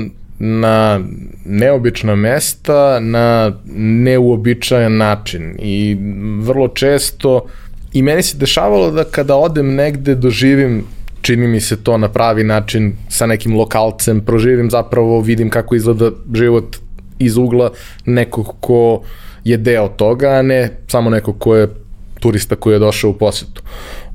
na 0.45 0.99
neobična 1.45 2.15
mesta 2.15 2.99
na 2.99 3.51
neuobičajan 3.75 4.97
način 4.97 5.55
i 5.59 5.97
vrlo 6.39 6.67
često 6.67 7.45
i 7.93 8.01
meni 8.01 8.23
se 8.23 8.37
dešavalo 8.37 8.91
da 8.91 9.03
kada 9.03 9.35
odem 9.35 9.75
negde 9.75 10.15
doživim 10.15 10.83
čini 11.21 11.47
mi 11.47 11.61
se 11.61 11.83
to 11.83 11.97
na 11.97 12.09
pravi 12.09 12.43
način 12.43 12.93
sa 13.09 13.25
nekim 13.25 13.55
lokalcem, 13.55 14.21
proživim 14.21 14.69
zapravo, 14.69 15.21
vidim 15.21 15.49
kako 15.49 15.75
izgleda 15.75 16.11
život 16.33 16.77
iz 17.19 17.37
ugla 17.37 17.71
nekog 18.05 18.55
ko 18.59 19.01
je 19.43 19.57
deo 19.57 19.87
toga, 19.87 20.29
a 20.29 20.41
ne 20.41 20.69
samo 20.87 21.09
nekog 21.09 21.39
ko 21.39 21.55
je 21.55 21.67
turista 22.19 22.55
koji 22.55 22.73
je 22.73 22.79
došao 22.79 23.09
u 23.09 23.13
posetu. 23.13 23.61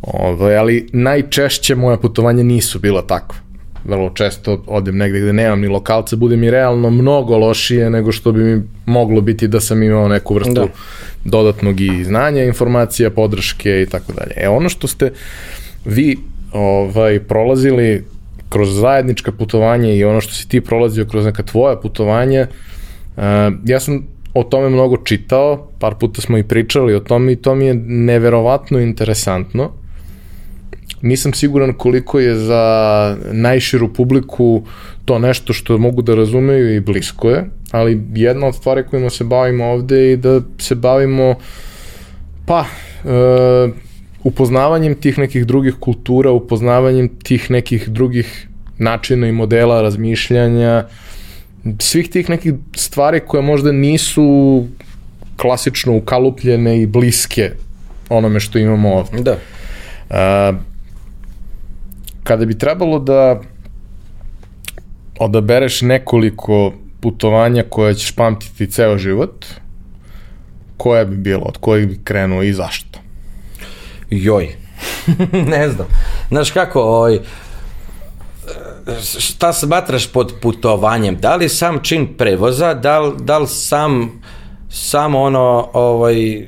Ove, 0.03 0.33
ovaj, 0.33 0.57
ali 0.57 0.89
najčešće 0.93 1.74
moja 1.74 1.97
putovanja 1.97 2.43
nisu 2.43 2.79
bila 2.79 3.03
takva. 3.03 3.47
Vrlo 3.85 4.11
često 4.11 4.62
odem 4.66 4.97
negde 4.97 5.20
gde 5.20 5.33
nemam 5.33 5.61
ni 5.61 5.68
lokalce, 5.68 6.16
bude 6.16 6.37
mi 6.37 6.51
realno 6.51 6.91
mnogo 6.91 7.39
lošije 7.39 7.91
nego 7.91 8.12
što 8.12 8.33
bi 8.33 8.45
mi 8.45 8.62
moglo 8.87 9.20
biti 9.20 9.49
da 9.49 9.61
sam 9.61 9.83
imao 9.83 10.09
neku 10.09 10.35
vrstu 10.35 10.55
da. 10.55 10.66
dodatnog 11.24 11.81
i 11.81 12.05
znanja, 12.05 12.45
informacija, 12.45 13.11
podrške 13.11 13.83
i 13.83 13.87
tako 13.87 14.12
dalje. 14.12 14.33
E 14.37 14.49
ono 14.49 14.68
što 14.68 14.87
ste 14.87 15.12
vi 15.85 16.18
ovaj, 16.53 17.20
prolazili 17.20 18.05
kroz 18.49 18.81
zajednička 18.81 19.33
putovanja 19.33 19.93
i 19.93 20.05
ono 20.05 20.20
što 20.20 20.33
si 20.35 20.49
ti 20.49 20.61
prolazio 20.61 21.05
kroz 21.05 21.24
neka 21.24 21.43
tvoja 21.43 21.76
putovanja, 21.76 22.47
uh, 23.16 23.22
ja 23.64 23.81
sam 23.81 24.07
o 24.35 24.43
tome 24.43 24.68
mnogo 24.68 24.97
čitao, 24.97 25.68
par 25.79 25.95
puta 25.95 26.20
smo 26.20 26.39
i 26.39 26.43
pričali 26.43 26.95
o 26.95 27.01
tome 27.01 27.33
i 27.33 27.37
to 27.37 27.55
mi 27.55 27.66
je 27.66 27.74
neverovatno 27.87 28.79
interesantno. 28.79 29.72
Nisam 31.03 31.32
siguran 31.32 31.72
koliko 31.72 32.20
je 32.20 32.34
za 32.34 33.16
najširu 33.32 33.92
publiku 33.92 34.62
to 35.05 35.18
nešto 35.18 35.53
što 35.53 35.78
mogu 35.78 36.03
da 36.03 36.14
razumeju 36.14 36.74
i 36.74 36.80
blisko 36.80 37.30
je, 37.30 37.44
ali 37.70 38.03
jedna 38.14 38.46
od 38.46 38.55
stvari 38.55 38.84
kojima 38.90 39.11
se 39.11 39.24
bavimo 39.24 39.64
ovde 39.64 39.96
je 39.96 40.16
da 40.16 40.40
se 40.59 40.74
bavimo 40.74 41.34
pa 42.46 42.61
uh, 42.61 43.70
upoznavanjem 44.24 44.94
tih 44.94 45.18
nekih 45.18 45.46
drugih 45.46 45.74
kultura, 45.80 46.30
upoznavanjem 46.30 47.09
tih 47.09 47.51
nekih 47.51 47.88
drugih 47.88 48.49
načina 48.78 49.28
i 49.28 49.32
modela 49.32 49.82
razmišljanja, 49.82 50.84
svih 51.78 52.11
tih 52.11 52.30
nekih 52.30 52.55
stvari 52.76 53.20
koje 53.20 53.42
možda 53.42 53.72
nisu 53.72 54.66
klasično 55.36 55.96
ukalupljene 55.96 56.82
i 56.82 56.86
bliske 56.86 57.51
onome 58.09 58.40
što 58.40 58.59
imamo 58.59 58.94
ovde. 58.94 59.22
Da. 59.22 59.36
A, 60.11 60.53
kada 62.29 62.45
bi 62.45 62.59
trebalo 62.59 62.99
da 62.99 63.41
odabereš 65.18 65.81
nekoliko 65.83 66.72
putovanja 67.01 67.64
koje 67.70 67.95
ćeš 67.95 68.12
pamtiti 68.12 68.70
ceo 68.70 68.99
život, 68.99 69.47
koja 70.76 71.05
bi 71.05 71.16
bilo, 71.16 71.43
od 71.45 71.57
kojih 71.57 71.89
bi 71.89 72.01
krenuo 72.05 72.43
i 72.43 72.53
zašto? 72.53 72.99
Joj. 74.11 74.49
ne 75.55 75.68
znam. 75.68 75.87
Znaš 76.29 76.51
kako, 76.51 76.81
ovaj, 76.81 77.18
šta 79.18 79.53
smatraš 79.53 80.12
pod 80.12 80.35
putovanjem? 80.43 81.16
Da 81.16 81.37
li 81.37 81.49
sam 81.49 81.81
čin 81.83 82.07
prevoza, 82.18 82.74
da 82.74 83.01
li, 83.01 83.14
da 83.18 83.39
li 83.39 83.47
sam, 83.47 84.22
sam 84.70 85.14
ono, 85.14 85.70
ovaj, 85.72 86.47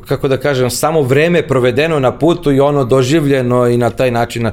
kako 0.00 0.28
da 0.28 0.36
kažem, 0.36 0.70
samo 0.70 1.02
vreme 1.02 1.42
provedeno 1.48 2.00
na 2.00 2.18
putu 2.18 2.52
i 2.52 2.60
ono 2.60 2.84
doživljeno 2.84 3.68
i 3.68 3.76
na 3.76 3.90
taj 3.90 4.10
način. 4.10 4.46
Uh, 4.46 4.52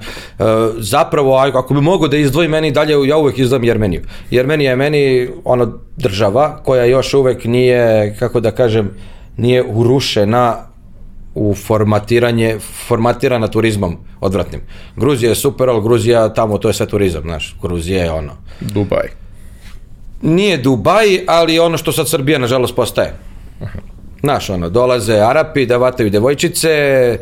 zapravo, 0.77 1.35
ako 1.35 1.73
bi 1.73 1.81
mogo 1.81 2.07
da 2.07 2.17
izdvojim 2.17 2.51
meni 2.51 2.71
dalje, 2.71 3.07
ja 3.07 3.17
uvek 3.17 3.37
izdvojim 3.37 3.63
Jermeniju. 3.63 4.01
Jermenija 4.31 4.71
je 4.71 4.75
meni 4.75 5.29
ono 5.43 5.79
država 5.97 6.61
koja 6.63 6.85
još 6.85 7.13
uvek 7.13 7.45
nije, 7.45 8.15
kako 8.19 8.39
da 8.39 8.51
kažem, 8.51 8.91
nije 9.37 9.63
urušena 9.63 10.55
u 11.35 11.55
formatiranje, 11.55 12.57
formatirana 12.87 13.47
turizmom 13.47 13.97
odvratnim. 14.19 14.61
Gruzija 14.95 15.29
je 15.29 15.35
super, 15.35 15.69
ali 15.69 15.83
Gruzija 15.83 16.33
tamo 16.33 16.57
to 16.57 16.67
je 16.67 16.73
sve 16.73 16.85
turizam, 16.85 17.21
znaš, 17.21 17.55
Gruzija 17.61 18.03
je 18.03 18.11
ono. 18.11 18.33
Dubaj. 18.59 19.07
Nije 20.21 20.57
Dubaj, 20.57 21.19
ali 21.27 21.59
ono 21.59 21.77
što 21.77 21.91
sad 21.91 22.09
Srbija 22.09 22.39
nažalost 22.39 22.75
postaje. 22.75 23.13
Aha. 23.61 23.79
Znaš, 24.21 24.49
ono, 24.49 24.69
dolaze 24.69 25.13
Arapi 25.13 25.65
da 25.65 25.77
vataju 25.77 26.09
devojčice 26.09 26.69
e, 26.69 27.19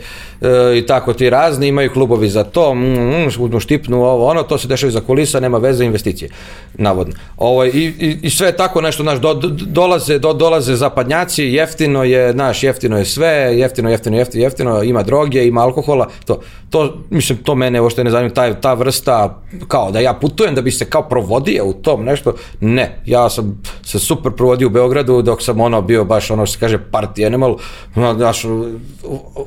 i 0.78 0.86
tako 0.86 1.14
ti 1.14 1.30
razni, 1.30 1.68
imaju 1.68 1.94
klubovi 1.94 2.30
za 2.30 2.44
to, 2.44 2.74
mm, 2.74 3.26
mm, 3.26 3.60
štipnu 3.60 4.04
ovo, 4.04 4.28
ono, 4.28 4.44
to 4.44 4.58
se 4.58 4.68
dešava 4.68 4.92
za 4.92 5.02
kulisa, 5.02 5.40
nema 5.40 5.58
veze 5.58 5.86
investicije, 5.86 6.30
navodno. 6.74 7.14
Ovo, 7.38 7.66
i, 7.66 7.94
i, 8.00 8.18
I 8.22 8.30
sve 8.30 8.52
tako 8.52 8.82
nešto, 8.82 9.04
znaš, 9.04 9.20
do, 9.20 9.34
do, 9.34 9.50
dolaze, 9.50 10.20
do, 10.20 10.34
dolaze 10.34 10.76
zapadnjaci, 10.76 11.44
jeftino 11.44 12.04
je, 12.04 12.32
znaš, 12.32 12.64
jeftino 12.64 12.98
je 12.98 13.06
sve, 13.06 13.58
jeftino, 13.58 13.90
jeftino, 13.90 14.18
jeftino, 14.18 14.44
jeftino, 14.44 14.84
ima 14.84 15.04
droge, 15.04 15.46
ima 15.46 15.62
alkohola, 15.62 16.08
to, 16.26 16.42
to, 16.70 16.98
mislim, 17.10 17.38
to 17.38 17.56
mene 17.56 17.80
je 17.98 18.04
ne 18.04 18.12
zanima, 18.12 18.34
ta, 18.34 18.54
ta 18.54 18.74
vrsta, 18.74 19.42
kao 19.68 19.92
da 19.92 20.00
ja 20.00 20.14
putujem 20.14 20.56
da 20.56 20.62
bi 20.62 20.72
se 20.72 20.86
kao 20.86 21.10
provodio 21.10 21.66
u 21.66 21.74
tom 21.74 22.06
nešto, 22.06 22.34
ne, 22.60 23.00
ja 23.06 23.30
sam 23.30 23.62
se 23.84 24.00
super 24.00 24.32
provodio 24.32 24.68
u 24.68 24.72
Beogradu 24.72 25.22
dok 25.22 25.44
sam 25.44 25.62
ono 25.62 25.82
bio 25.82 26.06
baš 26.06 26.32
ono 26.32 26.46
što 26.46 26.54
se 26.54 26.60
kaže 26.60 26.78
party 26.92 27.26
animal, 27.26 27.58
znaš, 27.96 28.42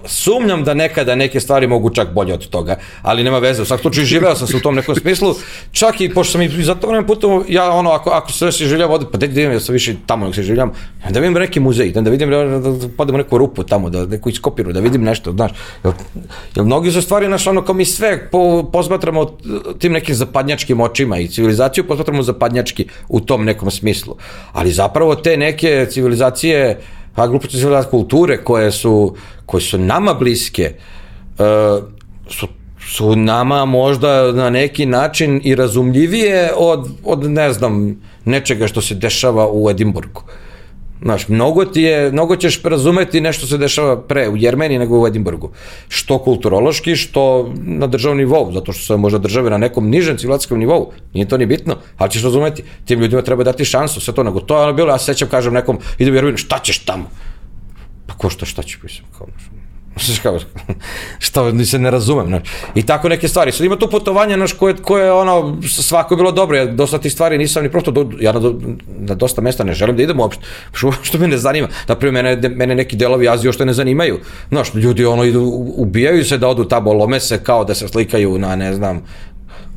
sumnjam 0.06 0.64
da 0.64 0.74
nekada 0.74 1.14
neke 1.14 1.40
stvari 1.40 1.66
mogu 1.66 1.90
čak 1.90 2.14
bolje 2.14 2.34
od 2.34 2.48
toga, 2.48 2.76
ali 3.02 3.24
nema 3.24 3.38
veze, 3.38 3.62
u 3.62 3.64
svakom 3.64 3.82
slučaju 3.82 4.06
živeo 4.06 4.34
sam 4.34 4.46
se 4.46 4.56
u 4.56 4.60
tom 4.60 4.74
nekom 4.74 4.94
smislu, 4.94 5.34
čak 5.72 6.00
i 6.00 6.14
pošto 6.14 6.32
sam 6.32 6.42
i 6.42 6.48
za 6.48 6.74
to 6.74 6.86
vreme 6.86 7.06
putom, 7.06 7.44
ja 7.48 7.70
ono, 7.70 7.90
ako, 7.90 8.10
ako 8.10 8.32
se 8.32 8.52
se 8.52 8.66
življam 8.66 8.90
ovde, 8.90 9.06
pa 9.12 9.18
da 9.18 9.26
idem, 9.26 9.52
ja 9.52 9.60
sam 9.60 9.72
više 9.72 9.94
tamo 10.06 10.26
nek 10.26 10.34
se 10.34 10.42
življam, 10.42 10.72
da 11.10 11.20
vidim 11.20 11.32
neki 11.32 11.60
muzej, 11.60 11.92
da, 11.92 12.00
da 12.00 12.10
vidim, 12.10 12.30
da, 12.30 12.44
da, 12.44 12.58
da 12.58 12.88
podemo 12.96 13.18
neku 13.18 13.38
rupu 13.38 13.62
tamo, 13.62 13.90
da 13.90 14.06
neku 14.06 14.28
iskopiru, 14.28 14.72
da 14.72 14.80
vidim 14.80 15.02
nešto, 15.02 15.32
znaš, 15.32 15.50
jer, 15.84 15.92
jer 16.56 16.64
mnogi 16.64 16.92
su 16.92 17.02
stvari, 17.02 17.26
znaš, 17.26 17.46
ono, 17.46 17.62
kao 17.62 17.74
mi 17.74 17.84
sve 17.84 18.30
po, 18.30 18.62
posmatramo 18.72 19.26
tim 19.78 19.92
nekim 19.92 20.14
zapadnjačkim 20.14 20.80
očima 20.80 21.18
i 21.18 21.28
civilizaciju 21.28 21.86
posmatramo 21.86 22.22
zapadnjački 22.22 22.86
u 23.08 23.20
tom 23.20 23.44
nekom 23.44 23.70
smislu, 23.70 24.16
ali 24.52 24.72
zapravo 24.72 25.14
te 25.14 25.36
neke 25.36 25.86
civilizacije, 25.90 26.80
a 27.14 27.26
gluposti 27.26 27.58
kulture 27.90 28.44
koje 28.44 28.72
su, 28.72 29.14
koje 29.46 29.60
su 29.60 29.78
nama 29.78 30.14
bliske, 30.14 30.74
uh, 31.38 31.84
su 32.28 32.46
su 32.90 33.16
nama 33.16 33.64
možda 33.64 34.32
na 34.32 34.50
neki 34.50 34.86
način 34.86 35.40
i 35.44 35.54
razumljivije 35.54 36.52
od, 36.56 36.88
od 37.04 37.30
ne 37.30 37.52
znam, 37.52 38.00
nečega 38.24 38.66
što 38.66 38.80
se 38.80 38.94
dešava 38.94 39.48
u 39.52 39.70
Edimburgu. 39.70 40.22
Znaš, 41.02 41.28
mnogo 41.28 41.64
ti 41.64 41.82
je, 41.82 42.12
mnogo 42.12 42.36
ćeš 42.36 42.62
razumeti 42.62 43.20
nešto 43.20 43.46
se 43.46 43.58
dešava 43.58 44.00
pre 44.02 44.28
u 44.28 44.36
Jermeniji 44.36 44.78
nego 44.78 45.00
u 45.00 45.06
Edimburgu. 45.06 45.50
Što 45.88 46.18
kulturološki, 46.18 46.96
što 46.96 47.52
na 47.64 47.86
državnom 47.86 48.18
nivou, 48.18 48.52
zato 48.52 48.72
što 48.72 48.86
se 48.86 48.96
možda 48.96 49.18
države 49.18 49.50
na 49.50 49.58
nekom 49.58 49.88
nižem 49.88 50.16
civilizacijskom 50.16 50.58
nivou. 50.58 50.92
Nije 51.14 51.28
to 51.28 51.38
ni 51.38 51.46
bitno, 51.46 51.76
ali 51.96 52.10
ćeš 52.10 52.22
razumeti. 52.22 52.62
Tim 52.84 53.00
ljudima 53.00 53.22
treba 53.22 53.44
dati 53.44 53.64
šansu, 53.64 54.00
sve 54.00 54.14
to, 54.14 54.22
nego 54.22 54.40
to 54.40 54.56
je 54.56 54.62
ono 54.62 54.72
bilo, 54.72 54.90
ja 54.90 54.98
sećam, 54.98 55.28
kažem 55.28 55.54
nekom, 55.54 55.78
idem 55.98 56.14
u 56.14 56.16
Jermeniju, 56.16 56.38
šta 56.38 56.58
ćeš 56.58 56.78
tamo? 56.78 57.10
pa 58.10 58.16
ko 58.18 58.30
šta, 58.30 58.46
šta 58.46 58.62
ću, 58.62 58.78
mislim, 58.82 59.06
kao, 59.18 59.26
znaš, 59.30 59.49
šta, 61.18 61.52
ni 61.52 61.66
se 61.66 61.78
ne 61.78 61.90
razumem, 61.90 62.26
znaš. 62.26 62.42
I 62.74 62.82
tako 62.82 63.08
neke 63.08 63.28
stvari. 63.28 63.52
Sad 63.52 63.66
ima 63.66 63.76
tu 63.76 63.90
putovanja, 63.90 64.36
znaš, 64.36 64.52
koje, 64.52 64.76
koje 64.76 65.12
ono, 65.12 65.56
svako 65.68 66.14
je 66.14 66.16
bilo 66.16 66.32
dobro, 66.32 66.56
ja 66.56 66.66
dosta 66.66 66.98
tih 66.98 67.12
stvari 67.12 67.38
nisam 67.38 67.62
ni 67.62 67.70
prosto, 67.70 67.90
do, 67.90 68.10
ja 68.20 68.32
na, 68.32 68.40
na 68.98 69.14
dosta 69.14 69.40
mesta 69.40 69.64
ne 69.64 69.74
želim 69.74 69.96
da 69.96 70.02
idem 70.02 70.20
uopšte, 70.20 70.42
što, 70.72 70.92
što 71.02 71.18
me 71.18 71.28
ne 71.28 71.38
zanima. 71.38 71.68
Naprimjer, 71.88 72.24
mene, 72.24 72.48
mene 72.48 72.74
neki 72.74 72.96
delovi 72.96 73.28
Azije 73.28 73.48
uopšte 73.48 73.66
ne 73.66 73.72
zanimaju. 73.72 74.18
Znaš, 74.48 74.74
ljudi 74.74 75.04
ono 75.04 75.24
idu, 75.24 75.42
ubijaju 75.76 76.24
se 76.24 76.38
da 76.38 76.48
odu 76.48 76.64
tamo, 76.64 76.92
lome 76.92 77.20
se 77.20 77.44
kao 77.44 77.64
da 77.64 77.74
se 77.74 77.88
slikaju 77.88 78.38
na, 78.38 78.56
ne 78.56 78.74
znam, 78.74 79.02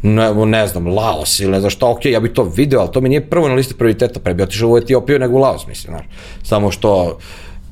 ne, 0.04 0.46
ne 0.46 0.68
znam, 0.68 0.88
Laos 0.88 1.40
ili 1.40 1.52
ne 1.52 1.60
znam 1.60 1.70
šta, 1.70 1.88
ok, 1.88 2.06
ja 2.06 2.20
bih 2.20 2.32
to 2.32 2.44
video, 2.44 2.80
ali 2.80 2.92
to 2.92 3.02
mi 3.02 3.10
nije 3.10 3.30
prvo 3.30 3.48
na 3.48 3.54
listi 3.54 3.74
prioriteta, 3.74 4.20
pre 4.20 4.34
bi 4.34 4.44
otišao 4.44 4.70
u 4.70 4.78
Etiopiju 4.78 5.20
nego 5.20 5.38
u 5.38 5.40
Laos, 5.40 5.68
mislim, 5.68 5.94
znaš. 5.94 6.06
Samo 6.44 6.72
što 6.72 7.18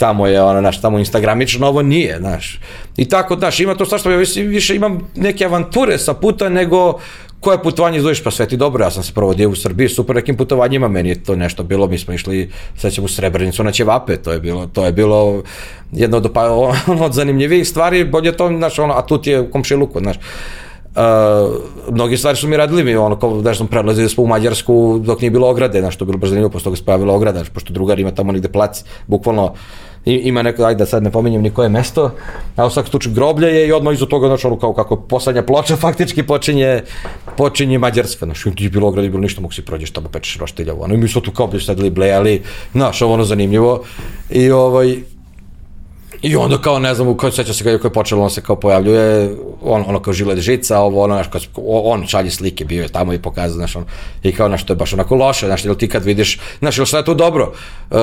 tamo 0.02 0.28
je 0.28 0.41
ono, 0.41 0.60
znaš, 0.60 0.82
tamo 0.82 0.99
instagramično, 0.99 1.68
ovo 1.68 1.82
nije, 1.82 2.18
znaš. 2.18 2.60
I 2.97 3.06
tako, 3.06 3.36
znaš, 3.36 3.60
ima 3.60 3.76
to 3.76 3.86
što 3.86 4.12
ja 4.12 4.18
više, 4.36 4.76
imam 4.76 4.99
neke 5.16 5.45
avanture 5.45 5.97
sa 5.97 6.14
puta 6.14 6.49
nego 6.49 6.97
koje 7.39 7.62
putovanje 7.62 7.97
izvojiš, 7.97 8.24
pa 8.24 8.32
sve 8.32 8.47
ti 8.47 8.58
dobro, 8.58 8.84
ja 8.84 8.91
sam 8.91 9.04
se 9.04 9.14
provodio 9.14 9.49
u 9.49 9.56
Srbiji, 9.56 9.89
super 9.89 10.16
nekim 10.16 10.38
putovanjima, 10.38 10.88
meni 10.88 11.10
je 11.10 11.24
to 11.24 11.36
nešto 11.36 11.64
bilo, 11.64 11.88
mi 11.88 11.97
smo 11.97 12.14
išli, 12.14 12.49
sećam 12.78 13.06
u 13.06 13.08
Srebrenicu 13.08 13.64
na 13.64 13.72
Ćevape, 13.72 14.18
to 14.18 14.32
je 14.32 14.39
bilo, 14.39 14.66
to 14.68 14.86
je 14.86 14.91
bilo 14.91 15.43
jedno 15.91 16.18
od, 16.18 16.32
pa, 16.34 16.49
od 17.06 17.14
zanimljivijih 17.14 17.68
stvari, 17.68 18.06
bolje 18.06 18.38
to, 18.38 18.47
znaš, 18.58 18.80
ono, 18.80 18.93
a 18.93 19.06
tu 19.06 19.22
ti 19.22 19.30
je 19.30 19.49
komšiluku, 19.52 19.99
znaš. 19.99 20.18
Uh, 20.18 20.61
mnogi 21.91 22.17
stvari 22.17 22.37
su 22.37 22.47
mi 22.47 22.57
radili 22.57 22.83
mi, 22.83 22.95
ono, 22.95 23.19
kao 23.19 23.41
da 23.41 23.53
smo 23.53 23.67
prelazili 23.67 24.09
smo 24.09 24.23
u 24.23 24.27
Mađarsku 24.27 24.99
dok 25.03 25.21
nije 25.21 25.31
bilo 25.31 25.49
ograde, 25.49 25.79
znaš, 25.79 25.95
to 25.95 26.03
je 26.03 26.07
bilo 26.07 26.17
baš 26.17 26.29
zanimljivo, 26.29 26.49
posle 26.49 26.63
toga 26.63 26.75
se 26.75 26.83
pojavila 26.83 27.13
ograda, 27.13 27.43
pošto 27.53 27.73
drugar 27.73 27.99
ima 27.99 28.11
tamo 28.11 28.31
negde 28.31 28.47
plac, 28.47 28.83
bukvalno 29.07 29.53
I, 30.05 30.13
ima 30.13 30.41
neko, 30.41 30.63
ajde 30.63 30.77
da 30.77 30.85
sad 30.85 31.03
ne 31.03 31.11
pominjem 31.11 31.41
ni 31.41 31.49
koje 31.53 31.69
mesto, 31.69 32.11
a 32.55 32.65
u 32.65 32.69
svakom 32.69 32.89
slučaju 32.89 33.15
groblje 33.15 33.47
je 33.47 33.67
i 33.67 33.71
odmah 33.71 33.93
iza 33.93 34.05
toga, 34.05 34.27
znači 34.27 34.47
ono 34.47 34.59
kao 34.59 34.73
kako 34.73 34.95
poslednja 34.95 35.43
ploča 35.43 35.75
faktički 35.85 36.23
počinje, 36.23 36.81
počinje 37.37 37.77
Mađarska, 37.77 38.25
znači 38.25 38.49
je 38.57 38.69
bilo 38.69 38.87
ograd, 38.87 39.05
bilo 39.05 39.21
ništa, 39.21 39.41
mogu 39.41 39.53
si 39.53 39.61
prođeš 39.61 39.91
tamo 39.91 40.09
pečeš 40.09 40.37
roštilja, 40.37 40.73
ono, 40.73 40.93
i 40.93 40.97
mi 40.97 41.07
smo 41.07 41.21
tu 41.21 41.31
kao 41.31 41.47
bi 41.47 41.59
sedeli 41.59 41.89
blejali, 41.89 42.41
znaš, 42.73 43.01
ovo 43.01 43.13
ono 43.13 43.23
zanimljivo, 43.23 43.83
i 44.29 44.51
ovaj, 44.51 44.97
I 46.22 46.36
onda 46.36 46.57
kao, 46.57 46.80
ne 46.80 46.95
znam, 46.95 47.17
ko 47.17 47.32
seća 47.32 47.53
se 47.53 47.63
kako 47.63 47.88
je 47.88 47.93
počelo, 47.93 48.24
on 48.24 48.30
se 48.30 48.41
kao 48.41 48.55
pojavljuje, 48.55 49.36
on, 49.61 49.84
ono 49.88 49.99
kao 49.99 50.13
žile 50.13 50.38
žica, 50.38 50.80
ovo, 50.80 51.03
ono, 51.03 51.13
znaš, 51.13 51.28
kao, 51.28 51.63
on 51.65 52.07
šalje 52.07 52.32
slike, 52.32 52.65
bio 52.65 52.82
je 52.84 52.89
tamo 52.89 53.13
i 53.13 53.19
pokazao, 53.19 53.55
znaš, 53.55 53.76
on, 53.76 53.86
i 54.24 54.32
kao, 54.32 54.47
znaš, 54.47 54.65
to 54.65 54.74
je 54.74 54.78
baš 54.78 54.93
onako 54.93 55.15
loše, 55.15 55.45
znaš, 55.45 55.65
jel 55.65 55.76
ti 55.76 55.89
kad 55.89 56.05
vidiš, 56.05 56.39
znaš, 56.59 56.78
jel 56.78 56.86
sve 56.86 57.03
to 57.05 57.13
dobro, 57.13 57.53
uh, 57.91 57.97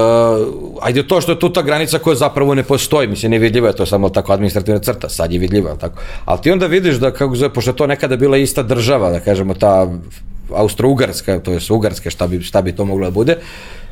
ajde 0.83 1.07
to 1.07 1.21
što 1.21 1.33
je 1.33 1.39
tu 1.39 1.53
ta 1.53 1.62
granica 1.62 1.99
koja 1.99 2.16
zapravo 2.16 2.55
ne 2.55 2.62
postoji, 2.62 3.09
mislim, 3.09 3.31
nevidljiva 3.31 3.69
je 3.69 3.77
to 3.77 3.87
samo 3.87 4.09
tako 4.09 4.33
administrativna 4.33 4.81
crta, 4.81 5.09
sad 5.09 5.33
je 5.33 5.39
vidljiva, 5.39 5.77
tako, 5.77 6.01
ali 6.25 6.41
ti 6.43 6.51
onda 6.51 6.66
vidiš 6.66 6.97
da, 6.97 7.11
kako 7.11 7.37
zove, 7.37 7.53
pošto 7.53 7.71
je 7.71 7.77
to 7.77 7.87
nekada 7.87 8.16
bila 8.16 8.37
ista 8.37 8.62
država, 8.62 9.11
da 9.11 9.21
kažemo, 9.21 9.55
ta 9.55 9.87
Austro-Ugarska, 10.51 11.41
to 11.43 11.53
je 11.53 11.61
Ugarska, 11.71 12.11
šta 12.11 12.27
bi, 12.27 12.43
šta 12.43 12.62
bi 12.62 12.73
to 12.73 12.85
moglo 12.85 13.05
da 13.05 13.11
bude, 13.11 13.37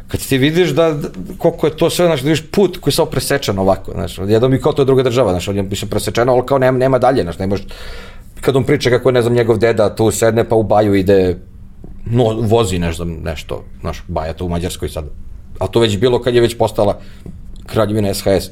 kad 0.08 0.20
ti 0.20 0.38
vidiš 0.38 0.70
da, 0.70 0.96
koliko 1.38 1.66
je 1.66 1.76
to 1.76 1.90
sve, 1.90 2.06
znači, 2.06 2.22
da 2.22 2.28
vidiš 2.28 2.44
put 2.50 2.78
koji 2.78 2.92
je 2.92 2.94
samo 2.94 3.10
presečen 3.10 3.58
ovako, 3.58 3.92
znači, 3.92 4.20
jednom 4.20 4.54
i 4.54 4.60
kao 4.60 4.72
to 4.72 4.82
je 4.82 4.86
druga 4.86 5.02
država, 5.02 5.30
znači, 5.30 5.50
on 5.50 5.56
je 5.56 5.62
mislim 5.62 5.90
presečeno, 5.90 6.32
ali 6.32 6.46
kao 6.46 6.58
nema, 6.58 6.78
nema 6.78 6.98
dalje, 6.98 7.22
znači, 7.22 7.40
ne 7.40 7.46
može, 7.46 7.64
kad 8.40 8.56
on 8.56 8.64
priča 8.64 8.90
kako 8.90 9.08
je, 9.08 9.12
ne 9.12 9.22
znam, 9.22 9.34
njegov 9.34 9.58
deda 9.58 9.94
tu 9.94 10.10
sedne 10.10 10.44
pa 10.48 10.54
u 10.54 10.62
baju 10.62 10.94
ide, 10.94 11.38
no, 12.06 12.24
vozi, 12.40 12.78
ne 12.78 12.92
znam, 12.92 13.10
nešto, 13.24 13.64
znaš, 13.80 14.02
baja 14.08 14.32
to 14.32 14.44
u 14.44 14.48
Mađarskoj 14.48 14.88
sad, 14.88 15.04
a 15.58 15.66
to 15.66 15.80
već 15.80 15.98
bilo 15.98 16.22
kad 16.22 16.34
je 16.34 16.40
već 16.40 16.58
postala 16.58 16.98
kraljevina 17.66 18.14
SHS. 18.14 18.50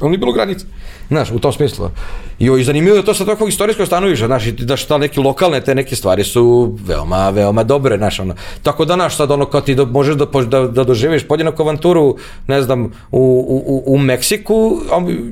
On 0.00 0.10
nije 0.10 0.18
bilo 0.18 0.32
granice. 0.32 0.66
Znaš, 1.08 1.30
u 1.30 1.38
tom 1.38 1.52
smislu. 1.52 1.90
I, 2.38 2.50
i 2.60 2.64
zanimljivo 2.64 2.96
je 2.96 3.04
to 3.04 3.14
sa 3.14 3.24
takvog 3.24 3.48
istorijskog 3.48 3.86
stanovišta, 3.86 4.26
znaš, 4.26 4.44
da 4.46 4.76
šta 4.76 4.98
neke 4.98 5.20
lokalne 5.20 5.60
te 5.60 5.74
neke 5.74 5.96
stvari 5.96 6.24
su 6.24 6.76
veoma, 6.86 7.30
veoma 7.30 7.64
dobre, 7.64 7.96
znaš, 7.96 8.20
ono. 8.20 8.34
Tako 8.62 8.84
da, 8.84 8.94
znaš, 8.94 9.16
sad 9.16 9.30
ono, 9.30 9.46
kao 9.46 9.60
ti 9.60 9.74
do, 9.74 9.86
možeš 9.86 10.16
da, 10.16 10.26
da, 10.26 10.66
da 10.66 10.84
doživiš 10.84 11.28
podjednaku 11.28 11.62
avanturu, 11.62 12.16
ne 12.46 12.62
znam, 12.62 12.84
u, 12.84 12.90
u, 13.66 13.94
u 13.94 13.98
Meksiku 13.98 14.80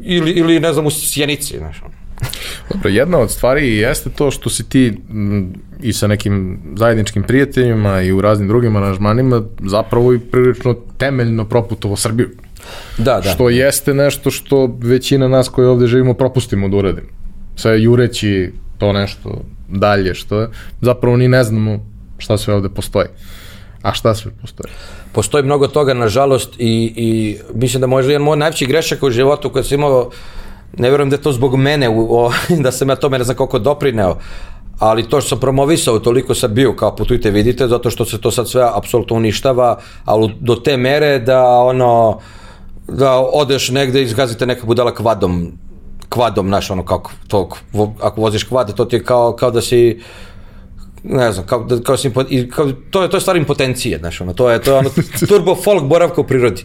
ili, 0.03 0.31
ili, 0.31 0.61
ne 0.61 0.73
znam, 0.73 0.87
u 0.87 0.91
Sjenici, 0.91 1.59
znaš, 1.59 1.83
ono. 1.83 1.95
Dobro, 2.71 2.89
jedna 2.89 3.19
od 3.19 3.31
stvari 3.31 3.77
jeste 3.77 4.11
to 4.11 4.31
što 4.31 4.51
si 4.51 4.69
ti 4.69 4.93
i 5.83 5.93
sa 5.93 6.07
nekim 6.07 6.59
zajedničkim 6.77 7.23
prijateljima 7.23 8.01
i 8.03 8.13
u 8.13 8.21
raznim 8.21 8.49
drugim 8.49 8.77
aranžmanima 8.77 9.43
zapravo 9.63 10.13
i 10.13 10.19
prilično 10.19 10.75
temeljno 10.99 11.45
proputovo 11.45 11.97
Srbiju. 11.97 12.29
Da, 12.99 13.21
da. 13.21 13.31
Što 13.31 13.49
jeste 13.49 13.95
nešto 13.95 14.31
što 14.31 14.77
većina 14.83 15.29
nas 15.29 15.49
koji 15.49 15.67
ovde 15.67 15.87
živimo 15.87 16.15
propustimo 16.15 16.69
da 16.69 16.77
uradimo. 16.77 17.09
Sve 17.57 17.83
jureći 17.83 18.53
to 18.79 18.93
nešto 18.93 19.41
dalje, 19.69 20.15
što 20.15 20.41
je, 20.41 20.49
zapravo 20.81 21.17
ni 21.17 21.29
ne 21.29 21.45
znamo 21.45 21.79
šta 22.19 22.39
sve 22.39 22.55
ovde 22.55 22.69
postoji. 22.69 23.07
A 23.83 23.93
šta 23.93 24.15
sve 24.15 24.31
postoji? 24.41 24.73
Postoji 25.13 25.45
mnogo 25.45 25.69
toga, 25.69 25.95
nažalost, 25.95 26.55
i, 26.59 26.93
i 26.97 27.37
mislim 27.55 27.81
da 27.81 27.87
možda 27.87 28.13
jedan 28.13 28.25
moj 28.25 28.37
najveći 28.37 28.67
grešak 28.67 29.03
u 29.03 29.11
životu 29.11 29.51
kad 29.51 29.67
sam 29.67 29.79
imao, 29.79 30.11
ne 30.79 30.91
verujem 30.91 31.11
da 31.11 31.17
je 31.17 31.23
to 31.23 31.33
zbog 31.33 31.57
mene, 31.57 31.89
u, 31.89 32.25
o, 32.25 32.33
da 32.65 32.73
sam 32.73 32.89
ja 32.89 32.97
tome 32.97 33.19
ne 33.19 33.25
znam 33.25 33.37
koliko 33.37 33.59
doprineo, 33.59 34.17
ali 34.79 35.09
to 35.09 35.21
što 35.21 35.29
sam 35.29 35.41
promovisao, 35.41 35.99
toliko 35.99 36.35
sam 36.35 36.55
bio 36.55 36.73
kao 36.73 36.97
putujte 36.97 37.31
vidite, 37.31 37.69
zato 37.69 37.91
što 37.91 38.05
se 38.05 38.21
to 38.21 38.31
sad 38.31 38.49
sve 38.49 38.69
apsolutno 38.75 39.17
uništava, 39.17 39.79
ali 40.05 40.35
do 40.41 40.55
te 40.55 40.77
mere 40.77 41.19
da 41.19 41.49
ono, 41.49 42.21
da 42.89 43.19
odeš 43.19 43.71
negde 43.71 44.01
i 44.01 44.05
izgazite 44.05 44.47
neka 44.47 44.67
budala 44.67 44.95
kvadom, 44.95 45.53
kvadom, 46.09 46.49
znaš, 46.49 46.71
ono, 46.71 46.85
kako, 46.85 47.13
to, 47.29 47.49
ako 48.01 48.21
voziš 48.21 48.45
kvad, 48.45 48.75
to 48.75 48.85
ti 48.85 48.97
je 48.97 49.05
kao, 49.05 49.33
kao 49.33 49.51
da 49.51 49.61
si, 49.63 50.01
ne 51.03 51.33
znam, 51.33 51.47
kao, 51.47 51.65
da, 51.65 51.81
kao, 51.83 51.97
si, 51.97 52.13
kao, 52.55 52.73
to, 52.91 53.03
je, 53.03 53.11
to 53.11 53.17
je 53.17 53.21
stvar 53.21 53.37
impotencije, 53.37 53.99
znaš, 53.99 54.21
ono, 54.21 54.33
to 54.33 54.51
je, 54.51 54.63
to 54.63 54.73
je 54.73 54.79
ono, 54.79 54.91
turbo 55.29 55.55
folk 55.55 55.85
boravka 55.85 56.21
u 56.21 56.25
prirodi 56.25 56.65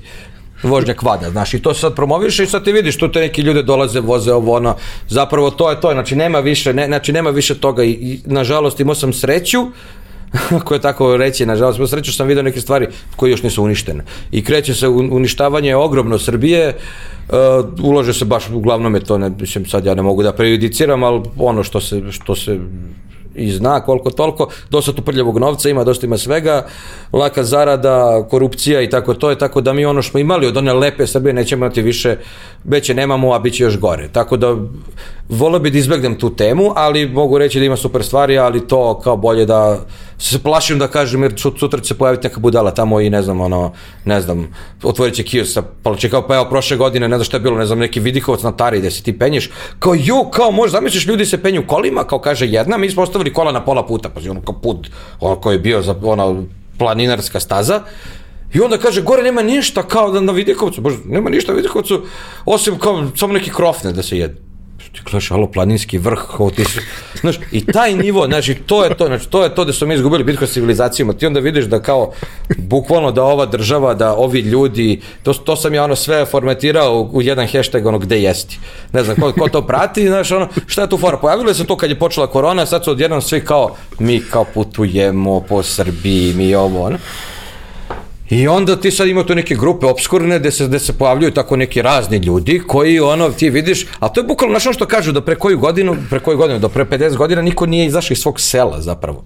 vožnja 0.63 0.93
kvada, 0.93 1.29
znaš, 1.29 1.53
i 1.53 1.61
to 1.61 1.73
se 1.73 1.79
sad 1.79 1.95
promoviš 1.95 2.39
i 2.39 2.45
sad 2.45 2.63
ti 2.63 2.71
vidiš, 2.71 2.97
tu 2.97 3.11
te 3.11 3.19
neki 3.19 3.41
ljude 3.41 3.63
dolaze, 3.63 3.99
voze 3.99 4.33
ovo, 4.33 4.55
ono, 4.55 4.75
zapravo 5.07 5.51
to 5.51 5.69
je 5.69 5.81
to, 5.81 5.91
znači 5.91 6.15
nema 6.15 6.39
više, 6.39 6.73
ne, 6.73 6.85
znači 6.85 7.13
nema 7.13 7.29
više 7.29 7.59
toga 7.59 7.83
i, 7.83 7.89
i 7.89 8.19
nažalost 8.25 8.79
imao 8.79 8.95
sam 8.95 9.13
sreću, 9.13 9.67
ako 10.59 10.73
je 10.73 10.81
tako 10.81 11.17
reći, 11.17 11.45
nažalost, 11.45 11.79
sreću 11.89 12.13
sam 12.13 12.27
vidio 12.27 12.43
neke 12.43 12.61
stvari 12.61 12.87
koje 13.15 13.31
još 13.31 13.43
nisu 13.43 13.63
uništene. 13.63 14.03
I 14.31 14.43
kreće 14.43 14.73
se 14.73 14.87
uništavanje 14.87 15.75
ogromno 15.75 16.19
Srbije, 16.19 16.75
uh, 17.29 17.35
ulože 17.83 18.13
se 18.13 18.25
baš, 18.25 18.49
uglavnom 18.49 18.95
je 18.95 19.03
to, 19.03 19.17
ne, 19.17 19.29
mislim, 19.39 19.65
sad 19.65 19.85
ja 19.85 19.95
ne 19.95 20.01
mogu 20.01 20.23
da 20.23 20.33
prejudiciram, 20.33 21.03
ali 21.03 21.21
ono 21.37 21.63
što 21.63 21.81
se, 21.81 22.01
što 22.11 22.35
se 22.35 22.59
i 23.35 23.51
zna 23.51 23.79
koliko 23.79 24.11
toliko, 24.11 24.49
dosta 24.69 24.93
tu 24.93 25.01
prljavog 25.01 25.37
novca 25.39 25.69
ima, 25.69 25.83
dosta 25.83 26.05
ima 26.05 26.17
svega, 26.17 26.65
laka 27.13 27.43
zarada, 27.43 28.27
korupcija 28.29 28.81
i 28.81 28.89
tako 28.89 29.13
to 29.13 29.29
je, 29.29 29.37
tako 29.37 29.61
da 29.61 29.73
mi 29.73 29.85
ono 29.85 30.01
što 30.01 30.11
smo 30.11 30.19
imali 30.19 30.47
od 30.47 30.57
one 30.57 30.73
lepe 30.73 31.07
Srbije 31.07 31.33
nećemo 31.33 31.65
imati 31.65 31.81
više, 31.81 32.17
veće 32.63 32.93
nemamo, 32.93 33.33
a 33.33 33.39
bit 33.39 33.53
će 33.53 33.63
još 33.63 33.79
gore. 33.79 34.09
Tako 34.11 34.37
da 34.37 34.55
volio 35.29 35.59
bi 35.59 35.71
da 35.71 35.77
izbegnem 35.77 36.15
tu 36.15 36.35
temu, 36.35 36.73
ali 36.75 37.09
mogu 37.09 37.37
reći 37.37 37.59
da 37.59 37.65
ima 37.65 37.77
super 37.77 38.03
stvari, 38.03 38.37
ali 38.37 38.67
to 38.67 38.99
kao 38.99 39.17
bolje 39.17 39.45
da 39.45 39.79
se 40.17 40.39
plašim 40.39 40.79
da 40.79 40.87
kažem, 40.87 41.23
jer 41.23 41.33
sutra 41.37 41.79
će 41.79 41.87
se 41.87 41.97
pojaviti 41.97 42.27
neka 42.27 42.39
budala 42.39 42.71
tamo 42.71 43.01
i 43.01 43.09
ne 43.09 43.21
znam, 43.21 43.41
ono, 43.41 43.71
ne 44.05 44.21
znam, 44.21 44.47
otvorit 44.83 45.15
će 45.15 45.23
kios 45.23 45.53
sa 45.53 45.61
palače, 45.83 46.09
kao 46.09 46.27
pa 46.27 46.35
evo 46.35 46.45
prošle 46.49 46.77
godine, 46.77 47.07
ne 47.07 47.15
znam 47.15 47.25
šta 47.25 47.37
je 47.37 47.41
bilo, 47.41 47.57
ne 47.57 47.65
znam, 47.65 47.79
neki 47.79 47.99
vidikovac 47.99 48.43
na 48.43 48.51
tari 48.51 48.79
gde 48.79 48.91
se 48.91 49.03
ti 49.03 49.19
penješ, 49.19 49.49
kao 49.79 49.93
ju, 49.93 50.29
kao 50.31 50.51
možda 50.51 50.77
zamisliš 50.77 51.07
ljudi 51.07 51.25
se 51.25 51.41
penju 51.41 51.63
kolima, 51.67 52.03
kao 52.03 52.19
kaže 52.19 52.47
jedna, 52.47 52.77
mi 52.77 52.89
smo 52.89 53.03
ostavili 53.03 53.33
kola 53.33 53.51
na 53.51 53.65
pola 53.65 53.85
puta, 53.85 54.09
pa 54.09 54.19
ono 54.29 54.41
kao 54.41 54.55
put, 54.61 54.87
ono 55.19 55.35
koji 55.35 55.55
je 55.55 55.59
bio 55.59 55.81
za, 55.81 55.95
ono, 56.03 56.43
planinarska 56.77 57.39
staza, 57.39 57.81
I 58.53 58.59
onda 58.65 58.79
kaže, 58.81 59.03
gore 59.05 59.21
nema 59.23 59.43
ništa 59.45 59.83
kao 59.85 60.09
da 60.11 60.21
na 60.21 60.33
Vidikovcu, 60.33 60.81
bože, 60.81 60.97
nema 61.05 61.29
ništa 61.29 61.51
na 61.51 61.57
Vidikovcu, 61.57 62.01
osim 62.45 62.79
kao 62.81 63.03
samo 63.15 63.33
neki 63.33 63.51
krofne 63.53 63.91
da 63.93 64.01
se 64.03 64.17
jede 64.17 64.48
ti 64.91 65.01
gledaš, 65.05 65.31
alo, 65.31 65.47
planinski 65.47 65.97
vrh, 65.97 66.19
kao 66.37 66.49
ti 66.49 66.65
su, 66.65 66.79
znaš, 67.21 67.35
i 67.51 67.65
taj 67.65 67.95
nivo, 67.95 68.25
znači, 68.25 68.55
to 68.55 68.83
je 68.83 68.97
to, 68.97 69.07
znači, 69.07 69.29
to 69.29 69.43
je 69.43 69.55
to 69.55 69.65
da 69.65 69.73
smo 69.73 69.87
mi 69.87 69.93
izgubili 69.93 70.23
bitku 70.23 70.47
sa 70.47 70.53
civilizacijama, 70.53 71.13
ti 71.13 71.25
onda 71.25 71.39
vidiš 71.39 71.65
da 71.65 71.81
kao, 71.81 72.11
bukvalno 72.57 73.11
da 73.11 73.23
ova 73.23 73.45
država, 73.45 73.93
da 73.93 74.15
ovi 74.15 74.39
ljudi, 74.39 75.01
to, 75.23 75.33
to 75.33 75.55
sam 75.55 75.73
ja 75.73 75.83
ono 75.83 75.95
sve 75.95 76.25
formatirao 76.25 76.99
u, 76.99 77.17
u 77.17 77.21
jedan 77.21 77.47
hashtag, 77.47 77.85
ono, 77.85 77.99
gde 77.99 78.21
jesti, 78.21 78.59
ne 78.93 79.03
znam, 79.03 79.15
ko, 79.15 79.33
ko 79.39 79.49
to 79.49 79.61
prati, 79.61 80.07
znaš, 80.07 80.31
ono, 80.31 80.47
šta 80.67 80.81
je 80.81 80.89
tu 80.89 80.97
fora, 80.97 81.17
pojavilo 81.17 81.53
se 81.53 81.65
to 81.65 81.77
kad 81.77 81.89
je 81.89 81.99
počela 81.99 82.27
korona, 82.27 82.65
sad 82.65 82.83
su 82.83 82.91
odjednom 82.91 83.21
svi 83.21 83.41
kao, 83.45 83.75
mi 83.99 84.21
kao 84.31 84.45
putujemo 84.53 85.41
po 85.41 85.63
Srbiji, 85.63 86.33
mi 86.33 86.55
ovo, 86.55 86.85
ono, 86.85 86.97
I 88.29 88.47
onda 88.47 88.75
ti 88.75 88.91
sad 88.91 89.07
ima 89.07 89.23
tu 89.23 89.35
neke 89.35 89.55
grupe 89.55 89.85
obskurne 89.85 90.39
gde 90.39 90.51
se, 90.51 90.67
gde 90.67 90.79
se 90.79 90.93
pojavljuju 90.97 91.31
tako 91.31 91.55
neki 91.55 91.81
razni 91.81 92.17
ljudi 92.17 92.61
koji 92.67 92.99
ono 92.99 93.29
ti 93.29 93.49
vidiš, 93.49 93.85
a 93.99 94.09
to 94.09 94.19
je 94.19 94.27
bukvalno 94.27 94.53
našo 94.53 94.73
što 94.73 94.85
kažu 94.85 95.11
da 95.11 95.21
pre 95.21 95.35
koju 95.35 95.59
godinu, 95.59 95.95
pre 96.09 96.19
koju 96.19 96.37
godinu, 96.37 96.59
do 96.59 96.69
pre 96.69 96.85
50 96.85 97.17
godina 97.17 97.41
niko 97.41 97.65
nije 97.65 97.85
izašao 97.85 98.13
iz 98.13 98.19
svog 98.19 98.39
sela 98.39 98.81
zapravo. 98.81 99.23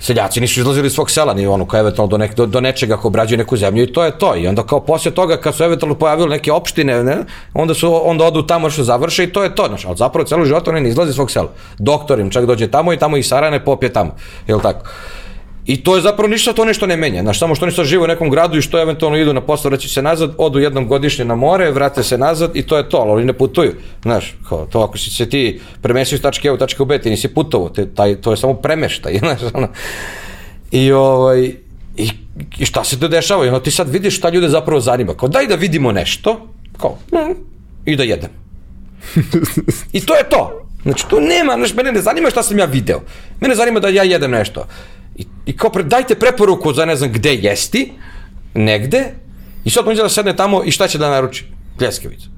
seljaci 0.00 0.40
nisu 0.40 0.60
izlazili 0.60 0.86
iz 0.86 0.92
svog 0.92 1.10
sela, 1.10 1.34
ni 1.34 1.46
ono 1.46 1.66
kao 1.66 1.80
eventualno 1.80 2.10
do, 2.10 2.18
nek, 2.18 2.34
do, 2.34 2.46
do 2.46 2.60
nečega 2.60 2.94
ako 2.94 3.08
obrađuju 3.08 3.38
neku 3.38 3.56
zemlju 3.56 3.82
i 3.82 3.92
to 3.92 4.04
je 4.04 4.18
to. 4.18 4.36
I 4.36 4.46
onda 4.46 4.62
kao 4.62 4.80
poslije 4.80 5.14
toga 5.14 5.36
kad 5.36 5.54
su 5.54 5.64
eventualno 5.64 5.94
pojavili 5.94 6.28
neke 6.28 6.52
opštine, 6.52 7.04
ne, 7.04 7.16
onda 7.54 7.74
su 7.74 8.08
onda 8.08 8.24
odu 8.24 8.42
tamo 8.42 8.70
što 8.70 8.84
završe 8.84 9.24
i 9.24 9.32
to 9.32 9.42
je 9.42 9.54
to. 9.54 9.66
Znaš, 9.68 9.84
ali 9.84 9.96
zapravo 9.96 10.26
celo 10.26 10.44
život 10.44 10.68
oni 10.68 10.80
ne 10.80 10.88
izlazi 10.88 11.10
iz 11.10 11.14
svog 11.14 11.30
sela. 11.30 11.52
Doktor 11.78 12.20
im 12.20 12.30
čak 12.30 12.46
dođe 12.46 12.70
tamo 12.70 12.92
i 12.92 12.98
tamo 12.98 13.16
i 13.16 13.22
sarane 13.22 13.64
popije 13.64 13.92
tamo. 13.92 14.16
Jel 14.46 14.60
tako? 14.60 14.90
I 15.66 15.84
to 15.84 15.96
je 15.96 16.02
zapravo 16.02 16.28
ništa 16.28 16.52
to 16.52 16.64
nešto 16.64 16.86
ne 16.86 16.96
menja. 16.96 17.22
Znaš, 17.22 17.38
samo 17.38 17.54
što 17.54 17.64
oni 17.64 17.74
sad 17.74 17.86
žive 17.86 18.04
u 18.04 18.06
nekom 18.06 18.30
gradu 18.30 18.58
i 18.58 18.62
što 18.62 18.82
eventualno 18.82 19.18
idu 19.18 19.32
na 19.32 19.40
posao, 19.40 19.70
reći 19.70 19.88
se 19.88 20.02
nazad, 20.02 20.34
odu 20.38 20.58
jednom 20.58 20.88
godišnje 20.88 21.24
na 21.24 21.34
more, 21.34 21.70
vrate 21.70 22.02
se 22.02 22.18
nazad 22.18 22.50
i 22.54 22.62
to 22.62 22.76
je 22.76 22.88
to, 22.88 22.96
ali 22.96 23.10
oni 23.10 23.24
ne 23.24 23.32
putuju. 23.32 23.74
Znaš, 24.02 24.34
kao, 24.48 24.66
to 24.66 24.80
ako 24.80 24.98
si 24.98 25.10
se 25.10 25.28
ti 25.28 25.60
premestio 25.82 26.16
iz 26.16 26.22
tačke 26.22 26.48
A 26.48 26.52
u 26.52 26.58
tačke 26.58 26.84
B, 26.84 26.98
ti 26.98 27.10
nisi 27.10 27.28
putovo, 27.28 27.68
te, 27.68 27.86
taj, 27.94 28.16
to 28.20 28.30
je 28.30 28.36
samo 28.36 28.54
premeštaj, 28.54 29.18
znaš, 29.18 29.38
ono. 29.54 29.68
I, 30.70 30.92
ovaj, 30.92 31.40
i, 31.96 32.08
i 32.58 32.66
šta 32.66 32.84
se 32.84 33.00
to 33.00 33.08
dešava? 33.08 33.46
I 33.46 33.48
ono, 33.48 33.60
ti 33.60 33.70
sad 33.70 33.88
vidiš 33.88 34.16
šta 34.16 34.30
ljude 34.30 34.48
zapravo 34.48 34.80
zanima. 34.80 35.14
Kao, 35.14 35.28
daj 35.28 35.46
da 35.46 35.54
vidimo 35.54 35.92
nešto, 35.92 36.48
kao, 36.78 36.98
mm, 37.12 37.34
i 37.84 37.96
da 37.96 38.02
jedem. 38.02 38.30
I 39.92 40.00
to 40.00 40.14
je 40.14 40.28
to. 40.28 40.62
Znači, 40.82 41.04
to 41.08 41.20
nema, 41.20 41.54
znaš, 41.54 41.74
mene 41.74 41.92
ne 41.92 42.00
zanima 42.00 42.30
šta 42.30 42.42
sam 42.42 42.58
ja 42.58 42.64
video. 42.64 43.00
Mene 43.40 43.54
zanima 43.54 43.80
da 43.80 43.88
ja 43.88 44.02
jedem 44.02 44.30
nešto. 44.30 44.66
I, 45.46 45.56
kao, 45.56 45.70
pre, 45.70 45.82
dajte 45.82 46.14
preporuku 46.14 46.72
za 46.72 46.84
ne 46.84 46.96
znam 46.96 47.12
gde 47.12 47.34
jesti, 47.34 47.92
negde, 48.54 49.04
i 49.64 49.70
sad 49.70 49.88
on 49.88 49.96
da 49.96 50.08
sedne 50.08 50.36
tamo 50.36 50.64
i 50.64 50.70
šta 50.70 50.88
će 50.88 50.98
da 50.98 51.10
naruči? 51.10 51.44
Pljeskavicu. 51.78 52.31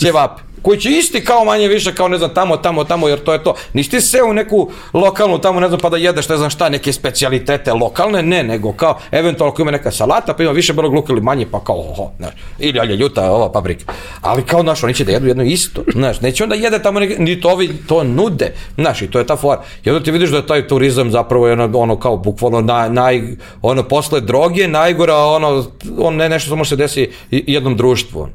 Ćevape 0.00 0.48
koji 0.62 0.80
će 0.80 0.90
isti 0.90 1.24
kao 1.24 1.44
manje 1.44 1.68
više 1.68 1.94
kao 1.94 2.08
ne 2.08 2.18
znam 2.18 2.34
tamo, 2.34 2.56
tamo, 2.56 2.84
tamo, 2.84 3.08
jer 3.08 3.18
to 3.18 3.32
je 3.32 3.42
to. 3.42 3.54
Nisi 3.72 3.90
ti 3.90 4.00
se 4.00 4.22
u 4.22 4.32
neku 4.32 4.70
lokalnu 4.92 5.38
tamo, 5.38 5.60
ne 5.60 5.68
znam, 5.68 5.80
pa 5.80 5.88
da 5.88 5.96
jedeš 5.96 6.28
ne 6.28 6.36
znam 6.36 6.50
šta, 6.50 6.68
neke 6.68 6.92
specialitete 6.92 7.72
lokalne, 7.72 8.22
ne, 8.22 8.42
nego 8.42 8.72
kao, 8.72 8.98
eventualno 9.10 9.52
ako 9.52 9.62
ima 9.62 9.70
neka 9.70 9.90
salata, 9.90 10.34
pa 10.34 10.42
ima 10.42 10.52
više 10.52 10.72
belog 10.72 10.94
luka 10.94 11.12
ili 11.12 11.22
manje, 11.22 11.46
pa 11.50 11.64
kao, 11.64 11.90
oho, 11.90 12.10
znaš, 12.18 12.32
ili 12.58 12.80
alje 12.80 12.96
ljuta 12.96 13.30
ova 13.30 13.52
paprika. 13.52 13.92
Ali 14.20 14.42
kao, 14.42 14.62
znaš, 14.62 14.82
oni 14.82 14.94
će 14.94 15.04
da 15.04 15.12
jedu 15.12 15.26
jedno 15.26 15.44
isto, 15.44 15.82
znaš, 15.92 16.20
neće 16.20 16.44
onda 16.44 16.54
jede 16.54 16.82
tamo, 16.82 17.00
neke, 17.00 17.16
ni 17.18 17.40
to 17.40 17.48
ovi 17.48 17.70
to 17.86 18.04
nude, 18.04 18.54
znaš, 18.76 19.02
i 19.02 19.10
to 19.10 19.18
je 19.18 19.26
ta 19.26 19.36
fora. 19.36 19.62
I 19.84 19.90
onda 19.90 20.04
ti 20.04 20.10
vidiš 20.10 20.30
da 20.30 20.36
je 20.36 20.46
taj 20.46 20.68
turizam 20.68 21.10
zapravo 21.10 21.46
je 21.46 21.52
ono, 21.52 21.78
ono 21.78 21.96
kao 21.96 22.16
bukvalno 22.16 22.60
naj, 22.60 22.90
naj, 22.90 23.22
ono, 23.62 23.82
posle 23.82 24.20
droge, 24.20 24.68
najgora, 24.68 25.16
ono, 25.16 25.64
on 25.98 26.16
ne, 26.16 26.28
nešto 26.28 26.46
što 26.46 26.56
može 26.56 26.68
se 26.68 26.76
desi 26.76 27.10
jednom 27.30 27.76
društvu. 27.76 28.28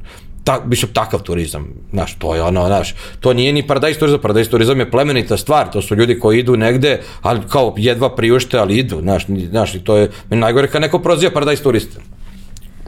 Ta, 0.44 0.60
mislim, 0.66 0.92
takav 0.92 1.22
turizam, 1.22 1.68
znaš, 1.92 2.14
to 2.18 2.34
je 2.34 2.42
ono, 2.42 2.66
znaš, 2.66 2.94
to 3.20 3.32
nije 3.32 3.52
ni 3.52 3.66
paradajs 3.66 3.98
turizam, 3.98 4.20
paradajs 4.20 4.48
turizam 4.48 4.80
je 4.80 4.90
plemenita 4.90 5.36
stvar, 5.36 5.70
to 5.70 5.82
su 5.82 5.96
ljudi 5.96 6.18
koji 6.18 6.38
idu 6.38 6.56
negde, 6.56 7.00
ali 7.22 7.40
kao 7.48 7.74
jedva 7.76 8.14
priušte, 8.16 8.58
ali 8.58 8.76
idu, 8.76 9.00
znaš, 9.00 9.26
znaš, 9.50 9.74
i 9.74 9.84
to 9.84 9.96
je, 9.96 10.10
meni 10.30 10.40
najgore 10.40 10.68
kad 10.68 10.82
neko 10.82 10.98
proziva 10.98 11.32
paradajs 11.32 11.62
turista. 11.62 12.00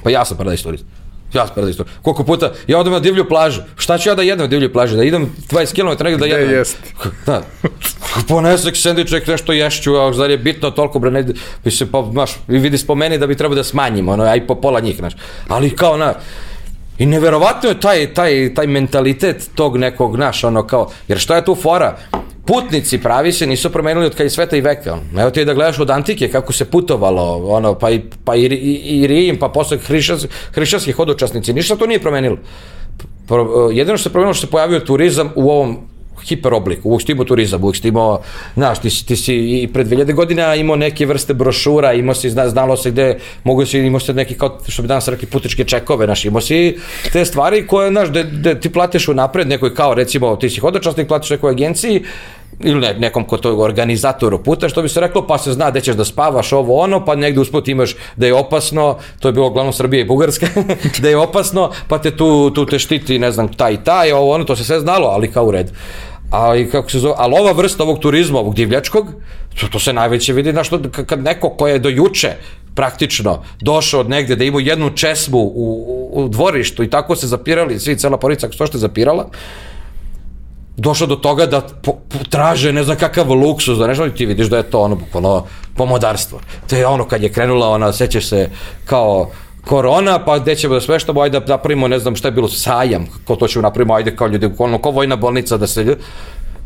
Pa 0.02 0.10
ja 0.10 0.24
sam 0.24 0.36
paradajs 0.36 0.62
turista. 0.62 0.86
Ja 1.34 1.46
sam 1.46 1.54
paradajs 1.54 1.76
turista. 1.76 2.00
Koliko 2.02 2.24
puta, 2.24 2.52
ja 2.66 2.78
odem 2.78 2.92
na 2.92 3.00
divlju 3.00 3.28
plažu, 3.28 3.62
šta 3.76 3.98
ću 3.98 4.08
ja 4.08 4.14
da 4.14 4.22
jedem 4.22 4.44
na 4.44 4.46
divlju 4.46 4.72
plažu, 4.72 4.96
da 4.96 5.04
idem 5.04 5.32
20 5.50 5.74
km 5.74 6.04
negde 6.04 6.18
da 6.18 6.26
jedem? 6.26 6.46
Gde 6.46 6.56
jest? 6.56 6.78
Da. 7.26 7.42
Ponesek 8.28 8.76
sendviček, 8.76 9.26
nešto 9.26 9.52
ješću, 9.52 9.96
a 9.96 10.12
zar 10.12 10.30
je 10.30 10.38
bitno 10.38 10.70
toliko, 10.70 10.98
bre, 10.98 11.10
ne, 11.10 11.24
mislim, 11.64 11.88
pa, 11.88 12.04
znaš, 12.12 12.36
vidi 12.48 12.78
spomeni 12.78 13.18
da 13.18 13.26
bi 13.26 13.36
trebao 13.36 13.56
da 13.56 13.64
smanjimo, 13.64 14.12
ono, 14.12 14.24
aj 14.24 14.46
po 14.46 14.54
pola 14.54 14.80
njih, 14.80 14.96
znaš, 14.96 15.16
ali 15.48 15.70
kao, 15.70 15.96
na, 15.96 16.14
I 16.98 17.06
neverovatno 17.06 17.68
je 17.68 17.80
taj, 17.80 18.14
taj, 18.14 18.54
taj 18.54 18.66
mentalitet 18.66 19.50
tog 19.54 19.76
nekog, 19.76 20.16
naš, 20.16 20.44
ono 20.44 20.66
kao, 20.66 20.90
jer 21.08 21.18
šta 21.18 21.36
je 21.36 21.44
tu 21.44 21.54
fora? 21.54 21.96
Putnici 22.46 22.98
pravi 22.98 23.32
se 23.32 23.46
nisu 23.46 23.72
promenili 23.72 24.06
od 24.06 24.12
kada 24.12 24.24
je 24.24 24.30
sveta 24.30 24.56
i 24.56 24.60
veka. 24.60 24.98
Evo 25.18 25.30
ti 25.30 25.44
da 25.44 25.54
gledaš 25.54 25.78
od 25.78 25.90
antike 25.90 26.28
kako 26.28 26.52
se 26.52 26.64
putovalo, 26.64 27.46
ono, 27.46 27.74
pa 27.74 27.90
i, 27.90 28.00
pa 28.24 28.36
i, 28.36 28.44
i, 28.44 29.00
i 29.00 29.06
Rim, 29.06 29.38
pa 29.38 29.48
posle 29.48 29.78
hrišćanski, 29.78 30.28
hrišćanski 30.52 30.92
hodočasnici, 30.92 31.52
ništa 31.52 31.76
to 31.76 31.86
nije 31.86 32.00
promenilo. 32.00 32.36
Pro, 33.28 33.70
jedino 33.72 33.96
što 33.96 34.08
se 34.08 34.12
promenilo 34.12 34.34
što 34.34 34.46
se 34.46 34.50
pojavio 34.50 34.80
turizam 34.80 35.32
u 35.34 35.50
ovom 35.50 35.78
hiper 36.28 36.54
oblik, 36.54 36.78
uvijek 36.84 37.02
ste 37.02 37.12
imao 37.12 37.24
turizam, 37.24 37.64
uvijek 37.64 37.76
ste 37.76 37.88
imao, 37.88 38.20
znaš, 38.54 38.78
ti, 38.78 39.06
ti 39.06 39.16
si 39.16 39.34
i 39.34 39.68
pred 39.72 39.86
2000 39.86 40.14
godina 40.14 40.54
imao 40.54 40.76
neke 40.76 41.06
vrste 41.06 41.34
brošura, 41.34 41.92
imao 41.92 42.14
si, 42.14 42.30
zna, 42.30 42.48
znalo 42.48 42.76
se 42.76 42.90
gde, 42.90 43.18
mogu 43.44 43.66
si, 43.66 43.78
imao 43.78 44.00
se 44.00 44.14
neki, 44.14 44.34
kao 44.34 44.58
što 44.68 44.82
bi 44.82 44.88
danas 44.88 45.08
rekli, 45.08 45.28
putničke 45.28 45.64
čekove, 45.64 46.06
znaš, 46.06 46.24
imao 46.24 46.40
si 46.40 46.78
te 47.12 47.24
stvari 47.24 47.66
koje, 47.66 47.90
znaš, 47.90 48.08
da, 48.08 48.22
da 48.22 48.54
ti 48.54 48.72
platiš 48.72 49.08
unapred, 49.08 49.48
nekoj 49.48 49.74
kao, 49.74 49.94
recimo, 49.94 50.36
ti 50.36 50.50
si 50.50 50.60
hodočasnik, 50.60 51.08
platiš 51.08 51.30
nekoj 51.30 51.50
agenciji, 51.50 52.02
ili 52.60 52.80
ne, 52.80 52.94
nekom 52.98 53.24
ko 53.24 53.36
to 53.36 53.56
organizatoru 53.56 54.42
puta, 54.42 54.68
što 54.68 54.82
bi 54.82 54.88
se 54.88 55.00
reklo, 55.00 55.26
pa 55.26 55.38
se 55.38 55.52
zna 55.52 55.70
gde 55.70 55.80
ćeš 55.80 55.96
da 55.96 56.04
spavaš, 56.04 56.52
ovo 56.52 56.80
ono, 56.80 57.04
pa 57.04 57.14
negde 57.14 57.40
usput 57.40 57.68
imaš 57.68 57.96
da 58.16 58.26
je 58.26 58.34
opasno, 58.34 58.98
to 59.20 59.28
je 59.28 59.32
bilo 59.32 59.46
uglavnom 59.46 59.72
Srbija 59.72 60.00
i 60.00 60.04
Bugarska, 60.04 60.46
da 61.02 61.08
je 61.08 61.16
opasno, 61.16 61.70
pa 61.88 61.98
te 61.98 62.16
tu, 62.16 62.50
tu 62.50 62.66
te 62.66 62.78
štiti, 62.78 63.18
ne 63.18 63.32
znam, 63.32 63.52
taj 63.52 63.72
i 63.72 63.84
taj, 63.84 64.12
ovo 64.12 64.34
ono, 64.34 64.44
to 64.44 64.56
se 64.56 64.64
sve 64.64 64.80
znalo, 64.80 65.08
ali 65.08 65.32
kao 65.32 65.46
u 65.46 65.50
redu 65.50 65.72
a 66.30 66.56
i 66.56 66.70
kako 66.70 66.90
se 66.90 66.98
zove, 66.98 67.14
ali 67.18 67.34
ova 67.40 67.52
vrsta 67.52 67.82
ovog 67.82 67.98
turizma, 67.98 68.38
ovog 68.38 68.54
divljačkog, 68.54 69.06
to, 69.60 69.68
to 69.68 69.78
se 69.78 69.92
najveće 69.92 70.32
vidi, 70.32 70.52
znaš, 70.52 70.68
kad 71.06 71.22
neko 71.22 71.50
ko 71.50 71.68
je 71.68 71.78
do 71.78 71.88
juče 71.88 72.32
praktično 72.74 73.42
došao 73.60 74.00
od 74.00 74.10
negde 74.10 74.36
da 74.36 74.44
ima 74.44 74.60
jednu 74.60 74.90
česmu 74.90 75.38
u, 75.38 75.50
u, 76.12 76.24
u 76.24 76.28
dvorištu 76.28 76.82
i 76.82 76.90
tako 76.90 77.16
se 77.16 77.26
zapirali, 77.26 77.78
svi, 77.80 77.96
cela 77.98 78.18
porica, 78.18 78.48
što 78.52 78.66
što 78.66 78.76
je 78.76 78.80
zapirala, 78.80 79.28
došao 80.76 81.06
do 81.06 81.16
toga 81.16 81.46
da 81.46 81.60
po, 81.60 81.92
po, 81.92 82.18
traže 82.30 82.72
ne 82.72 82.84
znam 82.84 82.96
kakav 82.96 83.32
luksus, 83.32 83.78
da 83.78 83.86
nešto, 83.86 84.08
ti 84.08 84.26
vidiš 84.26 84.46
da 84.46 84.56
je 84.56 84.70
to 84.70 84.80
ono 84.80 84.94
bukvalno 84.94 85.46
pomodarstvo. 85.76 86.40
To 86.68 86.76
je 86.76 86.86
ono 86.86 87.08
kad 87.08 87.22
je 87.22 87.32
krenula, 87.32 87.68
ona, 87.68 87.92
sećaš 87.92 88.26
se 88.26 88.50
kao 88.84 89.30
korona, 89.66 90.18
pa 90.24 90.38
gde 90.38 90.54
ćemo 90.54 90.74
da 90.74 90.80
smeštamo, 90.80 91.20
ajde 91.20 91.40
da 91.40 91.56
napravimo, 91.56 91.88
ne 91.88 91.98
znam 91.98 92.16
šta 92.16 92.28
je 92.28 92.32
bilo, 92.32 92.48
sajam, 92.48 93.06
ko 93.24 93.36
to 93.36 93.48
ćemo 93.48 93.62
napravimo, 93.62 93.94
ajde 93.94 94.16
kao 94.16 94.28
ljudi, 94.28 94.50
ono, 94.58 94.78
kao 94.78 94.92
vojna 94.92 95.16
bolnica 95.16 95.56
da 95.56 95.66
se 95.66 95.96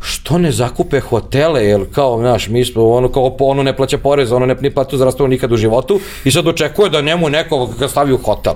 što 0.01 0.37
ne 0.37 0.51
zakupe 0.51 0.99
hotele, 0.99 1.63
jer 1.65 1.85
kao, 1.91 2.19
znaš, 2.19 2.47
mi 2.47 2.65
smo, 2.65 2.89
ono, 2.89 3.09
kao, 3.11 3.35
ono 3.39 3.63
ne 3.63 3.75
plaća 3.77 3.97
porez, 3.97 4.31
ono 4.31 4.45
ne, 4.45 4.55
ne 4.61 4.71
platu 4.71 4.97
zdravstvo 4.97 5.27
nikad 5.27 5.51
u 5.51 5.57
životu 5.57 5.99
i 6.25 6.31
sad 6.31 6.47
očekuje 6.47 6.89
da 6.89 7.01
njemu 7.01 7.29
neko 7.29 7.65
ga 7.79 7.87
stavi 7.87 8.13
u 8.13 8.17
hotel. 8.17 8.53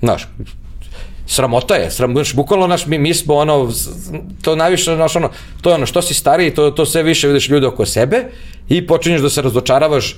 Znaš, 0.00 0.28
sramota 1.26 1.74
je, 1.74 1.90
sram, 1.90 2.12
znaš, 2.12 2.34
bukvalno, 2.34 2.66
naš, 2.66 2.86
mi, 2.86 2.98
mi 2.98 3.14
smo, 3.14 3.34
ono, 3.34 3.68
to 4.42 4.56
najviše, 4.56 4.94
znaš, 4.94 5.16
ono, 5.16 5.30
to 5.62 5.70
je 5.70 5.74
ono, 5.74 5.86
što 5.86 6.02
si 6.02 6.14
stariji, 6.14 6.54
to, 6.54 6.70
to 6.70 6.86
sve 6.86 7.02
više 7.02 7.28
vidiš 7.28 7.48
ljude 7.48 7.66
oko 7.66 7.86
sebe 7.86 8.24
i 8.68 8.86
počinješ 8.86 9.20
da 9.20 9.30
se 9.30 9.42
razočaravaš 9.42 10.16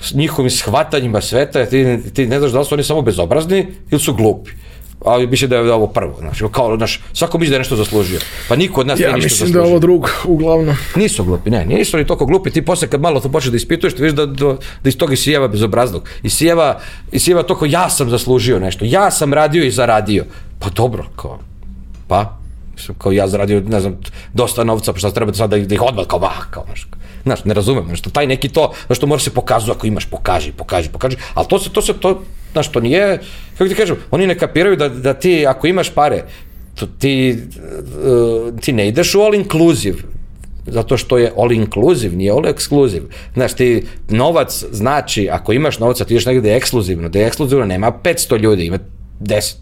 s 0.00 0.14
njihovim 0.14 0.50
shvatanjima 0.50 1.20
sveta, 1.20 1.66
ti, 1.66 1.98
ti 2.14 2.26
ne 2.26 2.38
znaš 2.38 2.52
da 2.52 2.58
li 2.58 2.64
su 2.64 2.74
oni 2.74 2.84
samo 2.84 3.02
bezobrazni 3.02 3.66
ili 3.90 4.00
su 4.00 4.14
glupi 4.14 4.50
ali 5.04 5.26
mislim 5.26 5.50
da 5.50 5.56
je 5.56 5.72
ovo 5.72 5.86
prvo, 5.86 6.16
znači, 6.20 6.44
kao, 6.52 6.76
znaš, 6.76 7.00
svako 7.12 7.38
misli 7.38 7.50
da 7.50 7.54
je 7.54 7.58
nešto 7.58 7.76
zaslužio. 7.76 8.20
Pa 8.48 8.56
niko 8.56 8.80
od 8.80 8.86
nas 8.86 9.00
ja 9.00 9.06
nije 9.06 9.14
ništa 9.14 9.26
mislim 9.26 9.38
zaslužio. 9.38 9.60
da 9.60 9.66
je 9.66 9.70
ovo 9.70 9.78
drugo, 9.78 10.08
uglavnom. 10.24 10.76
Nisu 10.96 11.24
glupi, 11.24 11.50
ne, 11.50 11.66
nisu 11.66 11.96
oni 11.96 12.06
toliko 12.06 12.26
glupi, 12.26 12.50
ti 12.50 12.64
posle 12.64 12.88
kad 12.88 13.00
malo 13.00 13.20
to 13.20 13.28
počneš 13.28 13.50
da 13.50 13.56
ispituješ, 13.56 13.94
ti 13.94 14.02
vidiš 14.02 14.16
da, 14.16 14.26
da, 14.26 14.56
da 14.82 14.88
iz 14.88 14.96
toga 14.98 15.12
isijeva 15.12 15.48
bezobraznog. 15.48 16.08
Isijeva, 16.22 16.80
isijeva 17.12 17.42
to 17.42 17.58
kao 17.58 17.66
ja 17.66 17.90
sam 17.90 18.10
zaslužio 18.10 18.58
nešto, 18.58 18.84
ja 18.84 19.10
sam 19.10 19.34
radio 19.34 19.64
i 19.64 19.70
zaradio. 19.70 20.24
Pa 20.58 20.68
dobro, 20.70 21.06
kao, 21.16 21.38
pa, 22.08 22.38
kao 22.98 23.12
ja 23.12 23.28
zaradio, 23.28 23.60
ne 23.60 23.80
znam, 23.80 23.96
dosta 24.32 24.64
novca, 24.64 24.92
pa 24.92 24.98
šta 24.98 25.10
treba 25.10 25.34
sad 25.34 25.50
da 25.50 25.56
ih, 25.56 25.68
da 25.68 25.74
ih 25.74 25.82
odmah, 25.82 26.06
kao, 26.06 26.18
bah, 26.18 26.50
kao, 26.50 26.64
znaš, 26.66 26.86
znaš, 27.22 27.44
ne 27.44 27.54
razumem, 27.54 27.86
znaš, 27.86 28.00
taj 28.00 28.26
neki 28.26 28.48
to, 28.48 28.72
znaš, 28.86 28.98
to 28.98 29.06
mora 29.06 29.20
se 29.20 29.30
pokazuje 29.30 29.74
ako 29.76 29.86
imaš, 29.86 30.06
pokaži, 30.06 30.52
pokaži, 30.52 30.88
pokaži, 30.88 31.16
ali 31.34 31.46
to 31.48 31.58
se, 31.58 31.70
to 31.70 31.82
se, 31.82 31.92
to, 31.92 32.22
znaš, 32.52 32.68
to 32.68 32.80
nije, 32.80 33.20
kako 33.58 33.68
ti 33.68 33.74
kažem, 33.74 33.96
oni 34.10 34.26
ne 34.26 34.38
kapiraju 34.38 34.76
da, 34.76 34.88
da 34.88 35.14
ti, 35.14 35.46
ako 35.46 35.66
imaš 35.66 35.90
pare, 35.90 36.24
to 36.74 36.86
ti, 36.86 37.36
uh, 37.36 38.60
ti 38.60 38.72
ne 38.72 38.88
ideš 38.88 39.14
u 39.14 39.20
all 39.20 39.34
inclusive, 39.34 39.98
zato 40.66 40.96
što 40.96 41.18
je 41.18 41.32
all 41.36 41.52
inclusive, 41.52 42.16
nije 42.16 42.30
all 42.30 42.44
exclusive. 42.44 43.06
Znaš, 43.34 43.52
ti 43.52 43.86
novac 44.08 44.64
znači, 44.72 45.28
ako 45.30 45.52
imaš 45.52 45.78
novac, 45.78 45.98
ti 45.98 46.14
ideš 46.14 46.26
negde 46.26 46.48
da 46.48 46.56
ekskluzivno, 46.56 47.08
da 47.08 47.18
je 47.18 47.26
ekskluzivno 47.26 47.64
nema 47.64 47.92
500 48.04 48.38
ljudi, 48.38 48.66
ima 48.66 48.78
10 49.20 49.54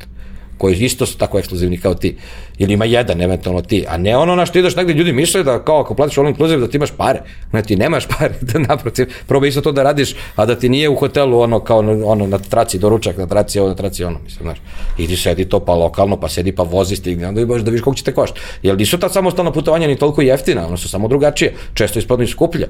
koji 0.58 0.76
isto 0.76 1.06
su 1.06 1.18
tako 1.18 1.38
ekskluzivni 1.38 1.78
kao 1.78 1.94
ti. 1.94 2.16
Ili 2.58 2.72
ima 2.72 2.84
jedan, 2.84 3.22
eventualno 3.22 3.62
ti. 3.62 3.84
A 3.88 3.96
ne 3.96 4.16
ono 4.16 4.34
na 4.34 4.46
što 4.46 4.58
ideš 4.58 4.76
negde, 4.76 4.92
ljudi 4.92 5.12
misle 5.12 5.42
da 5.42 5.64
kao 5.64 5.80
ako 5.80 5.94
platiš 5.94 6.18
all 6.18 6.28
inclusive 6.28 6.60
da 6.60 6.68
ti 6.68 6.76
imaš 6.76 6.90
pare. 6.90 7.20
Ne, 7.52 7.62
ti 7.62 7.76
nemaš 7.76 8.06
pare, 8.18 8.34
da 8.40 8.58
naprotiv, 8.58 9.12
probaj 9.26 9.48
isto 9.48 9.60
to 9.60 9.72
da 9.72 9.82
radiš, 9.82 10.14
a 10.36 10.46
da 10.46 10.58
ti 10.58 10.68
nije 10.68 10.88
u 10.88 10.96
hotelu 10.96 11.40
ono 11.40 11.60
kao 11.60 11.78
ono 12.04 12.26
na 12.26 12.38
traci 12.38 12.78
doručak, 12.78 13.16
na 13.16 13.26
traci 13.26 13.60
ovo, 13.60 13.68
na 13.68 13.74
traci 13.74 14.04
ono, 14.04 14.18
mislim, 14.24 14.42
znaš. 14.42 14.58
Idi 14.98 15.16
sedi 15.16 15.44
to 15.44 15.60
pa 15.60 15.74
lokalno, 15.74 16.20
pa 16.20 16.28
sedi 16.28 16.52
pa 16.52 16.62
vozi 16.62 16.96
stigne, 16.96 17.28
onda 17.28 17.46
baš 17.46 17.62
da 17.62 17.70
vidiš 17.70 17.82
koliko 17.82 17.98
će 17.98 18.04
te 18.04 18.12
košta. 18.12 18.40
Jer 18.62 18.78
nisu 18.78 18.98
ta 18.98 19.08
samostalna 19.08 19.52
putovanja 19.52 19.86
ni 19.86 19.96
toliko 19.96 20.22
jeftina, 20.22 20.66
ono 20.66 20.76
su 20.76 20.88
samo 20.88 21.08
drugačije, 21.08 21.54
često 21.74 21.98
ispadnu 21.98 22.24
i 22.24 22.28
skuplje 22.28 22.68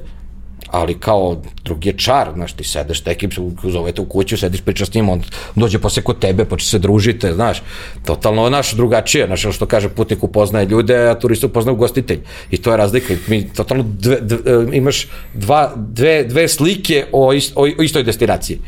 ali 0.70 0.98
kao 0.98 1.42
drugi 1.64 1.88
je 1.88 1.98
čar, 1.98 2.28
znaš, 2.34 2.52
ti 2.52 2.64
sedeš, 2.64 3.00
tekim 3.00 3.30
zovete 3.62 4.00
u 4.00 4.04
kuću, 4.04 4.36
sediš, 4.36 4.60
pričaš 4.60 4.88
s 4.88 4.94
njim, 4.94 5.08
on 5.08 5.22
dođe 5.54 5.78
posle 5.78 6.02
kod 6.02 6.18
tebe, 6.18 6.44
pa 6.44 6.56
će 6.56 6.66
se 6.66 6.78
družite, 6.78 7.32
znaš, 7.34 7.62
totalno, 8.04 8.48
znaš, 8.48 8.72
drugačije, 8.72 9.26
znaš, 9.26 9.56
što 9.56 9.66
kaže, 9.66 9.88
putnik 9.88 10.24
upoznaje 10.24 10.66
ljude, 10.66 11.08
a 11.08 11.18
turist 11.18 11.44
upoznaje 11.44 11.74
ugostitelj. 11.74 12.20
I 12.50 12.56
to 12.56 12.70
je 12.70 12.76
razlika. 12.76 13.14
Mi 13.26 13.48
totalno 13.48 13.84
dve, 13.88 14.18
dve, 14.20 14.38
imaš 14.72 15.08
dva, 15.34 15.72
dve, 15.76 16.24
dve 16.24 16.48
slike 16.48 17.06
o, 17.12 17.32
ist, 17.32 17.52
o, 17.56 17.62
o 17.62 17.82
istoj 17.82 18.02
destinaciji. 18.02 18.58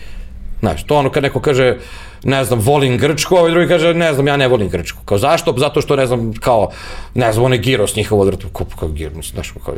Znaš, 0.61 0.85
to 0.87 0.97
ono 0.97 1.11
kad 1.11 1.23
neko 1.23 1.41
kaže, 1.41 1.77
ne 2.25 2.45
znam, 2.45 2.61
volim 2.61 2.99
Grčku, 2.99 3.37
a 3.37 3.41
ovaj 3.41 3.51
drugi 3.51 3.69
kaže, 3.69 3.95
ne 3.95 4.13
znam, 4.13 4.27
ja 4.27 4.37
ne 4.37 4.49
volim 4.49 4.69
Grčku. 4.69 4.99
Kao 5.05 5.19
zašto? 5.19 5.55
Zato 5.57 5.81
što, 5.81 5.97
ne 5.97 6.07
znam, 6.07 6.33
kao, 6.41 6.71
ne 7.15 7.33
znam, 7.33 7.45
onaj 7.45 7.59
Giros 7.59 7.97
njihov 7.97 8.21
odvrtu, 8.21 8.49
kao, 8.49 8.67
kao 8.79 8.89
Giros, 8.89 9.33
znaš, 9.33 9.53
kao, 9.65 9.75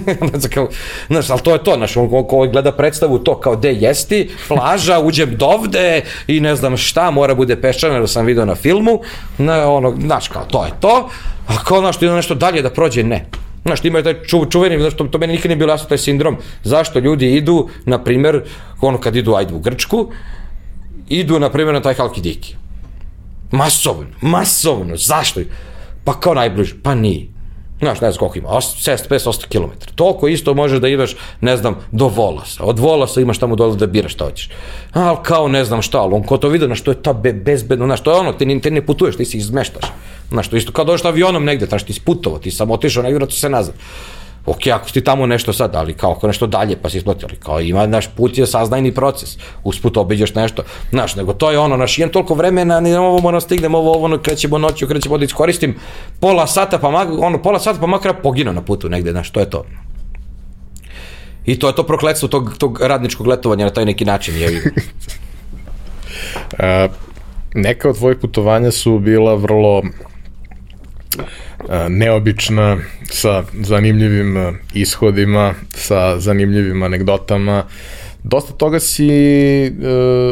kao, 0.54 0.68
znaš, 1.08 1.30
ali 1.30 1.40
to 1.40 1.52
je 1.52 1.64
to, 1.64 1.74
znaš, 1.76 1.96
on 1.96 2.08
ko 2.28 2.48
gleda 2.52 2.72
predstavu 2.72 3.18
to 3.18 3.40
kao 3.40 3.56
de 3.56 3.72
jesti, 3.72 4.30
plaža, 4.48 4.98
uđem 5.08 5.36
dovde 5.36 6.02
i 6.26 6.40
ne 6.40 6.56
znam 6.56 6.76
šta, 6.76 7.10
mora 7.10 7.34
bude 7.34 7.60
peščana, 7.60 7.94
jer 7.94 8.08
sam 8.08 8.26
video 8.26 8.44
na 8.44 8.54
filmu, 8.54 9.00
na, 9.38 9.70
ono, 9.70 9.94
znaš, 10.00 10.28
kao, 10.28 10.44
to 10.44 10.64
je 10.64 10.70
to, 10.80 11.08
a 11.46 11.64
kao, 11.64 11.80
znaš, 11.80 11.96
ide 11.96 12.12
nešto 12.12 12.34
dalje 12.34 12.62
da 12.62 12.70
prođe, 12.70 13.02
ne. 13.02 13.24
Znaš, 13.64 13.80
ti 13.80 13.88
imaš 13.88 14.04
taj 14.04 14.22
ču, 14.22 14.44
čuveni, 14.50 14.78
znaš, 14.80 14.94
to, 14.96 15.04
to 15.04 15.18
meni 15.18 15.32
nikad 15.32 15.48
nije 15.48 15.56
bilo 15.56 15.72
jasno 15.72 15.88
taj 15.88 15.98
sindrom, 15.98 16.36
zašto 16.64 16.98
ljudi 16.98 17.32
idu, 17.36 17.68
na 17.84 18.04
primer, 18.04 18.42
ono 18.80 18.98
kad 18.98 19.16
idu, 19.16 19.34
ajde 19.34 19.54
u 19.54 19.58
Grčku, 19.58 20.08
idu, 21.08 21.38
na 21.38 21.50
primjer, 21.50 21.74
na 21.74 21.80
taj 21.80 21.94
Halkidiki. 21.94 22.54
Masovno, 23.50 24.06
masovno, 24.20 24.96
zašto? 24.96 25.40
Pa 26.04 26.20
kao 26.20 26.34
najbliže, 26.34 26.74
pa 26.82 26.94
nije. 26.94 27.26
Znaš, 27.78 28.00
ne 28.00 28.10
znam 28.10 28.18
koliko 28.18 28.38
ima, 28.38 28.48
700-500 28.48 29.46
km. 29.48 29.94
Toliko 29.94 30.28
isto 30.28 30.54
možeš 30.54 30.80
da 30.80 30.88
ideš, 30.88 31.16
ne 31.40 31.56
znam, 31.56 31.76
do 31.92 32.08
Volasa. 32.08 32.64
Od 32.64 32.78
Volasa 32.78 33.20
imaš 33.20 33.38
tamo 33.38 33.56
dole 33.56 33.76
da 33.76 33.86
biraš 33.86 34.12
šta 34.12 34.24
hoćeš. 34.24 34.50
Ali 34.92 35.16
kao 35.22 35.48
ne 35.48 35.64
znam 35.64 35.82
šta, 35.82 35.98
ali 35.98 36.14
on 36.14 36.22
ko 36.22 36.36
to 36.36 36.48
vidi, 36.48 36.66
znaš, 36.66 36.80
to 36.80 36.90
je 36.90 37.02
ta 37.02 37.12
be, 37.12 37.32
bezbedno, 37.32 37.86
znaš, 37.86 38.00
to 38.00 38.10
je 38.10 38.16
ono, 38.16 38.32
ti, 38.32 38.46
ne, 38.46 38.60
ti 38.60 38.70
ne 38.70 38.86
putuješ, 38.86 39.16
ti 39.16 39.24
se 39.24 39.38
izmeštaš. 39.38 39.84
Znaš, 40.30 40.48
to 40.48 40.56
isto 40.56 40.72
kao 40.72 40.84
došao 40.84 41.10
avionom 41.10 41.44
negde, 41.44 41.66
znaš, 41.66 41.82
ti 41.82 41.92
si 41.92 42.00
putovao, 42.00 42.38
ti 42.38 42.50
sam 42.50 42.70
otišao 42.70 43.02
negde, 43.02 43.18
vraćaš 43.18 43.40
se 43.40 43.48
nazad 43.48 43.74
ok, 44.50 44.66
ako 44.66 44.90
ti 44.90 45.00
tamo 45.04 45.26
nešto 45.26 45.52
sad, 45.52 45.74
ali 45.74 45.94
kao 45.94 46.12
ako 46.12 46.26
nešto 46.26 46.46
dalje, 46.46 46.76
pa 46.76 46.90
si 46.90 46.98
isplati, 46.98 47.24
ali 47.24 47.36
kao 47.36 47.60
ima, 47.60 47.86
naš 47.86 48.08
put 48.16 48.38
je 48.38 48.46
saznajni 48.46 48.94
proces, 48.94 49.38
usput 49.64 49.96
obiđeš 49.96 50.34
nešto, 50.34 50.62
znaš, 50.90 51.16
nego 51.16 51.32
to 51.32 51.50
je 51.50 51.58
ono, 51.58 51.76
naš, 51.76 51.98
imam 51.98 52.10
toliko 52.10 52.34
vremena, 52.34 52.80
ni 52.80 52.94
ovo 52.94 53.20
moram 53.20 53.40
stignem, 53.40 53.74
ovo, 53.74 53.94
ovo, 53.94 54.04
ono, 54.04 54.18
krećemo 54.18 54.58
noću, 54.58 54.86
krećemo 54.86 55.18
da 55.18 55.24
iskoristim, 55.24 55.76
pola 56.20 56.46
sata, 56.46 56.78
pa 56.78 56.90
mak, 56.90 57.08
ono, 57.18 57.42
pola 57.42 57.58
sata, 57.58 57.80
pa 57.80 57.86
makar 57.86 58.14
poginu 58.22 58.52
na 58.52 58.62
putu 58.62 58.88
negde, 58.88 59.10
znaš, 59.10 59.30
to 59.30 59.40
je 59.40 59.50
to. 59.50 59.64
I 61.46 61.58
to 61.58 61.66
je 61.66 61.74
to 61.74 61.82
prokletstvo 61.82 62.28
tog, 62.28 62.54
tog 62.58 62.80
radničkog 62.80 63.26
letovanja 63.26 63.64
na 63.64 63.70
taj 63.70 63.84
neki 63.84 64.04
način. 64.04 64.36
Je. 64.36 64.72
A, 66.58 66.88
neka 67.54 67.90
od 67.90 67.96
tvojih 67.96 68.18
putovanja 68.18 68.70
su 68.70 68.98
bila 68.98 69.34
vrlo 69.34 69.82
neobična, 71.88 72.76
sa 73.10 73.42
zanimljivim 73.60 74.58
ishodima, 74.74 75.54
sa 75.74 76.18
zanimljivim 76.18 76.82
anegdotama. 76.82 77.64
Dosta 78.22 78.52
toga 78.52 78.80
si 78.80 79.08
e, 79.08 79.70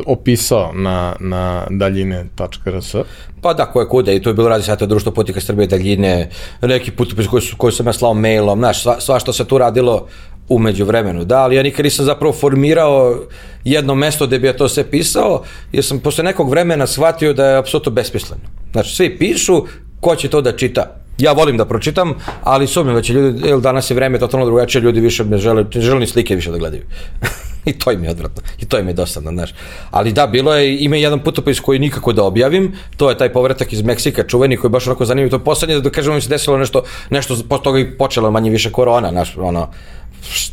opisao 0.06 0.72
na, 0.74 1.16
na 1.20 1.66
daljine.rs. 1.70 2.94
Pa 3.42 3.54
da, 3.54 3.66
koje 3.66 3.88
kude, 3.88 4.16
i 4.16 4.22
to 4.22 4.30
je 4.30 4.34
bilo 4.34 4.48
radi 4.48 4.64
sada 4.64 4.86
društvo 4.86 5.12
putika 5.12 5.40
Srbije 5.40 5.66
daljine, 5.66 6.30
neki 6.62 6.90
putopis 6.90 7.26
koji, 7.26 7.42
koji 7.56 7.72
sam 7.72 7.86
ja 7.86 7.92
slao 7.92 8.14
mailom, 8.14 8.58
znaš, 8.58 8.82
sva, 8.82 9.00
sva 9.00 9.18
što 9.18 9.32
se 9.32 9.44
tu 9.44 9.58
radilo 9.58 10.06
umeđu 10.48 10.84
vremenu, 10.84 11.24
da, 11.24 11.38
ali 11.38 11.56
ja 11.56 11.62
nikad 11.62 11.84
nisam 11.84 12.04
zapravo 12.04 12.32
formirao 12.32 13.26
jedno 13.64 13.94
mesto 13.94 14.26
gde 14.26 14.38
bi 14.38 14.46
ja 14.46 14.56
to 14.56 14.68
sve 14.68 14.90
pisao, 14.90 15.42
jer 15.72 15.84
sam 15.84 15.98
posle 15.98 16.24
nekog 16.24 16.50
vremena 16.50 16.86
shvatio 16.86 17.32
da 17.32 17.46
je 17.46 17.56
apsolutno 17.56 17.92
besmisleno. 17.92 18.42
Znači, 18.72 18.96
svi 18.96 19.18
pišu, 19.18 19.64
ko 20.00 20.16
će 20.16 20.28
to 20.28 20.40
da 20.40 20.56
čita? 20.56 20.96
ja 21.18 21.32
volim 21.32 21.56
da 21.56 21.64
pročitam, 21.64 22.14
ali 22.42 22.66
sumnjam 22.66 22.94
da 22.94 23.02
će 23.02 23.12
ljudi, 23.12 23.48
jer 23.48 23.60
danas 23.60 23.90
je 23.90 23.94
vreme 23.94 24.18
totalno 24.18 24.46
drugačije, 24.46 24.82
ljudi 24.82 25.00
više 25.00 25.24
ne 25.24 25.38
žele, 25.38 25.64
ne 25.74 25.80
žele 25.80 26.00
ni 26.00 26.06
slike 26.06 26.34
više 26.34 26.50
da 26.50 26.58
gledaju. 26.58 26.82
I 27.64 27.72
to 27.72 27.92
im 27.92 28.04
je 28.04 28.10
odvratno. 28.10 28.42
I 28.60 28.66
to 28.66 28.78
im 28.78 28.88
je 28.88 28.94
dosadno, 28.94 29.30
znaš. 29.30 29.54
Ali 29.90 30.12
da, 30.12 30.26
bilo 30.26 30.54
je, 30.54 30.84
ima 30.84 30.96
jedan 30.96 31.20
putopis 31.20 31.60
koji 31.60 31.78
nikako 31.78 32.12
da 32.12 32.24
objavim, 32.24 32.72
to 32.96 33.10
je 33.10 33.18
taj 33.18 33.32
povratak 33.32 33.72
iz 33.72 33.82
Meksika, 33.82 34.26
čuveni 34.26 34.56
koji 34.56 34.68
je 34.68 34.72
baš 34.72 34.86
onako 34.86 35.04
zanimljiv. 35.04 35.30
To 35.30 35.36
je 35.36 35.44
poslednje, 35.44 35.80
da 35.80 35.90
kažemo 35.90 36.14
mi 36.14 36.20
se 36.20 36.28
desilo 36.28 36.58
nešto, 36.58 36.82
nešto 37.10 37.36
posle 37.48 37.64
toga 37.64 37.78
i 37.78 37.90
počelo 37.98 38.30
manje 38.30 38.50
više 38.50 38.72
korona, 38.72 39.10
znaš, 39.10 39.36
ono, 39.36 39.68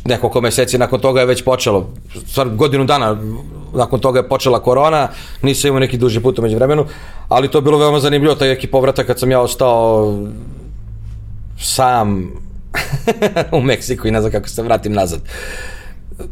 nekoliko 0.04 0.40
meseci 0.40 0.78
nakon 0.78 1.00
toga 1.00 1.20
je 1.20 1.26
već 1.26 1.44
počelo, 1.44 1.90
stvar 2.26 2.48
godinu 2.48 2.84
dana 2.84 3.16
nakon 3.74 4.00
toga 4.00 4.18
je 4.18 4.28
počela 4.28 4.62
korona, 4.62 5.08
nisam 5.42 5.68
imao 5.68 5.80
neki 5.80 5.96
duži 5.96 6.20
put 6.20 6.38
umeđu 6.38 6.56
vremenu, 6.56 6.86
ali 7.28 7.48
to 7.48 7.58
je 7.58 7.62
bilo 7.62 7.78
veoma 7.78 8.00
zanimljivo, 8.00 8.34
taj 8.34 8.48
neki 8.48 8.66
povratak 8.66 9.06
kad 9.06 9.18
sam 9.18 9.30
ja 9.30 9.40
ostao 9.40 10.18
sam 11.58 12.30
u 13.58 13.60
Meksiku 13.60 14.08
i 14.08 14.10
ne 14.10 14.20
znam 14.20 14.32
kako 14.32 14.48
se 14.48 14.62
vratim 14.62 14.92
nazad. 14.92 15.20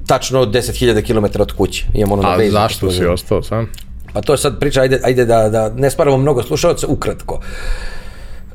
Tačno 0.06 0.44
10.000 0.44 1.06
km 1.06 1.43
od 1.43 1.52
kuće. 1.52 1.86
Imam 1.94 2.12
ono 2.12 2.28
A 2.28 2.36
na 2.36 2.51
zašto 2.51 2.90
si 2.90 3.06
ostao 3.06 3.43
sam? 3.43 3.70
Pa 4.12 4.20
to 4.20 4.32
je 4.32 4.39
sad 4.39 4.60
priča, 4.60 4.81
ajde, 4.81 5.01
ajde 5.05 5.24
da, 5.24 5.48
da 5.48 5.70
ne 5.70 5.90
sparamo 5.90 6.16
mnogo 6.16 6.43
slušalca, 6.43 6.86
ukratko. 6.86 7.35
Uh, 7.35 7.43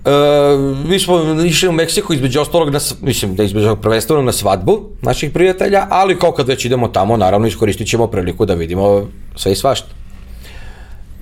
Uh, 0.06 0.88
mi 0.90 1.00
smo 1.00 1.44
išli 1.46 1.70
u 1.70 1.72
Meksiku 1.72 2.14
između 2.14 2.42
ostalog, 2.42 2.70
na, 2.70 2.80
mislim 3.02 3.36
da 3.36 3.44
između 3.44 3.76
prvenstveno 3.82 4.22
na 4.22 4.32
svadbu 4.32 4.80
naših 5.02 5.32
prijatelja, 5.32 5.88
ali 5.90 6.20
kao 6.20 6.32
kad 6.32 6.48
već 6.48 6.66
idemo 6.66 6.88
tamo, 6.88 7.18
naravno 7.18 7.48
iskoristit 7.48 7.88
ćemo 7.88 8.08
priliku 8.08 8.46
da 8.46 8.54
vidimo 8.54 9.08
sve 9.36 9.52
i 9.52 9.56
svašta. 9.56 9.88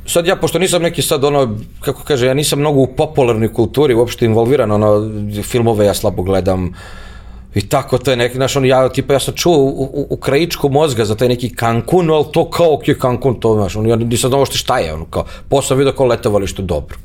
Sad 0.07 0.27
ja, 0.27 0.35
pošto 0.35 0.59
nisam 0.59 0.81
neki 0.81 1.01
sad 1.01 1.23
ono, 1.23 1.57
kako 1.79 2.03
kaže, 2.03 2.27
ja 2.27 2.33
nisam 2.33 2.59
mnogo 2.59 2.79
u 2.79 2.87
popularnoj 2.87 3.53
kulturi 3.53 3.93
uopšte 3.93 4.25
involviran, 4.25 4.71
ono, 4.71 5.09
filmove 5.43 5.85
ja 5.85 5.93
slabo 5.93 6.23
gledam, 6.23 6.73
I 7.55 7.61
tako, 7.69 7.97
to 7.97 8.11
je 8.11 8.17
neki, 8.17 8.35
znaš, 8.35 8.55
ono, 8.55 8.67
ja, 8.67 8.89
tipa, 8.89 9.13
ja 9.13 9.19
sam 9.19 9.33
čuo 9.33 9.57
u, 9.57 9.83
u, 9.83 10.07
u 10.09 10.17
krajičku 10.17 10.69
mozga 10.69 11.05
za 11.05 11.15
taj 11.15 11.27
neki 11.27 11.53
Cancun, 11.55 12.09
ali 12.11 12.25
to 12.31 12.49
kao, 12.49 12.73
ok, 12.73 12.83
Cancun, 13.01 13.39
to, 13.39 13.53
znaš, 13.55 13.75
ono, 13.75 13.89
ja 13.89 13.95
nisam 13.95 14.29
znao 14.29 14.45
što 14.45 14.57
šta 14.57 14.79
je, 14.79 14.93
ono, 14.93 15.05
kao, 15.05 15.25
posao 15.49 15.77
vidio 15.77 15.93
kao 15.93 16.05
letovalište 16.05 16.61
dobro 16.61 16.97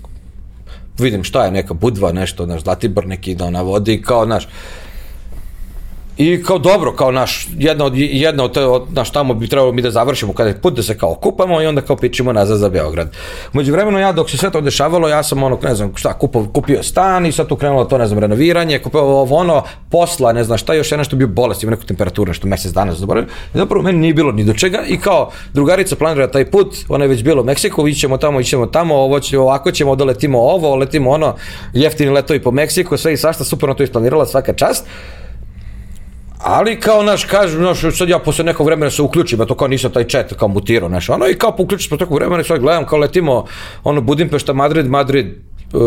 vidim 1.01 1.25
šta 1.25 1.45
je 1.45 1.51
neka 1.51 1.75
budva, 1.75 2.13
nešto, 2.13 2.47
naš 2.47 2.63
Zlatibor 2.63 3.07
neki 3.07 3.35
da 3.35 3.51
navodi, 3.51 4.03
kao, 4.03 4.27
naš, 4.27 4.49
I 6.21 6.43
kao 6.43 6.59
dobro, 6.59 6.93
kao 6.93 7.13
naš, 7.13 7.49
jedna 7.59 7.85
od, 7.85 7.93
jedna 7.97 8.45
od, 8.45 8.57
od 8.57 8.83
naš 8.93 9.11
tamo 9.11 9.35
bi 9.35 9.49
trebalo 9.49 9.73
mi 9.73 9.83
da 9.83 9.91
završimo 9.91 10.33
kada 10.33 10.49
je 10.49 10.61
put 10.61 10.75
da 10.75 10.83
se 10.83 10.99
kao 10.99 11.15
kupamo 11.15 11.63
i 11.63 11.67
onda 11.67 11.81
kao 11.81 11.97
pičimo 11.97 12.33
nazad 12.33 12.59
za 12.59 12.69
Beograd. 12.69 13.17
Među 13.53 13.73
vremenu 13.73 13.99
ja 13.99 14.13
dok 14.13 14.31
se 14.31 14.37
sve 14.37 14.51
to 14.51 14.61
dešavalo, 14.61 15.09
ja 15.09 15.23
sam 15.23 15.43
ono, 15.43 15.59
ne 15.63 15.75
znam 15.75 15.93
šta, 15.97 16.13
kupio, 16.13 16.47
kupio 16.55 16.83
stan 16.83 17.27
i 17.27 17.33
sad 17.33 17.49
tu 17.49 17.57
krenulo 17.57 17.85
to, 17.85 17.99
ne 17.99 18.07
znam, 18.07 18.19
renoviranje, 18.19 18.79
kupio 18.79 19.01
ovo 19.01 19.37
ono, 19.37 19.63
posla, 19.91 20.33
ne 20.33 20.45
znam 20.45 20.59
šta, 20.59 20.75
još 20.75 20.93
je 20.93 20.99
nešto 20.99 21.17
bio 21.17 21.29
bolest, 21.29 21.63
ima 21.63 21.71
neku 21.71 21.85
temperaturu, 21.85 22.29
nešto 22.29 22.49
mesec 22.49 22.73
dana 22.73 22.95
zaboravio. 22.95 23.29
I 23.55 23.59
zapravo 23.59 23.83
meni 23.83 23.99
nije 23.99 24.15
bilo 24.15 24.33
ni 24.33 24.45
do 24.45 24.53
čega 24.53 24.83
i 24.89 24.99
kao 24.99 25.31
drugarica 25.55 25.97
planira 25.97 26.31
taj 26.31 26.51
put, 26.51 26.77
ona 26.89 27.05
je 27.05 27.09
već 27.09 27.23
bilo 27.23 27.43
u 27.43 27.45
Meksiku, 27.45 27.89
ićemo 27.89 28.17
tamo, 28.17 28.41
ićemo 28.41 28.67
tamo, 28.67 28.95
ovo 28.95 29.21
će, 29.21 29.39
ovako 29.39 29.71
ćemo, 29.71 29.97
da 29.97 30.05
letimo 30.05 30.39
ovo, 30.39 30.77
letimo 30.77 31.11
ono, 31.11 31.35
jeftini 31.73 32.11
letovi 32.11 32.43
po 32.43 32.51
Meksiku, 32.51 32.97
sve 32.97 33.13
i 33.13 33.17
svašta, 33.17 33.45
super 33.45 33.69
na 33.69 33.75
to 33.75 33.83
isplanirala, 33.83 34.27
svaka 34.27 34.53
čast. 34.53 34.87
Ali 36.43 36.81
kao 36.81 37.03
naš 37.03 37.25
kažu, 37.25 37.61
naš 37.61 37.81
sad 37.97 38.09
ja 38.09 38.19
posle 38.19 38.45
nekog 38.45 38.67
vremena 38.67 38.91
se 38.91 39.03
uključim, 39.03 39.41
a 39.41 39.47
to 39.47 39.55
kao 39.55 39.69
nisam 39.69 39.93
taj 39.93 40.05
chat 40.05 40.33
kao 40.33 40.49
mutirao, 40.49 40.89
naš, 40.89 41.09
ono 41.09 41.29
i 41.29 41.35
kao 41.35 41.55
uključim 41.59 41.89
se 41.89 42.05
nekog 42.05 42.15
vremena 42.15 42.41
i 42.41 42.45
sad 42.45 42.61
gledam 42.61 42.87
kao 42.87 42.99
letimo 42.99 43.45
ono 43.85 44.01
Budimpešta, 44.01 44.53
Madrid, 44.53 44.87
Madrid, 44.87 45.27
uh, 45.73 45.83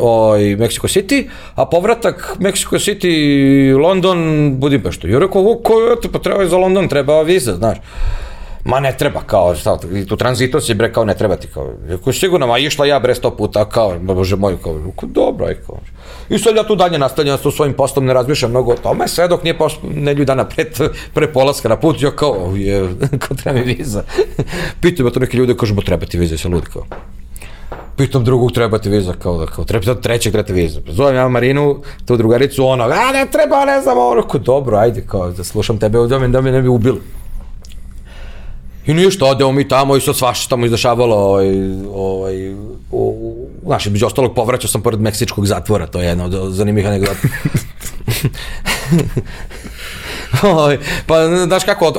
oj, 0.00 0.40
Mexico 0.40 0.88
City, 0.88 1.28
a 1.54 1.66
povratak 1.66 2.36
Mexico 2.38 2.78
City, 2.78 3.78
London, 3.82 4.50
Budimpešta. 4.60 5.08
I 5.08 5.18
rekao, 5.18 5.60
ko 5.62 5.80
je, 5.80 6.12
pa 6.12 6.18
treba 6.18 6.46
za 6.46 6.56
London, 6.56 6.88
treba 6.88 7.22
viza, 7.22 7.54
znaš. 7.54 7.78
Ma 8.66 8.80
ne 8.80 8.92
treba, 8.98 9.20
kao, 9.26 9.54
šta, 9.54 9.78
tu 10.08 10.16
tranzitu 10.16 10.60
si, 10.60 10.74
bre, 10.74 10.92
kao 10.92 11.04
ne 11.04 11.14
treba 11.14 11.36
ti, 11.36 11.48
kao, 11.54 11.72
rekao, 11.88 12.12
sigurno, 12.12 12.46
ma 12.46 12.58
išla 12.58 12.86
ja, 12.86 12.98
bre, 13.00 13.14
sto 13.14 13.30
puta, 13.30 13.64
kao, 13.64 13.98
bože 13.98 14.36
moj, 14.36 14.56
kao, 14.62 14.78
rekao, 14.78 15.08
dobro, 15.08 15.46
aj, 15.46 15.54
kao, 15.66 15.78
I 16.28 16.38
sad 16.38 16.56
ja 16.56 16.64
tu 16.66 16.76
dalje 16.76 16.98
nastavljam 16.98 17.38
sa 17.38 17.50
svojim 17.50 17.74
poslom, 17.74 18.06
ne 18.06 18.14
razmišljam 18.14 18.50
mnogo 18.50 18.72
o 18.72 18.76
tome, 18.76 19.08
sve 19.08 19.28
dok 19.28 19.44
nije 19.44 19.58
pošlo 19.58 19.88
nedlju 19.94 20.24
dana 20.24 20.44
pre, 20.44 20.64
pre 21.14 21.32
polaska 21.32 21.68
na 21.68 21.76
put, 21.76 22.02
ja 22.02 22.10
kao, 22.10 22.52
je, 22.56 22.88
kao 23.22 23.36
treba 23.36 23.58
mi 23.58 23.74
viza. 23.74 24.02
Pitaju 24.82 25.10
to 25.10 25.20
neke 25.20 25.36
ljude, 25.36 25.56
kažemo, 25.56 25.82
treba 25.82 26.06
ti 26.06 26.18
viza, 26.18 26.38
se 26.38 26.48
ludi, 26.48 26.66
kao. 26.72 26.82
Pitam 27.96 28.24
drugog, 28.24 28.52
treba 28.52 28.78
ti 28.78 28.90
viza, 28.90 29.12
kao, 29.12 29.38
da, 29.38 29.46
kao, 29.46 29.64
treba 29.64 29.94
trećeg, 29.94 30.32
treba 30.32 30.46
ti 30.46 30.52
viza. 30.52 30.80
Zovem 30.88 31.16
ja 31.16 31.28
Marinu, 31.28 31.82
tu 32.06 32.16
drugaricu, 32.16 32.66
ono, 32.66 32.84
a 32.84 33.12
ne 33.12 33.26
treba, 33.30 33.64
ne 33.64 33.80
znam, 33.80 33.98
ono, 33.98 34.22
kao, 34.22 34.40
dobro, 34.40 34.76
ajde, 34.76 35.04
kao, 35.06 35.30
da 35.30 35.44
slušam 35.44 35.78
tebe, 35.78 35.98
da 35.98 36.18
me, 36.18 36.28
da 36.28 36.40
me 36.40 36.52
ne 36.52 36.62
bi 36.62 36.68
ubili. 36.68 37.00
I 38.86 38.94
ništa, 38.94 39.24
odemo 39.24 39.52
mi 39.52 39.68
tamo 39.68 39.96
i 39.96 40.00
sad 40.00 40.16
svašta 40.16 40.48
tamo 40.48 40.66
izdešavalo, 40.66 41.16
ovaj, 41.16 41.46
ovaj, 41.94 42.54
u, 42.90 43.34
znaš, 43.66 43.86
među 43.86 44.06
ostalog 44.06 44.34
povraćao 44.34 44.68
sam 44.68 44.82
pored 44.82 45.00
meksičkog 45.00 45.46
zatvora, 45.46 45.86
to 45.86 46.00
je 46.00 46.06
jedna 46.06 46.24
od 46.24 46.52
zanimljivih 46.52 46.86
anegdota. 46.86 47.20
Ovaj, 50.42 50.78
pa, 51.06 51.14
znaš 51.46 51.64
kako, 51.64 51.92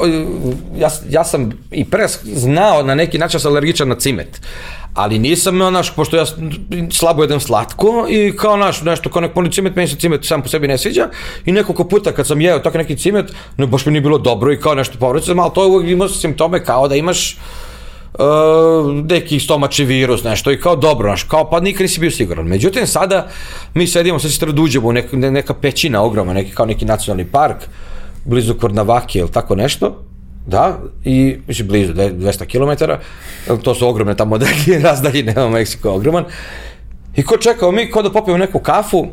ja, 0.78 0.90
ja 1.10 1.24
sam 1.24 1.52
i 1.72 1.86
pre 1.86 2.08
znao 2.24 2.84
na 2.84 2.96
neki 2.96 3.18
način 3.18 3.38
da 3.38 3.40
sam 3.40 3.52
alergičan 3.52 3.88
na 3.88 3.96
cimet 3.96 4.42
ali 4.98 5.20
nisam, 5.20 5.58
znaš, 5.58 5.96
pošto 5.96 6.18
ja 6.18 6.26
slabo 6.92 7.24
jedem 7.24 7.40
slatko 7.40 8.08
i 8.10 8.32
kao, 8.36 8.58
naš, 8.58 8.82
nešto 8.82 9.10
kao 9.10 9.22
neko 9.22 9.48
cimet, 9.52 9.76
meni 9.76 9.88
se 9.88 9.96
cimet 9.96 10.26
sam 10.26 10.42
po 10.42 10.50
sebi 10.50 10.68
ne 10.68 10.78
sviđa 10.78 11.10
i 11.46 11.52
nekoliko 11.52 11.84
puta 11.84 12.12
kad 12.12 12.28
sam 12.28 12.42
jeo 12.42 12.60
tako 12.60 12.78
neki 12.78 12.98
cimet, 12.98 13.34
ne, 13.58 13.68
baš 13.68 13.86
mi 13.86 13.92
nije 13.92 14.02
bilo 14.02 14.18
dobro 14.18 14.54
i 14.54 14.60
kao 14.60 14.76
nešto 14.76 14.98
povrećam, 15.00 15.40
ali 15.40 15.52
to 15.56 15.68
uvijek 15.68 15.92
ima 15.92 16.08
simptome 16.10 16.64
kao 16.64 16.88
da 16.88 16.96
imaš 16.96 17.38
uh, 18.14 18.20
neki 19.10 19.40
stomači 19.40 19.86
virus, 19.86 20.24
nešto 20.24 20.52
i 20.52 20.60
kao 20.60 20.76
dobro, 20.76 21.10
znaš, 21.10 21.24
kao 21.24 21.50
pa 21.50 21.60
nikad 21.60 21.82
nisi 21.82 22.00
bio 22.00 22.12
siguran. 22.12 22.48
Međutim, 22.48 22.88
sada 22.88 23.28
mi 23.74 23.88
sedimo, 23.88 24.20
sad 24.20 24.32
se 24.32 24.40
treba 24.40 24.54
da 24.54 24.62
uđemo 24.62 24.88
u 24.88 24.94
neka, 24.94 25.18
neka 25.18 25.54
pećina 25.54 26.02
ogromna, 26.02 26.34
neki, 26.34 26.52
kao 26.56 26.66
neki 26.66 26.86
nacionalni 26.86 27.26
park, 27.32 27.58
blizu 28.26 28.54
Kornavake 28.54 29.20
ili 29.20 29.32
tako 29.32 29.56
nešto, 29.56 30.04
Da, 30.48 30.80
i 31.06 31.38
mislim 31.48 31.68
blizu, 31.68 31.94
200 31.94 32.46
km, 32.46 32.84
to 33.64 33.76
su 33.76 33.88
ogromne 33.88 34.16
tamo 34.16 34.40
razdaljine, 34.84 35.50
Meksiko 35.50 35.92
ogroman. 35.92 36.26
I 37.16 37.24
ko 37.24 37.38
čekao 37.38 37.72
mi, 37.72 37.92
ko 37.92 38.02
da 38.02 38.12
popijemo 38.12 38.38
neku 38.38 38.60
kafu, 38.60 39.08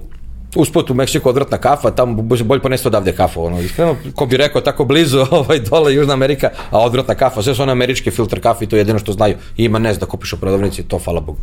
usput 0.57 0.91
u 0.91 0.95
Meksiku 0.95 1.29
odvratna 1.29 1.59
kafa, 1.59 1.91
tamo 1.91 2.23
bolje 2.23 2.61
ponesti 2.63 2.89
odavde 2.89 3.13
kafu, 3.13 3.45
ono, 3.45 3.61
iskreno, 3.61 3.97
ko 4.15 4.27
bi 4.27 4.37
rekao 4.37 4.61
tako 4.61 4.85
blizu, 4.85 5.27
ovaj, 5.31 5.61
dole 5.61 5.95
Južna 5.95 6.13
Amerika, 6.13 6.51
a 6.71 6.81
odvratna 6.81 7.15
kafa, 7.15 7.43
sve 7.43 7.55
su 7.55 7.63
one 7.63 7.73
američke 7.73 8.11
filter 8.11 8.41
kafe, 8.41 8.67
to 8.67 8.77
je 8.77 8.81
jedino 8.81 8.99
što 8.99 9.13
znaju, 9.13 9.37
I 9.57 9.65
ima 9.65 9.79
ne 9.79 9.95
da 9.95 10.07
kupiš 10.07 10.33
u 10.33 10.41
prodavnici, 10.41 10.83
to 10.83 10.99
hvala 10.99 11.21
Bogu. 11.21 11.39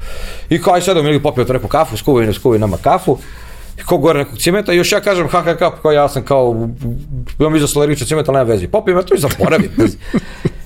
I 0.49 0.61
kao, 0.61 0.73
aj 0.73 0.81
sad 0.81 1.03
mi 1.03 1.23
popio 1.23 1.45
to 1.45 1.53
neku 1.53 1.67
kafu, 1.67 1.97
skuvaj, 1.97 2.33
skuvaj 2.33 2.59
nama 2.59 2.77
kafu, 2.77 3.17
ko 3.85 3.97
gore 3.97 4.19
nekog 4.19 4.39
cimeta, 4.39 4.71
još 4.71 4.91
ja 4.91 4.99
kažem 5.01 5.27
ha, 5.27 5.55
kao 5.81 5.91
ja 5.91 6.09
sam 6.09 6.23
kao, 6.23 6.69
imam 7.39 7.55
iza 7.55 7.67
solarića 7.67 8.05
cimeta, 8.05 8.31
nema 8.31 8.43
vezi, 8.43 8.67
popijem 8.67 8.97
ja 8.97 9.03
to 9.03 9.15
i 9.15 9.19
zaboravim. 9.19 9.71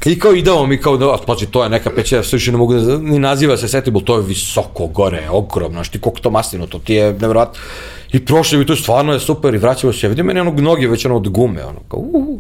I 0.06 0.20
kao 0.20 0.34
idemo 0.34 0.66
mi 0.66 0.82
kao, 0.82 0.98
da, 0.98 1.18
pazi, 1.28 1.46
to 1.46 1.64
je 1.64 1.70
neka 1.70 1.90
pećina, 1.96 2.22
više 2.32 2.52
ne 2.52 2.58
mogu 2.58 2.74
da, 2.74 2.98
ni 2.98 3.20
naziva 3.20 3.58
se 3.58 3.68
Setibul, 3.68 4.02
to 4.02 4.18
je 4.18 4.24
visoko 4.24 4.88
gore, 4.88 5.30
ogromno, 5.30 5.72
znaš 5.72 5.90
ti 5.90 6.02
koliko 6.02 6.20
to 6.20 6.30
maslino, 6.30 6.68
to 6.68 6.80
ti 6.80 6.94
je 6.94 7.12
nevjerojatno. 7.12 7.60
I 8.12 8.26
prošli 8.26 8.58
mi 8.58 8.66
to 8.66 8.76
stvarno 8.76 9.14
je 9.14 9.20
super 9.20 9.56
i 9.56 9.58
vraćamo 9.58 9.94
se, 9.94 10.08
vidim 10.08 10.26
meni 10.26 10.40
onog 10.40 10.60
noge 10.60 10.88
već 10.88 11.06
ono 11.06 11.16
od 11.16 11.30
gume, 11.30 11.66
ono, 11.66 11.80
kao 11.90 12.00
uh. 12.00 12.40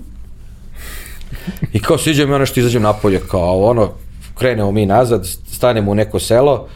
I 1.73 1.79
kao 1.79 1.97
siđem 1.97 2.31
ja 2.31 2.37
nešto 2.37 2.59
izađem 2.59 2.81
napolje, 2.81 3.19
kao 3.19 3.63
ono, 3.63 3.89
krenemo 4.37 4.71
mi 4.71 4.85
nazad, 4.85 5.27
stanemo 5.51 5.91
u 5.91 5.95
neko 5.95 6.19
selo, 6.19 6.67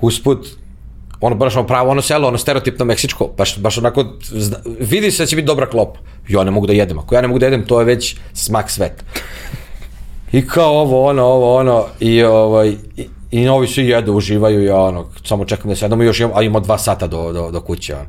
usput 0.00 0.46
ono 1.20 1.36
baš 1.36 1.56
ono 1.56 1.66
pravo 1.66 1.90
ono 1.90 2.02
selo, 2.02 2.28
ono 2.28 2.38
stereotipno 2.38 2.84
meksičko, 2.84 3.30
baš, 3.36 3.58
baš 3.58 3.78
onako, 3.78 4.04
vidi 4.80 5.10
se 5.10 5.22
da 5.22 5.26
će 5.26 5.36
biti 5.36 5.46
dobra 5.46 5.66
klopa. 5.66 5.98
Ja 6.28 6.44
ne 6.44 6.50
mogu 6.50 6.66
da 6.66 6.72
jedem, 6.72 6.98
ako 6.98 7.14
ja 7.14 7.20
ne 7.20 7.28
mogu 7.28 7.38
da 7.38 7.46
jedem, 7.46 7.66
to 7.66 7.80
je 7.80 7.84
već 7.84 8.16
smak 8.32 8.70
sveta. 8.70 9.04
I 10.32 10.46
kao 10.46 10.80
ovo, 10.80 11.06
ono, 11.06 11.24
ovo, 11.24 11.56
ono, 11.56 11.84
i, 12.00 12.22
ovaj, 12.22 12.68
i, 12.96 13.06
i 13.30 13.44
novi 13.44 13.66
svi 13.66 13.88
jedu, 13.88 14.12
uživaju, 14.12 14.64
ja 14.64 14.76
ono, 14.76 15.06
samo 15.24 15.44
čekam 15.44 15.70
da 15.70 15.76
se 15.76 15.84
jedemo, 15.84 16.02
još 16.02 16.20
imamo, 16.20 16.38
a 16.38 16.42
imamo 16.42 16.60
dva 16.60 16.78
sata 16.78 17.06
do, 17.06 17.32
do, 17.32 17.50
do 17.50 17.60
kuće, 17.60 17.94
ono. 17.94 18.06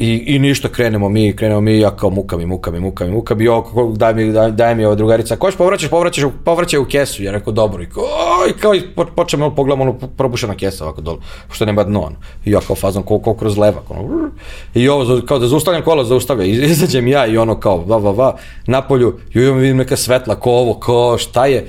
I, 0.00 0.24
I 0.26 0.38
ništa, 0.38 0.68
krenemo 0.68 1.08
mi, 1.08 1.36
krenemo 1.36 1.60
mi, 1.60 1.78
ja 1.78 1.90
kao 1.96 2.10
muka 2.10 2.36
mi, 2.36 2.46
muka 2.46 2.70
mi, 2.70 2.80
muka 2.80 3.04
mi, 3.04 3.10
muka 3.10 3.34
mi, 3.34 3.44
jo, 3.44 3.64
daj 3.96 4.14
mi, 4.14 4.32
daj, 4.32 4.50
daj 4.50 4.74
mi 4.74 4.84
ova 4.84 4.94
drugarica, 4.94 5.36
koš 5.36 5.56
povraćaš, 5.56 5.90
povraćaš, 5.90 6.24
povraćaj 6.44 6.80
u 6.80 6.84
kesu, 6.84 7.22
ja 7.22 7.32
rekao, 7.32 7.52
dobro, 7.52 7.82
i 7.82 7.86
kao, 7.86 8.48
i 8.50 8.52
kao, 8.52 8.74
i 8.74 8.82
počnemo, 9.16 9.54
pogledamo 9.54 9.82
ono 9.82 9.92
probušena 10.16 10.54
kesa 10.54 10.84
ovako 10.84 11.00
dole, 11.00 11.18
što 11.52 11.64
nema 11.64 11.84
dno, 11.84 12.00
ono. 12.00 12.16
I 12.44 12.50
ja 12.50 12.60
kao 12.60 12.76
fazon, 12.76 13.02
ko, 13.02 13.18
ko 13.18 13.34
kroz 13.34 13.58
levak, 13.58 13.90
ono, 13.90 14.30
i 14.74 14.88
ovo, 14.88 15.20
kao 15.26 15.38
da 15.38 15.48
zaustavljam 15.48 15.82
kola, 15.82 16.04
zaustavlja, 16.04 16.44
izađem 16.74 17.08
ja 17.08 17.26
i 17.26 17.38
ono 17.38 17.60
kao, 17.60 17.84
va, 17.84 17.96
va, 17.96 18.10
va, 18.10 18.36
napolju, 18.66 19.18
i 19.34 19.38
imam 19.38 19.58
vidim 19.58 19.76
neka 19.76 19.96
svetla, 19.96 20.34
ko 20.34 20.50
ovo, 20.50 20.74
ko, 20.74 21.18
šta 21.18 21.46
je, 21.46 21.66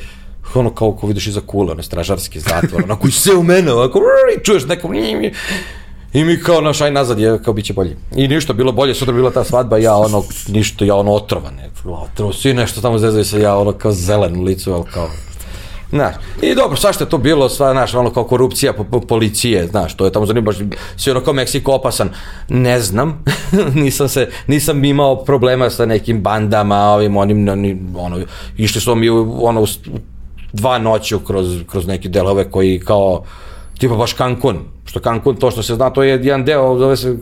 ono 0.54 0.70
kao 0.76 0.92
ko 0.92 1.08
vidiš 1.08 1.28
iza 1.28 1.42
kule, 1.42 1.72
one 1.72 1.84
stražarski 1.84 2.40
zatvor, 2.40 2.84
onako 2.84 3.08
i 3.08 3.12
sve 3.12 3.36
u 3.36 3.44
mene, 3.44 3.74
ovako, 3.74 4.00
i 4.38 4.44
čuješ 4.44 4.66
neko, 4.66 4.90
I 6.14 6.24
mi 6.24 6.40
kao 6.40 6.62
naš 6.62 6.82
aj 6.82 6.92
nazad 6.92 7.20
je 7.20 7.44
kao 7.44 7.54
biće 7.54 7.74
bolje. 7.74 7.98
I 8.16 8.28
ništa, 8.28 8.54
bilo 8.54 8.72
bolje, 8.72 8.96
sutra 8.96 9.14
bila 9.14 9.32
ta 9.32 9.44
svadba, 9.44 9.78
ja 9.78 9.96
ono, 9.96 10.24
ništa, 10.48 10.86
ja 10.86 10.96
ono 10.96 11.12
otrovan, 11.12 11.56
ne, 11.56 11.70
otrovan, 11.86 12.34
svi 12.34 12.54
nešto 12.54 12.82
tamo 12.82 12.98
zezaju 12.98 13.26
se, 13.26 13.42
ja 13.42 13.58
ono 13.58 13.72
kao 13.72 13.92
zelen 13.92 14.44
licu, 14.44 14.74
ali 14.74 14.84
kao, 14.94 15.10
Znaš, 15.92 16.16
i 16.42 16.56
dobro, 16.56 16.78
svašta 16.78 17.04
je 17.04 17.10
to 17.10 17.18
bilo, 17.18 17.50
sva, 17.50 17.72
znaš, 17.72 17.94
ono 17.94 18.10
kao 18.10 18.24
korupcija 18.24 18.74
po, 18.74 18.84
po, 18.84 19.00
policije, 19.00 19.68
znaš, 19.68 19.94
to 19.98 20.06
je 20.06 20.12
tamo 20.12 20.26
zanimljivo, 20.26 20.54
svi 20.96 21.12
ono 21.12 21.22
kao 21.22 21.34
Meksiko 21.34 21.74
opasan, 21.74 22.10
ne 22.50 22.80
znam, 22.80 23.24
nisam 23.84 24.10
se, 24.10 24.30
nisam 24.48 24.86
imao 24.86 25.24
problema 25.24 25.70
sa 25.70 25.86
nekim 25.86 26.22
bandama, 26.22 26.78
ovim, 26.78 27.18
onim, 27.18 27.50
ono, 27.98 28.20
išli 28.58 28.82
smo 28.82 28.96
mi, 28.96 29.10
ono, 29.10 29.66
dva 30.54 30.78
noći 30.78 31.16
kroz, 31.28 31.60
kroz 31.68 31.88
neke 31.88 32.10
delove 32.10 32.52
koji 32.52 32.80
kao, 32.80 33.24
tipa 33.78 33.96
baš 33.96 34.16
Cancun, 34.16 34.60
što 34.86 35.00
Cancun, 35.00 35.36
to 35.36 35.52
što 35.52 35.64
se 35.64 35.76
zna, 35.76 35.90
to 35.90 36.04
je 36.04 36.10
jedan 36.10 36.46
deo, 36.46 36.78
zove 36.78 36.98
se 36.98 37.18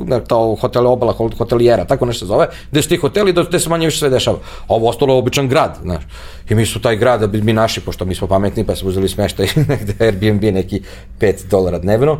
ne, 0.00 0.20
to 0.24 0.56
hotel 0.60 0.86
obala, 0.86 1.14
hotelijera, 1.38 1.84
tako 1.84 2.06
nešto 2.06 2.18
se 2.18 2.26
zove, 2.26 2.48
gde 2.70 2.82
su 2.82 2.88
ti 2.88 2.96
hoteli, 2.96 3.32
gde 3.32 3.60
se 3.60 3.68
manje 3.68 3.86
više 3.86 3.98
sve 3.98 4.10
dešava. 4.10 4.38
A 4.68 4.74
ovo 4.74 4.88
ostalo 4.88 5.14
je 5.14 5.18
običan 5.18 5.48
grad, 5.48 5.78
znaš. 5.82 6.04
I 6.50 6.54
mi 6.54 6.66
su 6.66 6.80
taj 6.80 6.96
grad, 6.96 7.20
da 7.20 7.38
mi 7.38 7.52
naši, 7.52 7.80
pošto 7.80 8.04
mi 8.04 8.14
smo 8.14 8.28
pametni, 8.28 8.64
pa 8.64 8.76
smo 8.76 8.88
uzeli 8.88 9.08
smeštaj 9.08 9.46
negde 9.68 9.94
Airbnb 10.00 10.42
neki 10.42 10.82
5 11.20 11.48
dolara 11.50 11.78
dnevno, 11.78 12.18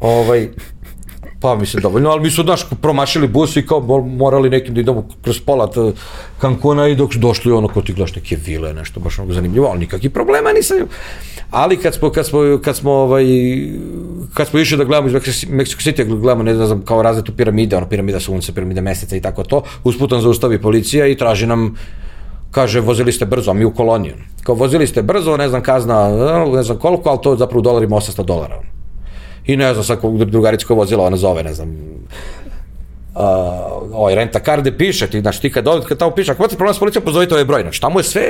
ovaj, 0.00 0.48
pa 1.44 1.54
mislim 1.54 1.82
dovoljno, 1.82 2.10
ali 2.10 2.22
mi 2.22 2.30
su, 2.30 2.42
znaš, 2.42 2.66
promašili 2.80 3.28
bus 3.28 3.56
i 3.56 3.66
kao 3.66 3.80
morali 4.00 4.50
nekim 4.50 4.74
da 4.74 4.80
idemo 4.80 5.08
kroz 5.22 5.40
pola 5.40 5.68
Cancuna 6.40 6.88
i 6.88 6.94
dok 6.96 7.12
su 7.12 7.18
došli 7.18 7.52
ono, 7.52 7.68
ko 7.68 7.82
ti 7.82 7.92
gledaš 7.92 8.14
neke 8.14 8.36
vile, 8.36 8.72
nešto 8.74 9.00
baš 9.00 9.18
ono 9.18 9.32
zanimljivo, 9.32 9.66
ali 9.66 9.78
nikakvih 9.78 10.10
problema 10.10 10.52
nisam 10.52 10.76
ali 11.50 11.76
kad 11.76 11.94
smo, 11.94 12.10
kad 12.10 12.26
smo, 12.26 12.40
kad 12.64 12.76
smo, 12.76 12.92
ovaj, 12.92 13.24
kad 14.34 14.48
smo 14.48 14.60
išli 14.60 14.76
da 14.76 14.84
gledamo 14.84 15.08
iz 15.08 15.14
Mexico 15.14 15.84
City, 15.84 16.04
da 16.04 16.14
gledamo, 16.14 16.42
ne 16.42 16.54
znam, 16.54 16.82
kao 16.82 17.02
razlitu 17.02 17.32
piramide, 17.36 17.76
ono 17.76 17.88
piramida 17.88 18.20
sunca, 18.20 18.52
piramida 18.52 18.80
meseca 18.80 19.16
i 19.16 19.20
tako 19.20 19.44
to, 19.44 19.62
usput 19.84 20.10
nam 20.10 20.20
zaustavi 20.20 20.62
policija 20.62 21.06
i 21.06 21.16
traži 21.16 21.46
nam 21.46 21.76
kaže, 22.50 22.80
vozili 22.80 23.12
ste 23.12 23.26
brzo, 23.26 23.50
a 23.50 23.54
mi 23.54 23.64
u 23.64 23.74
koloniju. 23.74 24.14
Kao, 24.42 24.54
vozili 24.54 24.86
ste 24.86 25.02
brzo, 25.02 25.36
ne 25.36 25.48
znam, 25.48 25.62
kazna, 25.62 26.08
ne 26.54 26.62
znam 26.62 26.78
koliko, 26.78 27.08
ali 27.08 27.18
to 27.22 27.32
je 27.32 27.38
zapravo 27.38 27.60
dolarima 27.60 27.96
800 27.96 28.24
dolara. 28.24 28.73
I 29.46 29.56
ne 29.56 29.74
znam, 29.74 29.84
sad 29.84 29.98
drugarica 30.26 30.66
koja 30.66 30.76
vozila, 30.76 31.04
ona 31.04 31.16
zove, 31.16 31.42
ne 31.42 31.54
znam, 31.54 31.68
uh, 33.14 33.20
ovaj 33.92 34.14
renta 34.14 34.40
kar 34.40 34.60
gde 34.60 34.76
piše, 34.78 35.06
ti, 35.06 35.20
znači 35.20 35.40
ti 35.40 35.52
kad 35.52 35.64
dođe, 35.64 35.86
kad 35.86 35.98
tamo 35.98 36.10
piše, 36.10 36.32
ako 36.32 36.42
imate 36.42 36.56
problem 36.56 36.74
s 36.74 36.78
policijom, 36.78 37.04
pozovite 37.04 37.34
ovaj 37.34 37.44
broj, 37.44 37.62
znači 37.62 37.80
tamo 37.80 38.00
je 38.00 38.04
sve, 38.04 38.22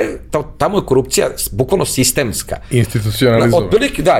tamo 0.57 0.77
je 0.77 0.85
korupcija 0.85 1.27
bukvalno 1.51 1.85
sistemska. 1.85 2.57
Institucionalizovana. 2.71 3.65
Otprilike, 3.65 4.01
da, 4.01 4.19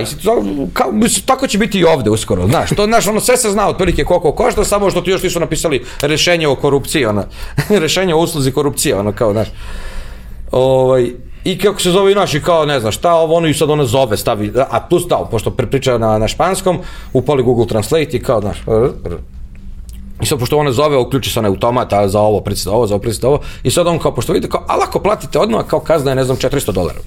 kao, 0.74 0.92
mislim, 0.92 1.26
tako 1.26 1.48
će 1.48 1.58
biti 1.58 1.80
i 1.80 1.86
ovde 1.86 2.10
uskoro, 2.10 2.48
znaš, 2.48 2.70
to, 2.70 2.86
znaš, 2.86 3.08
ono, 3.08 3.20
sve 3.20 3.38
se 3.38 3.52
zna 3.52 3.68
otprilike 3.68 4.04
koliko 4.04 4.32
košta, 4.32 4.66
samo 4.66 4.90
što 4.90 5.02
ti 5.02 5.12
još 5.12 5.24
nisu 5.24 5.40
napisali 5.40 5.84
rešenje 6.02 6.48
o 6.48 6.56
korupciji, 6.56 7.06
ona, 7.06 7.24
rešenje 7.84 8.16
o 8.16 8.20
usluzi 8.20 8.52
korupcije, 8.52 8.96
ono, 8.96 9.12
kao, 9.12 9.32
znaš, 9.32 9.48
ovaj, 10.52 11.12
i 11.46 11.58
kako 11.58 11.82
se 11.82 11.92
zove 11.92 12.12
i 12.12 12.16
naši, 12.16 12.42
kao 12.42 12.66
ne 12.66 12.80
znam 12.80 12.92
šta, 12.92 13.14
ovo 13.14 13.36
ono 13.36 13.48
i 13.48 13.54
sad 13.54 13.70
ona 13.70 13.86
zove, 13.86 14.18
stavi, 14.18 14.54
a 14.70 14.88
tu 14.90 15.00
stao, 15.00 15.26
pošto 15.26 15.52
prepriča 15.52 15.98
na, 15.98 16.18
na 16.18 16.28
španskom, 16.28 16.80
upali 17.14 17.44
Google 17.44 17.68
Translate 17.68 18.18
i 18.18 18.24
kao, 18.24 18.42
znaš, 18.42 18.58
I 20.22 20.26
sad, 20.26 20.40
pošto 20.40 20.58
ona 20.58 20.72
zove, 20.72 20.98
uključi 20.98 21.30
se 21.30 21.40
onaj 21.40 21.50
automat, 21.50 21.94
a 21.94 22.08
za 22.08 22.20
ovo, 22.20 22.42
pricite 22.42 22.70
ovo, 22.70 22.88
za 22.88 22.96
ovo, 22.96 23.02
pricite 23.02 23.28
ovo, 23.28 23.40
i 23.64 23.72
sad 23.72 23.88
on 23.88 24.00
kao, 24.00 24.16
pošto 24.16 24.34
vidite, 24.34 24.52
kao, 24.52 24.64
ali 24.68 24.82
ako 24.84 25.00
platite 25.00 25.40
odmah, 25.40 25.66
kao 25.68 25.80
kazna 25.80 26.12
je, 26.12 26.16
ne 26.16 26.24
znam, 26.24 26.38
400 26.38 26.72
dolara. 26.72 27.00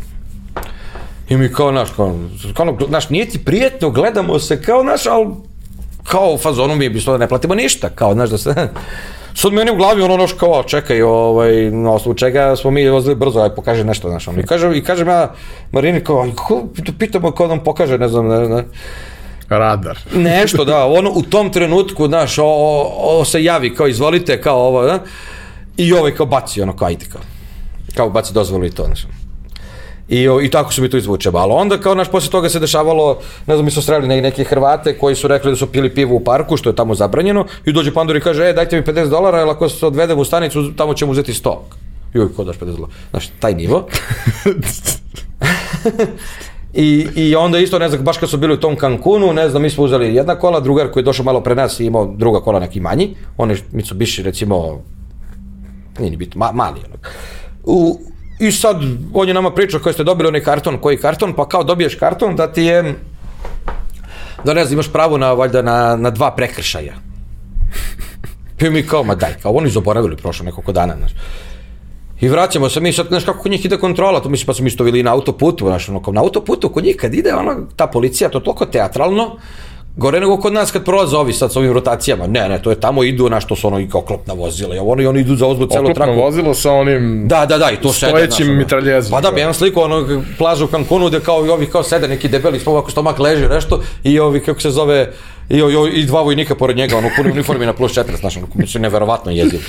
I 1.29 1.37
mi 1.37 1.53
kao, 1.53 1.73
naš, 1.73 1.89
kao, 1.97 2.15
kao, 2.55 2.77
naš, 2.89 3.09
nije 3.11 3.29
ti 3.29 3.45
prijetno, 3.45 3.91
gledamo 3.91 4.39
se, 4.39 4.63
kao, 4.63 4.83
naš, 4.83 5.07
ali, 5.07 5.27
kao 6.05 6.39
fazonu 6.39 6.77
mi 6.77 6.85
je 6.85 6.91
bislo 6.91 7.13
da 7.13 7.19
ne 7.19 7.29
platimo 7.29 7.55
ništa, 7.55 7.89
kao, 7.89 8.15
znaš, 8.15 8.31
da 8.31 8.39
se, 8.39 8.55
sad 9.39 9.53
meni 9.53 9.71
u 9.71 9.77
glavi 9.77 10.03
ono 10.03 10.17
noš 10.17 10.33
kao, 10.33 10.63
čekaj, 10.63 11.03
ovaj, 11.03 11.71
na 11.71 11.93
osnovu 11.93 12.15
čega 12.15 12.57
smo 12.57 12.71
mi 12.71 12.89
vozili 12.89 13.15
brzo, 13.15 13.41
aj 13.41 13.55
pokaže 13.55 13.85
nešto, 13.85 14.09
znaš, 14.09 14.29
ono, 14.29 14.41
i 14.41 14.43
kažem, 14.43 14.75
i 14.75 14.85
kažem 14.85 15.09
ja 15.09 15.35
Marini 15.73 16.05
kao, 16.05 16.27
ko, 16.37 16.67
pitamo 16.99 17.31
ko 17.31 17.47
nam 17.47 17.65
pokaže, 17.65 17.99
ne 17.99 18.09
znam, 18.09 18.29
ne, 18.29 18.49
ne, 18.49 18.65
Radar. 19.49 19.99
Nešto, 20.31 20.65
da, 20.65 20.87
ono 20.87 21.11
u 21.15 21.23
tom 21.23 21.53
trenutku, 21.53 22.07
znaš, 22.07 22.39
o, 22.39 22.45
o, 22.45 23.21
o 23.21 23.25
se 23.25 23.45
javi, 23.45 23.75
kao 23.75 23.87
izvolite, 23.89 24.41
kao 24.41 24.67
ovo, 24.67 24.83
da, 24.83 24.99
i 25.77 25.93
ovaj 25.93 26.15
kao 26.15 26.27
baci, 26.27 26.63
ono, 26.63 26.77
kao 26.77 26.89
ajde, 26.89 27.07
kao, 27.13 27.21
kao 27.95 28.11
baci 28.11 28.35
dozvolu 28.35 28.67
i 28.67 28.71
to, 28.71 28.85
znaš. 28.85 29.07
I, 30.09 30.29
I 30.43 30.51
tako 30.51 30.73
su 30.73 30.83
mi 30.83 30.91
to 30.91 30.97
izvuče, 30.97 31.31
ali 31.35 31.53
onda 31.53 31.79
kao 31.79 31.95
naš 31.95 32.11
posle 32.11 32.31
toga 32.31 32.49
se 32.49 32.61
dešavalo, 32.61 33.19
ne 33.47 33.55
znam, 33.55 33.65
mi 33.65 33.71
smo 33.71 33.83
sreli 33.83 34.21
neke, 34.21 34.45
Hrvate 34.45 34.99
koji 34.99 35.15
su 35.15 35.29
rekli 35.29 35.51
da 35.51 35.57
su 35.57 35.67
pili 35.67 35.95
pivo 35.95 36.15
u 36.17 36.25
parku, 36.25 36.57
što 36.57 36.71
je 36.71 36.77
tamo 36.77 36.95
zabranjeno, 36.95 37.47
i 37.65 37.73
dođe 37.73 37.95
Pandor 37.95 38.17
i 38.17 38.21
kaže, 38.21 38.49
e, 38.49 38.53
dajte 38.53 38.77
mi 38.77 38.83
50 38.83 39.09
dolara, 39.09 39.39
jer 39.39 39.49
ako 39.49 39.69
se 39.69 39.87
odvedem 39.87 40.19
u 40.19 40.25
stanicu, 40.25 40.73
tamo 40.77 40.95
ćemo 40.95 41.13
uzeti 41.13 41.33
100. 41.33 41.57
Joj, 42.15 42.33
ko 42.37 42.45
daš 42.45 42.57
50 42.59 42.65
dolara? 42.65 42.93
Znaš, 43.11 43.29
taj 43.41 43.55
nivo. 43.55 43.87
I, 46.75 47.07
I 47.15 47.37
onda 47.37 47.59
isto, 47.59 47.79
ne 47.79 47.89
znam, 47.89 48.05
baš 48.05 48.19
kad 48.19 48.31
su 48.31 48.37
bili 48.37 48.55
u 48.55 48.61
tom 48.61 48.77
Cancunu, 48.77 49.33
ne 49.33 49.49
znam, 49.49 49.63
mi 49.63 49.71
smo 49.71 49.85
uzeli 49.85 50.15
jedna 50.15 50.35
kola, 50.35 50.61
drugar 50.61 50.91
koji 50.91 51.01
je 51.03 51.05
došao 51.05 51.25
malo 51.25 51.41
pre 51.41 51.55
nas 51.55 51.81
i 51.81 51.87
imao 51.87 52.15
druga 52.17 52.41
kola 52.41 52.61
neki 52.61 52.81
manji, 52.81 53.17
on 53.37 53.51
je 53.51 53.57
Mitsubishi 53.73 54.23
recimo 54.23 54.83
nije 55.99 56.11
ni 56.11 56.17
bitno, 56.17 56.39
ma, 56.39 56.53
mali 56.53 56.81
ono. 56.87 56.97
U, 57.65 57.99
I 58.39 58.53
sad, 58.53 58.77
on 59.15 59.29
je 59.29 59.35
nama 59.35 59.51
pričao 59.51 59.81
koji 59.81 59.93
ste 59.93 60.05
dobili 60.05 60.29
onaj 60.29 60.43
karton, 60.43 60.79
koji 60.79 60.99
karton, 60.99 61.33
pa 61.35 61.49
kao 61.49 61.65
dobiješ 61.65 61.95
karton 61.95 62.37
da 62.37 62.53
ti 62.53 62.63
je, 62.63 62.95
da 64.45 64.55
ne 64.55 64.65
znam, 64.65 64.73
imaš 64.73 64.93
pravo 64.93 65.19
na, 65.19 65.33
valjda, 65.33 65.63
na, 65.63 65.97
na 65.97 66.11
dva 66.11 66.31
prekršaja. 66.31 66.95
I 68.67 68.71
mi 68.71 68.87
kao, 68.87 69.05
ma 69.05 69.15
daj, 69.15 69.35
kao 69.43 69.53
oni 69.53 69.71
zaboravili 69.71 70.17
prošlo 70.17 70.45
nekoliko 70.45 70.73
dana, 70.73 70.95
znaš. 70.99 71.13
I 72.21 72.29
vraćamo 72.29 72.69
se 72.69 72.81
mi 72.81 72.93
sad, 72.93 73.07
znaš 73.09 73.25
kako 73.25 73.43
kod 73.43 73.53
njih 73.53 73.65
ide 73.65 73.77
kontrola, 73.77 74.21
to 74.21 74.29
mislim 74.29 74.47
pa 74.47 74.55
smo 74.55 74.67
isto 74.67 74.85
bili 74.85 75.03
na 75.03 75.13
autoputu, 75.13 75.67
znaš, 75.67 75.89
ono, 75.89 76.03
kao 76.03 76.13
na 76.13 76.21
autoputu 76.21 76.69
kod 76.69 76.85
njih 76.85 76.97
kad 76.97 77.15
ide 77.15 77.35
ona, 77.35 77.57
ta 77.77 77.87
policija, 77.87 78.31
to 78.31 78.41
toliko 78.41 78.67
teatralno, 78.67 79.39
gore 79.97 80.21
nego 80.21 80.37
kod 80.37 80.53
nas 80.53 80.71
kad 80.71 80.85
prolaze 80.85 81.17
ovi 81.17 81.33
sad 81.33 81.53
s 81.53 81.57
ovim 81.57 81.73
rotacijama. 81.73 82.27
Ne, 82.27 82.49
ne, 82.49 82.63
to 82.63 82.71
je 82.71 82.81
tamo 82.81 83.05
idu 83.05 83.31
na 83.31 83.41
što 83.41 83.57
su 83.57 83.67
ono 83.67 83.81
i 83.81 83.89
oklopna 83.93 84.35
vozila 84.35 84.77
i 84.77 84.79
oni, 84.79 85.07
oni 85.07 85.21
idu 85.21 85.37
za 85.37 85.47
ozbu 85.47 85.67
celu 85.67 85.85
traku. 85.85 86.11
Oklopno 86.11 86.23
vozilo 86.25 86.55
sa 86.55 86.73
onim 86.73 87.29
Da, 87.29 87.47
da, 87.47 87.59
da, 87.59 87.71
i 87.71 87.77
to 87.77 87.93
sede. 87.93 88.11
stojećim 88.11 88.59
mitraljezom. 88.59 89.11
Pa 89.11 89.21
da, 89.21 89.31
bi 89.31 89.41
jedan 89.41 89.55
sliku 89.55 89.81
ono 89.81 90.23
plažu 90.39 90.65
u 90.65 90.69
Cancunu 90.69 91.09
gde 91.09 91.21
kao 91.21 91.47
i 91.47 91.49
ovi 91.49 91.67
kao 91.67 91.83
sede 91.83 92.09
neki 92.09 92.29
debeli 92.29 92.61
ovako 92.67 92.91
stomak 92.91 93.19
leži 93.19 93.49
nešto 93.49 93.83
i 94.05 94.21
ovi 94.21 94.41
kako 94.41 94.61
se 94.61 94.71
zove 94.71 95.13
i, 95.51 95.57
i, 95.57 96.01
i 96.01 96.05
dva 96.07 96.23
vojnika 96.23 96.55
pored 96.55 96.77
njega 96.77 96.97
ono 96.97 97.07
u 97.07 97.11
punoj 97.17 97.33
uniformi 97.33 97.67
na 97.67 97.73
plus 97.73 97.93
40 97.93 98.21
znaš 98.21 98.37
ono 98.37 98.47
mislim 98.55 98.83
neverovatno 98.83 99.33
jezivo. 99.33 99.63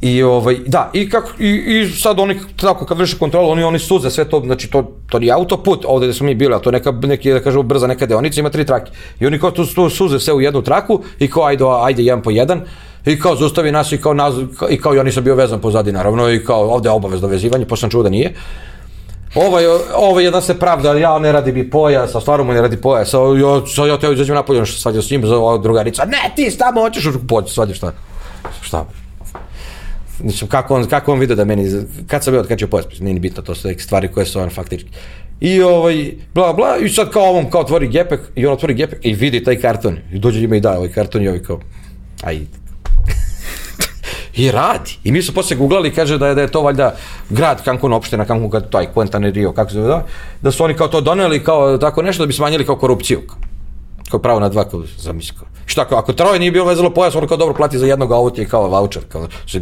I 0.00 0.22
ovaj 0.22 0.58
da, 0.66 0.90
i 0.92 1.10
kako 1.10 1.28
i, 1.38 1.48
i 1.48 1.90
sad 1.90 2.20
oni 2.20 2.40
tako 2.56 2.86
kad 2.86 2.98
vrše 2.98 3.18
kontrolu, 3.18 3.50
oni 3.50 3.62
oni 3.62 3.78
suze 3.78 4.10
sve 4.10 4.24
to, 4.24 4.40
znači 4.40 4.70
to 4.70 4.92
to 5.10 5.18
nije 5.18 5.32
autoput 5.32 5.84
ovde 5.86 6.06
gde 6.06 6.14
smo 6.14 6.26
mi 6.26 6.34
bili, 6.34 6.54
a 6.54 6.58
to 6.58 6.70
neka 6.70 6.90
neki 6.92 7.32
da 7.32 7.40
kažemo 7.40 7.62
brza 7.62 7.86
neka 7.86 8.06
deonica 8.06 8.40
ima 8.40 8.50
tri 8.50 8.66
trake. 8.66 8.92
I 9.20 9.26
oni 9.26 9.38
kao 9.38 9.50
tu, 9.50 9.66
tu 9.66 9.90
suze 9.90 10.20
sve 10.20 10.34
u 10.34 10.40
jednu 10.40 10.62
traku 10.62 11.02
i 11.18 11.30
kao 11.30 11.44
ajde 11.44 11.64
ajde 11.82 12.02
jedan 12.02 12.22
po 12.22 12.30
jedan. 12.30 12.62
I 13.06 13.20
kao 13.20 13.36
zaustavi 13.36 13.72
nas 13.72 13.92
i 13.92 13.98
kao, 13.98 14.14
naz, 14.14 14.34
i 14.70 14.80
kao 14.80 14.94
i 14.94 14.98
oni 14.98 15.12
sam 15.12 15.24
bio 15.24 15.34
vezan 15.34 15.60
pozadi 15.60 15.92
naravno 15.92 16.30
i 16.30 16.44
kao 16.44 16.70
ovde 16.70 16.88
je 16.88 16.92
obavezno 16.92 17.28
vezivanje, 17.28 17.64
posle 17.64 17.80
sam 17.80 17.90
čuo 17.90 18.02
da 18.02 18.08
nije. 18.08 18.34
Ovaj, 19.34 19.64
ovaj 19.94 20.24
jedan 20.24 20.42
se 20.42 20.58
pravda, 20.58 20.94
ja 20.94 21.18
ne 21.18 21.32
radi 21.32 21.52
mi 21.52 21.70
pojas, 21.70 22.14
a 22.14 22.20
stvarno 22.20 22.44
mu 22.44 22.52
ne 22.52 22.62
radi 22.62 22.76
pojas, 22.76 23.14
a 23.14 23.18
ja, 23.18 23.66
sad 23.66 23.88
ja 23.88 23.98
te 23.98 24.12
izađem 24.12 24.34
napolje, 24.34 24.66
što 24.66 24.80
svađa 24.80 25.02
s 25.02 25.10
njim, 25.10 25.26
za 25.26 25.36
ova 25.36 25.58
drugarica, 25.58 26.04
ne, 26.04 26.32
ti 26.36 26.58
tamo 26.58 26.80
hoćeš 26.80 27.06
u 27.06 27.26
pođe, 27.28 27.48
svađa 27.48 27.74
šta? 27.74 27.92
Šta? 28.60 28.84
Mislim, 30.20 30.50
kako 30.50 30.74
on, 30.74 30.86
kako 30.86 31.12
on 31.12 31.18
vidio 31.18 31.36
da 31.36 31.44
meni, 31.44 31.70
kad 32.06 32.24
sam 32.24 32.32
bio 32.32 32.40
otkačio 32.40 32.68
pojas, 32.68 32.86
nije 33.00 33.14
ni 33.14 33.20
bitno, 33.20 33.42
to 33.42 33.54
su 33.54 33.68
neke 33.68 33.80
stvari 33.80 34.08
koje 34.08 34.26
su 34.26 34.40
on 34.40 34.50
faktički. 34.50 34.90
I 35.40 35.62
ovaj, 35.62 36.12
bla, 36.34 36.52
bla, 36.52 36.76
i 36.76 36.88
sad 36.88 37.10
kao 37.10 37.22
ovom, 37.22 37.50
kao 37.50 37.60
otvori 37.60 37.88
gepek, 37.88 38.20
i 38.34 38.46
on 38.46 38.52
otvori 38.52 38.74
gepek 38.74 38.98
i 39.02 39.14
vidi 39.14 39.44
taj 39.44 39.60
karton, 39.60 39.98
i 40.12 40.18
dođe 40.18 40.40
njima 40.40 40.56
i 40.56 40.60
da 40.60 40.76
ovaj 40.76 40.88
karton 40.88 41.22
i 41.22 41.28
ovaj 41.28 41.42
kao, 41.42 41.60
aj, 42.22 42.40
I 44.38 44.50
radi. 44.50 44.98
I 45.04 45.12
mi 45.12 45.22
su 45.22 45.34
posle 45.34 45.56
googlali, 45.56 45.94
kaže 45.94 46.18
da 46.18 46.28
je, 46.28 46.34
da 46.34 46.40
je 46.40 46.50
to 46.50 46.62
valjda 46.62 46.94
grad 47.30 47.64
Cancun, 47.64 47.92
opština 47.92 48.24
Cancun, 48.24 48.62
taj 48.70 48.86
Quintanerio, 48.94 49.52
kako 49.52 49.70
se 49.70 49.76
zove, 49.76 50.02
da 50.42 50.50
su 50.50 50.64
oni 50.64 50.74
kao 50.74 50.88
to 50.88 51.00
doneli, 51.00 51.44
kao 51.44 51.78
tako 51.78 52.02
nešto, 52.02 52.22
da 52.22 52.26
bi 52.26 52.32
smanjili 52.32 52.66
kao 52.66 52.76
korupciju. 52.76 53.22
Kao 54.10 54.20
pravo 54.20 54.40
na 54.40 54.48
dva, 54.48 54.68
kao 54.68 54.82
zamisli. 54.98 55.36
Kao. 55.38 55.48
Šta, 55.66 55.84
kao, 55.84 55.98
ako 55.98 56.12
troje 56.12 56.38
nije 56.38 56.52
bio 56.52 56.64
vezalo 56.64 56.90
pojas, 56.90 57.14
on 57.14 57.28
kao 57.28 57.36
dobro 57.36 57.54
plati 57.54 57.78
za 57.78 57.86
jednog 57.86 58.12
auto 58.12 58.42
i 58.42 58.48
kao 58.48 58.68
voucher. 58.68 59.02
Kao, 59.08 59.28
že, 59.46 59.60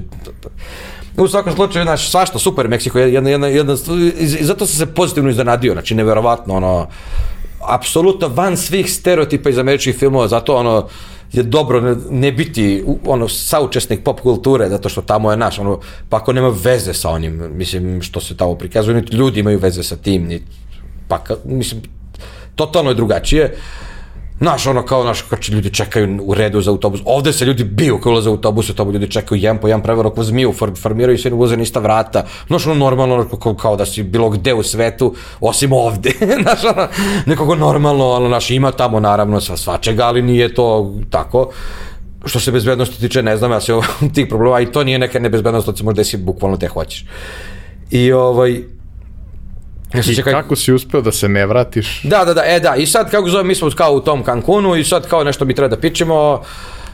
u 1.17 1.29
svakom 1.29 1.53
slučaju, 1.53 1.85
znaš, 1.85 2.11
svašta, 2.11 2.39
super 2.39 2.69
Meksiko, 2.69 2.99
jedna, 2.99 3.31
jedna, 3.31 3.47
jedna, 3.47 3.75
i 4.19 4.45
zato 4.45 4.67
sam 4.67 4.87
se 4.87 4.95
pozitivno 4.95 5.31
iznenadio, 5.31 5.73
znači, 5.73 5.95
neverovatno, 5.95 6.55
ono, 6.55 6.87
apsolutno 7.61 8.29
van 8.29 8.57
svih 8.57 8.93
stereotipa 8.93 9.51
iz 9.51 9.59
američkih 9.59 9.97
filmova, 9.99 10.29
zato 10.29 10.57
ono, 10.57 10.89
je 11.33 11.43
dobro 11.43 11.81
ne, 11.81 11.97
ne 12.11 12.33
biti 12.33 12.85
ono 13.07 13.29
saučesnik 13.29 14.05
pop 14.05 14.21
kulture 14.21 14.69
zato 14.69 14.89
što 14.89 15.03
tamo 15.03 15.31
je 15.31 15.37
naš 15.37 15.59
ono 15.59 15.81
pa 16.09 16.17
ako 16.17 16.33
nema 16.33 16.49
veze 16.49 16.95
sa 16.95 17.11
onim 17.11 17.51
mislim 17.53 18.03
što 18.03 18.21
se 18.21 18.37
tamo 18.37 18.55
prikazuje 18.55 18.95
niti 18.95 19.17
ljudi 19.17 19.41
imaju 19.41 19.59
veze 19.59 19.83
sa 19.83 19.97
tim 19.97 20.27
ni 20.27 20.43
pa 21.09 21.25
ka, 21.25 21.37
mislim 21.45 21.83
totalno 22.55 22.91
je 22.91 22.95
drugačije 22.95 23.57
Znaš, 24.41 24.67
ono 24.67 24.83
kao, 24.83 25.03
znaš, 25.03 25.23
kad 25.23 25.39
ljudi 25.49 25.71
čekaju 25.71 26.19
u 26.23 26.35
redu 26.35 26.61
za 26.61 26.71
autobus, 26.71 27.01
ovde 27.05 27.33
se 27.33 27.45
ljudi 27.45 27.65
biju 27.65 28.01
kao 28.01 28.13
ulaze 28.13 28.29
u 28.29 28.33
autobus, 28.33 28.75
tamo 28.75 28.91
ljudi 28.91 29.11
čekaju 29.11 29.41
jedan 29.41 29.59
po 29.59 29.69
jedan 29.69 29.83
prevrok 29.83 30.15
ko 30.15 30.23
zmiju, 30.23 30.53
for, 30.53 30.71
formiraju 30.83 31.19
se 31.19 31.33
ulaze 31.33 31.57
na 31.57 31.63
ista 31.63 31.81
vrata, 31.81 32.25
znaš, 32.47 32.67
ono 32.67 32.75
normalno, 32.75 33.25
kao, 33.43 33.55
kao 33.55 33.77
da 33.77 33.87
si 33.87 34.03
bilo 34.03 34.31
gde 34.31 34.55
u 34.55 34.63
svetu, 34.63 35.15
osim 35.41 35.73
ovde, 35.73 36.13
znaš, 36.43 36.65
ono, 36.65 36.89
nekogo 37.27 37.55
normalno, 37.55 38.11
ono, 38.11 38.29
znaš, 38.29 38.51
ima 38.51 38.73
tamo 38.73 39.01
naravno 39.01 39.41
sva 39.41 39.57
svačega, 39.57 40.05
ali 40.05 40.23
nije 40.23 40.55
to 40.55 40.95
tako. 41.11 41.51
Što 42.25 42.41
se 42.41 42.53
bezbednosti 42.53 43.01
tiče, 43.01 43.23
ne 43.23 43.37
znam, 43.37 43.51
ja 43.51 43.61
se 43.61 43.73
tih 44.15 44.27
problema, 44.29 44.61
i 44.61 44.73
to 44.73 44.85
nije 44.85 44.99
neka 44.99 45.19
nebezbednost, 45.19 45.67
to 45.67 45.77
se 45.77 45.85
možda 45.85 46.01
desi 46.01 46.17
bukvalno 46.17 46.57
te 46.57 46.69
hoćeš. 46.69 47.05
I 47.91 48.13
ovaj, 48.13 48.63
I 50.01 50.15
čekaj... 50.15 50.33
kako 50.33 50.57
si 50.57 50.73
uspeo 50.73 51.01
da 51.01 51.13
se 51.13 51.29
ne 51.29 51.47
vratiš? 51.47 52.03
Da, 52.03 52.25
da, 52.25 52.35
da, 52.35 52.43
e 52.47 52.61
da, 52.61 52.77
i 52.77 52.87
sad 52.87 53.11
kako 53.11 53.29
zove, 53.29 53.45
mi 53.45 53.55
smo 53.55 53.71
kao 53.77 53.93
u 53.93 54.01
tom 54.01 54.25
Cancunu 54.25 54.77
i 54.77 54.85
sad 54.85 55.09
kao 55.09 55.25
nešto 55.25 55.45
mi 55.45 55.55
treba 55.55 55.77
da 55.77 55.81
pičemo 55.81 56.43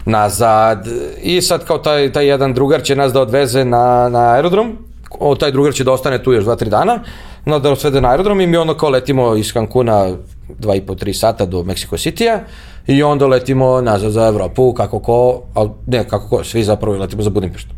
nazad 0.05 0.89
i 1.23 1.43
sad 1.43 1.65
kao 1.65 1.79
taj, 1.79 2.13
taj 2.13 2.27
jedan 2.27 2.55
drugar 2.55 2.83
će 2.83 2.97
nas 2.97 3.13
da 3.13 3.21
odveze 3.21 3.65
na, 3.65 4.09
na 4.09 4.33
aerodrom, 4.33 4.79
o, 5.21 5.35
taj 5.35 5.51
drugar 5.51 5.75
će 5.75 5.85
da 5.85 5.93
ostane 5.93 6.23
tu 6.23 6.33
još 6.33 6.45
2-3 6.45 6.69
dana, 6.69 6.99
no 7.45 7.59
da 7.59 7.71
nas 7.71 7.79
svede 7.79 8.01
na 8.01 8.11
aerodrom 8.11 8.41
i 8.41 8.47
mi 8.47 8.57
onda 8.57 8.77
kao 8.77 8.91
letimo 8.91 9.37
iz 9.37 9.53
Cancuna 9.53 10.17
2,5-3 10.61 11.13
sata 11.13 11.47
do 11.47 11.63
Mexico 11.63 11.97
City-a 11.97 12.41
i 12.87 13.03
onda 13.03 13.27
letimo 13.27 13.81
nazad 13.81 14.13
za 14.13 14.27
Evropu, 14.27 14.73
kako 14.75 14.99
ko, 14.99 15.43
al, 15.55 15.69
ne, 15.87 16.09
kako 16.09 16.29
ko, 16.29 16.45
svi 16.45 16.65
zapravo 16.65 16.97
letimo 16.97 17.23
za 17.23 17.31
Budimpeštu. 17.31 17.71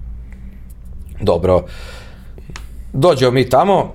Dobro. 1.21 1.65
Dođemo 2.93 3.31
mi 3.31 3.49
tamo, 3.49 3.95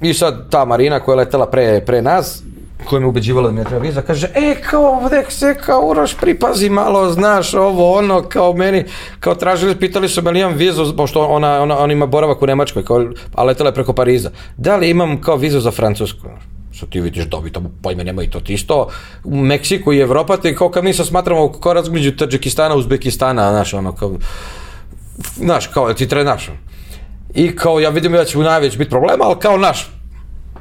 I 0.00 0.14
sad 0.14 0.50
ta 0.50 0.64
Marina 0.64 1.00
koja 1.00 1.12
je 1.12 1.16
letela 1.16 1.46
pre, 1.46 1.84
pre 1.86 2.02
nas, 2.02 2.42
koja 2.84 3.00
me 3.00 3.06
ubeđivala 3.06 3.48
da 3.48 3.52
mi 3.52 3.58
ne 3.58 3.64
treba 3.64 3.82
viza, 3.82 4.02
kaže, 4.02 4.28
e, 4.34 4.54
kao 4.70 4.84
ovde 4.84 5.24
se 5.28 5.54
kao 5.54 5.86
Uroš, 5.86 6.14
pripazi 6.14 6.70
malo, 6.70 7.12
znaš, 7.12 7.54
ovo, 7.54 7.92
ono, 7.98 8.22
kao 8.22 8.52
meni, 8.52 8.84
kao 9.20 9.34
tražili, 9.34 9.76
pitali 9.76 10.08
su 10.08 10.22
me 10.22 10.30
li 10.30 10.40
imam 10.40 10.54
vizu, 10.54 10.96
pošto 10.96 11.26
ona, 11.26 11.62
ona, 11.62 11.78
ona 11.78 11.92
ima 11.92 12.06
boravak 12.06 12.42
u 12.42 12.46
Nemačkoj, 12.46 12.84
kao, 12.84 13.06
a 13.34 13.44
letela 13.44 13.68
je 13.68 13.74
preko 13.74 13.92
Pariza. 13.92 14.30
Da 14.56 14.76
li 14.76 14.90
imam 14.90 15.20
kao 15.20 15.36
vizu 15.36 15.60
za 15.60 15.70
Francusku? 15.70 16.28
što 16.76 16.86
ti 16.86 17.00
vidiš 17.00 17.24
dobi, 17.24 17.52
tamo 17.52 17.70
pojme 17.82 18.04
nema 18.04 18.22
i 18.22 18.30
to 18.30 18.40
ti 18.40 18.54
isto. 18.54 18.88
U 19.24 19.36
Meksiku 19.36 19.92
i 19.92 20.00
Evropa, 20.00 20.36
te 20.36 20.56
kao 20.56 20.70
kad 20.70 20.84
mi 20.84 20.92
se 20.94 21.04
smatramo 21.04 21.52
kao 21.52 21.72
razmeđu 21.72 22.16
Tadžikistana, 22.16 22.74
Uzbekistana, 22.74 23.50
znaš, 23.50 23.74
ono, 23.74 23.92
kao, 23.92 24.12
znaš, 25.36 25.66
kao, 25.66 25.94
ti 25.94 26.08
treba, 26.08 26.24
znaš, 26.24 26.50
I 27.34 27.56
kao 27.56 27.80
ja 27.80 27.90
vidim 27.90 28.12
da 28.12 28.24
će 28.24 28.38
u 28.38 28.42
najveć 28.42 28.76
biti 28.78 28.90
problema, 28.90 29.24
ali 29.24 29.36
kao 29.38 29.56
naš, 29.56 29.90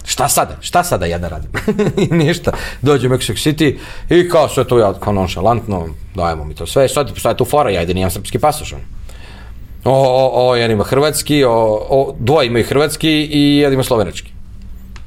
šta 0.05 0.27
sada, 0.27 0.57
šta 0.61 0.83
sada 0.83 1.05
ja 1.05 1.17
da 1.17 1.27
radim? 1.27 1.51
I 2.03 2.13
ništa, 2.13 2.51
dođe 2.81 3.07
u 3.07 3.11
Mexico 3.11 3.49
City 3.49 3.77
i 4.09 4.29
kao 4.29 4.49
sve 4.49 4.63
to 4.63 4.79
ja 4.79 4.93
kao 4.93 5.13
nonšalantno, 5.13 5.87
dajemo 6.15 6.43
mi 6.43 6.55
to 6.55 6.67
sve, 6.67 6.87
sad 6.89 7.11
šta 7.15 7.29
je 7.29 7.37
tu 7.37 7.45
fora, 7.45 7.69
ja 7.69 7.81
ide 7.81 7.93
nijem 7.93 8.11
srpski 8.11 8.39
pasoš. 8.39 8.73
O, 8.73 9.91
o, 9.91 10.49
o, 10.49 10.55
jedan 10.55 10.71
ima 10.71 10.83
hrvatski, 10.83 11.43
o, 11.43 11.51
o, 11.89 12.15
dvoje 12.19 12.47
imaju 12.47 12.65
hrvatski 12.65 13.09
i 13.09 13.57
jedan 13.57 13.73
ima 13.73 13.83
slovenački. 13.83 14.31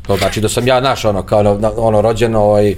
To 0.06 0.16
znači 0.16 0.40
da 0.40 0.48
sam 0.48 0.66
ja 0.66 0.80
naš, 0.80 1.04
ono, 1.04 1.22
kao 1.22 1.42
na, 1.42 1.70
ono, 1.76 2.00
rođen, 2.00 2.36
ovaj, 2.36 2.74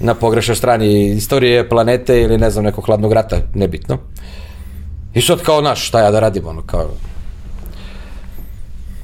na 0.00 0.14
pogrešnoj 0.14 0.56
strani 0.56 1.06
istorije 1.06 1.68
planete 1.68 2.22
ili 2.22 2.38
ne 2.38 2.50
znam, 2.50 2.64
nekog 2.64 2.84
hladnog 2.86 3.12
rata, 3.12 3.36
nebitno. 3.54 3.98
I 5.14 5.22
sad 5.22 5.42
kao 5.42 5.60
naš, 5.60 5.88
šta 5.88 6.00
ja 6.00 6.10
da 6.10 6.20
radim, 6.20 6.46
ono, 6.46 6.62
kao, 6.62 6.90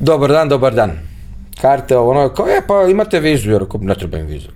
dobar 0.01 0.33
dan, 0.33 0.49
dobar 0.49 0.75
dan. 0.75 0.93
Karte, 1.61 1.97
ono, 1.97 2.29
kao, 2.29 2.49
e, 2.49 2.61
pa 2.67 2.89
imate 2.91 3.21
vizu, 3.21 3.51
jer 3.51 3.65
ne 3.81 3.95
treba 3.95 4.19
im 4.19 4.27
vizu. 4.27 4.49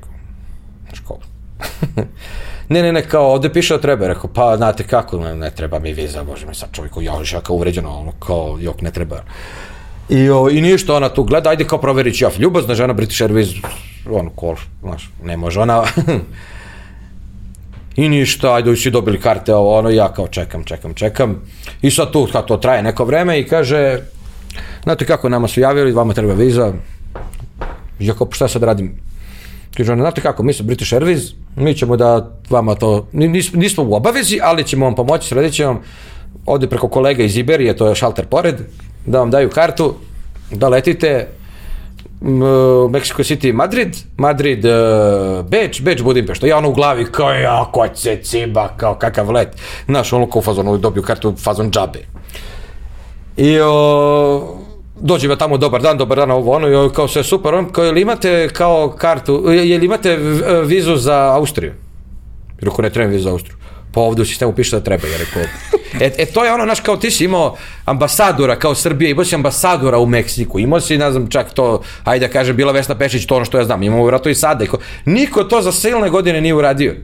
Kao, 1.06 1.18
ne, 2.68 2.82
ne, 2.82 2.92
ne, 2.92 3.02
kao, 3.08 3.32
ovde 3.32 3.52
piše 3.52 3.74
da 3.74 3.80
treba, 3.80 4.06
rekao, 4.06 4.30
pa, 4.34 4.56
znate 4.56 4.84
kako, 4.84 5.18
ne, 5.18 5.34
ne 5.34 5.50
treba 5.50 5.78
mi 5.78 5.92
viza, 5.92 6.24
bože 6.24 6.46
mi 6.46 6.54
sad 6.54 6.68
čovjek, 6.72 6.92
ja, 7.00 7.12
ja 7.32 7.40
kao 7.40 7.56
uvređeno, 7.56 7.98
ono, 7.98 8.12
kao, 8.12 8.58
jok, 8.60 8.80
ne 8.80 8.90
treba. 8.90 9.22
I, 10.08 10.30
o, 10.30 10.48
I 10.50 10.60
ništa, 10.60 10.94
ona 10.94 11.08
tu 11.08 11.24
gleda, 11.24 11.50
ajde 11.50 11.64
kao 11.64 11.78
proverić 11.78 12.22
ja, 12.22 12.30
ljubazna 12.38 12.74
žena 12.74 12.92
British 12.92 13.22
Airways, 13.22 13.64
ono, 14.10 14.30
kol, 14.30 14.56
znaš, 14.82 15.10
ne 15.24 15.36
može 15.36 15.60
ona, 15.60 15.82
I 17.96 18.08
ništa, 18.08 18.54
ajde, 18.54 18.76
svi 18.76 18.90
dobili 18.90 19.20
karte, 19.20 19.54
ovo, 19.54 19.78
ono, 19.78 19.90
ja 19.90 20.12
kao 20.12 20.28
čekam, 20.28 20.64
čekam, 20.64 20.94
čekam. 20.94 21.42
I 21.82 21.90
sad 21.90 22.12
tu, 22.12 22.28
kad 22.32 22.46
to 22.46 22.56
traje 22.56 22.82
neko 22.82 23.04
vreme 23.04 23.40
i 23.40 23.46
kaže, 23.46 24.00
znate 24.84 25.04
kako, 25.04 25.28
nama 25.28 25.48
su 25.48 25.60
javili, 25.60 25.92
vama 25.92 26.14
treba 26.14 26.32
viza. 26.32 26.72
Ja 27.98 28.14
kao, 28.14 28.28
šta 28.30 28.48
sad 28.48 28.62
radim? 28.62 28.94
Kaže 29.76 29.92
ona, 29.92 30.02
znate 30.02 30.20
kako, 30.20 30.42
mi 30.42 30.52
smo 30.52 30.66
British 30.66 30.92
Airways, 30.92 31.34
mi 31.56 31.74
ćemo 31.74 31.96
da 31.96 32.30
vama 32.50 32.74
to, 32.74 33.06
nis, 33.12 33.52
nismo 33.52 33.84
u 33.84 33.94
obavezi, 33.94 34.38
ali 34.42 34.64
ćemo 34.64 34.84
vam 34.84 34.94
pomoći, 34.94 35.28
sredit 35.28 35.52
ćemo 35.52 35.82
ovde 36.46 36.66
preko 36.66 36.88
kolega 36.88 37.22
iz 37.22 37.36
Iberije, 37.36 37.76
to 37.76 37.88
je 37.88 37.94
šalter 37.94 38.26
pored, 38.26 38.54
da 39.06 39.18
vam 39.18 39.30
daju 39.30 39.50
kartu, 39.50 39.94
da 40.50 40.68
letite, 40.68 41.28
Mexico 42.90 43.22
City, 43.22 43.52
Madrid, 43.52 43.96
Madrid, 44.16 44.64
uh, 44.64 45.46
Beč, 45.46 45.82
Beč, 45.82 46.02
Budimpešta. 46.02 46.46
Ja 46.46 46.58
ono 46.58 46.68
u 46.68 46.72
glavi 46.72 47.04
kao 47.04 47.30
ja, 47.32 47.70
ko 47.72 47.88
će 47.88 48.18
ciba, 48.22 48.68
kao 48.76 48.94
kakav 48.94 49.30
let. 49.30 49.48
Znaš, 49.86 50.12
ono 50.12 50.30
kao 50.30 50.38
u 50.38 50.42
fazonu 50.42 50.78
dobiju 50.78 51.02
kartu 51.02 51.34
fazon 51.36 51.70
džabe. 51.70 51.98
I 53.36 53.60
o, 53.60 54.63
dođe 55.04 55.28
me 55.28 55.36
tamo 55.36 55.56
dobar 55.56 55.82
dan, 55.82 55.98
dobar 55.98 56.18
dan, 56.18 56.30
ovo 56.30 56.52
ono, 56.52 56.68
i 56.68 56.90
kao 56.94 57.08
sve 57.08 57.24
super, 57.24 57.54
on 57.54 57.72
kao, 57.72 57.84
jel 57.84 57.98
imate 57.98 58.48
kao 58.52 58.94
kartu, 58.98 59.44
jel 59.52 59.84
imate 59.84 60.16
vizu 60.64 60.96
za 60.96 61.32
Austriju? 61.36 61.72
Rekao, 62.60 62.82
ne 62.82 62.90
trebam 62.90 63.12
vizu 63.12 63.24
za 63.24 63.30
Austriju. 63.30 63.56
Pa 63.92 64.00
ovde 64.00 64.22
u 64.22 64.24
sistemu 64.24 64.52
piše 64.52 64.76
da 64.76 64.84
treba, 64.84 65.06
ja 65.08 65.16
rekao. 65.18 65.42
E, 66.00 66.10
e 66.18 66.26
to 66.26 66.44
je 66.44 66.52
ono, 66.52 66.64
naš, 66.64 66.80
kao 66.80 66.96
ti 66.96 67.10
si 67.10 67.24
imao 67.24 67.56
ambasadora 67.84 68.56
kao 68.56 68.74
Srbije, 68.74 69.10
imao 69.10 69.24
si 69.24 69.34
ambasadora 69.34 69.98
u 69.98 70.06
Meksiku, 70.06 70.58
imao 70.58 70.80
si, 70.80 70.98
ne 70.98 71.10
znam, 71.10 71.30
čak 71.30 71.54
to, 71.54 71.82
ajde 72.04 72.26
da 72.26 72.32
kažem, 72.32 72.56
bila 72.56 72.72
Vesna 72.72 72.94
Pešić, 72.94 73.26
to 73.26 73.36
ono 73.36 73.44
što 73.44 73.58
ja 73.58 73.64
znam, 73.64 73.82
imamo 73.82 74.04
vratno 74.04 74.30
i 74.30 74.34
sada. 74.34 74.64
Niko 75.04 75.44
to 75.44 75.62
za 75.62 75.72
silne 75.72 76.10
godine 76.10 76.40
nije 76.40 76.54
uradio. 76.54 76.94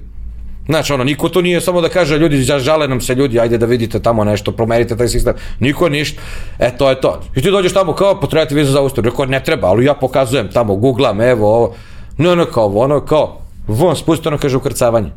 Znači, 0.71 0.93
ono, 0.93 1.05
niko 1.05 1.29
to 1.29 1.43
nije 1.43 1.61
samo 1.61 1.81
da 1.81 1.89
kaže, 1.89 2.19
ljudi, 2.19 2.43
žale 2.43 2.89
nam 2.89 3.01
se 3.01 3.15
ljudi, 3.15 3.41
ajde 3.41 3.59
da 3.59 3.67
vidite 3.67 4.01
tamo 4.01 4.25
nešto, 4.25 4.53
promerite 4.53 4.97
taj 4.97 5.09
sistem. 5.09 5.35
Niko 5.61 5.89
ništa. 5.89 6.21
E, 6.59 6.71
to 6.77 6.91
je 6.91 7.01
to. 7.01 7.21
I 7.37 7.43
ti 7.43 7.51
dođeš 7.51 7.73
tamo 7.73 7.93
kao, 7.93 8.21
potrebate 8.21 8.55
vizu 8.55 8.73
za 8.73 8.81
Austriju. 8.81 9.11
Rekao, 9.11 9.27
ne 9.27 9.43
treba, 9.45 9.69
ali 9.69 9.85
ja 9.85 9.95
pokazujem 9.95 10.49
tamo, 10.53 10.77
googlam, 10.77 11.21
evo, 11.21 11.55
ovo. 11.55 11.75
No, 12.19 12.33
ono, 12.33 12.45
kao, 12.47 12.79
ono, 12.79 13.01
kao, 13.01 13.41
von, 13.67 13.97
spusti 13.97 14.29
ono, 14.29 14.39
kaže, 14.39 14.57
ukrcavanje. 14.57 15.11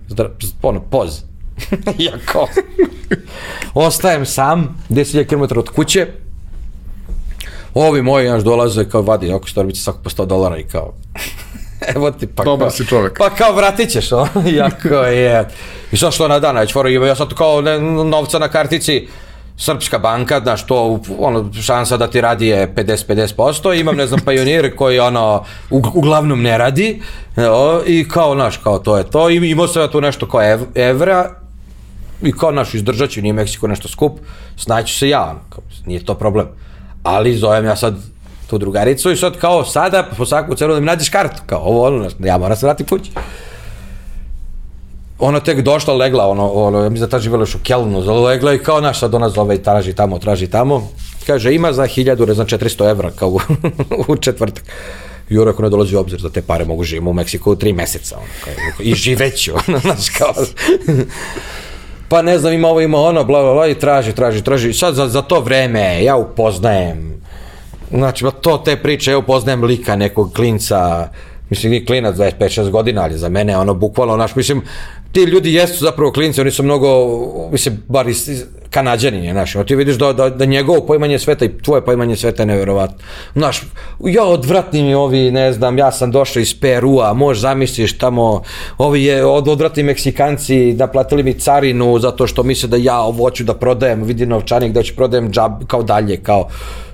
Ono, 0.61 0.81
poz. 0.81 1.21
ja 2.07 2.13
kao, 2.25 2.47
ostajem 3.73 4.25
sam, 4.25 4.79
10.000 4.89 5.25
km 5.27 5.59
od 5.59 5.69
kuće, 5.69 6.07
ovi 7.73 8.01
moji 8.01 8.29
naš 8.29 8.43
dolaze 8.43 8.89
kao 8.89 9.01
vadi 9.01 9.33
oko 9.33 9.49
storbice 9.49 9.81
svako 9.81 9.99
po 10.03 10.09
100 10.09 10.25
dolara 10.25 10.57
i 10.57 10.63
kao 10.63 10.93
evo 11.95 12.11
ti 12.11 12.27
pa 12.27 12.43
Dobar 12.43 12.67
kao, 12.67 12.71
si 12.71 12.85
čovek. 12.85 13.17
Pa 13.17 13.29
kao 13.29 13.53
vratit 13.53 13.89
ćeš, 13.89 14.11
o? 14.11 14.27
jako 14.61 14.95
je. 14.95 15.47
I 15.91 15.97
sad 15.97 16.13
što 16.13 16.27
na 16.27 16.39
dan, 16.39 16.57
već 16.57 16.73
ima, 16.89 17.07
ja 17.07 17.15
sad 17.15 17.33
kao 17.33 17.61
ne, 17.61 17.79
novca 17.79 18.39
na 18.39 18.47
kartici, 18.47 19.07
Srpska 19.57 19.99
banka, 19.99 20.39
znaš, 20.39 20.65
to, 20.65 20.99
ono, 21.19 21.53
šansa 21.61 21.97
da 21.97 22.07
ti 22.07 22.21
radi 22.21 22.47
je 22.47 22.73
50-50%, 22.75 23.79
imam, 23.79 23.95
ne 23.95 24.07
znam, 24.07 24.19
pionir 24.19 24.75
koji, 24.75 24.99
ono, 24.99 25.45
u, 25.69 25.81
uglavnom 25.93 26.41
ne 26.41 26.57
radi, 26.57 27.01
o, 27.37 27.81
i 27.85 28.07
kao, 28.07 28.33
znaš, 28.35 28.57
kao 28.57 28.79
to 28.79 28.97
je 28.97 29.03
to, 29.03 29.29
I, 29.29 29.35
imao 29.35 29.67
sam 29.67 29.81
ja 29.81 29.87
tu 29.87 30.01
nešto 30.01 30.27
kao 30.27 30.41
ev, 30.41 30.59
evra, 30.75 31.29
i 32.21 32.31
kao, 32.31 32.51
znaš, 32.51 32.73
izdržat 32.73 33.09
ću, 33.09 33.21
nije 33.21 33.33
Meksiko 33.33 33.67
nešto 33.67 33.87
skup, 33.87 34.19
snaću 34.57 34.93
se 34.97 35.09
ja, 35.09 35.35
kao, 35.49 35.63
nije 35.85 36.05
to 36.05 36.13
problem. 36.13 36.47
Ali 37.03 37.35
zovem 37.35 37.65
ja 37.65 37.75
sad 37.75 37.95
tu 38.53 38.57
drugaricu 38.57 39.11
i 39.11 39.17
sad 39.17 39.37
kao 39.37 39.65
sada 39.65 40.09
po 40.17 40.25
svaku 40.25 40.55
cenu 40.55 40.73
da 40.73 40.79
mi 40.79 40.85
nađeš 40.85 41.09
kartu, 41.09 41.41
kao 41.45 41.59
ovo 41.59 41.87
ono, 41.87 42.09
ja 42.19 42.37
moram 42.37 42.57
se 42.57 42.65
vratiti 42.65 42.89
kući. 42.89 43.11
Ona 45.19 45.39
tek 45.39 45.61
došla, 45.61 45.93
legla, 45.93 46.27
ono, 46.27 46.51
ono, 46.51 46.83
ja 46.83 46.89
mislim 46.89 47.09
da 47.09 47.17
ta 47.17 47.19
živjela 47.19 47.41
još 47.41 47.55
u 47.55 47.59
Kelnu, 47.63 48.23
legla 48.23 48.53
i 48.53 48.59
kao 48.59 48.81
naš 48.81 48.99
sad 48.99 49.15
ona 49.15 49.29
zove 49.29 49.55
i 49.55 49.63
traži 49.63 49.93
tamo, 49.93 50.19
traži 50.19 50.47
tamo. 50.47 50.89
Kaže, 51.27 51.53
ima 51.53 51.73
za 51.73 51.85
hiljadu, 51.85 52.25
ne 52.25 52.33
znam, 52.33 52.47
400 52.47 52.89
evra 52.89 53.11
kao 53.11 53.29
u, 53.29 53.39
u 54.07 54.15
četvrtak. 54.15 54.63
I 55.29 55.37
ako 55.39 55.61
ne 55.61 55.69
dolazi 55.69 55.95
u 55.95 55.99
obzir 55.99 56.21
da 56.21 56.29
te 56.29 56.41
pare 56.41 56.65
mogu 56.65 56.83
živimo 56.83 57.09
u 57.09 57.13
Meksiku 57.13 57.55
tri 57.55 57.73
meseca, 57.73 58.17
ono, 58.17 58.27
kao, 58.43 58.83
i 58.85 58.93
živeću, 58.93 59.51
ono, 59.67 59.79
znaš, 59.79 60.09
kao, 60.09 60.33
pa 62.09 62.21
ne 62.21 62.37
znam, 62.37 62.53
ima 62.53 62.67
ovo, 62.67 62.81
ima 62.81 63.01
ono, 63.01 63.23
bla, 63.23 63.41
bla, 63.41 63.53
bla, 63.53 63.67
i 63.67 63.79
traži, 63.79 64.13
traži, 64.13 64.43
traži. 64.43 64.73
Sad 64.73 64.95
za, 64.95 65.07
za 65.07 65.21
to 65.21 65.39
vreme 65.39 66.03
ja 66.03 66.15
upoznajem 66.15 67.13
Znači, 67.93 68.25
to 68.41 68.57
te 68.57 68.75
priče, 68.75 69.11
evo 69.11 69.21
poznajem 69.21 69.63
lika 69.63 69.95
nekog 69.95 70.33
klinca, 70.33 71.07
mislim, 71.49 71.71
nije 71.71 71.85
klinac 71.85 72.15
25-6 72.15 72.69
godina, 72.69 73.01
ali 73.03 73.17
za 73.17 73.29
mene 73.29 73.57
ono 73.57 73.73
bukvalno, 73.73 74.17
naš, 74.17 74.35
mislim, 74.35 74.61
ti 75.11 75.19
ljudi 75.19 75.53
jesu 75.53 75.85
zapravo 75.85 76.11
klinci, 76.11 76.41
oni 76.41 76.51
su 76.51 76.63
mnogo, 76.63 76.89
mislim, 77.51 77.83
bar 77.87 78.07
iz, 78.07 78.43
kanadjani, 78.73 79.31
znaš, 79.31 79.53
ti 79.67 79.75
vidiš 79.75 79.95
da, 79.95 80.13
da, 80.13 80.29
da 80.29 80.45
njegovo 80.45 80.81
poimanje 80.81 81.19
sveta 81.19 81.45
i 81.45 81.57
tvoje 81.57 81.85
poimanje 81.85 82.15
sveta 82.15 82.41
je 82.41 82.47
neverovatno. 82.47 82.97
Znaš, 83.35 83.61
ja 84.05 84.23
odvratni 84.23 84.83
mi 84.83 84.93
ovi, 84.93 85.31
ne 85.31 85.53
znam, 85.53 85.77
ja 85.77 85.91
sam 85.91 86.11
došao 86.11 86.41
iz 86.41 86.59
Perua, 86.59 87.13
možeš 87.13 87.41
zamisliš 87.41 87.97
tamo, 87.97 88.41
ovi 88.77 89.03
je, 89.03 89.25
od, 89.25 89.47
odvratni 89.47 89.83
Meksikanci 89.83 90.73
naplatili 90.73 91.23
mi 91.23 91.33
carinu 91.33 91.99
zato 91.99 92.27
što 92.27 92.43
misle 92.43 92.69
da 92.69 92.77
ja 92.77 92.99
ovo 92.99 93.23
hoću 93.23 93.43
da 93.43 93.53
prodajem, 93.53 94.03
vidi 94.03 94.25
novčanik 94.25 94.73
da 94.73 94.83
ću 94.83 94.95
prodajem 94.95 95.31
džab, 95.31 95.63
kao 95.67 95.83
dalje, 95.83 96.17
kao, 96.17 96.49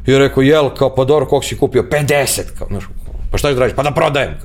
i 0.09 0.17
rekao, 0.17 0.43
jel, 0.43 0.69
kao, 0.69 0.95
pa 0.95 1.05
dobro, 1.05 1.25
koliko 1.25 1.45
si 1.45 1.57
kupio? 1.57 1.83
50, 1.83 2.41
kao, 2.57 2.67
znaš, 2.67 2.83
Pa 3.31 3.37
šta 3.37 3.53
da 3.53 3.59
radiš? 3.59 3.75
Pa 3.75 3.83
da 3.83 3.91
prodajem. 3.91 4.37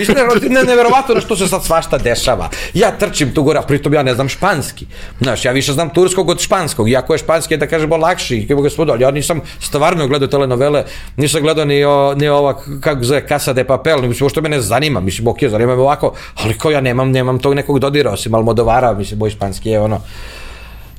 Iskreno, 0.00 0.34
ne, 0.42 0.64
neverovatno 0.64 1.14
na 1.14 1.20
što 1.20 1.36
se 1.36 1.48
sad 1.48 1.64
svašta 1.64 1.98
dešava. 1.98 2.48
Ja 2.74 2.90
trčim 2.98 3.34
tu 3.34 3.42
gore, 3.42 3.58
a 3.58 3.62
pritom 3.62 3.94
ja 3.94 4.02
ne 4.02 4.14
znam 4.14 4.28
španski. 4.28 4.86
Znaš, 5.20 5.44
ja 5.44 5.52
više 5.52 5.72
znam 5.72 5.90
turskog 5.90 6.28
od 6.28 6.40
španskog. 6.40 6.90
Iako 6.90 7.14
je 7.14 7.18
španski, 7.18 7.56
da 7.56 7.66
kažemo, 7.66 7.96
lakši. 7.96 8.46
Kako 8.48 8.62
gospodo, 8.62 8.92
ali 8.92 9.02
ja 9.02 9.10
nisam 9.10 9.40
stvarno 9.60 10.08
gledao 10.08 10.28
telenovele, 10.28 10.84
nisam 11.16 11.42
gledao 11.42 11.64
ni, 11.64 11.84
o, 11.84 12.14
ni 12.14 12.28
ova, 12.28 12.60
kako 12.80 13.04
zove, 13.04 13.26
Casa 13.28 13.52
de 13.52 13.64
Papel, 13.64 14.02
mislim, 14.02 14.30
što 14.30 14.40
me 14.40 14.48
ne 14.48 14.60
zanima. 14.60 15.00
Mislim, 15.00 15.28
ok, 15.28 15.38
zanima 15.50 15.76
me 15.76 15.82
ovako, 15.82 16.14
ali 16.34 16.58
ko 16.58 16.70
ja 16.70 16.80
nemam, 16.80 17.10
nemam 17.10 17.38
tog 17.38 17.54
nekog 17.54 17.78
dodira, 17.78 18.10
osim 18.10 18.34
Almodovara, 18.34 18.94
mislim, 18.94 19.18
boj 19.18 19.30
španski 19.30 19.70
je 19.70 19.80
ono, 19.80 20.00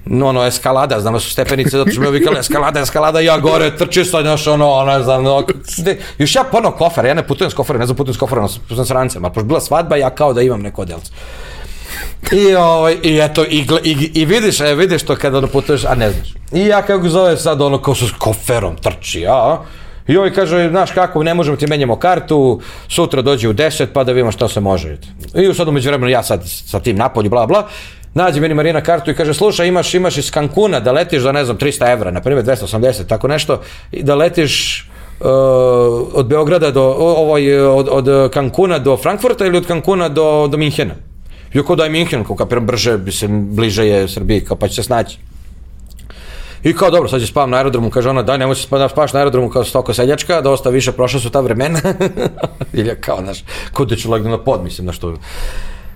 no, 0.06 0.27
ono, 0.27 0.45
eskalada, 0.45 0.99
znam 0.99 1.14
da 1.14 1.19
su 1.19 1.30
stepenice, 1.30 1.77
zato 1.77 1.91
što 1.91 2.02
mi 2.02 2.11
vikali 2.11 2.40
eskalada, 2.40 2.80
eskalada, 2.80 3.19
ja 3.19 3.38
gore 3.38 3.77
trči 3.77 4.06
sa, 4.06 4.22
znaš, 4.22 4.48
ono, 4.48 4.84
ne 4.86 5.03
znam, 5.03 5.23
no, 5.23 5.44
još 6.18 6.36
ja 6.36 6.44
pono 6.52 6.72
kofer, 6.72 7.06
ja 7.06 7.14
ne 7.14 7.27
putujem 7.27 7.52
s 7.52 7.53
koferom, 7.53 7.80
ne 7.80 7.86
znam 7.86 7.98
putujem 7.98 8.14
s 8.14 8.18
koferom, 8.18 8.49
putujem 8.68 8.86
s 8.86 8.91
rancem, 8.91 9.26
ali 9.26 9.34
pošto 9.34 9.48
bila 9.48 9.61
svadba, 9.61 9.95
ja 9.95 10.10
kao 10.10 10.34
da 10.34 10.41
imam 10.41 10.61
neko 10.61 10.82
odelce. 10.82 11.11
I, 12.32 12.56
ovaj, 12.56 12.98
i 13.03 13.19
eto, 13.19 13.45
i, 13.45 13.65
i, 13.84 14.11
i 14.14 14.26
vidiš, 14.26 14.60
e, 14.60 14.76
vidiš 14.76 15.03
to 15.03 15.15
kada 15.15 15.38
ono 15.38 15.48
putuješ, 15.48 15.86
a 15.86 15.95
ne 15.95 16.11
znaš. 16.11 16.34
I 16.52 16.65
ja 16.65 16.82
kako 16.82 17.10
zove 17.10 17.38
sad 17.38 17.61
ono 17.61 17.82
kao 17.82 17.95
sa 17.95 18.06
koferom 18.19 18.76
trči, 18.76 19.26
a? 19.27 19.57
I 20.07 20.18
ovaj 20.18 20.34
kaže, 20.34 20.69
znaš 20.69 20.91
kako, 20.91 21.23
ne 21.23 21.34
možemo 21.34 21.57
ti 21.57 21.68
menjamo 21.68 21.95
kartu, 21.95 22.61
sutra 22.88 23.22
dođe 23.22 23.49
u 23.49 23.53
10 23.53 23.86
pa 23.94 24.03
da 24.03 24.11
vidimo 24.11 24.32
šta 24.32 24.48
se 24.48 24.60
može. 24.60 24.98
I 25.36 25.53
sad 25.53 25.68
umeđu 25.68 25.90
vremenu 25.90 26.11
ja 26.11 26.23
sad 26.23 26.41
sa 26.45 26.80
tim 26.80 26.95
napolju, 26.95 27.30
bla 27.30 27.45
bla, 27.45 27.68
nađe 28.16 28.42
meni 28.42 28.54
Marina 28.54 28.82
kartu 28.82 29.12
i 29.12 29.16
kaže, 29.16 29.34
slušaj, 29.34 29.68
imaš, 29.68 29.94
imaš 29.94 30.18
iz 30.18 30.32
Cancuna 30.32 30.80
da 30.80 30.92
letiš 30.92 31.22
za, 31.22 31.32
ne 31.32 31.46
znam, 31.46 31.58
300 31.58 31.92
evra, 31.92 32.12
na 32.12 32.22
primjer 32.22 32.46
280, 32.46 33.08
tako 33.08 33.28
nešto, 33.28 33.62
i 33.92 34.04
da 34.04 34.16
letiš 34.16 34.88
uh, 35.20 35.28
od 36.14 36.28
Beograda 36.28 36.72
do, 36.72 36.84
ovaj, 36.98 37.60
od, 37.60 37.88
od 37.92 38.32
Cancuna 38.34 38.80
do 38.80 38.98
Frankfurta 38.98 39.46
ili 39.46 39.58
od 39.58 39.68
Cancuna 39.68 40.10
do, 40.10 40.48
do 40.48 40.58
Minhena. 40.58 40.96
I 41.54 41.60
ako 41.60 41.76
daj 41.76 41.90
Minhen, 41.90 42.24
kao 42.24 42.36
kapiram 42.36 42.66
brže, 42.66 43.00
se, 43.12 43.28
bliže 43.28 43.88
je 43.88 44.08
Srbiji, 44.08 44.46
kao 44.46 44.58
pa 44.58 44.68
će 44.68 44.76
se 44.76 44.84
snaći. 44.84 45.18
I 46.64 46.74
kao 46.74 46.90
dobro, 46.92 47.10
sad 47.10 47.22
će 47.22 47.28
spavam 47.28 47.50
na 47.50 47.58
aerodromu, 47.58 47.90
kaže 47.90 48.10
ona, 48.10 48.24
daj 48.24 48.38
nemoj 48.38 48.56
se 48.56 48.68
da 48.72 48.90
spavaš 48.90 49.14
na 49.14 49.20
aerodromu 49.20 49.50
kao 49.50 49.64
stoko 49.64 49.94
seljačka, 49.94 50.42
dosta 50.42 50.70
više 50.70 50.92
prošla 50.92 51.20
su 51.20 51.30
ta 51.30 51.42
vremena. 51.42 51.80
Ili 52.74 52.96
kao, 53.02 53.22
znaš, 53.22 53.44
da 53.90 53.96
ću 53.96 54.12
legnu 54.12 54.30
na 54.30 54.38
pod, 54.44 54.64
mislim, 54.64 54.88
na 54.88 54.94
što 54.94 55.14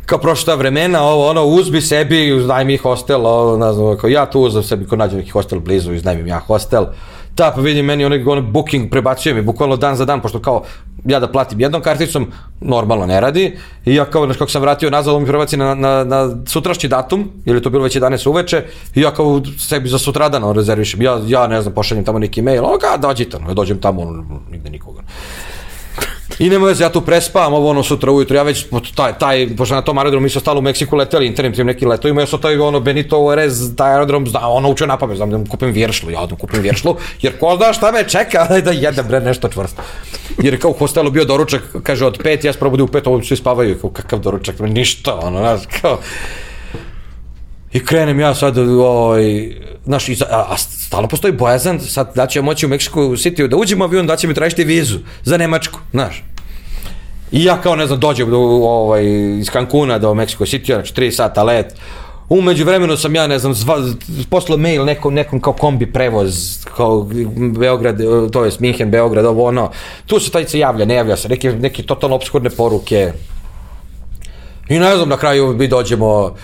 kao 0.09 0.17
prošla 0.17 0.55
vremena, 0.55 1.03
ovo, 1.03 1.29
ono, 1.29 1.45
uzbi 1.45 1.81
sebi, 1.81 2.33
uznaj 2.33 2.65
mi 2.65 2.77
hostel, 2.77 3.25
ovo, 3.25 3.57
ne 3.57 3.73
znam, 3.73 3.97
kao 3.97 4.09
ja 4.09 4.25
tu 4.25 4.41
uzem 4.41 4.63
sebi, 4.63 4.87
ko 4.87 4.95
nađem 4.95 5.19
neki 5.19 5.29
hostel 5.29 5.59
blizu, 5.59 5.93
iznajmim 5.93 6.27
ja 6.27 6.39
hostel, 6.39 6.85
da, 7.37 7.51
pa 7.55 7.61
vidim 7.61 7.85
meni 7.85 8.05
onaj, 8.05 8.23
onaj 8.25 8.41
booking 8.41 8.89
prebacuje 8.89 9.33
mi, 9.33 9.41
bukvalno 9.41 9.77
dan 9.77 9.95
za 9.95 10.05
dan, 10.05 10.21
pošto 10.21 10.39
kao 10.39 10.63
ja 11.05 11.19
da 11.19 11.27
platim 11.27 11.59
jednom 11.59 11.81
karticom, 11.81 12.31
normalno 12.61 13.05
ne 13.05 13.21
radi, 13.21 13.57
i 13.85 13.95
ja 13.95 14.05
kao, 14.05 14.25
znaš, 14.25 14.37
kako 14.37 14.51
sam 14.51 14.61
vratio 14.61 14.89
nazad, 14.89 15.15
on 15.15 15.21
mi 15.21 15.27
prebaci 15.27 15.57
na, 15.57 15.75
na, 15.75 16.03
na 16.03 16.29
sutrašnji 16.47 16.89
datum, 16.89 17.29
ili 17.45 17.61
to 17.61 17.69
bilo 17.69 17.83
već 17.83 17.97
11 17.97 18.29
uveče, 18.29 18.63
i 18.95 19.01
ja 19.01 19.11
kao 19.11 19.41
sebi 19.57 19.89
za 19.89 19.97
sutradan 19.97 20.53
rezervišem, 20.53 21.01
ja, 21.01 21.19
ja 21.27 21.47
ne 21.47 21.61
znam, 21.61 21.73
pošaljem 21.73 22.05
tamo 22.05 22.19
neki 22.19 22.41
mail, 22.41 22.65
o, 22.65 22.77
ga, 22.77 22.97
dođite, 22.97 23.39
no, 23.39 23.47
ja 23.47 23.53
dođem 23.53 23.77
tamo, 23.77 24.01
ono, 24.01 24.41
nigde 24.51 24.69
nikoga. 24.69 25.01
I 26.39 26.49
nema 26.49 26.67
veze, 26.67 26.83
ja 26.83 26.89
tu 26.89 27.01
prespavam 27.01 27.53
ovo 27.53 27.69
ono 27.69 27.83
sutra 27.83 28.11
ujutro, 28.11 28.37
ja 28.37 28.43
već 28.43 28.65
taj, 28.95 29.17
taj 29.17 29.47
pošto 29.57 29.75
na 29.75 29.81
tom 29.81 29.97
aerodromu 29.97 30.23
mi 30.23 30.29
smo 30.29 30.41
stalo 30.41 30.59
u 30.59 30.61
Meksiku 30.61 30.95
leteli 30.95 31.27
internim 31.27 31.53
tim 31.53 31.67
neki 31.67 31.85
letovima, 31.85 32.21
ja 32.21 32.27
sam 32.27 32.41
taj 32.41 32.59
ono 32.59 32.79
Benito 32.79 33.17
Juarez, 33.17 33.75
taj 33.75 33.91
aerodrom, 33.91 34.27
zna, 34.27 34.49
ono 34.49 34.69
učio 34.69 34.87
na 34.87 34.97
pamet, 34.97 35.17
znam 35.17 35.31
da 35.31 35.49
kupim 35.49 35.71
vjeršlu, 35.71 36.11
ja 36.11 36.21
odem 36.21 36.37
kupim 36.37 36.61
vjeršlu, 36.61 36.95
jer 37.21 37.39
ko 37.39 37.55
zna 37.57 37.73
šta 37.73 37.91
me 37.91 38.03
čeka, 38.09 38.47
da 38.65 38.71
jedem 38.71 39.07
bre 39.07 39.19
nešto 39.19 39.49
čvrsto. 39.49 39.81
Jer 40.43 40.53
je 40.53 40.59
kao 40.59 40.71
u 40.71 40.73
hostelu 40.73 41.11
bio 41.11 41.25
doručak, 41.25 41.61
kaže 41.83 42.05
od 42.05 42.19
pet, 42.23 42.43
ja 42.43 42.53
se 42.53 42.59
probudim 42.59 42.85
u 42.85 42.87
pet, 42.87 43.07
ovo 43.07 43.23
svi 43.23 43.35
spavaju, 43.35 43.77
kao 43.81 43.89
kakav 43.89 44.19
doručak, 44.19 44.59
ništa, 44.59 45.15
ono, 45.15 45.39
znaš, 45.39 45.61
kao, 45.81 45.99
I 47.73 47.85
krenem 47.85 48.19
ja 48.19 48.35
sad, 48.35 48.57
ovaj, 48.57 49.55
znaš, 49.85 50.09
a, 50.09 50.45
a 50.49 50.57
stalno 50.57 51.07
postoji 51.07 51.33
bojazan, 51.33 51.79
sad 51.79 52.11
da 52.15 52.27
će 52.27 52.41
moći 52.41 52.65
u 52.65 52.69
Mexico 52.69 52.99
City 52.99 53.47
da 53.47 53.57
uđemo 53.57 53.83
avion, 53.83 54.07
da 54.07 54.15
će 54.15 54.27
mi 54.27 54.33
tražiti 54.33 54.63
vizu 54.63 54.99
za 55.23 55.37
Nemačku, 55.37 55.79
znaš. 55.91 56.23
I 57.31 57.43
ja 57.43 57.61
kao, 57.61 57.75
ne 57.75 57.87
znam, 57.87 57.99
dođem 57.99 58.29
do, 58.29 58.37
ovaj, 58.37 59.05
iz 59.39 59.47
Cancuna 59.51 59.97
do 59.97 60.13
Mexico 60.13 60.45
City, 60.45 60.73
znači 60.73 60.93
3 60.93 61.11
sata 61.11 61.43
let, 61.43 61.75
Umeđu 62.29 62.65
vremenu 62.65 62.97
sam 62.97 63.15
ja, 63.15 63.27
ne 63.27 63.39
znam, 63.39 63.53
zva, 63.53 63.77
poslao 64.29 64.57
mail 64.57 64.85
nekom, 64.85 65.13
nekom 65.13 65.39
kao 65.41 65.53
kombi 65.53 65.91
prevoz, 65.91 66.65
kao 66.77 67.07
Beograd, 67.59 67.97
to 68.31 68.45
je 68.45 68.51
Minhen, 68.59 68.91
Beograd, 68.91 69.25
ovo 69.25 69.45
ono. 69.45 69.71
Tu 70.05 70.19
se 70.19 70.31
taj 70.31 70.45
se 70.45 70.59
javlja, 70.59 70.85
ne 70.85 70.95
javlja 70.95 71.17
se, 71.17 71.29
neke, 71.29 71.51
neke 71.51 71.83
totalno 71.83 72.15
obskurne 72.15 72.49
poruke. 72.49 73.13
I 74.69 74.79
ne 74.79 74.95
znam, 74.95 75.09
na 75.09 75.17
kraju 75.17 75.55
mi 75.57 75.67
dođemo, 75.67 76.35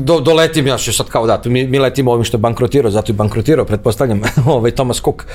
do, 0.00 0.20
doletim 0.20 0.66
ja 0.66 0.78
što 0.78 0.92
sad 0.92 1.08
kao 1.08 1.26
da, 1.26 1.42
mi, 1.44 1.66
mi 1.66 1.78
letimo 1.78 2.12
ovim 2.12 2.24
što 2.24 2.36
je 2.36 2.40
bankrotirao, 2.40 2.90
zato 2.90 3.12
i 3.12 3.14
bankrotirao, 3.14 3.64
pretpostavljam, 3.64 4.22
ovaj, 4.46 4.70
Thomas 4.70 5.00
Cook, 5.02 5.26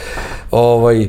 ovaj, 0.51 1.07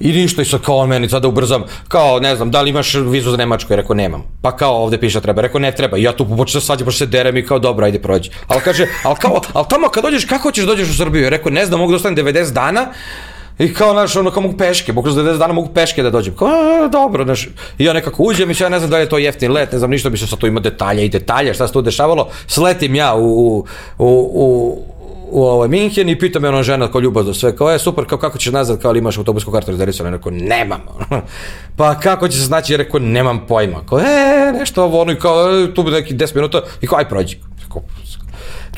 I 0.00 0.12
ništa, 0.12 0.42
i 0.42 0.44
sad 0.44 0.62
kao 0.64 0.76
on 0.76 0.88
meni 0.88 1.08
sada 1.08 1.28
ubrzam, 1.28 1.64
kao 1.88 2.20
ne 2.20 2.36
znam, 2.36 2.50
da 2.50 2.62
li 2.62 2.70
imaš 2.70 2.94
vizu 2.94 3.30
za 3.30 3.36
Nemačku, 3.36 3.76
rekao 3.76 3.94
nemam. 3.94 4.22
Pa 4.42 4.56
kao 4.56 4.82
ovde 4.82 4.98
piše 4.98 5.20
treba, 5.20 5.42
rekao 5.42 5.60
ne 5.60 5.72
treba. 5.72 5.98
I 5.98 6.02
ja 6.02 6.12
tu 6.12 6.24
počeo 6.36 6.60
da 6.60 6.64
svađam, 6.64 6.86
počeo 6.86 6.98
se 6.98 7.06
derem 7.06 7.36
i 7.36 7.44
kao 7.46 7.58
dobro, 7.58 7.84
ajde 7.84 7.98
prođi. 7.98 8.30
Ali 8.48 8.60
kaže, 8.60 8.86
al 9.04 9.14
kao, 9.16 9.42
al 9.52 9.68
tamo 9.68 9.88
kad 9.88 10.04
dođeš, 10.04 10.24
kako 10.24 10.52
ćeš 10.52 10.64
da 10.64 10.72
dođeš 10.72 10.90
u 10.90 10.96
Srbiju? 10.96 11.30
Rekao 11.30 11.52
ne 11.52 11.66
znam, 11.66 11.80
mogu 11.80 11.92
da 11.92 11.96
ostanem 11.96 12.24
90 12.26 12.52
dana, 12.52 12.86
I 13.60 13.74
kao, 13.74 13.92
znaš, 13.92 14.16
ono, 14.16 14.30
kao 14.30 14.42
mogu 14.42 14.56
peške, 14.56 14.92
bukvalno 14.92 15.22
za 15.22 15.30
90 15.30 15.38
dana 15.38 15.52
mogu 15.52 15.68
peške 15.74 16.02
da 16.02 16.10
dođem. 16.10 16.36
Kao, 16.36 16.88
dobro, 16.92 17.24
znaš. 17.24 17.48
I 17.78 17.84
ja 17.84 17.92
nekako 17.92 18.22
uđem 18.22 18.50
i 18.50 18.54
ja 18.60 18.68
ne 18.68 18.78
znam 18.78 18.90
da 18.90 18.96
li 18.96 19.02
je 19.02 19.08
to 19.08 19.18
jeftin 19.18 19.52
let, 19.52 19.72
ne 19.72 19.78
znam 19.78 19.90
ništa, 19.90 20.16
se 20.16 20.26
sad 20.26 20.38
tu 20.38 20.46
ima 20.46 20.60
detalje 20.60 21.04
i 21.04 21.08
detalje, 21.08 21.54
šta 21.54 21.66
se 21.66 21.72
tu 21.72 21.82
dešavalo. 21.82 22.28
Sletim 22.46 22.94
ja 22.94 23.14
u, 23.14 23.58
u, 23.58 23.66
u, 23.98 24.30
u 24.34 24.78
u 25.30 25.44
ovaj 25.44 25.68
Minhen 25.68 26.08
i 26.08 26.18
pita 26.18 26.40
me 26.40 26.48
ona 26.48 26.62
žena 26.62 26.88
kao 26.92 27.00
ljubazno 27.00 27.34
sve, 27.34 27.56
kao 27.56 27.70
je 27.70 27.78
super, 27.78 28.04
kao 28.04 28.18
kako 28.18 28.38
ćeš 28.38 28.52
nazad, 28.52 28.82
kao 28.82 28.92
li 28.92 28.98
imaš 28.98 29.18
autobusku 29.18 29.52
kartu 29.52 29.70
rezervisanu, 29.70 30.10
rekao 30.10 30.32
nemam. 30.32 30.80
pa 31.78 32.00
kako 32.00 32.28
će 32.28 32.38
se 32.38 32.44
znači, 32.44 32.76
rekao 32.76 33.00
nemam 33.00 33.46
pojma. 33.48 33.86
Kao 33.88 34.00
e, 34.00 34.52
nešto 34.58 34.84
ovo, 34.84 35.00
ono 35.00 35.12
i 35.12 35.18
kao 35.18 35.50
e, 35.50 35.74
tu 35.74 35.82
bi 35.82 35.90
neki 35.90 36.14
10 36.14 36.34
minuta 36.34 36.62
i 36.80 36.86
kao 36.86 36.98
aj 36.98 37.08
prođi. 37.08 37.38
Kao, 37.72 37.82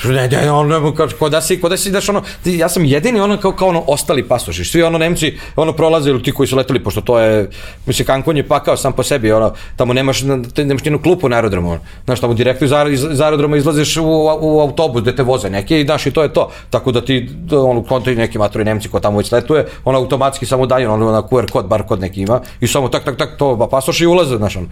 Ne, 0.05 0.29
ne, 0.29 0.51
on 0.51 0.69
ne, 0.69 0.95
kao, 1.19 1.29
da 1.29 1.41
si, 1.41 1.61
kao 1.61 1.71
da 1.71 1.77
si, 1.77 1.91
daš 1.91 2.09
ono, 2.09 2.23
ja 2.45 2.69
sam 2.69 2.85
jedini 2.85 3.21
ono 3.21 3.37
kao, 3.37 3.53
kao 3.53 3.69
ono 3.69 3.85
ostali 3.87 4.29
pasoši, 4.29 4.65
svi 4.65 4.83
ono 4.83 4.99
Nemci 4.99 5.39
ono 5.57 5.73
prolaze 5.73 6.11
ili 6.11 6.23
ti 6.23 6.33
koji 6.33 6.47
su 6.47 6.57
leteli, 6.57 6.83
pošto 6.83 7.01
to 7.01 7.19
je, 7.19 7.51
mislim, 7.87 8.07
Cancun 8.07 8.37
je 8.37 8.49
pakao 8.49 8.77
sam 8.77 8.93
po 8.93 9.03
sebi, 9.03 9.33
ono, 9.33 9.53
tamo 9.77 9.93
nemaš, 9.93 10.23
nemaš 10.57 10.85
njenu 10.85 11.03
klupu 11.03 11.29
na 11.29 11.37
aerodromu, 11.37 11.71
ono, 11.71 11.81
znaš, 12.05 12.21
tamo 12.21 12.35
direktno 12.35 12.65
iz, 12.65 12.73
iz, 12.93 13.07
iz 13.13 13.21
aerodroma 13.21 13.57
izlaziš 13.57 13.97
u, 13.97 14.05
u 14.41 14.61
autobus 14.61 15.03
gde 15.03 15.17
te 15.17 15.23
voze 15.23 15.51
neki 15.51 15.81
i 15.81 15.85
znaš 15.85 16.07
i 16.07 16.11
to 16.11 16.23
je 16.23 16.33
to, 16.33 16.51
tako 16.71 16.93
da 16.93 17.05
ti, 17.05 17.29
ono, 17.51 17.83
kontori 17.83 18.17
neki 18.17 18.39
matori 18.39 18.65
Nemci 18.65 18.89
ko 18.89 19.01
tamo 19.01 19.19
već 19.19 19.33
letuje, 19.33 19.67
ono 19.85 19.99
automatski 19.99 20.47
samo 20.47 20.67
daju, 20.67 20.91
ono, 20.91 21.13
na 21.13 21.23
QR 21.23 21.51
kod, 21.51 21.67
bar 21.67 21.83
kod 21.87 22.01
neki 22.01 22.21
ima, 22.21 22.41
i 22.61 22.67
samo 22.67 22.89
tak, 22.89 23.05
tak, 23.05 23.17
tak, 23.17 23.37
to, 23.39 23.69
pasoši 23.71 24.07
ulaze, 24.07 24.37
znaš, 24.37 24.57
ono, 24.57 24.67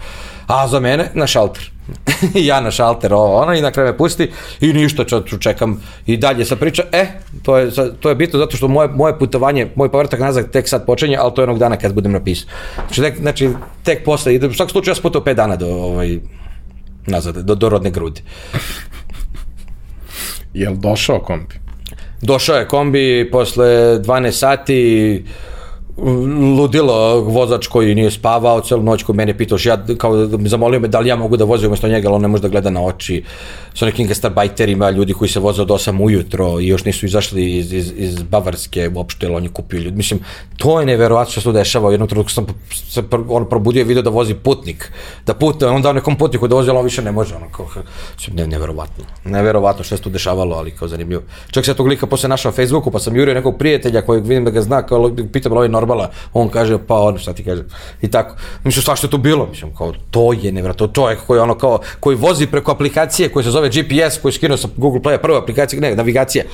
a 0.46 0.68
za 0.68 0.80
mene, 0.80 1.10
na 1.14 1.26
šalter. 1.26 1.70
ja 2.48 2.60
na 2.60 2.70
šalter 2.70 3.14
ovo, 3.14 3.36
ono, 3.36 3.54
i 3.54 3.60
na 3.60 3.70
kraju 3.70 3.92
me 3.92 3.96
pusti 3.96 4.30
i 4.60 4.72
ništa, 4.72 5.04
čekam 5.40 5.82
i 6.06 6.16
dalje 6.16 6.44
sa 6.44 6.56
priča. 6.56 6.82
E, 6.92 7.06
to 7.42 7.58
je, 7.58 7.70
to 8.00 8.08
je 8.08 8.14
bitno 8.14 8.38
zato 8.38 8.56
što 8.56 8.68
moje, 8.68 8.88
moje 8.88 9.18
putovanje, 9.18 9.68
moj 9.74 9.90
povratak 9.90 10.20
nazad 10.20 10.50
tek 10.50 10.68
sad 10.68 10.86
počinje, 10.86 11.16
ali 11.16 11.34
to 11.34 11.42
je 11.42 11.44
onog 11.44 11.58
dana 11.58 11.76
kad 11.76 11.94
budem 11.94 12.12
napisao. 12.12 12.48
Znači, 12.74 13.00
tek, 13.00 13.16
znači, 13.20 13.50
tek 13.82 14.04
posle, 14.04 14.36
u 14.36 14.52
svakom 14.52 14.70
slučaju 14.70 14.90
ja 14.90 14.94
sam 14.94 15.02
putao 15.02 15.22
5 15.22 15.34
dana 15.34 15.56
do, 15.56 15.66
ovaj, 15.66 16.18
nazad, 17.06 17.36
do, 17.36 17.54
do 17.54 17.68
rodne 17.68 17.90
grudi. 17.90 18.22
Jel 20.54 20.74
došao 20.74 21.20
kombi? 21.20 21.54
Došao 22.22 22.56
je 22.56 22.68
kombi 22.68 23.28
posle 23.32 23.66
12 24.00 24.30
sati, 24.30 25.24
ludilo 26.56 27.20
vozač 27.20 27.66
koji 27.66 27.94
nije 27.94 28.10
spavao 28.10 28.60
celu 28.60 28.82
noć 28.82 29.02
koji 29.02 29.16
mene 29.16 29.38
pitao 29.38 29.58
ja 29.64 29.78
kao 29.98 30.26
zamolio 30.26 30.80
me 30.80 30.88
da 30.88 31.00
li 31.00 31.08
ja 31.08 31.16
mogu 31.16 31.36
da 31.36 31.44
vozim 31.44 31.66
umesto 31.66 31.88
njega 31.88 32.08
ali 32.08 32.14
on 32.14 32.22
ne 32.22 32.28
može 32.28 32.42
da 32.42 32.48
gleda 32.48 32.70
na 32.70 32.84
oči. 32.84 33.24
Sa 33.74 33.86
nekim 33.86 34.06
gastarbajterima 34.06 34.90
ljudi 34.90 35.12
koji 35.12 35.28
se 35.28 35.40
voze 35.40 35.62
od 35.62 35.68
8 35.68 36.04
ujutro 36.04 36.60
i 36.60 36.66
još 36.66 36.84
nisu 36.84 37.06
izašli 37.06 37.56
iz, 37.56 37.72
iz, 37.72 37.92
iz 37.96 38.22
Bavarske 38.22 38.90
uopšte 38.94 39.26
ili 39.26 39.34
on 39.34 39.44
je 39.44 39.50
kupio 39.52 39.80
ljudi 39.80 39.96
mislim 39.96 40.20
to 40.56 40.80
je 40.80 40.86
neverovatno 40.86 41.30
što 41.30 41.40
se 41.40 41.52
dešava. 41.52 41.88
U 41.88 41.92
jednom 41.92 42.08
trenutku 42.08 42.32
sam 42.32 42.46
se 42.72 43.02
on 43.28 43.48
probudio 43.48 43.84
video 43.84 44.02
da 44.02 44.10
vozi 44.10 44.34
putnik 44.34 44.92
da 45.26 45.34
putuje 45.34 45.70
on 45.70 45.82
dao 45.82 45.92
nekom 45.92 46.16
putniku 46.16 46.48
da 46.48 46.54
vozi 46.54 46.70
ali 46.70 46.78
on 46.78 46.84
više 46.84 47.02
ne 47.02 47.12
može 47.12 47.34
ono 47.34 47.46
kao 47.52 47.66
ne, 48.34 48.46
neverovatno. 48.46 49.04
Neverovatno 49.24 49.84
što 49.84 49.96
se 49.96 50.02
tu 50.02 50.10
dešavalo 50.10 50.56
ali 50.56 50.70
kao 50.70 50.88
zanimljivo. 50.88 51.22
Čak 51.50 51.64
se 51.64 51.74
tog 51.74 51.86
lika 51.86 52.06
posle 52.06 52.28
našao 52.28 52.50
na 52.50 52.56
Facebooku 52.56 52.90
pa 52.90 52.98
sam 52.98 53.16
jurio 53.16 53.34
nekog 53.34 53.58
prijatelja 53.58 54.02
kojeg 54.02 54.24
vidim 54.26 54.44
da 54.44 54.50
ga 54.50 54.62
zna 54.62 54.82
kao 54.82 55.10
pitam 55.32 55.52
ovaj 55.52 55.68
normala, 55.90 56.10
on 56.32 56.48
kaže, 56.48 56.78
pa 56.86 56.98
on, 56.98 57.18
šta 57.18 57.32
ti 57.32 57.44
kaže, 57.44 57.64
i 58.02 58.08
tako. 58.08 58.36
Mislim, 58.64 58.82
svašta 58.82 59.06
je 59.06 59.10
to 59.10 59.18
bilo, 59.18 59.46
mislim, 59.46 59.74
kao, 59.74 59.92
to 60.10 60.32
je 60.32 60.52
nevratno, 60.52 60.86
čovjek 60.86 61.26
koji 61.26 61.40
ono 61.40 61.54
kao, 61.58 61.78
koji 62.00 62.16
vozi 62.16 62.46
preko 62.46 62.72
aplikacije 62.72 63.28
koja 63.28 63.44
se 63.44 63.50
zove 63.50 63.68
GPS, 63.68 64.18
koji 64.22 64.32
skinuo 64.32 64.56
sa 64.56 64.68
Google 64.76 65.00
Playa, 65.00 65.18
prva 65.18 65.38
aplikacija, 65.38 65.80
ne, 65.80 65.94
navigacija, 65.96 66.44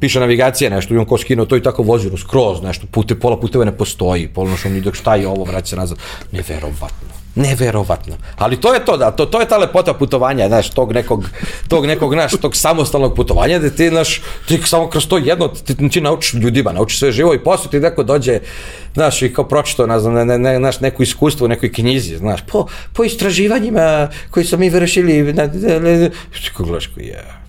piše 0.00 0.20
navigacija 0.20 0.70
nešto 0.70 0.94
i 0.94 0.98
on 0.98 1.06
kao 1.06 1.18
skinuo 1.18 1.46
to 1.46 1.56
i 1.56 1.62
tako 1.62 1.82
vozi 1.82 2.10
skroz 2.16 2.62
nešto, 2.62 2.86
pute, 2.90 3.14
pola 3.14 3.40
puteva 3.40 3.64
ne 3.64 3.76
postoji, 3.76 4.28
pola 4.28 4.56
što 4.56 4.68
mi 4.68 4.80
dok 4.80 4.94
šta 4.94 5.16
je 5.16 5.28
ovo, 5.28 5.44
vraća 5.44 5.66
se 5.66 5.76
nazad, 5.76 5.98
neverovatno. 6.32 7.15
Neverovatno. 7.36 8.16
Ali 8.36 8.60
to 8.60 8.74
je 8.74 8.84
to, 8.84 8.96
da, 8.96 9.10
to, 9.10 9.26
to 9.26 9.40
je 9.40 9.48
ta 9.48 9.58
lepota 9.58 9.94
putovanja, 9.94 10.48
znaš, 10.48 10.70
tog 10.70 10.92
nekog, 10.92 11.24
tog 11.68 11.86
nekog, 11.86 12.12
znaš, 12.12 12.32
tog 12.32 12.56
samostalnog 12.56 13.14
putovanja, 13.16 13.58
da 13.58 13.70
ti, 13.70 13.88
znaš, 13.88 14.22
ti 14.48 14.60
samo 14.64 14.88
kroz 14.88 15.06
to 15.06 15.18
jedno, 15.18 15.48
ti, 15.48 15.88
ti 15.88 16.00
naučiš 16.00 16.34
ljudima, 16.34 16.72
naučiš 16.72 16.98
sve 16.98 17.12
živo 17.12 17.34
i 17.34 17.44
posle 17.44 17.70
ti 17.70 17.80
neko 17.80 18.02
dođe, 18.02 18.40
znaš, 18.94 19.22
i 19.22 19.32
kao 19.34 19.48
pročito, 19.48 19.86
ne 19.86 20.00
znam, 20.00 20.26
ne, 20.26 20.38
ne, 20.38 20.56
znaš, 20.56 20.80
neko 20.80 21.02
iskustvo 21.02 21.44
u 21.44 21.48
nekoj 21.48 21.72
knjizi, 21.72 22.16
znaš, 22.16 22.40
po, 22.46 22.66
po 22.92 23.04
istraživanjima 23.04 24.08
koji 24.30 24.46
smo 24.46 24.58
mi 24.58 24.70
vršili, 24.70 25.32
na, 25.32 25.46
na, 25.46 25.78
na, 25.78 25.96
na, 25.98 26.10
gledaš 26.58 26.86
koji 26.86 27.06
je, 27.06 27.45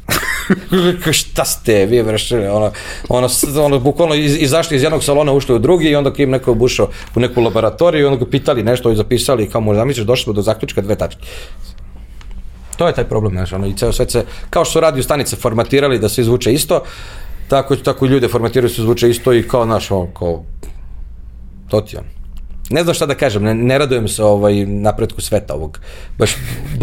šta 1.12 1.46
ste 1.46 1.86
vi 1.86 2.02
vršili, 2.02 2.48
ono, 2.48 2.72
ono, 3.10 3.28
ono 3.60 3.80
bukvalno 3.80 4.16
iz, 4.16 4.42
izašli 4.42 4.78
iz 4.78 4.84
jednog 4.84 5.04
salona, 5.04 5.34
ušli 5.34 5.56
u 5.56 5.60
drugi 5.60 5.90
i 5.90 5.96
onda 5.96 6.14
kim 6.14 6.30
neko 6.30 6.54
bušao 6.54 6.90
u 7.16 7.20
neku 7.20 7.42
laboratoriju 7.42 8.02
i 8.02 8.06
onda 8.06 8.26
ga 8.26 8.32
pitali 8.32 8.64
nešto 8.64 8.92
i 8.92 8.96
zapisali 8.96 9.50
kao 9.50 9.62
možda 9.62 9.86
misliš, 9.86 10.06
došli 10.06 10.24
smo 10.24 10.34
do 10.34 10.42
zaključka 10.42 10.82
dve 10.82 10.96
tačke. 10.96 11.28
To 12.78 12.88
je 12.88 12.94
taj 12.94 13.04
problem, 13.04 13.34
znaš, 13.34 13.54
ono, 13.54 13.68
i 13.68 13.74
ceo 13.74 13.94
svet 13.94 14.12
se, 14.12 14.26
kao 14.50 14.66
što 14.66 14.72
su 14.72 14.80
radio 14.80 15.04
stanice 15.04 15.36
formatirali 15.36 16.00
da 16.00 16.10
se 16.10 16.22
izvuče 16.22 16.54
isto, 16.54 16.84
tako, 17.48 17.76
tako 17.76 18.06
i 18.06 18.10
ljude 18.10 18.28
formatiraju 18.28 18.70
da 18.70 18.76
se 18.76 18.82
izvuče 18.82 19.10
isto 19.10 19.34
i 19.34 19.44
kao, 19.44 19.66
naš, 19.66 19.92
ono, 19.92 20.08
kao, 20.14 20.44
to 21.70 21.82
ti. 21.82 21.98
Ne 22.70 22.84
znam 22.84 22.94
šta 22.94 23.06
da 23.06 23.16
kažem, 23.16 23.44
ne, 23.44 23.56
ne 23.56 23.78
radujem 23.78 24.08
se 24.08 24.24
ovaj 24.24 24.66
napretku 24.66 25.22
sveta 25.22 25.54
ovog. 25.54 25.80
Baš, 26.18 26.36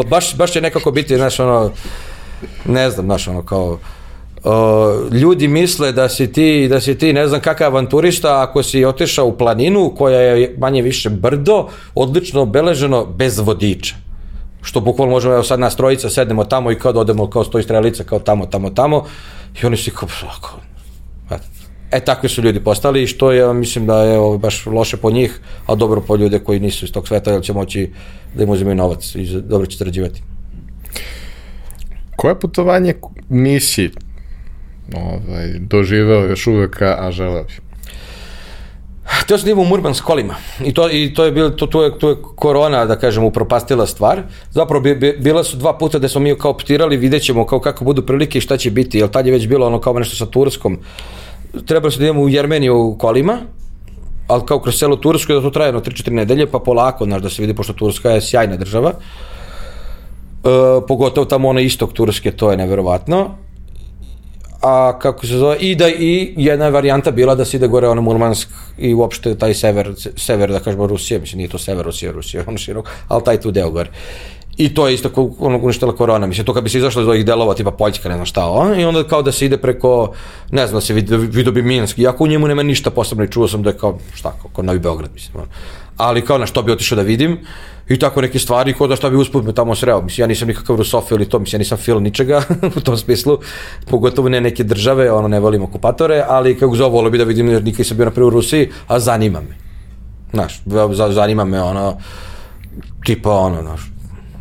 baš, 0.09 0.37
baš 0.37 0.53
će 0.53 0.61
nekako 0.61 0.91
biti, 0.91 1.17
znaš, 1.17 1.41
ono, 1.41 1.71
ne 2.65 2.91
znam, 2.91 3.07
znaš, 3.07 3.29
ono 3.29 3.43
kao, 3.43 3.79
Uh, 4.45 5.13
ljudi 5.13 5.49
misle 5.49 5.93
da 5.93 6.09
si 6.09 6.33
ti 6.33 6.69
da 6.69 6.81
si 6.81 6.99
ti 6.99 7.13
ne 7.13 7.29
znam 7.29 7.41
kakav 7.41 7.67
avanturista 7.67 8.43
ako 8.43 8.63
si 8.63 8.85
otišao 8.85 9.27
u 9.27 9.37
planinu 9.39 9.95
koja 9.97 10.21
je 10.21 10.55
manje 10.59 10.83
više 10.83 11.11
brdo 11.11 11.69
odlično 11.95 12.43
obeleženo 12.43 13.07
bez 13.07 13.39
vodiča. 13.39 13.95
Što 14.63 14.81
bukvalno 14.81 15.13
možemo 15.13 15.35
evo 15.35 15.43
sad 15.43 15.61
nas 15.61 15.77
trojica 15.77 16.11
sednemo 16.11 16.45
tamo 16.45 16.73
i 16.73 16.79
kao 16.79 16.93
da 16.93 17.01
odemo 17.01 17.31
kao 17.31 17.45
stoji 17.45 17.65
strelica 17.65 18.05
kao 18.05 18.19
tamo 18.19 18.47
tamo 18.47 18.71
tamo 18.71 19.05
i 19.63 19.67
oni 19.67 19.77
su 19.77 19.91
kao, 19.91 20.09
kao 20.41 20.59
E, 21.95 22.01
takvi 22.01 22.29
su 22.29 22.43
ljudi 22.43 22.61
postali 22.61 23.03
i 23.03 23.07
što 23.07 23.33
je, 23.33 23.55
mislim 23.55 23.87
da 23.87 24.03
je 24.03 24.19
ovo, 24.19 24.39
baš 24.39 24.67
loše 24.67 24.97
po 24.97 25.11
njih, 25.11 25.41
a 25.67 25.75
dobro 25.75 26.01
po 26.01 26.17
ljude 26.17 26.39
koji 26.39 26.61
nisu 26.61 26.85
iz 26.85 26.93
tog 26.93 27.09
sveta, 27.09 27.33
jer 27.33 27.43
će 27.43 27.53
moći 27.53 27.93
da 28.35 28.43
im 28.43 28.51
uzimaju 28.51 28.77
novac 28.77 29.15
i 29.15 29.41
dobro 29.41 29.67
će 29.67 29.79
sarađivati. 29.79 30.23
Koje 32.17 32.41
putovanje 32.41 32.95
nisi 33.29 33.91
ovaj, 34.97 35.49
doživeo 35.59 36.27
još 36.27 36.47
uvek, 36.47 36.83
a 36.83 37.11
želeo 37.11 37.45
bi? 37.45 37.53
Teo 39.27 39.39
sam 39.39 39.49
da 39.49 39.61
u 39.61 39.65
Murmansk 39.65 40.05
kolima 40.05 40.35
i 40.65 40.75
to, 40.75 40.91
i 40.91 41.15
to 41.15 41.25
je 41.25 41.33
bilo, 41.33 41.51
to, 41.51 41.67
to, 41.67 41.85
je, 41.85 41.99
to 41.99 42.09
je 42.09 42.17
korona, 42.37 42.85
da 42.85 42.97
kažem, 42.99 43.25
upropastila 43.25 43.87
stvar. 43.87 44.23
Zapravo 44.51 44.83
bi, 44.83 44.95
bi, 44.95 45.17
bila 45.21 45.45
su 45.45 45.57
dva 45.57 45.79
puta 45.79 45.99
da 45.99 46.09
smo 46.09 46.21
mi 46.21 46.35
kao 46.39 46.51
optirali, 46.51 46.97
vidjet 46.97 47.23
ćemo 47.23 47.47
kao 47.47 47.61
kako 47.61 47.85
budu 47.85 48.03
prilike 48.03 48.39
i 48.39 48.41
šta 48.41 48.57
će 48.57 48.71
biti, 48.71 48.99
jer 48.99 49.11
tad 49.11 49.27
je 49.27 49.33
već 49.33 49.49
bilo 49.49 49.67
ono 49.67 49.81
kao 49.81 49.99
nešto 49.99 50.17
sa 50.17 50.27
Turskom. 50.27 50.79
Trebalo 51.67 51.91
se 51.91 51.99
da 51.99 52.05
idemo 52.05 52.23
u 52.23 52.29
Jermeniju 52.29 52.97
kolima, 52.99 53.39
ali 54.29 54.47
kao 54.47 54.61
kroz 54.61 54.79
celu 54.79 54.97
Tursku 54.97 55.33
da 55.33 55.41
to 55.41 55.51
traje 55.51 55.73
no 55.73 55.81
3-4 55.81 56.11
nedelje, 56.11 56.47
pa 56.47 56.59
polako, 56.59 57.05
znaš, 57.05 57.23
da 57.23 57.31
se 57.31 57.43
vidi, 57.43 57.55
pošto 57.55 57.73
Turska 57.73 58.11
je 58.11 58.21
sjajna 58.21 58.57
država. 58.57 58.91
E, 58.91 59.44
pogotovo 60.89 61.25
tamo 61.25 61.49
onaj 61.49 61.65
istok 61.65 61.93
Turske, 61.93 62.33
to 62.33 62.51
je 62.51 62.57
neverovatno. 62.57 63.31
A 64.63 64.99
kako 64.99 65.27
se 65.27 65.37
zove, 65.37 65.57
i 65.57 65.75
da 65.75 65.89
i 65.89 66.35
jedna 66.37 66.69
varijanta 66.69 67.11
bila 67.11 67.35
da 67.35 67.45
se 67.45 67.57
ide 67.57 67.69
gore 67.69 67.89
ono 67.89 68.03
Murmansk 68.03 68.49
i 68.79 68.95
uopšte 68.95 69.35
taj 69.39 69.55
sever, 69.55 69.93
sever 70.17 70.53
da 70.53 70.61
kažemo 70.61 70.87
Rusije, 70.87 71.21
mislim 71.21 71.39
nije 71.39 71.49
to 71.49 71.59
sever 71.59 71.85
Rusije, 71.85 72.13
Rusije, 72.13 72.45
ono 72.49 72.59
širok, 72.59 72.89
ali 73.09 73.25
taj 73.25 73.41
tu 73.41 73.51
deo 73.51 73.71
gore. 73.71 73.91
I 74.57 74.75
to 74.75 74.89
je 74.89 74.95
isto 74.95 75.09
kao 75.09 75.31
ono 75.39 75.59
uništila 75.59 75.97
korona, 75.97 76.27
mislim, 76.27 76.47
to 76.47 76.55
kad 76.55 76.65
bi 76.65 76.71
se 76.71 76.79
izašlo 76.79 77.03
iz 77.03 77.09
ovih 77.09 77.25
delova, 77.25 77.55
tipa 77.55 77.71
Poljska, 77.71 78.09
ne 78.09 78.15
znam 78.15 78.27
šta, 78.27 78.47
o? 78.47 78.75
i 78.75 78.85
onda 78.85 79.05
kao 79.05 79.23
da 79.23 79.33
se 79.33 79.47
ide 79.47 79.57
preko, 79.57 80.13
ne 80.51 80.67
znam, 80.67 80.77
da 80.77 80.81
se 80.81 80.95
vidi, 80.95 81.17
vidio 81.17 81.53
bi 81.53 81.63
Minsk, 81.63 81.99
iako 81.99 82.25
u 82.25 82.27
njemu 82.27 82.49
nema 82.49 82.63
ništa 82.63 82.91
posebno 82.91 83.25
i 83.25 83.31
čuo 83.31 83.49
sam 83.49 83.63
da 83.63 83.71
je 83.71 83.79
kao, 83.79 83.99
šta, 84.15 84.33
kao, 84.43 84.51
kao 84.55 84.65
Novi 84.65 84.79
Beograd, 84.79 85.11
mislim, 85.15 85.37
ono. 85.37 85.47
ali 85.97 86.23
kao 86.25 86.39
na 86.39 86.47
što 86.47 86.63
bi 86.63 86.73
otišao 86.73 86.97
da 86.97 87.03
vidim, 87.03 87.39
i 87.89 87.99
tako 87.99 88.21
neke 88.21 88.39
stvari, 88.39 88.73
ko 88.73 88.87
da 88.87 88.97
šta 88.97 89.11
bi 89.11 89.17
usput 89.17 89.45
me 89.45 89.53
tamo 89.53 89.75
sreo, 89.75 90.03
mislim, 90.03 90.23
ja 90.23 90.27
nisam 90.27 90.49
nikakav 90.49 90.77
rusofil 90.77 91.17
ili 91.17 91.29
to, 91.29 91.39
mislim, 91.39 91.59
ja 91.59 91.59
nisam 91.59 91.79
fil 91.79 92.03
ničega 92.03 92.43
u 92.77 92.81
tom 92.81 92.97
smislu, 92.97 93.39
pogotovo 93.91 94.29
ne 94.29 94.41
neke 94.41 94.65
države, 94.65 95.13
ono, 95.13 95.29
ne 95.29 95.41
volim 95.41 95.63
okupatore, 95.63 96.25
ali 96.29 96.59
kako 96.59 96.77
zove, 96.77 96.91
volio 96.91 97.11
bi 97.11 97.19
da 97.19 97.25
vidim, 97.25 97.49
jer 97.49 97.65
nikad 97.65 97.87
sam 97.87 97.97
bio 97.97 98.07
na 98.07 98.25
u 98.25 98.31
Rusiji, 98.31 98.71
a 98.87 98.99
zanima 98.99 99.41
me. 99.41 99.57
Znaš, 100.33 100.63
zanima 101.11 101.45
me 101.45 101.63
ono, 101.63 101.97
tipa 103.05 103.31
ono, 103.31 103.63
znaš, 103.63 103.94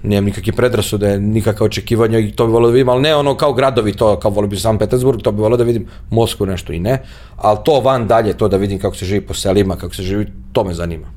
nemam 0.04 0.26
nikakve 0.26 0.54
predrasude, 0.54 1.20
nikakve 1.20 1.66
očekivanja 1.66 2.20
i 2.20 2.32
to 2.32 2.46
bi 2.46 2.52
volio 2.52 2.68
da 2.68 2.74
vidim, 2.74 2.90
ali 2.90 3.02
ne 3.02 3.16
ono 3.16 3.36
kao 3.38 3.54
gradovi, 3.54 3.94
to 3.94 4.20
kao 4.20 4.32
volio 4.32 4.48
bi 4.48 4.58
San 4.58 4.78
Petersburg, 4.78 5.22
to 5.22 5.32
bi 5.32 5.42
volio 5.42 5.58
da 5.58 5.64
vidim 5.64 5.88
Moskvu 6.10 6.46
nešto 6.46 6.74
i 6.74 6.80
ne, 6.80 7.04
ali 7.36 7.58
to 7.66 7.80
van 7.80 8.08
dalje, 8.08 8.34
to 8.38 8.48
da 8.48 8.58
vidim 8.58 8.80
kako 8.80 8.96
se 8.96 9.06
živi 9.06 9.22
po 9.22 9.34
selima, 9.34 9.76
kako 9.76 9.96
se 9.96 10.04
živi, 10.04 10.28
to 10.52 10.64
me 10.64 10.74
zanima. 10.74 11.08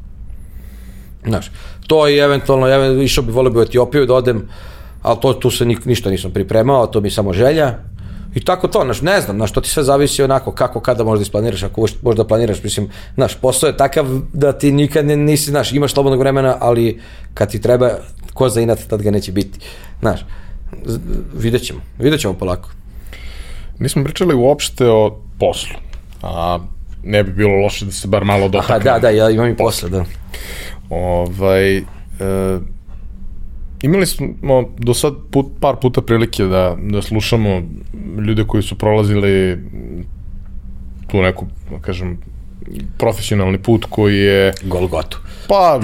Znaš, 1.26 1.50
to 1.86 2.08
i 2.08 2.18
eventualno, 2.18 2.66
ja 2.66 3.02
išao 3.02 3.24
bi 3.24 3.32
volio 3.32 3.50
bi 3.50 3.58
u 3.58 3.62
Etiopiju 3.62 4.06
da 4.06 4.14
odem, 4.14 4.48
ali 5.02 5.18
to, 5.20 5.32
tu 5.32 5.50
se 5.50 5.64
ni, 5.64 5.76
ništa 5.84 6.10
nisam 6.10 6.30
pripremao, 6.30 6.86
to 6.86 7.00
mi 7.00 7.10
samo 7.10 7.32
želja, 7.32 7.74
I 8.36 8.40
tako 8.44 8.68
to, 8.68 8.82
znaš, 8.84 9.00
ne 9.00 9.20
znam, 9.20 9.36
znaš, 9.36 9.52
to 9.52 9.60
ti 9.60 9.70
sve 9.70 9.82
zavisi 9.82 10.22
onako 10.22 10.52
kako, 10.52 10.80
kada 10.80 11.04
možda 11.04 11.22
isplaniraš, 11.22 11.62
ako 11.62 11.86
možda 12.02 12.24
planiraš, 12.24 12.62
mislim, 12.62 12.90
znaš, 13.14 13.34
posao 13.40 13.66
je 13.66 13.76
takav 13.76 14.06
da 14.32 14.52
ti 14.52 14.72
nikad 14.72 15.06
nisi, 15.06 15.50
znaš, 15.50 15.72
imaš 15.72 15.92
slobodnog 15.92 16.20
vremena, 16.20 16.56
ali 16.60 17.00
kad 17.34 17.50
ti 17.50 17.60
treba 17.60 17.90
ko 18.36 18.48
za 18.48 18.60
inat, 18.60 18.78
tad 18.88 19.02
ga 19.02 19.10
neće 19.10 19.32
biti, 19.32 19.58
znaš, 20.00 20.20
vidjet 21.34 21.62
ćemo, 21.62 21.80
vidjet 21.98 22.20
ćemo 22.20 22.34
polako. 22.34 22.70
Nismo 23.78 24.04
pričali 24.04 24.34
uopšte 24.34 24.86
o 24.88 25.18
poslu, 25.38 25.76
a 26.22 26.58
ne 27.04 27.22
bi 27.24 27.32
bilo 27.32 27.56
loše 27.56 27.84
da 27.84 27.92
se 27.92 28.08
bar 28.08 28.24
malo 28.24 28.48
dotakne. 28.48 28.74
Aha, 28.74 28.84
da, 28.84 28.98
da, 28.98 29.10
ja 29.10 29.30
imam 29.30 29.50
i 29.50 29.56
posle, 29.56 29.88
da. 29.88 30.04
Ovaj, 30.90 31.76
e, 31.76 31.82
imali 33.82 34.06
smo 34.06 34.64
do 34.78 34.94
sad 34.94 35.14
put, 35.30 35.46
par 35.60 35.76
puta 35.76 36.02
prilike 36.02 36.44
da, 36.44 36.76
da 36.80 37.02
slušamo 37.02 37.62
ljude 38.26 38.44
koji 38.44 38.62
su 38.62 38.78
prolazili 38.78 39.58
tu 41.06 41.22
neku, 41.22 41.46
da 41.70 41.78
kažem, 41.78 42.18
profesionalni 42.98 43.58
put 43.58 43.86
koji 43.90 44.18
je... 44.18 44.52
Golgotu. 44.64 45.18
Pa, 45.48 45.80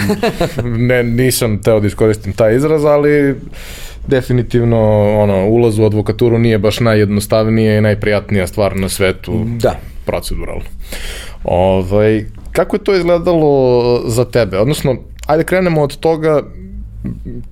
ne, 0.88 1.02
nisam 1.02 1.62
teo 1.62 1.80
da 1.80 1.86
iskoristim 1.86 2.32
taj 2.32 2.56
izraz, 2.56 2.84
ali 2.84 3.36
definitivno 4.06 4.80
ono, 5.20 5.46
ulaz 5.46 5.78
u 5.78 5.84
advokaturu 5.84 6.38
nije 6.38 6.58
baš 6.58 6.80
najjednostavnija 6.80 7.78
i 7.78 7.80
najprijatnija 7.80 8.46
stvar 8.46 8.76
na 8.76 8.88
svetu 8.88 9.44
da. 9.46 9.76
proceduralno. 10.06 10.64
Ovaj, 11.44 12.24
kako 12.52 12.76
je 12.76 12.84
to 12.84 12.94
izgledalo 12.94 14.02
za 14.06 14.24
tebe? 14.24 14.58
Odnosno, 14.58 14.96
ajde 15.26 15.44
krenemo 15.44 15.82
od 15.82 15.96
toga 15.96 16.42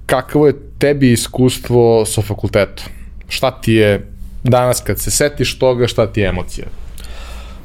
kakvo 0.07 0.47
je 0.47 0.55
tebi 0.79 1.13
iskustvo 1.13 2.05
sa 2.07 2.23
fakultetom? 2.23 2.85
Šta 3.29 3.51
ti 3.51 3.73
je 3.73 4.07
danas 4.43 4.81
kad 4.81 4.99
se 4.99 5.11
setiš 5.11 5.59
toga, 5.59 5.87
šta 5.87 6.07
ti 6.07 6.21
je 6.21 6.29
emocija? 6.29 6.67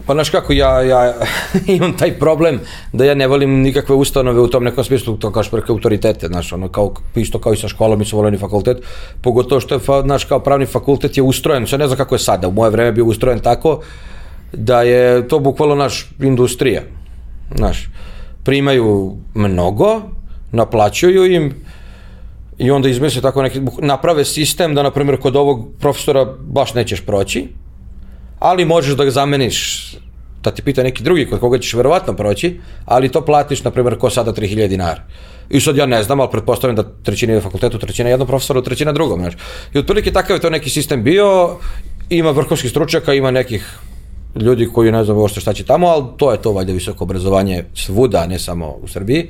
Pa 0.06 0.14
znaš 0.14 0.30
kako, 0.30 0.54
ja, 0.54 0.82
ja 0.82 1.14
imam 1.76 1.98
taj 1.98 2.20
problem 2.20 2.60
da 2.94 3.06
ja 3.06 3.16
ne 3.16 3.28
volim 3.28 3.62
nikakve 3.62 3.96
ustanove 3.96 4.40
u 4.40 4.48
tom 4.48 4.64
nekom 4.64 4.84
smislu, 4.84 5.18
to 5.18 5.32
kao 5.32 5.44
što 5.44 5.62
autoritete, 5.70 6.28
znaš, 6.28 6.54
ono, 6.54 6.68
kao, 6.68 6.94
isto 7.16 7.40
kao 7.40 7.54
i 7.54 7.58
sa 7.58 7.68
školom 7.68 8.02
i 8.02 8.06
sa 8.06 8.16
voleni 8.16 8.38
fakultet, 8.38 8.78
pogotovo 9.22 9.62
što 9.62 9.76
je, 9.76 9.82
znaš, 10.04 10.26
kao 10.26 10.40
pravni 10.40 10.66
fakultet 10.66 11.18
je 11.18 11.24
ustrojen, 11.24 11.68
sve 11.68 11.78
ne 11.78 11.88
znam 11.88 11.98
kako 11.98 12.16
je 12.16 12.20
sada, 12.20 12.48
u 12.48 12.52
moje 12.52 12.72
vreme 12.72 12.92
bio 12.92 13.06
ustrojen 13.06 13.40
tako 13.40 13.82
da 14.54 14.82
je 14.82 15.28
to 15.28 15.40
bukvalno 15.40 15.76
naš 15.76 16.10
industrija, 16.20 16.82
znaš, 17.56 17.90
primaju 18.44 19.16
mnogo, 19.34 20.02
naplaćuju 20.52 21.26
im, 21.26 21.54
i 22.58 22.72
onda 22.72 22.90
izmisle 22.90 23.22
tako 23.22 23.42
neki, 23.42 23.62
naprave 23.82 24.26
sistem 24.26 24.76
da, 24.76 24.84
na 24.84 24.92
primjer, 24.92 25.20
kod 25.20 25.36
ovog 25.36 25.68
profesora 25.80 26.26
baš 26.40 26.74
nećeš 26.74 27.02
proći, 27.02 27.48
ali 28.46 28.66
možeš 28.66 28.94
da 28.94 29.06
ga 29.06 29.12
zameniš 29.12 29.58
da 30.44 30.52
ti 30.52 30.62
pita 30.62 30.84
neki 30.84 31.04
drugi 31.04 31.26
kod 31.26 31.40
koga 31.40 31.60
ćeš 31.60 31.74
verovatno 31.74 32.14
proći, 32.14 32.60
ali 32.86 33.10
to 33.10 33.26
platiš, 33.26 33.64
na 33.64 33.72
primjer, 33.72 33.98
ko 33.98 34.10
sada 34.10 34.34
3000 34.34 34.68
dinara. 34.68 35.02
I 35.50 35.60
sad 35.60 35.78
ja 35.78 35.86
ne 35.86 36.04
znam, 36.04 36.20
ali 36.20 36.30
pretpostavljam 36.32 36.76
da 36.76 36.84
trećina 37.04 37.34
je 37.34 37.42
fakultetu, 37.42 37.80
trećina 37.80 38.10
jednom 38.10 38.28
profesoru, 38.28 38.62
trećina 38.62 38.92
drugom. 38.92 39.20
Znači. 39.20 39.38
I 39.74 39.78
otprilike 39.78 40.14
takav 40.14 40.36
je 40.36 40.42
to 40.42 40.50
neki 40.50 40.70
sistem 40.70 41.04
bio, 41.04 41.58
ima 42.10 42.32
vrhovskih 42.32 42.70
stručnjaka, 42.70 43.14
ima 43.14 43.32
nekih 43.32 43.66
ljudi 44.36 44.70
koji 44.74 44.92
ne 44.92 45.04
znam 45.04 45.18
uopšte 45.18 45.42
šta 45.42 45.54
će 45.54 45.66
tamo, 45.66 45.88
ali 45.88 46.06
to 46.18 46.32
je 46.32 46.42
to 46.42 46.52
valjda 46.52 46.74
visoko 46.74 47.04
obrazovanje 47.04 47.64
svuda, 47.74 48.28
ne 48.28 48.40
samo 48.40 48.78
u 48.82 48.88
Srbiji. 48.88 49.30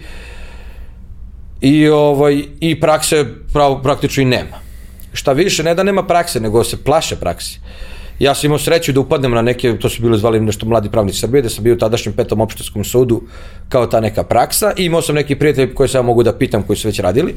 I, 1.61 1.87
ovaj, 1.89 2.43
i 2.59 2.79
prakse 2.79 3.25
pravo, 3.53 3.81
praktično 3.81 4.23
i 4.23 4.25
nema. 4.25 4.59
Šta 5.13 5.33
više, 5.33 5.63
ne 5.63 5.75
da 5.75 5.83
nema 5.83 6.03
prakse, 6.03 6.39
nego 6.39 6.63
se 6.63 6.83
plaše 6.83 7.15
praksi. 7.15 7.59
Ja 8.19 8.35
sam 8.35 8.45
imao 8.45 8.59
sreću 8.59 8.91
da 8.91 8.99
upadnem 8.99 9.31
na 9.31 9.41
neke, 9.41 9.77
to 9.79 9.89
su 9.89 10.01
bili 10.01 10.17
zvali 10.17 10.39
nešto 10.39 10.65
mladi 10.65 10.89
pravnici 10.89 11.19
Srbije, 11.19 11.41
da 11.41 11.49
sam 11.49 11.63
bio 11.63 11.73
u 11.73 11.77
tadašnjem 11.77 12.15
petom 12.15 12.41
opštinskom 12.41 12.83
sudu 12.83 13.21
kao 13.69 13.87
ta 13.87 13.99
neka 13.99 14.23
praksa 14.23 14.73
i 14.77 14.85
imao 14.85 15.01
sam 15.01 15.15
neki 15.15 15.35
prijatelj 15.35 15.73
koje 15.73 15.89
sam 15.89 16.05
mogu 16.05 16.23
da 16.23 16.37
pitam 16.37 16.63
koji 16.63 16.77
su 16.77 16.87
već 16.87 16.99
radili. 16.99 17.35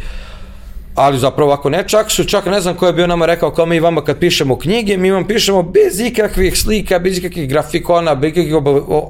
Ali 0.94 1.18
zapravo 1.18 1.52
ako 1.52 1.70
ne, 1.70 1.84
čak 1.88 2.10
su, 2.10 2.24
čak 2.24 2.46
ne 2.46 2.60
znam 2.60 2.74
ko 2.74 2.86
je 2.86 2.92
bio 2.92 3.06
nama 3.06 3.26
rekao 3.26 3.50
kao 3.50 3.66
mi 3.66 3.80
vama 3.80 4.04
kad 4.04 4.18
pišemo 4.18 4.58
knjige, 4.58 4.96
mi 4.96 5.10
vam 5.10 5.26
pišemo 5.26 5.62
bez 5.62 6.00
ikakvih 6.00 6.58
slika, 6.58 6.98
bez 6.98 7.18
ikakvih 7.18 7.48
grafikona, 7.48 8.14
bez 8.14 8.30
ikakvih 8.30 8.54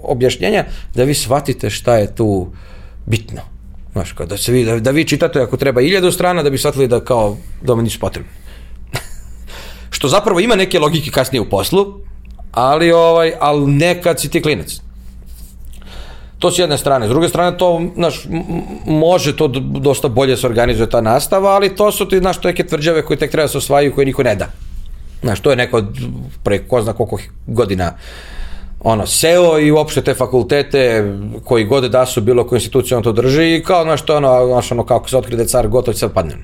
objašnjenja, 0.03 0.65
da 0.95 1.05
vi 1.05 1.15
shvatite 1.15 1.71
šta 1.71 1.97
je 1.97 2.15
tu 2.15 2.49
bitno. 3.07 3.41
Znaš, 3.93 4.13
kao 4.13 4.27
da, 4.27 4.37
se 4.37 4.53
vi, 4.53 4.65
da, 4.65 4.79
da 4.79 4.91
vi 4.91 5.05
čitate 5.05 5.41
ako 5.41 5.57
treba 5.57 5.81
iljadu 5.81 6.11
strana 6.11 6.43
da 6.43 6.51
bi 6.51 6.59
shvatili 6.59 6.89
da 6.89 7.01
kao 7.01 7.37
da 7.63 7.73
vam 7.73 7.85
nisu 7.85 7.99
potrebni. 8.01 8.31
Što 9.99 10.09
zapravo 10.09 10.41
ima 10.41 10.55
neke 10.55 10.79
logike 10.79 11.11
kasnije 11.11 11.41
u 11.41 11.49
poslu, 11.49 11.87
ali, 12.53 12.93
ovaj, 12.93 13.33
ali 13.41 13.67
nekad 13.67 14.21
si 14.21 14.31
ti 14.31 14.43
klinac. 14.43 14.81
To 16.39 16.51
s 16.51 16.59
jedne 16.59 16.79
strane. 16.79 17.07
S 17.07 17.11
druge 17.11 17.29
strane, 17.29 17.57
to, 17.59 17.83
znaš, 17.95 18.27
može 18.87 19.37
to 19.37 19.49
dosta 19.59 20.09
bolje 20.09 20.37
se 20.37 20.47
organizuje 20.47 20.91
ta 20.91 21.01
nastava, 21.01 21.51
ali 21.51 21.75
to 21.75 21.93
su 21.93 22.09
ti, 22.09 22.19
znaš, 22.19 22.43
neke 22.43 22.67
tvrđave 22.67 23.03
koje 23.03 23.19
tek 23.19 23.31
treba 23.31 23.45
da 23.45 23.49
se 23.49 23.59
osvajaju 23.59 23.95
koje 23.95 24.07
niko 24.07 24.23
ne 24.23 24.35
da. 24.35 24.47
Znaš, 25.23 25.41
to 25.41 25.51
je 25.51 25.57
neko 25.57 25.83
pre 26.45 26.59
ko 26.59 26.83
zna 26.83 26.93
koliko 26.93 27.19
godina 27.47 27.93
ono, 28.81 29.07
seo 29.07 29.59
i 29.59 29.73
uopšte 29.73 30.03
te 30.03 30.15
fakultete 30.15 31.15
koji 31.45 31.65
god 31.65 31.91
da 31.91 32.07
su 32.07 32.21
bilo 32.21 32.47
koju 32.47 32.57
instituciju 32.57 32.97
on 32.97 33.03
to 33.03 33.13
drži 33.13 33.57
i 33.57 33.63
kao, 33.63 33.83
znaš, 33.83 34.03
to 34.03 34.17
ono, 34.17 34.47
znaš, 34.47 34.73
ono, 34.73 34.87
kako 34.87 35.09
se 35.09 35.17
otkride 35.17 35.47
car, 35.47 35.69
gotovo 35.69 35.93
će 35.93 35.99
se 35.99 36.15
padne. 36.15 36.37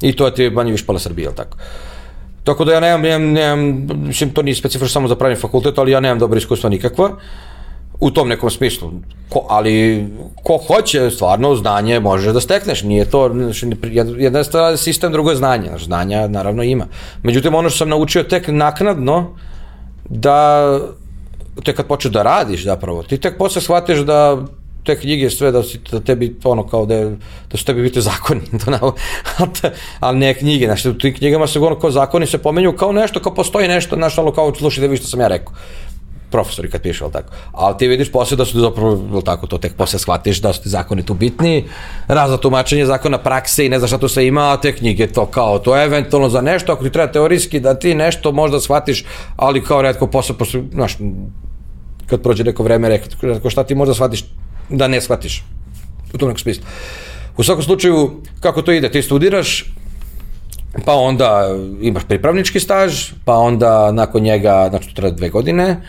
I 0.00 0.16
to 0.16 0.26
je 0.26 0.34
ti 0.34 0.50
manje 0.50 0.72
više 0.72 0.86
pola 0.86 0.98
Srbije, 0.98 1.26
ili 1.26 1.36
tako? 1.36 1.56
Tako 2.44 2.64
da 2.64 2.72
ja 2.72 2.80
nemam, 2.80 3.02
nemam, 3.02 3.32
nemam, 3.32 3.88
mislim, 4.06 4.30
to 4.30 4.42
nije 4.42 4.54
specifično 4.54 4.88
samo 4.88 5.08
za 5.08 5.16
pravni 5.16 5.36
fakultet, 5.36 5.78
ali 5.78 5.92
ja 5.92 6.00
nemam 6.00 6.18
dobro 6.18 6.38
iskustva 6.38 6.70
nikakva 6.70 7.10
u 8.00 8.10
tom 8.10 8.28
nekom 8.28 8.50
smislu. 8.50 8.90
Ko, 9.28 9.46
ali 9.48 10.06
ko 10.42 10.58
hoće 10.66 11.10
stvarno 11.10 11.54
znanje 11.54 12.00
može 12.00 12.32
da 12.32 12.40
stekneš, 12.40 12.82
nije 12.82 13.04
to 13.04 13.30
jedna 14.18 14.44
stvar 14.44 14.76
sistem, 14.76 15.12
drugo 15.12 15.30
je 15.30 15.36
znanje, 15.36 15.70
znanja 15.78 16.28
naravno 16.28 16.62
ima. 16.62 16.86
Međutim, 17.22 17.54
ono 17.54 17.70
što 17.70 17.78
sam 17.78 17.88
naučio 17.88 18.22
tek 18.22 18.48
naknadno, 18.48 19.36
da 20.08 20.78
tek 21.64 21.76
kad 21.76 21.86
počneš 21.86 22.12
da 22.12 22.22
radiš 22.22 22.64
zapravo, 22.64 23.02
ti 23.02 23.18
tek 23.18 23.38
posle 23.38 23.62
shvatiš 23.62 23.98
da 23.98 24.38
te 24.84 25.00
knjige 25.00 25.30
sve 25.30 25.50
da, 25.52 25.62
si, 25.62 25.80
da 25.90 26.00
tebi 26.00 26.36
ono 26.44 26.66
kao 26.66 26.86
da, 26.86 27.04
da 27.50 27.56
su 27.56 27.64
tebi 27.64 27.82
biti 27.82 28.00
zakoni, 28.00 28.40
to 28.64 28.70
na, 28.70 28.80
ali 30.00 30.18
ne 30.18 30.34
knjige, 30.34 30.66
znači 30.66 30.88
u 30.88 30.98
tim 30.98 31.14
knjigama 31.14 31.46
se 31.46 31.58
ono 31.58 31.78
kao 31.78 31.90
zakoni 31.90 32.26
se 32.26 32.38
pomenju 32.38 32.72
kao 32.72 32.92
nešto, 32.92 33.20
kao 33.20 33.34
postoji 33.34 33.68
nešto, 33.68 33.96
znaš, 33.96 34.18
ono 34.18 34.32
kao 34.32 34.54
slušajte 34.54 34.88
vi 34.88 34.96
što 34.96 35.06
sam 35.06 35.20
ja 35.20 35.28
rekao 35.28 35.54
profesori 36.30 36.70
kad 36.70 36.82
piše, 36.82 37.04
ali 37.04 37.12
tako. 37.12 37.32
Ali 37.52 37.78
ti 37.78 37.88
vidiš 37.88 38.12
posle 38.12 38.36
da 38.36 38.44
su 38.44 38.60
zapravo, 38.60 39.08
ali 39.12 39.24
tako, 39.24 39.46
to 39.46 39.58
tek 39.58 39.74
posle 39.74 39.98
shvatiš 39.98 40.40
da 40.40 40.52
su 40.52 40.62
ti 40.62 40.68
zakoni 40.68 41.06
tu 41.06 41.14
bitni, 41.14 41.64
razno 42.08 42.36
tumačenje 42.36 42.86
zakona 42.86 43.18
prakse 43.18 43.66
i 43.66 43.68
ne 43.68 43.78
znaš 43.78 43.90
šta 43.90 43.98
tu 43.98 44.08
sve 44.08 44.26
ima, 44.26 44.52
a 44.52 44.56
te 44.56 44.72
knjige 44.76 45.06
to 45.06 45.26
kao, 45.26 45.58
to 45.58 45.76
je 45.76 45.84
eventualno 45.84 46.28
za 46.28 46.40
nešto, 46.40 46.72
ako 46.72 46.84
ti 46.84 46.90
treba 46.90 47.12
teorijski 47.12 47.60
da 47.60 47.74
ti 47.74 47.94
nešto 47.94 48.32
možda 48.32 48.60
shvatiš, 48.60 49.04
ali 49.36 49.64
kao 49.64 49.82
redko 49.82 50.06
posle, 50.06 50.38
posle 50.38 50.62
znaš, 50.72 50.96
kad 52.06 52.22
prođe 52.22 52.44
neko 52.44 52.62
vreme, 52.62 53.00
rekao 53.22 53.50
šta 53.50 53.64
ti 53.64 53.74
možda 53.74 53.94
shvatiš 53.94 54.24
da 54.70 54.88
ne 54.88 55.00
shvatiš 55.00 55.44
u 56.14 56.18
tom 56.18 56.28
nekom 56.28 56.38
smislu. 56.38 56.64
U 57.36 57.42
svakom 57.42 57.64
slučaju, 57.64 58.22
kako 58.40 58.62
to 58.62 58.72
ide? 58.72 58.90
Ti 58.90 59.02
studiraš, 59.02 59.64
pa 60.84 60.94
onda 60.94 61.56
imaš 61.80 62.02
pripravnički 62.08 62.60
staž, 62.60 63.12
pa 63.24 63.34
onda 63.34 63.92
nakon 63.92 64.22
njega, 64.22 64.66
znači 64.70 64.88
to 64.88 64.94
treba 64.94 65.16
dve 65.16 65.28
godine, 65.28 65.82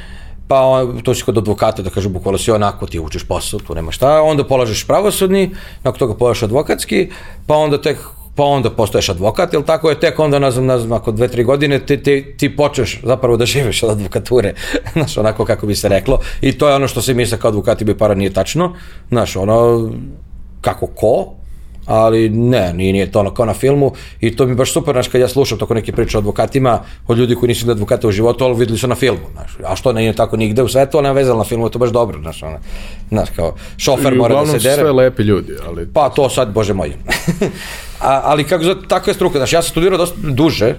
pa 0.48 0.86
to 1.03 1.16
si 1.16 1.24
kod 1.24 1.38
advokata, 1.38 1.82
da 1.82 1.90
kažu, 1.90 2.10
bukvalo 2.10 2.38
si 2.38 2.52
onako, 2.52 2.88
ti 2.88 2.99
učiš 2.99 3.24
posao, 3.24 3.60
tu 3.60 3.76
nema 3.76 3.91
šta, 3.91 4.22
onda 4.22 4.44
polažeš 4.44 4.84
pravosudni, 4.88 5.52
nakon 5.84 5.99
toga 5.99 6.16
polažeš 6.16 6.44
advokatski, 6.44 7.10
pa 7.48 7.56
onda 7.56 7.82
tek 7.82 7.98
pa 8.36 8.44
onda 8.44 8.70
postoješ 8.70 9.10
advokat, 9.10 9.53
ili 9.53 9.66
tako? 9.66 9.90
Je 9.90 9.99
tek 9.99 10.20
onda, 10.20 10.40
ne 10.40 10.52
znam, 10.52 10.66
ne 10.66 10.80
znam, 10.80 10.91
ako 10.91 11.12
dve, 11.12 11.28
tri 11.28 11.44
godine 11.44 11.80
ti, 11.80 12.03
ti, 12.03 12.36
ti 12.38 12.56
počeš 12.56 12.99
zapravo 13.03 13.38
da 13.38 13.45
živiš 13.45 13.84
od 13.84 13.90
advokature, 13.90 14.53
znaš, 14.94 15.18
onako 15.18 15.45
kako 15.45 15.68
bi 15.68 15.76
se 15.76 15.90
reklo, 15.90 16.20
i 16.41 16.58
to 16.58 16.70
je 16.70 16.76
ono 16.76 16.88
što 16.88 17.02
se 17.02 17.14
misle 17.14 17.40
kao 17.40 17.49
advokati 17.49 17.86
bi 17.86 17.98
para, 17.98 18.16
nije 18.16 18.34
tačno, 18.34 18.76
znaš, 19.10 19.36
ono, 19.36 19.90
kako 20.62 20.88
ko, 20.88 21.34
ali 21.86 22.30
ne, 22.30 22.74
nije, 22.74 22.94
nije 22.94 23.12
to 23.12 23.20
ono 23.20 23.34
kao 23.34 23.45
na 23.45 23.53
filmu 23.53 23.91
i 24.20 24.36
to 24.36 24.45
mi 24.45 24.56
baš 24.56 24.74
super, 24.74 24.94
znaš, 24.94 25.08
kad 25.08 25.22
ja 25.22 25.28
slušam 25.28 25.58
tako 25.58 25.74
neke 25.74 25.91
priče 25.91 26.18
o 26.18 26.20
advokatima, 26.20 26.80
od 27.08 27.18
ljudi 27.18 27.36
koji 27.36 27.48
nisu 27.48 27.72
advokata 27.72 28.08
u 28.08 28.12
životu, 28.12 28.44
ali 28.44 28.56
videli 28.56 28.78
su 28.78 28.88
na 28.88 28.95
filmu, 28.95 29.28
znaš, 29.34 29.58
a 29.66 29.76
što 29.76 29.94
ne 29.94 30.06
je 30.06 30.14
tako 30.14 30.38
nigde 30.38 30.64
u 30.64 30.68
svetu, 30.68 30.98
ali 30.98 31.03
nema 31.03 31.16
vezala 31.16 31.38
na 31.38 31.44
filmu, 31.44 31.70
to 31.70 31.78
je 31.78 31.80
baš 31.80 31.90
dobro, 31.90 32.20
znaš, 32.22 32.44
ono, 32.44 32.58
znaš, 33.10 33.30
kao, 33.36 33.56
šofer 33.78 34.14
I 34.14 34.18
mora 34.18 34.36
da 34.36 34.45
se 34.45 34.60
dere. 34.60 34.82
sve 34.82 34.91
lepi 34.91 35.24
ljudi, 35.24 35.53
ali 35.68 35.88
Pa 35.94 36.10
to 36.10 36.30
sad, 36.30 36.53
bože 36.53 36.74
moj. 36.74 36.94
A, 38.02 38.22
ali 38.24 38.44
kako 38.44 38.64
za, 38.64 38.76
tako 38.88 39.10
je 39.10 39.14
struka, 39.14 39.38
znaš, 39.38 39.53
ja 39.53 39.62
sam 39.62 39.70
studirao 39.70 39.98
dosta 39.98 40.18
duže, 40.22 40.76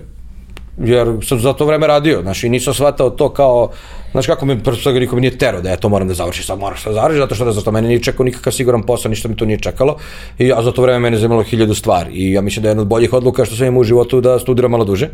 jer 0.78 1.08
sam 1.22 1.40
za 1.40 1.52
to 1.52 1.66
vreme 1.66 1.86
radio, 1.86 2.22
znaš, 2.22 2.44
i 2.44 2.48
nisam 2.48 2.74
shvatao 2.74 3.10
to 3.10 3.28
kao, 3.28 3.70
znaš 4.12 4.26
kako 4.26 4.46
mi, 4.46 4.62
prvo 4.62 4.76
svega 4.76 5.00
niko 5.00 5.14
mi 5.14 5.20
nije 5.20 5.38
tero 5.38 5.60
da 5.60 5.70
ja 5.70 5.76
to 5.76 5.88
moram 5.88 6.08
da 6.08 6.14
završim, 6.14 6.44
sad 6.44 6.58
moraš 6.58 6.84
da 6.84 6.92
završiš, 6.92 7.18
zato 7.18 7.34
što 7.34 7.44
da 7.44 7.52
zato 7.52 7.72
mene 7.72 7.88
nije 7.88 8.02
čekao 8.02 8.24
nikakav 8.24 8.52
siguran 8.52 8.82
posao, 8.82 9.10
ništa 9.10 9.28
mi 9.28 9.36
to 9.36 9.44
nije 9.44 9.58
čekalo, 9.58 9.96
i 10.38 10.48
ja 10.48 10.62
za 10.62 10.72
to 10.72 10.82
vreme 10.82 10.98
mene 10.98 11.16
zanimalo 11.16 11.42
hiljadu 11.42 11.74
stvari, 11.74 12.12
i 12.12 12.32
ja 12.32 12.40
mislim 12.40 12.62
da 12.62 12.68
je 12.68 12.70
jedna 12.70 12.82
od 12.82 12.88
boljih 12.88 13.12
odluka 13.12 13.44
što 13.44 13.56
sam 13.56 13.66
imao 13.66 13.80
u 13.80 13.84
životu 13.84 14.20
da 14.20 14.38
studiram 14.38 14.70
malo 14.70 14.84
duže, 14.84 15.08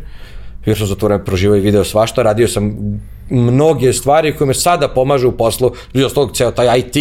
jer 0.65 0.77
sam 0.77 0.87
za 0.87 0.95
to 0.95 1.05
vreme 1.05 1.25
proživao 1.25 1.57
i 1.57 1.61
video 1.61 1.83
svašta, 1.83 2.23
radio 2.23 2.47
sam 2.47 2.77
mnoge 3.29 3.93
stvari 3.93 4.35
koje 4.35 4.47
me 4.47 4.53
sada 4.53 4.87
pomažu 4.87 5.29
u 5.29 5.31
poslu, 5.31 5.71
između 5.87 6.05
ostalog 6.05 6.35
ceo 6.35 6.51
taj 6.51 6.79
IT 6.79 6.95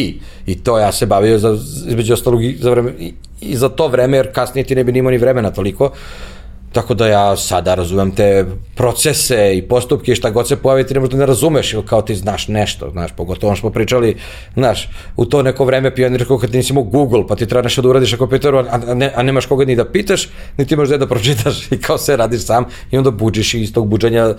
i 0.47 0.59
to 0.65 0.79
ja 0.79 0.93
se 0.93 1.07
bavio 1.07 1.39
za, 1.39 1.59
između 1.89 2.13
ostalog 2.13 2.45
i 2.45 2.57
za, 2.61 2.71
vreme, 2.71 2.93
i, 2.99 3.13
i 3.41 3.57
za 3.57 3.69
to 3.69 3.89
vreme, 3.89 4.17
jer 4.17 4.33
kasnije 4.33 4.65
ti 4.65 4.75
ne 4.75 4.85
bi 4.85 4.93
nimao 4.93 5.11
ni 5.11 5.19
vremena 5.19 5.51
toliko, 5.51 5.91
Tako 6.73 6.95
da 6.95 7.07
ja 7.07 7.37
sada 7.37 7.75
razumem 7.75 8.11
te 8.11 8.47
procese 8.75 9.57
i 9.57 9.63
postupke 9.63 10.13
i 10.13 10.15
šta 10.15 10.31
god 10.31 10.49
se 10.49 10.57
pojavi 10.57 10.87
ti 10.87 10.95
ne 10.95 11.01
možda 11.01 11.17
ne 11.17 11.27
razumeš 11.27 11.73
ili 11.73 11.87
kao 11.87 12.03
ti 12.03 12.15
znaš 12.15 12.49
nešto, 12.49 12.91
znaš, 12.91 13.13
pogotovo 13.17 13.55
što 13.55 13.61
smo 13.61 13.71
pričali, 13.71 14.17
znaš, 14.55 14.89
u 15.17 15.25
to 15.25 15.43
neko 15.43 15.65
vreme 15.65 15.95
pionirsko 15.95 16.39
kad 16.39 16.55
nisi 16.55 16.73
imao 16.73 16.85
Google 16.85 17.27
pa 17.27 17.37
ti 17.37 17.47
treba 17.47 17.63
nešto 17.63 17.83
da 17.83 17.89
uradiš 17.89 18.13
na 18.13 18.19
kompjuteru, 18.19 18.59
a, 18.59 18.95
ne, 18.95 19.13
a 19.17 19.23
nemaš 19.23 19.47
koga 19.47 19.65
ni 19.65 19.77
da 19.77 19.85
pitaš, 19.85 20.29
niti 20.57 20.75
imaš 20.75 20.89
gde 20.89 20.99
da 20.99 21.07
pročitaš 21.07 21.67
i 21.73 21.79
kao 21.79 21.99
sve 21.99 22.17
radiš 22.17 22.45
sam 22.45 22.65
i 22.91 22.99
onda 22.99 23.11
buđiš 23.11 23.55
i 23.55 23.61
iz 23.61 23.73
tog 23.73 23.89
buđenja 23.89 24.35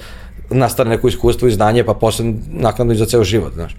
nastane 0.49 0.89
neko 0.89 1.07
iskustvo 1.07 1.47
i 1.47 1.51
znanje 1.51 1.83
pa 1.83 1.93
posle 1.93 2.25
naknadno 2.51 2.93
i 2.93 2.97
za 2.97 3.05
ceo 3.05 3.23
život, 3.23 3.53
znaš 3.53 3.75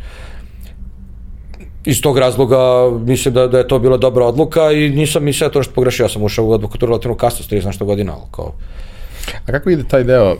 iz 1.84 2.02
tog 2.02 2.18
razloga 2.18 2.58
mislim 2.98 3.34
da, 3.34 3.46
da 3.46 3.58
je 3.58 3.68
to 3.68 3.78
bila 3.78 3.96
dobra 3.96 4.26
odluka 4.26 4.72
i 4.72 4.90
nisam 4.90 5.24
mislio 5.24 5.48
da 5.48 5.52
to 5.52 5.58
nešto 5.58 5.74
pogrešio, 5.74 6.04
ja 6.04 6.08
sam 6.08 6.22
ušao 6.22 6.46
u 6.46 6.52
advokaturu 6.52 6.90
relativno 6.90 7.16
kasno, 7.16 7.44
s 7.44 7.50
30 7.50 7.66
nešto 7.66 7.84
godina, 7.84 8.12
ali 8.12 8.22
kao, 8.30 8.52
A 9.46 9.52
kako 9.52 9.70
ide 9.70 9.84
taj 9.88 10.04
deo, 10.04 10.36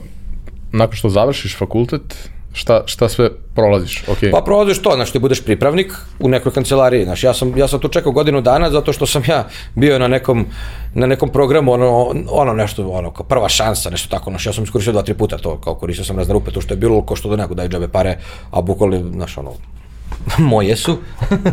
nakon 0.73 0.97
što 0.97 1.09
završiš 1.09 1.57
fakultet, 1.59 2.29
šta, 2.53 2.83
šta 2.87 3.09
sve 3.09 3.31
prolaziš? 3.55 4.05
Okay. 4.07 4.31
Pa 4.31 4.43
prolaziš 4.45 4.83
to, 4.83 4.93
znači 4.95 5.13
ti 5.13 5.19
budeš 5.19 5.45
pripravnik 5.45 5.93
u 6.19 6.29
nekoj 6.29 6.53
kancelariji, 6.53 7.05
znači 7.05 7.27
ja 7.27 7.35
sam, 7.35 7.59
ja 7.59 7.69
sam 7.69 7.81
tu 7.81 7.89
čekao 7.89 8.13
godinu 8.13 8.41
dana 8.41 8.71
zato 8.71 8.93
što 8.93 9.07
sam 9.07 9.23
ja 9.29 9.49
bio 9.75 9.99
na 9.99 10.09
nekom, 10.09 10.47
na 10.95 11.07
nekom 11.07 11.29
programu, 11.29 11.73
ono, 11.73 12.15
ono 12.31 12.53
nešto, 12.53 12.89
ono, 12.89 13.11
kao 13.11 13.27
prva 13.27 13.49
šansa, 13.49 13.91
nešto 13.91 14.09
tako, 14.09 14.31
znači 14.31 14.49
ja 14.49 14.53
sam 14.53 14.65
iskoristio 14.65 14.93
dva, 14.93 15.03
tri 15.03 15.15
puta 15.15 15.39
to, 15.39 15.57
kao 15.61 15.75
koristio 15.75 16.05
sam 16.05 16.17
razne 16.17 16.35
rupe, 16.35 16.51
to 16.51 16.61
što 16.61 16.75
je 16.75 16.79
bilo, 16.79 17.03
ko 17.03 17.17
što 17.17 17.29
da 17.29 17.37
neko 17.37 17.55
daje 17.55 17.69
džabe 17.69 17.89
pare, 17.89 18.19
a 18.51 18.61
bukvalno, 18.61 19.11
znaš, 19.13 19.39
ono, 19.39 19.53
moje 20.39 20.77
su, 20.77 20.97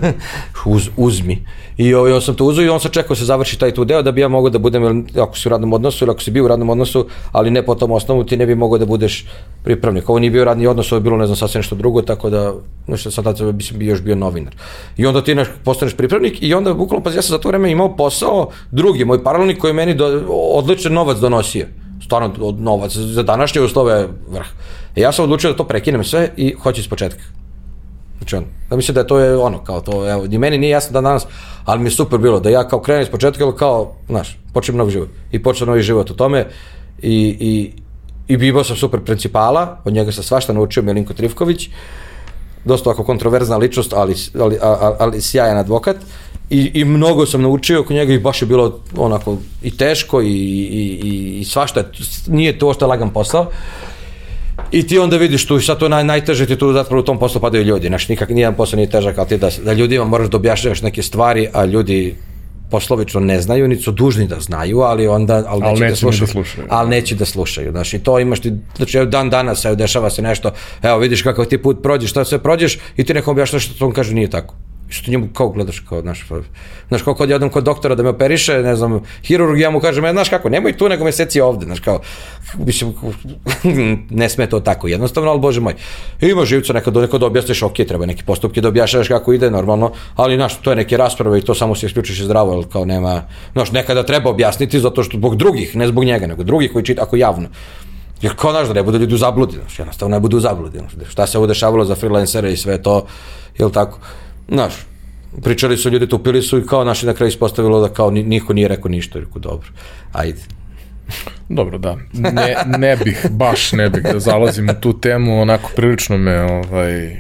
Uz, 0.65 0.89
uzmi. 0.97 1.45
I 1.77 1.93
ovaj, 1.93 2.11
on 2.11 2.21
sam 2.21 2.35
to 2.35 2.45
uzeo 2.45 2.65
i 2.65 2.69
on 2.69 2.79
se 2.79 2.89
čekao 2.89 3.09
da 3.09 3.15
se 3.15 3.25
završi 3.25 3.59
taj 3.59 3.71
tu 3.73 3.85
deo 3.85 4.01
da 4.01 4.11
bi 4.11 4.21
ja 4.21 4.27
mogao 4.27 4.49
da 4.49 4.59
budem, 4.59 5.05
ako 5.17 5.37
si 5.37 5.47
u 5.47 5.51
radnom 5.51 5.73
odnosu 5.73 6.05
ili 6.05 6.11
ako 6.11 6.21
si 6.21 6.31
bio 6.31 6.45
u 6.45 6.47
radnom 6.47 6.69
odnosu, 6.69 7.07
ali 7.31 7.51
ne 7.51 7.65
po 7.65 7.75
tom 7.75 7.91
osnovu, 7.91 8.23
ti 8.23 8.37
ne 8.37 8.45
bi 8.45 8.55
mogao 8.55 8.77
da 8.77 8.85
budeš 8.85 9.25
pripravnik. 9.63 10.09
Ovo 10.09 10.19
nije 10.19 10.31
bio 10.31 10.45
radni 10.45 10.67
odnos, 10.67 10.91
ovo 10.91 10.97
je 10.97 11.01
bilo 11.01 11.17
ne 11.17 11.25
znam 11.25 11.35
sasvim 11.35 11.59
nešto 11.59 11.75
drugo, 11.75 12.01
tako 12.01 12.29
da, 12.29 12.53
nešto 12.87 13.11
sad 13.11 13.23
tada 13.23 13.51
bi 13.51 13.65
bio 13.73 13.89
još 13.89 14.01
bio 14.01 14.15
novinar. 14.15 14.55
I 14.97 15.05
onda 15.05 15.23
ti 15.23 15.35
naš, 15.35 15.47
postaneš 15.63 15.93
pripravnik 15.93 16.37
i 16.41 16.53
onda 16.53 16.73
bukvalno, 16.73 17.03
pa 17.03 17.09
ja 17.09 17.21
sam 17.21 17.35
za 17.35 17.37
to 17.37 17.49
vreme 17.49 17.71
imao 17.71 17.95
posao 17.95 18.49
drugi, 18.71 19.05
moj 19.05 19.23
paralelnik 19.23 19.57
koji 19.57 19.73
meni 19.73 19.93
do, 19.93 20.23
odličan 20.29 20.93
novac 20.93 21.17
donosio 21.17 21.67
stvarno 22.03 22.33
od 22.39 22.61
novac 22.61 22.95
za 22.95 23.23
današnje 23.23 23.61
uslove 23.61 24.07
vrh. 24.31 24.47
E 24.95 25.01
ja 25.01 25.11
sam 25.11 25.23
odlučio 25.23 25.51
da 25.51 25.57
to 25.57 25.63
prekinem 25.63 26.03
sve 26.03 26.29
i 26.37 26.53
hoću 26.63 26.79
iz 26.79 26.87
početka. 26.87 27.46
Znači 28.17 28.35
on, 28.35 28.45
da 28.69 28.75
mislim 28.75 28.95
da 28.95 29.01
je 29.01 29.07
to 29.07 29.19
je 29.19 29.37
ono, 29.37 29.63
kao 29.63 29.81
to, 29.81 30.11
evo, 30.11 30.27
ni 30.27 30.37
meni 30.37 30.57
nije 30.57 30.71
jasno 30.71 30.93
da 30.93 31.01
danas, 31.01 31.25
ali 31.65 31.79
mi 31.79 31.87
je 31.87 31.91
super 31.91 32.19
bilo 32.19 32.39
da 32.39 32.49
ja 32.49 32.67
kao 32.67 32.79
krenem 32.79 33.01
iz 33.01 33.09
početka, 33.09 33.43
ili 33.43 33.55
kao, 33.55 33.93
znaš, 34.07 34.37
počnem 34.53 34.77
novi 34.77 34.91
život. 34.91 35.09
I 35.31 35.43
počnem 35.43 35.69
novi 35.69 35.81
život 35.81 36.09
u 36.09 36.15
tome 36.15 36.47
i, 37.01 37.37
i, 37.39 37.71
i 38.27 38.47
imao 38.47 38.63
sam 38.63 38.75
super 38.75 38.99
principala, 38.99 39.81
od 39.85 39.93
njega 39.93 40.11
sam 40.11 40.23
svašta 40.23 40.53
naučio, 40.53 40.83
Milinko 40.83 41.13
Trivković, 41.13 41.69
dosta 42.65 42.89
ovako 42.89 43.03
kontroverzna 43.03 43.57
ličnost, 43.57 43.93
ali, 43.93 44.15
ali, 44.39 44.57
ali, 44.61 44.95
ali 44.99 45.21
sjajan 45.21 45.57
advokat. 45.57 45.97
I, 46.49 46.71
I 46.73 46.85
mnogo 46.85 47.25
sam 47.25 47.41
naučio 47.41 47.81
oko 47.81 47.93
njega 47.93 48.13
i 48.13 48.19
baš 48.19 48.41
je 48.41 48.45
bilo 48.45 48.79
onako 48.97 49.37
i 49.63 49.77
teško 49.77 50.21
i, 50.21 50.25
i, 50.25 50.99
i, 51.03 51.39
i 51.39 51.45
svašta, 51.45 51.83
nije 52.27 52.59
to 52.59 52.73
što 52.73 52.87
lagan 52.87 53.09
posao. 53.09 53.51
I 54.71 54.87
ti 54.87 54.99
onda 54.99 55.17
vidiš 55.17 55.45
tu, 55.45 55.59
sad 55.59 55.79
to 55.79 55.89
naj, 55.89 56.03
najteže 56.03 56.45
ti 56.45 56.55
tu 56.55 56.73
zapravo 56.73 57.01
u 57.01 57.05
tom 57.05 57.19
poslu 57.19 57.41
padaju 57.41 57.63
ljudi, 57.63 57.87
znaš, 57.87 58.09
nikak, 58.09 58.29
nijedan 58.29 58.55
posao 58.55 58.77
nije 58.77 58.89
težak, 58.89 59.17
ali 59.17 59.27
ti 59.27 59.37
da, 59.37 59.49
da 59.65 59.73
ljudima 59.73 60.05
moraš 60.05 60.27
da 60.27 60.37
objašnjavaš 60.37 60.81
neke 60.81 61.03
stvari, 61.03 61.47
a 61.53 61.65
ljudi 61.65 62.15
poslovično 62.71 63.19
ne 63.19 63.41
znaju, 63.41 63.67
niti 63.67 63.83
su 63.83 63.91
dužni 63.91 64.27
da 64.27 64.39
znaju, 64.39 64.79
ali 64.79 65.07
onda 65.07 65.43
ali 65.47 65.61
neće, 65.61 65.71
neće 65.71 65.79
da 65.79 65.85
ni 65.85 65.91
da 65.91 65.95
slušaju. 65.95 66.27
slušaju. 66.27 66.67
Ali 66.69 66.89
neće 66.89 67.15
da 67.15 67.25
slušaju. 67.25 67.71
Znaš, 67.71 67.93
i 67.93 67.99
to 67.99 68.19
imaš 68.19 68.39
ti, 68.39 68.53
znači 68.77 68.97
evo, 68.97 69.05
dan 69.05 69.29
danas, 69.29 69.65
evo, 69.65 69.75
dešava 69.75 70.09
se 70.09 70.21
nešto, 70.21 70.51
evo, 70.83 70.97
vidiš 70.97 71.21
kakav 71.21 71.45
ti 71.45 71.57
put 71.57 71.83
prođeš, 71.83 72.09
šta 72.09 72.25
sve 72.25 72.39
prođeš 72.39 72.79
i 72.97 73.03
ti 73.03 73.13
nekom 73.13 73.31
objašnjaš 73.31 73.65
što 73.65 73.85
on 73.85 73.91
kaže 73.91 74.13
nije 74.13 74.29
tako. 74.29 74.55
Što 74.89 75.11
njemu 75.11 75.27
kao 75.33 75.49
gledaš 75.49 75.79
kao, 75.79 76.01
znaš, 76.01 76.25
pa, 76.29 76.35
znaš, 76.87 77.01
kao 77.01 77.13
kod 77.13 77.29
ja 77.29 77.49
kod 77.49 77.63
doktora 77.63 77.95
da 77.95 78.03
me 78.03 78.09
operiše, 78.09 78.61
ne 78.63 78.75
znam, 78.75 79.03
hirurg, 79.23 79.59
ja 79.59 79.69
mu 79.69 79.79
kažem, 79.79 80.05
e, 80.05 80.11
znaš 80.11 80.29
kako, 80.29 80.49
nemoj 80.49 80.77
tu 80.77 80.89
nego 80.89 81.03
meseci 81.03 81.41
ovde, 81.41 81.65
znaš, 81.65 81.79
kao, 81.79 82.01
mislim, 82.57 82.93
ne 84.21 84.29
sme 84.29 84.47
to 84.47 84.59
tako 84.59 84.87
jednostavno, 84.87 85.31
ali 85.31 85.39
bože 85.39 85.61
moj, 85.61 85.75
ima 86.21 86.45
živca 86.45 86.73
nekad, 86.73 86.95
nekad 86.95 87.23
objasniš, 87.23 87.63
ok, 87.63 87.75
treba 87.87 88.05
neki 88.05 88.23
postupke 88.23 88.61
da 88.61 88.67
objašnjavaš 88.67 89.07
kako 89.07 89.33
ide 89.33 89.51
normalno, 89.51 89.91
ali, 90.15 90.35
znaš, 90.35 90.61
to 90.61 90.69
je 90.69 90.75
neke 90.75 90.97
rasprave 90.97 91.39
i 91.39 91.41
to 91.41 91.55
samo 91.55 91.75
se 91.75 91.85
isključiš 91.85 92.23
zdravo, 92.23 92.53
ali 92.53 92.65
kao 92.71 92.85
nema, 92.85 93.21
znaš, 93.53 93.71
nekada 93.71 94.03
treba 94.03 94.29
objasniti 94.29 94.79
zato 94.79 95.03
što 95.03 95.17
zbog 95.17 95.35
drugih, 95.35 95.75
ne 95.75 95.87
zbog 95.87 96.03
njega, 96.03 96.27
nego 96.27 96.43
drugih 96.43 96.71
koji 96.73 96.85
čita, 96.85 97.03
ako 97.03 97.15
javno, 97.15 97.49
Jer 98.21 98.35
kao 98.35 98.51
znaš 98.51 98.67
da 98.67 98.73
ne 98.73 98.83
budu 98.83 98.97
ljudi 98.97 99.13
u 99.13 99.17
zabludi, 99.17 99.57
znaš, 99.57 99.79
jednostavno 99.79 100.15
ne 100.15 100.19
budu 100.19 100.37
u 100.37 100.39
zabludi, 100.39 100.77
znaš, 100.77 101.11
šta 101.11 101.27
se 101.27 101.37
ovo 101.37 101.47
dešavalo 101.47 101.85
za 101.85 101.95
freelancere 101.95 102.51
i 102.51 102.57
sve 102.57 102.81
to, 102.81 103.05
jel 103.57 103.69
tako, 103.69 103.99
znaš, 104.49 104.73
pričali 105.43 105.77
su 105.77 105.89
ljudi, 105.89 106.09
tupili 106.09 106.41
su 106.41 106.59
i 106.59 106.65
kao 106.65 106.83
naši 106.83 107.05
na 107.05 107.13
kraju 107.13 107.27
ispostavilo 107.27 107.81
da 107.81 107.93
kao 107.93 108.11
ni- 108.11 108.23
niko 108.23 108.53
nije 108.53 108.67
rekao 108.67 108.89
ništa, 108.91 109.19
rekao 109.19 109.39
dobro, 109.39 109.67
ajde. 110.13 110.41
Dobro, 111.49 111.77
da. 111.77 111.97
Ne, 112.13 112.55
ne 112.67 112.97
bih, 112.97 113.25
baš 113.31 113.71
ne 113.71 113.89
bih 113.89 114.03
da 114.03 114.19
zalazim 114.19 114.69
u 114.69 114.73
tu 114.73 114.99
temu, 114.99 115.41
onako 115.41 115.69
prilično 115.75 116.17
me 116.17 116.41
ovaj, 116.41 117.19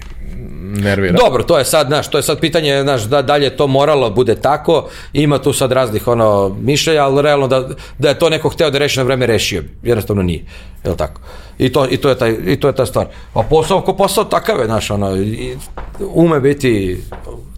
nervira. 0.75 1.17
Dobro, 1.17 1.43
to 1.43 1.57
je 1.57 1.65
sad, 1.65 1.87
znaš, 1.87 2.09
to 2.09 2.17
je 2.17 2.23
sad 2.23 2.39
pitanje, 2.39 2.81
znaš, 2.81 3.03
da 3.03 3.21
dalje 3.21 3.57
to 3.57 3.67
moralo 3.67 4.09
bude 4.09 4.35
tako, 4.35 4.89
ima 5.13 5.39
tu 5.39 5.53
sad 5.53 5.71
raznih 5.71 6.07
ono 6.07 6.55
mišljenja, 6.61 7.03
ali 7.03 7.21
realno 7.21 7.47
da, 7.47 7.69
da 7.97 8.09
je 8.09 8.19
to 8.19 8.29
neko 8.29 8.49
hteo 8.49 8.69
da 8.69 8.77
reši 8.77 8.99
na 8.99 9.03
vreme 9.03 9.25
rešio, 9.25 9.63
jednostavno 9.83 10.23
nije, 10.23 10.45
je 10.83 10.91
li 10.91 10.97
tako? 10.97 11.21
I 11.57 11.71
to, 11.71 11.87
i 11.89 11.97
to, 11.97 12.09
je, 12.09 12.17
taj, 12.17 12.35
i 12.45 12.59
to 12.59 12.67
je 12.67 12.75
ta 12.75 12.85
stvar. 12.85 13.07
A 13.33 13.43
posao, 13.43 13.81
ko 13.81 13.95
posao 13.95 14.23
takav 14.23 14.59
je, 14.59 14.65
znaš, 14.65 14.91
ono, 14.91 15.15
i, 15.15 15.55
ume 15.99 16.39
biti 16.39 17.01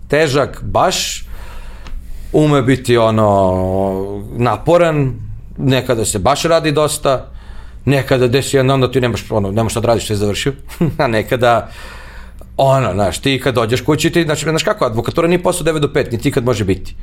težak, 0.07 0.63
baš, 0.63 1.25
ume 2.33 2.61
biti 2.61 2.97
ono 2.97 4.23
naporan, 4.37 5.13
nekada 5.57 6.05
se 6.05 6.19
baš 6.19 6.43
radi 6.43 6.71
dosta, 6.71 7.31
nekada 7.85 8.27
desi 8.27 8.57
jedna, 8.57 8.73
onda 8.73 8.91
ti 8.91 9.01
nemaš, 9.01 9.31
ono, 9.31 9.51
nemaš 9.51 9.71
šta 9.71 9.79
da 9.79 9.87
radiš, 9.87 10.05
sve 10.05 10.13
je 10.13 10.17
završio, 10.17 10.53
a 10.97 11.07
nekada 11.07 11.69
ono, 12.61 12.93
znaš, 12.93 13.19
ti 13.19 13.39
kad 13.43 13.55
dođeš 13.55 13.81
kući, 13.81 14.09
ti, 14.09 14.23
znači, 14.23 14.43
znaš 14.43 14.63
kako, 14.63 14.85
advokatura 14.85 15.27
nije 15.27 15.43
posao 15.43 15.67
9 15.67 15.79
do 15.79 15.87
5, 15.87 16.11
ni 16.11 16.17
ti 16.17 16.31
kad 16.31 16.45
može 16.45 16.63
biti. 16.63 16.95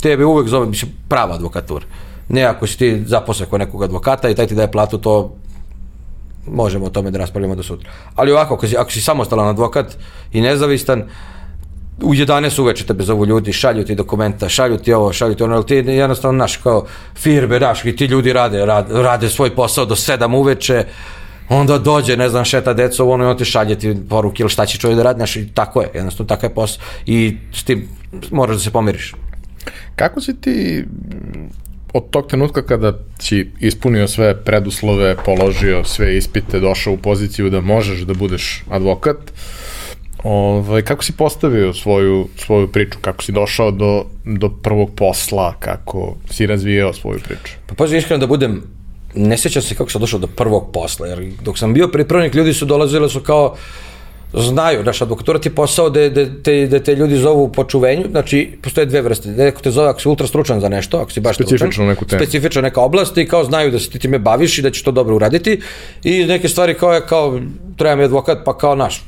Tebe 0.00 0.24
uvek 0.24 0.48
zove, 0.48 0.66
mislim, 0.66 0.92
prava 1.08 1.34
advokatura. 1.34 1.86
Ne 2.28 2.42
ako 2.42 2.66
si 2.66 2.78
ti 2.78 3.02
zaposlen 3.06 3.48
kod 3.48 3.60
nekog 3.60 3.82
advokata 3.82 4.28
i 4.28 4.34
taj 4.34 4.46
ti 4.46 4.54
daje 4.54 4.70
platu, 4.72 4.98
to 4.98 5.34
možemo 6.46 6.86
o 6.86 6.90
tome 6.90 7.10
da 7.10 7.18
raspravljamo 7.18 7.54
do 7.54 7.62
sutra. 7.62 7.90
Ali 8.14 8.32
ovako, 8.32 8.54
ako 8.54 8.66
si, 8.66 8.76
ako 8.76 8.90
si 8.90 9.00
samostalan 9.00 9.48
advokat 9.48 9.96
i 10.32 10.40
nezavistan, 10.40 11.04
u 12.02 12.14
11 12.14 12.60
uveče 12.60 12.86
tebe 12.86 13.04
zovu 13.04 13.26
ljudi, 13.26 13.52
šalju 13.52 13.84
ti 13.84 13.94
dokumenta, 13.94 14.48
šalju 14.48 14.78
ti 14.78 14.92
ovo, 14.92 15.12
šalju 15.12 15.34
ti 15.34 15.42
ono, 15.42 15.54
ali 15.54 15.66
ti 15.66 15.74
jednostavno, 15.74 16.38
naš, 16.38 16.56
kao 16.56 16.86
firme, 17.14 17.58
daš, 17.58 17.84
i 17.84 17.96
ti 17.96 18.04
ljudi 18.04 18.32
rade, 18.32 18.66
rade, 18.66 19.02
rade 19.02 19.28
svoj 19.28 19.54
posao 19.54 19.84
do 19.84 19.94
7 19.94 20.36
uveče, 20.36 20.84
onda 21.48 21.78
dođe, 21.78 22.16
ne 22.16 22.28
znam, 22.28 22.44
šeta 22.44 22.74
deco, 22.74 23.08
ono, 23.08 23.24
i 23.24 23.26
on 23.26 23.38
ti 23.38 23.44
šalje 23.44 23.78
ti 23.78 23.96
poruke 24.08 24.42
ili 24.42 24.50
šta 24.50 24.66
će 24.66 24.78
čovjek 24.78 24.96
da 24.96 25.02
radi, 25.02 25.18
znaš, 25.18 25.36
i 25.36 25.48
tako 25.54 25.82
je, 25.82 25.90
jednostavno, 25.94 26.28
takav 26.28 26.50
je 26.50 26.54
posao 26.54 26.84
i 27.06 27.36
s 27.52 27.64
tim 27.64 27.88
moraš 28.30 28.56
da 28.56 28.62
se 28.62 28.70
pomiriš. 28.70 29.14
Kako 29.96 30.20
si 30.20 30.40
ti 30.40 30.84
od 31.92 32.10
tog 32.10 32.26
trenutka 32.26 32.62
kada 32.62 32.92
si 33.18 33.50
ispunio 33.60 34.08
sve 34.08 34.44
preduslove, 34.44 35.16
položio 35.24 35.84
sve 35.84 36.16
ispite, 36.16 36.60
došao 36.60 36.92
u 36.92 36.96
poziciju 36.96 37.50
da 37.50 37.60
možeš 37.60 38.00
da 38.00 38.14
budeš 38.14 38.64
advokat, 38.70 39.16
Ovaj, 40.24 40.82
kako 40.82 41.04
si 41.04 41.12
postavio 41.12 41.74
svoju, 41.74 42.28
svoju 42.36 42.68
priču? 42.68 42.98
Kako 43.00 43.22
si 43.22 43.32
došao 43.32 43.70
do, 43.70 44.04
do 44.24 44.48
prvog 44.48 44.90
posla? 44.96 45.54
Kako 45.58 46.16
si 46.30 46.46
razvijao 46.46 46.92
svoju 46.92 47.20
priču? 47.24 47.52
Pa 47.66 47.74
pazi, 47.74 47.96
iskreno 47.96 48.20
da 48.20 48.26
budem, 48.26 48.62
ne 49.18 49.38
sjećam 49.38 49.62
se 49.62 49.74
kako 49.74 49.90
sam 49.90 50.00
došao 50.00 50.20
do 50.20 50.26
prvog 50.26 50.70
posla, 50.72 51.06
jer 51.06 51.32
dok 51.42 51.58
sam 51.58 51.74
bio 51.74 51.88
pripravnik, 51.88 52.34
ljudi 52.34 52.54
su 52.54 52.64
dolazili 52.64 53.10
su 53.10 53.20
kao, 53.20 53.56
znaju, 54.32 54.82
znaš, 54.82 55.02
advokatura 55.02 55.38
ti 55.38 55.48
je 55.48 55.54
posao 55.54 55.90
da, 55.90 56.10
te, 56.42 56.66
da 56.66 56.80
te 56.80 56.94
ljudi 56.94 57.16
zovu 57.16 57.52
po 57.52 57.64
čuvenju, 57.64 58.04
znači, 58.10 58.58
postoje 58.62 58.86
dve 58.86 59.02
vrste, 59.02 59.28
neko 59.28 59.62
te 59.62 59.70
zove 59.70 59.88
ako 59.88 60.00
si 60.00 60.08
ultra 60.08 60.26
stručan 60.26 60.60
za 60.60 60.68
nešto, 60.68 60.98
ako 60.98 61.10
si 61.10 61.20
baš 61.20 61.36
Specifično 61.36 61.66
stručan, 61.66 61.86
neku 61.86 62.04
temu. 62.04 62.20
specifična 62.22 62.62
neka 62.62 62.80
oblast 62.80 63.16
i 63.16 63.28
kao 63.28 63.44
znaju 63.44 63.70
da 63.70 63.78
se 63.78 63.90
ti 63.90 63.98
time 63.98 64.18
baviš 64.18 64.58
i 64.58 64.62
da 64.62 64.70
ćeš 64.70 64.82
to 64.82 64.90
dobro 64.90 65.16
uraditi 65.16 65.60
i 66.04 66.24
neke 66.24 66.48
stvari 66.48 66.74
kao 66.74 66.92
je 66.92 67.06
kao, 67.06 67.40
treba 67.76 67.96
mi 67.96 68.04
advokat, 68.04 68.38
pa 68.44 68.58
kao 68.58 68.74
naš, 68.74 69.04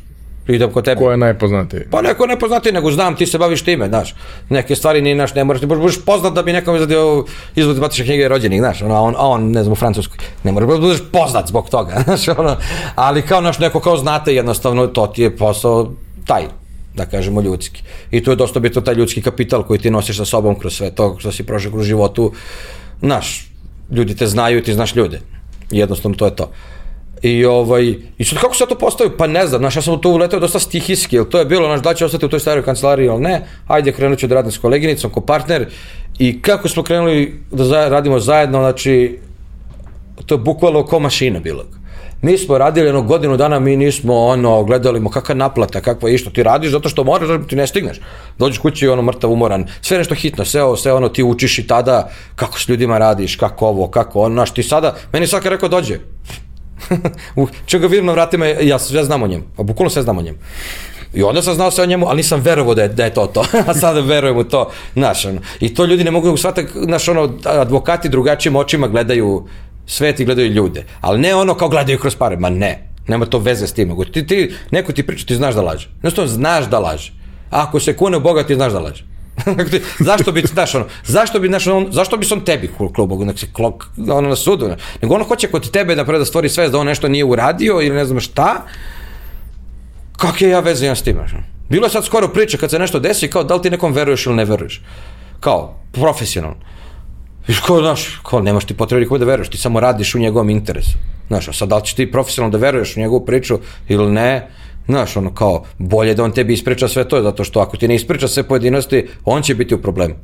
idem 0.54 0.70
kod 0.72 0.84
tebe. 0.84 1.00
Ko 1.00 1.10
je 1.10 1.16
najpoznatiji? 1.16 1.80
Pa 1.90 2.02
neko 2.02 2.26
ne 2.26 2.38
poznati, 2.38 2.72
nego 2.72 2.90
znam, 2.90 3.16
ti 3.16 3.26
se 3.26 3.38
baviš 3.38 3.62
time, 3.62 3.88
znaš. 3.88 4.14
Neke 4.48 4.76
stvari 4.76 5.02
ni 5.02 5.14
naš, 5.14 5.34
ne 5.34 5.44
moraš, 5.44 5.62
ne 5.62 5.68
budeš 5.68 6.04
poznat 6.04 6.32
da 6.32 6.42
bi 6.42 6.52
nekom 6.52 6.74
izvadio 6.74 7.24
izvod 7.56 7.78
matične 7.78 8.04
knjige 8.04 8.28
rođenih, 8.28 8.60
znaš, 8.60 8.82
ono, 8.82 8.94
a 8.94 9.00
on, 9.00 9.14
a 9.18 9.26
on, 9.26 9.50
ne 9.50 9.62
znam, 9.62 9.72
u 9.72 9.76
Francuskoj. 9.76 10.18
Ne 10.44 10.52
moraš, 10.52 10.80
budeš 10.80 11.02
poznat 11.12 11.48
zbog 11.48 11.70
toga, 11.70 12.02
znaš, 12.04 12.28
ono, 12.28 12.56
ali 12.94 13.22
kao 13.22 13.40
naš 13.40 13.58
neko 13.58 13.80
kao 13.80 13.96
znate, 13.96 14.34
jednostavno, 14.34 14.86
to 14.86 15.06
ti 15.06 15.22
je 15.22 15.36
posao 15.36 15.92
taj, 16.26 16.42
da 16.94 17.06
kažemo 17.06 17.40
ljudski. 17.40 17.82
I 18.10 18.22
tu 18.24 18.30
je 18.30 18.36
dosta 18.36 18.60
bitno 18.60 18.80
taj 18.80 18.94
ljudski 18.94 19.22
kapital 19.22 19.62
koji 19.62 19.78
ti 19.80 19.90
nosiš 19.90 20.16
sa 20.16 20.24
sobom 20.24 20.58
kroz 20.58 20.74
sve 20.74 20.90
to 20.90 21.16
što 21.18 21.32
si 21.32 21.46
prošao 21.46 21.72
kroz 21.72 21.86
životu. 21.86 22.32
Znaš, 23.02 23.50
ljudi 23.90 24.16
te 24.16 24.26
znaju, 24.26 24.62
ti 24.62 24.74
znaš 24.74 24.94
ljude. 24.96 25.20
Jednostavno 25.70 26.16
to 26.16 26.26
je 26.26 26.36
to. 26.36 26.50
I, 27.22 27.44
ovaj, 27.44 27.94
I 28.18 28.24
sad 28.24 28.38
kako 28.38 28.54
se 28.54 28.66
to 28.68 28.74
postavio? 28.74 29.16
Pa 29.18 29.26
ne 29.26 29.46
znam, 29.46 29.60
znaš, 29.60 29.76
ja 29.76 29.82
sam 29.82 30.00
to 30.00 30.10
uletao 30.10 30.40
dosta 30.40 30.58
stihijski, 30.58 31.16
jer 31.16 31.28
to 31.28 31.38
je 31.38 31.44
bilo, 31.44 31.66
znaš, 31.66 31.82
da 31.82 31.94
će 31.94 32.04
ostati 32.04 32.26
u 32.26 32.28
toj 32.28 32.40
staroj 32.40 32.64
kancelariji 32.64 33.06
ili 33.06 33.20
ne, 33.20 33.46
ajde 33.66 33.92
krenut 33.92 34.18
ću 34.18 34.26
da 34.26 34.34
radim 34.34 34.52
s 34.52 34.58
koleginicom, 34.58 35.10
ko 35.10 35.20
partner, 35.20 35.66
i 36.18 36.42
kako 36.42 36.68
smo 36.68 36.82
krenuli 36.82 37.40
da 37.50 37.64
za, 37.64 37.88
radimo 37.88 38.20
zajedno, 38.20 38.58
znači, 38.58 39.18
to 40.26 40.34
je 40.34 40.38
bukvalno 40.38 40.84
ko 40.84 40.98
mašina 40.98 41.40
bilo. 41.40 41.64
Mi 42.22 42.38
smo 42.38 42.58
radili 42.58 42.86
jedno 42.86 43.02
godinu 43.02 43.36
dana, 43.36 43.58
mi 43.58 43.76
nismo 43.76 44.16
ono, 44.16 44.64
gledali 44.64 45.00
mo 45.00 45.10
kakva 45.10 45.34
naplata, 45.34 45.80
kakva 45.80 46.10
je 46.10 46.18
što 46.18 46.30
ti 46.30 46.42
radiš, 46.42 46.70
zato 46.70 46.88
što 46.88 47.04
moraš, 47.04 47.28
ti 47.48 47.56
ne 47.56 47.66
stigneš. 47.66 48.00
Dođeš 48.38 48.58
kući 48.58 48.88
ono 48.88 49.02
mrtav, 49.02 49.32
umoran, 49.32 49.66
sve 49.80 49.98
nešto 49.98 50.14
hitno, 50.14 50.44
sve, 50.44 50.62
ovo, 50.62 50.76
sve 50.76 50.92
ono 50.92 51.08
ti 51.08 51.22
učiš 51.22 51.58
i 51.58 51.66
tada 51.66 52.10
kako 52.36 52.58
s 52.58 52.68
ljudima 52.68 52.98
radiš, 52.98 53.36
kako 53.36 53.66
ovo, 53.66 53.88
kako 53.88 54.20
ono, 54.20 54.34
znaš, 54.34 54.50
ti 54.50 54.62
sada, 54.62 54.96
meni 55.12 55.26
svaka 55.26 55.48
rekao 55.48 55.68
dođe, 55.68 55.98
u 57.36 57.48
čega 57.66 57.86
vidim 57.86 58.06
na 58.06 58.12
vratima, 58.12 58.46
ja 58.46 58.78
sve 58.78 59.04
znam 59.04 59.22
o 59.22 59.26
njemu, 59.26 59.44
a 59.56 59.62
bukvalno 59.62 59.90
sve 59.90 60.02
znam 60.02 60.18
o 60.18 60.22
njemu. 60.22 60.38
I 61.14 61.22
onda 61.22 61.42
sam 61.42 61.54
znao 61.54 61.70
sve 61.70 61.84
o 61.84 61.86
njemu, 61.86 62.06
ali 62.06 62.16
nisam 62.16 62.40
verovao 62.40 62.74
da 62.74 62.82
je, 62.82 62.88
da 62.88 63.04
je 63.04 63.14
to 63.14 63.26
to. 63.26 63.44
A 63.68 63.74
sada 63.74 64.00
verujem 64.00 64.36
u 64.36 64.44
to, 64.44 64.70
znaš, 64.94 65.24
ono. 65.24 65.40
I 65.60 65.74
to 65.74 65.84
ljudi 65.84 66.04
ne 66.04 66.10
mogu 66.10 66.36
shvatiti, 66.36 66.72
znaš, 66.74 67.08
ono, 67.08 67.32
advokati 67.44 68.08
drugačijim 68.08 68.56
očima 68.56 68.88
gledaju 68.88 69.46
svet 69.86 70.20
i 70.20 70.24
gledaju 70.24 70.50
ljude. 70.52 70.84
Ali 71.00 71.20
ne 71.20 71.34
ono 71.34 71.54
kao 71.54 71.68
gledaju 71.68 71.98
kroz 71.98 72.14
pare, 72.16 72.36
ma 72.36 72.50
ne. 72.50 72.86
Nema 73.08 73.26
to 73.26 73.38
veze 73.38 73.66
s 73.66 73.72
tim. 73.72 73.96
Ti, 74.12 74.26
ti, 74.26 74.54
neko 74.70 74.92
ti 74.92 75.06
priča, 75.06 75.26
ti 75.26 75.34
znaš 75.34 75.54
da 75.54 75.62
laže. 75.62 75.88
Jednostavno 75.96 76.30
znaš 76.30 76.66
da 76.66 76.78
laže. 76.78 77.12
Ako 77.50 77.80
se 77.80 77.96
kune 77.96 78.16
u 78.16 78.20
Boga, 78.20 78.46
ti 78.46 78.54
znaš 78.54 78.72
da 78.72 78.80
laže. 78.80 79.04
zašto 80.08 80.32
bi, 80.32 80.42
znaš, 80.46 80.74
ono, 80.74 80.86
zašto 81.04 81.40
bi, 81.40 81.48
znaš, 81.48 81.66
on, 81.66 81.86
zašto 81.90 82.16
bi 82.16 82.26
on 82.32 82.44
tebi 82.44 82.70
klubu, 82.94 83.24
nek 83.24 83.38
se 83.38 83.46
klok, 83.52 83.86
ono 84.10 84.28
na 84.28 84.36
sudu, 84.36 84.68
ne? 84.68 84.76
nego 85.02 85.14
ono 85.14 85.24
hoće 85.24 85.48
kod 85.48 85.70
tebe 85.70 85.94
da 85.94 86.04
da 86.04 86.24
stvori 86.24 86.48
sve 86.48 86.68
da 86.68 86.78
on 86.78 86.86
nešto 86.86 87.08
nije 87.08 87.24
uradio 87.24 87.80
ili 87.82 87.96
ne 87.96 88.04
znam 88.04 88.20
šta, 88.20 88.66
kakve 90.16 90.48
ja 90.48 90.60
veze 90.60 90.86
imam 90.86 90.96
s 90.96 91.02
tim, 91.02 91.14
znaš? 91.14 91.30
Bilo 91.68 91.86
je 91.86 91.90
sad 91.90 92.04
skoro 92.04 92.28
priča 92.28 92.58
kad 92.58 92.70
se 92.70 92.78
nešto 92.78 92.98
desi, 92.98 93.30
kao 93.30 93.44
da 93.44 93.54
li 93.54 93.62
ti 93.62 93.70
nekom 93.70 93.92
veruješ 93.92 94.26
ili 94.26 94.34
ne 94.34 94.44
veruješ. 94.44 94.82
Kao, 95.40 95.76
profesionalno. 95.92 96.56
Viš 97.46 97.60
kao, 97.60 97.80
znaš, 97.80 98.20
kao, 98.26 98.40
nemaš 98.40 98.64
ti 98.64 98.76
potrebe 98.76 99.00
nikome 99.00 99.18
da 99.18 99.24
veruješ, 99.24 99.48
ti 99.48 99.58
samo 99.58 99.80
radiš 99.80 100.14
u 100.14 100.18
njegovom 100.18 100.50
interesu. 100.50 100.98
Znaš, 101.28 101.48
a 101.48 101.52
sad 101.52 101.68
da 101.68 101.76
li 101.76 101.84
ćeš 101.84 101.94
ti 101.94 102.10
profesionalno 102.10 102.58
da 102.58 102.64
veruješ 102.64 102.96
u 102.96 103.00
njegovu 103.00 103.26
priču 103.26 103.58
ili 103.88 104.12
ne, 104.12 104.48
Znaš, 104.86 105.16
ono 105.16 105.34
kao, 105.34 105.64
bolje 105.78 106.14
da 106.14 106.24
on 106.24 106.32
tebi 106.32 106.52
ispriča 106.52 106.88
sve 106.88 107.08
to, 107.08 107.22
zato 107.22 107.44
što 107.44 107.60
ako 107.60 107.76
ti 107.76 107.88
ne 107.88 107.94
ispriča 107.94 108.28
sve 108.28 108.42
pojedinosti, 108.42 109.06
on 109.24 109.42
će 109.42 109.54
biti 109.54 109.74
u 109.74 109.82
problemu. 109.82 110.14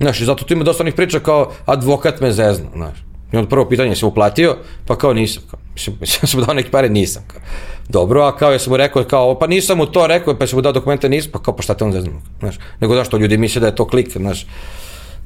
Znaš, 0.00 0.20
i 0.20 0.24
zato 0.24 0.44
tu 0.44 0.54
ima 0.54 0.64
dosta 0.64 0.82
onih 0.82 0.94
priča 0.94 1.20
kao 1.20 1.52
advokat 1.66 2.20
me 2.20 2.32
zezna, 2.32 2.66
znaš. 2.74 2.98
I 3.32 3.36
onda 3.36 3.48
prvo 3.48 3.68
pitanje 3.68 3.96
se 3.96 4.06
uplatio, 4.06 4.56
pa 4.86 4.96
kao 4.96 5.14
nisam. 5.14 5.42
Kao, 5.50 5.58
mislim, 5.74 5.96
mislim 6.00 6.28
sam 6.28 6.40
mu 6.40 6.46
dao 6.46 6.54
neke 6.54 6.70
pare, 6.70 6.88
nisam. 6.88 7.22
Kao. 7.26 7.40
Dobro, 7.88 8.22
a 8.22 8.36
kao 8.36 8.52
ja 8.52 8.58
sam 8.58 8.70
mu 8.70 8.76
rekao, 8.76 9.04
kao, 9.04 9.38
pa 9.38 9.46
nisam 9.46 9.78
mu 9.78 9.86
to 9.86 10.06
rekao, 10.06 10.38
pa 10.38 10.46
sam 10.46 10.56
mu 10.56 10.62
dao 10.62 10.72
dokumente, 10.72 11.08
nisam, 11.08 11.30
pa 11.32 11.42
kao, 11.42 11.56
pa 11.56 11.62
šta 11.62 11.74
te 11.74 11.84
on 11.84 11.92
zezna? 11.92 12.12
Znaš, 12.38 12.58
nego 12.80 12.94
zašto 12.94 13.18
ljudi 13.18 13.38
misle 13.38 13.60
da 13.60 13.66
je 13.66 13.74
to 13.74 13.86
klik, 13.86 14.16
znaš. 14.16 14.46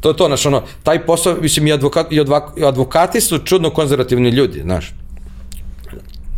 To 0.00 0.08
je 0.08 0.16
to, 0.16 0.26
znaš, 0.26 0.46
ono, 0.46 0.62
taj 0.82 1.06
posao, 1.06 1.36
mislim, 1.40 1.66
i, 1.66 1.72
advokat, 1.72 2.12
i, 2.12 2.20
advok, 2.20 2.42
i 2.56 2.64
advokati 2.64 3.20
su 3.20 3.38
čudno 3.38 3.70
konzervativni 3.70 4.30
ljudi, 4.30 4.60
znaš 4.60 4.94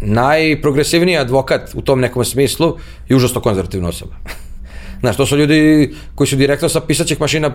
najprogresivniji 0.03 1.17
advokat 1.17 1.71
u 1.75 1.83
tom 1.83 2.01
nekom 2.01 2.25
smislu 2.25 2.77
je 3.09 3.17
užasno 3.17 3.41
konzervativna 3.41 3.89
osoba. 3.89 4.15
Znaš, 5.01 5.17
to 5.17 5.27
su 5.27 5.37
ljudi 5.37 5.95
koji 6.15 6.27
su 6.27 6.37
direktno 6.37 6.69
sa 6.69 6.81
pisaćih 6.81 7.21
mašina 7.21 7.51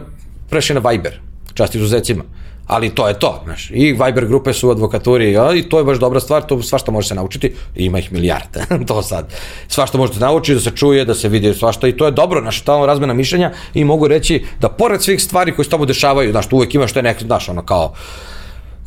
prešli 0.49 0.75
na 0.75 0.89
Viber, 0.89 1.19
čast 1.53 1.75
izuzecima. 1.75 2.23
Ali 2.67 2.89
to 2.89 3.07
je 3.07 3.19
to, 3.19 3.41
znaš. 3.43 3.71
I 3.73 3.93
Viber 3.93 4.25
grupe 4.27 4.53
su 4.53 4.67
u 4.67 4.71
advokaturi, 4.71 5.31
ja, 5.31 5.53
i 5.55 5.63
to 5.63 5.77
je 5.77 5.83
baš 5.83 5.97
dobra 5.97 6.19
stvar, 6.19 6.43
to 6.43 6.61
svašta 6.61 6.91
može 6.91 7.07
se 7.07 7.15
naučiti, 7.15 7.53
ima 7.75 7.99
ih 7.99 8.13
milijarde, 8.13 8.65
to 8.87 9.01
sad. 9.01 9.33
Svašta 9.67 9.97
možete 9.97 10.19
naučiti, 10.19 10.55
da 10.55 10.59
se 10.59 10.71
čuje, 10.75 11.05
da 11.05 11.15
se 11.15 11.29
vidi 11.29 11.53
svašta 11.53 11.87
i 11.87 11.97
to 11.97 12.05
je 12.05 12.11
dobro, 12.11 12.41
znaš, 12.41 12.61
tamo 12.61 12.85
razmena 12.85 13.13
mišljenja 13.13 13.51
i 13.73 13.83
mogu 13.83 14.07
reći 14.07 14.45
da 14.59 14.69
pored 14.69 15.03
svih 15.03 15.23
stvari 15.23 15.55
koje 15.55 15.65
se 15.65 15.71
tamo 15.71 15.85
dešavaju, 15.85 16.31
znaš, 16.31 16.47
tu 16.47 16.55
uvek 16.55 16.75
ima 16.75 16.87
što 16.87 16.99
je 16.99 17.15
znaš, 17.19 17.49
ono 17.49 17.65
kao, 17.65 17.93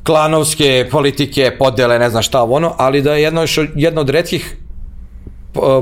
klanovske 0.02 0.88
politike, 0.90 1.50
podele, 1.58 1.98
ne 1.98 2.10
znam 2.10 2.22
šta 2.22 2.42
ono, 2.42 2.74
ali 2.78 3.02
da 3.02 3.14
je 3.14 3.22
jedno, 3.22 3.44
jedna 3.74 4.00
od 4.00 4.08
redkih 4.08 4.56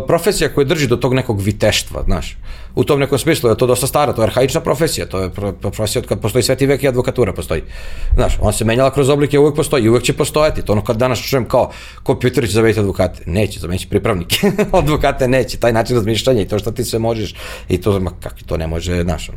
profesija 0.06 0.48
koja 0.54 0.64
drži 0.64 0.86
do 0.86 0.96
tog 0.96 1.14
nekog 1.14 1.40
viteštva, 1.40 2.02
znaš. 2.04 2.36
U 2.74 2.84
tom 2.84 3.00
nekom 3.00 3.18
smislu 3.18 3.50
je 3.50 3.56
to 3.56 3.66
dosta 3.66 3.86
stara, 3.86 4.12
to 4.12 4.22
je 4.22 4.26
arhaična 4.26 4.60
profesija, 4.60 5.06
to 5.06 5.20
je 5.20 5.30
profesija 5.60 6.02
od 6.02 6.08
kad 6.08 6.20
postoji 6.20 6.42
sveti 6.42 6.66
vek 6.66 6.82
i 6.82 6.88
advokatura 6.88 7.32
postoji. 7.32 7.62
Znaš, 8.14 8.38
on 8.40 8.52
se 8.52 8.64
menjala 8.64 8.90
kroz 8.90 9.08
oblike, 9.08 9.38
uvek 9.38 9.56
postoji 9.56 9.84
i 9.84 9.88
uvek 9.88 10.02
će 10.02 10.12
postojati. 10.12 10.62
To 10.62 10.72
ono 10.72 10.84
kad 10.84 10.96
danas 10.96 11.20
čujem 11.20 11.44
kao 11.44 11.70
kompjuter 12.02 12.46
će 12.46 12.52
zameniti 12.52 12.80
advokate. 12.80 13.22
Neće, 13.26 13.60
zameniti 13.60 13.88
pripravnike. 13.88 14.50
advokate 14.72 15.28
neće, 15.28 15.58
taj 15.58 15.72
način 15.72 15.96
razmišljanja 15.96 16.42
i 16.42 16.48
to 16.48 16.58
što 16.58 16.70
ti 16.70 16.84
sve 16.84 16.98
možeš 16.98 17.34
i 17.68 17.80
to, 17.80 18.00
ma 18.00 18.10
kako 18.20 18.36
to 18.46 18.56
ne 18.56 18.66
može, 18.66 19.02
znaš, 19.02 19.30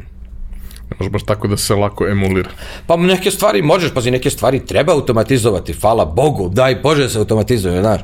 može 0.99 1.09
baš 1.09 1.23
tako 1.23 1.47
da 1.47 1.57
se 1.57 1.76
lako 1.76 2.07
emulira. 2.07 2.49
Pa 2.88 2.97
neke 2.97 3.31
stvari 3.31 3.61
možeš, 3.61 3.93
pazi, 3.93 4.11
neke 4.11 4.30
stvari 4.30 4.65
treba 4.65 4.93
automatizovati, 4.93 5.73
hvala 5.73 6.05
Bogu, 6.05 6.49
daj 6.49 6.76
Bože 6.76 7.03
da 7.03 7.09
se 7.09 7.19
automatizuje, 7.19 7.81
znaš. 7.81 8.01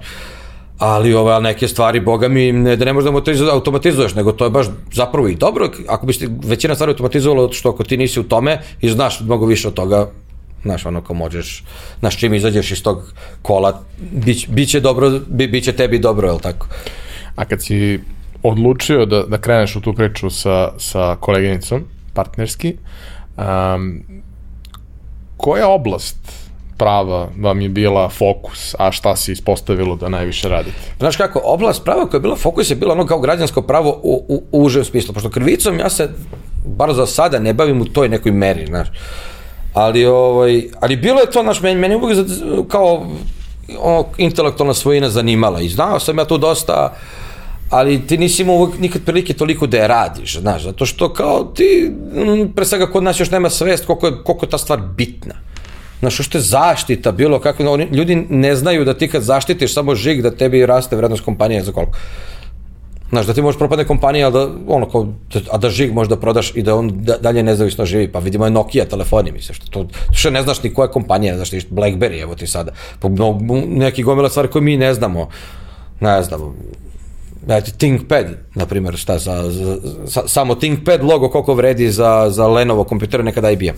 Ali 0.77 1.14
ove, 1.14 1.41
neke 1.41 1.68
stvari, 1.68 1.99
boga 1.99 2.27
mi, 2.27 2.51
ne, 2.51 2.76
da 2.76 2.85
ne 2.85 2.93
možeš 2.93 3.39
da 3.39 3.53
automatizuješ, 3.53 4.15
nego 4.15 4.31
to 4.31 4.45
je 4.45 4.49
baš 4.49 4.68
zapravo 4.93 5.27
i 5.27 5.35
dobro, 5.35 5.69
ako 5.88 6.05
bi 6.05 6.14
se 6.14 6.30
većina 6.43 6.76
stvari 6.76 6.91
automatizovalo, 6.91 7.53
što 7.53 7.69
ako 7.69 7.84
ti 7.84 7.97
nisi 7.97 8.19
u 8.19 8.23
tome 8.23 8.59
i 8.81 8.89
znaš 8.89 9.19
mnogo 9.19 9.45
više 9.45 9.68
od 9.68 9.73
toga, 9.73 10.09
znaš, 10.64 10.85
ono 10.85 11.01
kao 11.01 11.15
možeš, 11.15 11.64
znaš, 11.99 12.18
čim 12.18 12.34
izađeš 12.34 12.72
iz 12.72 12.84
tog 12.84 13.14
kola, 13.41 13.81
bić, 14.11 14.47
biće 14.47 14.80
dobro, 14.80 15.19
bi, 15.27 15.47
biće 15.47 15.73
tebi 15.73 15.99
dobro, 15.99 16.27
je 16.27 16.34
li 16.34 16.41
tako? 16.41 16.68
A 17.35 17.45
kad 17.45 17.64
si 17.64 17.99
odlučio 18.43 19.05
da, 19.05 19.23
da 19.23 19.38
kreneš 19.38 19.76
u 19.76 19.81
tu 19.81 19.93
priču 19.93 20.30
sa, 20.30 20.72
sa 20.77 21.15
koleginicom, 21.19 21.84
partnerski. 22.18 22.77
Um, 23.38 24.03
koja 25.38 25.68
oblast 25.69 26.18
prava 26.77 27.30
vam 27.38 27.61
je 27.61 27.69
bila 27.69 28.10
fokus, 28.10 28.76
a 28.80 28.91
šta 28.91 29.15
se 29.15 29.31
ispostavilo 29.31 29.95
da 29.95 30.10
najviše 30.10 30.49
radite? 30.49 30.77
Znaš 30.99 31.18
kako, 31.18 31.41
oblast 31.44 31.84
prava 31.84 32.06
koja 32.10 32.18
je 32.18 32.22
bila 32.22 32.35
fokus 32.35 32.69
je 32.69 32.76
bila 32.76 32.94
ono 32.94 33.06
kao 33.06 33.19
građansko 33.19 33.61
pravo 33.61 33.99
u, 34.03 34.26
u, 34.27 34.44
u 34.52 34.64
užem 34.64 34.85
smislu, 34.85 35.14
pošto 35.14 35.30
krvicom 35.30 35.80
ja 35.80 35.89
se, 35.89 36.10
bar 36.65 36.94
za 36.94 37.06
sada, 37.06 37.39
ne 37.39 37.53
bavim 37.53 37.81
u 37.81 37.85
toj 37.85 38.10
nekoj 38.10 38.31
meri, 38.31 38.65
znaš. 38.65 38.88
Ali, 39.73 40.06
ovaj, 40.06 40.64
ali 40.80 40.95
bilo 40.95 41.19
je 41.19 41.31
to, 41.31 41.41
znaš, 41.41 41.61
meni, 41.61 41.80
meni 41.80 41.95
uvijek 41.95 42.27
kao 42.68 43.06
ono, 43.80 44.06
intelektualna 44.18 44.73
svojina 44.73 45.10
zanimala 45.10 45.61
i 45.61 45.69
znao 45.69 45.99
sam 45.99 46.18
ja 46.18 46.26
tu 46.26 46.38
dosta 46.38 46.94
uh, 46.94 47.26
ali 47.69 48.07
ti 48.07 48.18
nisi 48.18 48.41
imao 48.41 48.56
uvek 48.56 48.80
nikad 48.80 49.02
prilike 49.02 49.34
toliko 49.34 49.68
da 49.68 49.77
je 49.77 49.88
radiš, 49.88 50.39
znaš, 50.39 50.64
zato 50.64 50.85
što 50.85 51.14
kao 51.14 51.44
ti, 51.44 51.91
mm, 52.14 52.53
pre 52.56 52.65
svega 52.65 52.91
kod 52.91 53.03
nas 53.03 53.19
još 53.19 53.31
nema 53.31 53.49
svest 53.49 53.85
koliko 53.85 54.07
je, 54.07 54.14
koliko 54.23 54.45
je 54.45 54.49
ta 54.49 54.57
stvar 54.57 54.80
bitna. 54.98 55.35
Znaš, 55.99 56.18
što 56.18 56.38
je 56.38 56.41
zaštita, 56.41 57.11
bilo 57.11 57.39
kako, 57.39 57.64
no, 57.64 57.76
ljudi 57.76 58.15
ne 58.30 58.56
znaju 58.56 58.85
da 58.85 58.94
ti 58.94 59.07
kad 59.07 59.23
zaštitiš 59.23 59.73
samo 59.73 59.95
žig, 59.95 60.22
da 60.22 60.31
tebi 60.31 60.65
raste 60.65 60.95
vrednost 60.95 61.23
kompanije 61.23 61.64
za 61.64 61.72
koliko. 61.72 61.98
Znaš, 63.10 63.26
da 63.26 63.34
ti 63.34 63.41
možeš 63.41 63.57
propadne 63.57 63.85
kompanija, 63.85 64.27
a 64.27 64.30
da, 64.30 64.49
ono, 64.68 64.89
kao, 64.89 65.07
a 65.52 65.57
da 65.57 65.69
žig 65.69 65.94
možda 65.94 66.18
prodaš 66.18 66.52
i 66.56 66.61
da 66.61 66.76
on 66.76 66.91
da, 66.95 67.18
dalje 67.18 67.44
nezavisno 67.44 67.85
živi. 67.85 68.11
Pa 68.11 68.19
vidimo 68.19 68.45
je 68.45 68.52
Nokia 68.52 68.85
telefoni, 68.85 69.31
misliš, 69.31 69.57
što, 69.57 69.68
to, 69.68 69.88
što 70.11 70.30
ne 70.30 70.41
znaš 70.41 70.64
ni 70.64 70.73
koja 70.73 70.88
kompanija, 70.88 71.35
znaš 71.35 71.49
ti 71.49 71.61
Blackberry, 71.72 72.22
evo 72.22 72.35
ti 72.35 72.48
sada. 72.48 72.72
Pa, 72.99 73.10
no, 73.10 73.39
neki 73.68 74.03
gomila 74.03 74.30
stvari 74.30 74.48
koje 74.48 74.61
mi 74.61 74.77
ne 74.77 74.94
znamo. 74.94 75.30
Ne 75.99 76.23
znamo 76.23 76.53
Dajte 77.48 77.72
ThinkPad, 77.78 78.26
na 78.56 78.65
primjer, 78.65 78.98
šta, 78.98 79.18
za, 79.18 79.52
za, 79.52 79.78
za, 80.03 80.22
samo 80.28 80.56
ThinkPad 80.56 81.03
logo 81.03 81.30
koliko 81.30 81.53
vredi 81.53 81.91
za, 81.91 82.28
za 82.30 82.48
Lenovo 82.48 82.84
kompjuter, 82.84 83.24
nekada 83.24 83.52
IBM. 83.52 83.78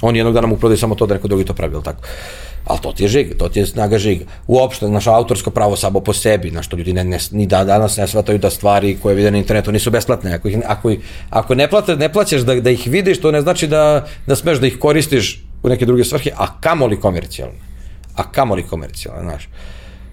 On 0.00 0.16
jednog 0.16 0.34
dana 0.34 0.46
mu 0.46 0.56
prodaju 0.56 0.78
samo 0.78 0.94
to 0.94 1.06
da 1.06 1.14
neko 1.14 1.28
drugi 1.28 1.44
to 1.44 1.54
pravi, 1.54 1.82
tako? 1.84 2.02
Ali 2.64 2.78
to 2.82 2.92
ti 2.92 3.04
je 3.04 3.08
žig, 3.08 3.36
to 3.38 3.48
ti 3.48 3.58
je 3.58 3.66
snaga 3.66 3.98
žiga. 3.98 4.24
Uopšte, 4.46 4.88
naše 4.88 5.10
autorsko 5.10 5.50
pravo 5.50 5.76
samo 5.76 6.00
po 6.00 6.12
sebi, 6.12 6.50
na 6.50 6.62
što 6.62 6.76
ljudi 6.76 6.92
ne, 6.92 7.04
ne, 7.04 7.18
ni 7.30 7.46
da, 7.46 7.64
danas 7.64 7.96
ne 7.96 8.06
shvataju 8.06 8.38
da 8.38 8.50
stvari 8.50 8.96
koje 9.02 9.14
vide 9.14 9.30
na 9.30 9.38
internetu 9.38 9.72
nisu 9.72 9.90
besplatne. 9.90 10.34
Ako, 10.34 10.48
ih, 10.48 10.58
ako, 10.66 10.92
ako 11.30 11.54
ne, 11.54 11.68
plate, 11.70 11.96
ne 11.96 12.12
plaćaš 12.12 12.40
da, 12.40 12.54
da 12.60 12.70
ih 12.70 12.86
vidiš, 12.86 13.20
to 13.20 13.30
ne 13.30 13.40
znači 13.40 13.66
da, 13.66 14.06
da 14.26 14.36
smeš 14.36 14.58
da 14.58 14.66
ih 14.66 14.78
koristiš 14.78 15.44
u 15.62 15.68
neke 15.68 15.86
druge 15.86 16.04
svrhe, 16.04 16.30
a 16.36 16.60
kamoli 16.60 17.00
komercijalne. 17.00 17.58
A 18.16 18.30
kamoli 18.32 18.62
komercijalne, 18.62 19.22
znaš. 19.22 19.48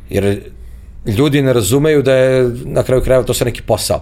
Jer 0.10 0.41
ljudi 1.05 1.41
ne 1.41 1.53
razumeju 1.53 2.01
da 2.01 2.13
je 2.13 2.51
na 2.65 2.84
kraju 2.84 3.01
krajeva 3.01 3.25
to 3.25 3.34
sve 3.34 3.45
neki 3.45 3.61
posao. 3.61 4.01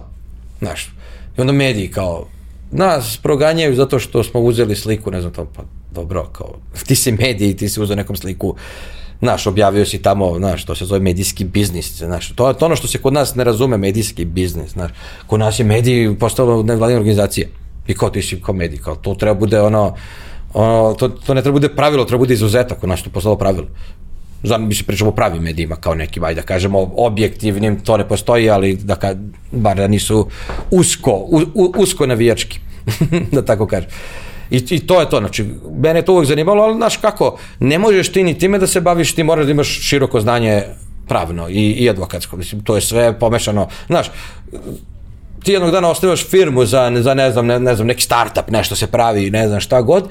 Znaš. 0.58 0.92
I 1.38 1.40
onda 1.40 1.52
mediji 1.52 1.90
kao, 1.90 2.26
nas 2.72 3.18
proganjaju 3.22 3.74
zato 3.74 3.98
što 3.98 4.22
smo 4.22 4.40
uzeli 4.40 4.76
sliku, 4.76 5.10
ne 5.10 5.20
znam 5.20 5.32
to, 5.32 5.44
pa 5.56 5.62
dobro, 5.90 6.24
kao, 6.32 6.54
ti 6.86 6.94
si 6.94 7.12
mediji, 7.12 7.56
ti 7.56 7.68
si 7.68 7.80
uzeo 7.80 7.96
nekom 7.96 8.16
sliku, 8.16 8.54
znaš, 9.18 9.46
objavio 9.46 9.86
si 9.86 10.02
tamo, 10.02 10.38
znaš, 10.38 10.64
to 10.64 10.74
se 10.74 10.84
zove 10.84 11.00
medijski 11.00 11.44
biznis, 11.44 11.98
znaš, 11.98 12.32
to 12.34 12.48
je 12.48 12.54
ono 12.60 12.76
što 12.76 12.88
se 12.88 12.98
kod 12.98 13.12
nas 13.12 13.34
ne 13.34 13.44
razume, 13.44 13.76
medijski 13.78 14.24
biznis, 14.24 14.70
znaš, 14.70 14.90
kod 15.26 15.40
nas 15.40 15.58
je 15.58 15.64
mediji 15.64 16.16
postalo 16.18 16.62
nevladina 16.62 16.98
organizacija 16.98 17.48
i 17.86 17.94
kao 17.94 18.10
ti 18.10 18.22
si 18.22 18.40
kao 18.40 18.54
medij, 18.54 18.78
kao 18.78 18.96
to 18.96 19.14
treba 19.14 19.34
bude 19.34 19.60
ono, 19.60 19.94
ono 20.54 20.94
to, 20.94 21.08
to 21.08 21.34
ne 21.34 21.42
treba 21.42 21.52
bude 21.52 21.68
pravilo, 21.68 22.04
treba 22.04 22.18
bude 22.18 22.34
izuzetak, 22.34 22.80
kod 22.80 22.88
nas 22.88 23.02
to 23.02 23.10
postalo 23.10 23.36
pravilo. 23.36 23.66
Znam, 24.42 24.68
mi 24.68 24.74
se 24.74 24.84
pričamo 24.84 25.10
o 25.10 25.14
pravim 25.14 25.42
medijima, 25.42 25.76
kao 25.76 25.94
nekim, 25.94 26.24
ajde 26.24 26.40
da 26.40 26.46
kažemo, 26.46 26.90
objektivnim, 26.96 27.80
to 27.80 27.96
ne 27.96 28.08
postoji, 28.08 28.50
ali 28.50 28.76
da 28.76 28.94
ka, 28.94 29.14
bar 29.52 29.76
da 29.76 29.88
nisu 29.88 30.28
usko, 30.70 31.12
u, 31.12 31.40
u, 31.54 31.72
usko 31.78 32.06
navijački, 32.06 32.60
da 33.34 33.44
tako 33.44 33.66
kažem. 33.66 33.90
I, 34.50 34.56
I 34.70 34.86
to 34.86 35.00
je 35.00 35.10
to, 35.10 35.18
znači, 35.18 35.46
mene 35.82 35.98
je 35.98 36.04
to 36.04 36.12
uvek 36.12 36.28
zanimalo, 36.28 36.62
ali 36.62 36.74
znaš 36.74 36.96
kako, 36.96 37.38
ne 37.60 37.78
možeš 37.78 38.12
ti 38.12 38.22
ni 38.22 38.38
time 38.38 38.58
da 38.58 38.66
se 38.66 38.80
baviš, 38.80 39.14
ti 39.14 39.22
moraš 39.22 39.44
da 39.44 39.50
imaš 39.50 39.68
široko 39.68 40.20
znanje 40.20 40.62
pravno 41.08 41.48
i, 41.48 41.70
i 41.70 41.90
advokatsko, 41.90 42.36
mislim, 42.36 42.64
to 42.64 42.74
je 42.74 42.80
sve 42.80 43.18
pomešano, 43.18 43.68
znaš, 43.86 44.10
ti 45.44 45.52
jednog 45.52 45.70
dana 45.70 45.90
osnivaš 45.90 46.26
firmu 46.26 46.64
za, 46.64 46.92
za 47.00 47.14
ne 47.14 47.30
znam, 47.30 47.46
ne, 47.46 47.60
ne 47.60 47.74
znam, 47.74 47.86
neki 47.86 48.02
startup, 48.02 48.50
nešto 48.50 48.76
se 48.76 48.86
pravi, 48.86 49.30
ne 49.30 49.48
znam 49.48 49.60
šta 49.60 49.82
god, 49.82 50.08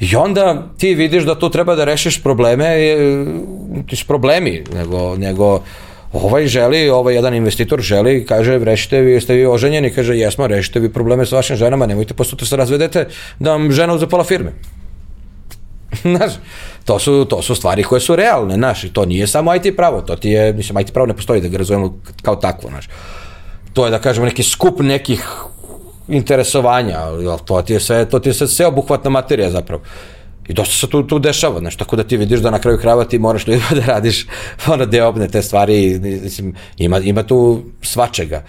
I 0.00 0.16
onda 0.16 0.66
ti 0.78 0.94
vidiš 0.94 1.24
da 1.24 1.38
tu 1.38 1.50
treba 1.50 1.74
da 1.74 1.84
rešiš 1.84 2.22
probleme, 2.22 2.76
ti 3.86 3.96
su 3.96 4.06
problemi, 4.06 4.64
nego, 4.74 5.16
nego 5.16 5.60
ovaj 6.12 6.46
želi, 6.46 6.88
ovaj 6.88 7.14
jedan 7.14 7.34
investitor 7.34 7.80
želi, 7.80 8.24
kaže, 8.26 8.58
rešite 8.58 9.00
vi, 9.00 9.12
jeste 9.12 9.34
vi 9.34 9.46
oženjeni, 9.46 9.90
kaže, 9.90 10.16
jesmo, 10.16 10.46
rešite 10.46 10.80
vi 10.80 10.92
probleme 10.92 11.26
sa 11.26 11.36
vašim 11.36 11.56
ženama, 11.56 11.86
nemojte 11.86 12.14
posle 12.14 12.38
da 12.40 12.46
se 12.46 12.56
razvedete 12.56 13.06
da 13.38 13.50
vam 13.50 13.72
žena 13.72 13.94
uze 13.94 14.06
pola 14.06 14.24
firme. 14.24 14.52
Znaš, 16.16 16.32
to 16.84 16.98
su, 16.98 17.26
to 17.30 17.42
su 17.42 17.54
stvari 17.54 17.82
koje 17.82 18.00
su 18.00 18.16
realne, 18.16 18.54
znaš, 18.54 18.84
to 18.92 19.04
nije 19.04 19.26
samo 19.26 19.54
IT 19.54 19.76
pravo, 19.76 20.00
to 20.00 20.16
ti 20.16 20.30
je, 20.30 20.52
mislim, 20.52 20.78
IT 20.78 20.92
pravo 20.92 21.06
ne 21.06 21.16
postoji 21.16 21.40
da 21.40 21.48
ga 21.48 21.58
razumemo 21.58 22.00
kao 22.22 22.36
takvo, 22.36 22.70
znaš. 22.70 22.88
To 23.72 23.84
je, 23.84 23.90
da 23.90 23.98
kažemo, 23.98 24.26
neki 24.26 24.42
skup 24.42 24.80
nekih 24.80 25.24
interesovanja, 26.10 26.98
ali 26.98 27.26
to 27.44 27.62
ti 27.62 27.72
je 27.72 27.80
sve, 27.80 28.04
to 28.08 28.18
ti 28.18 28.28
je 28.28 28.34
sve 28.34 28.66
obuhvatna 28.66 29.10
materija 29.10 29.50
zapravo. 29.50 29.82
I 30.48 30.52
dosta 30.52 30.74
se 30.74 30.88
tu, 30.90 31.02
tu 31.06 31.18
dešava, 31.18 31.60
znaš, 31.60 31.76
tako 31.76 31.96
da 31.96 32.04
ti 32.04 32.16
vidiš 32.16 32.40
da 32.40 32.50
na 32.50 32.58
kraju 32.58 32.78
krava 32.78 33.04
ti 33.04 33.18
moraš 33.18 33.46
ljudima 33.46 33.66
da 33.80 33.86
radiš 33.86 34.26
ono 34.66 34.86
deobne 34.86 35.28
te 35.28 35.42
stvari, 35.42 36.00
mislim, 36.02 36.54
ima, 36.76 36.98
ima 36.98 37.22
tu 37.22 37.62
svačega. 37.82 38.42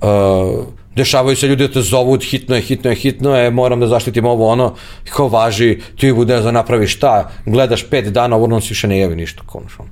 Uh, 0.00 0.64
dešavaju 0.96 1.36
se 1.36 1.46
ljudi 1.46 1.66
da 1.66 1.72
te 1.72 1.82
zovu, 1.82 2.18
hitno 2.18 2.56
je, 2.56 2.62
hitno 2.62 2.90
je, 2.90 2.96
hitno 2.96 3.36
je, 3.36 3.50
moram 3.50 3.80
da 3.80 3.86
zaštitim 3.86 4.24
ovo 4.24 4.48
ono, 4.48 4.74
kao 5.04 5.28
važi, 5.28 5.78
ti 5.96 6.12
bude 6.12 6.40
da 6.40 6.52
napraviš 6.52 6.96
šta, 6.96 7.30
gledaš 7.46 7.84
pet 7.90 8.08
dana, 8.08 8.36
ovo 8.36 8.60
se 8.60 8.68
više 8.68 8.88
ne 8.88 8.98
javi 8.98 9.16
ništa, 9.16 9.42
konačno. 9.46 9.84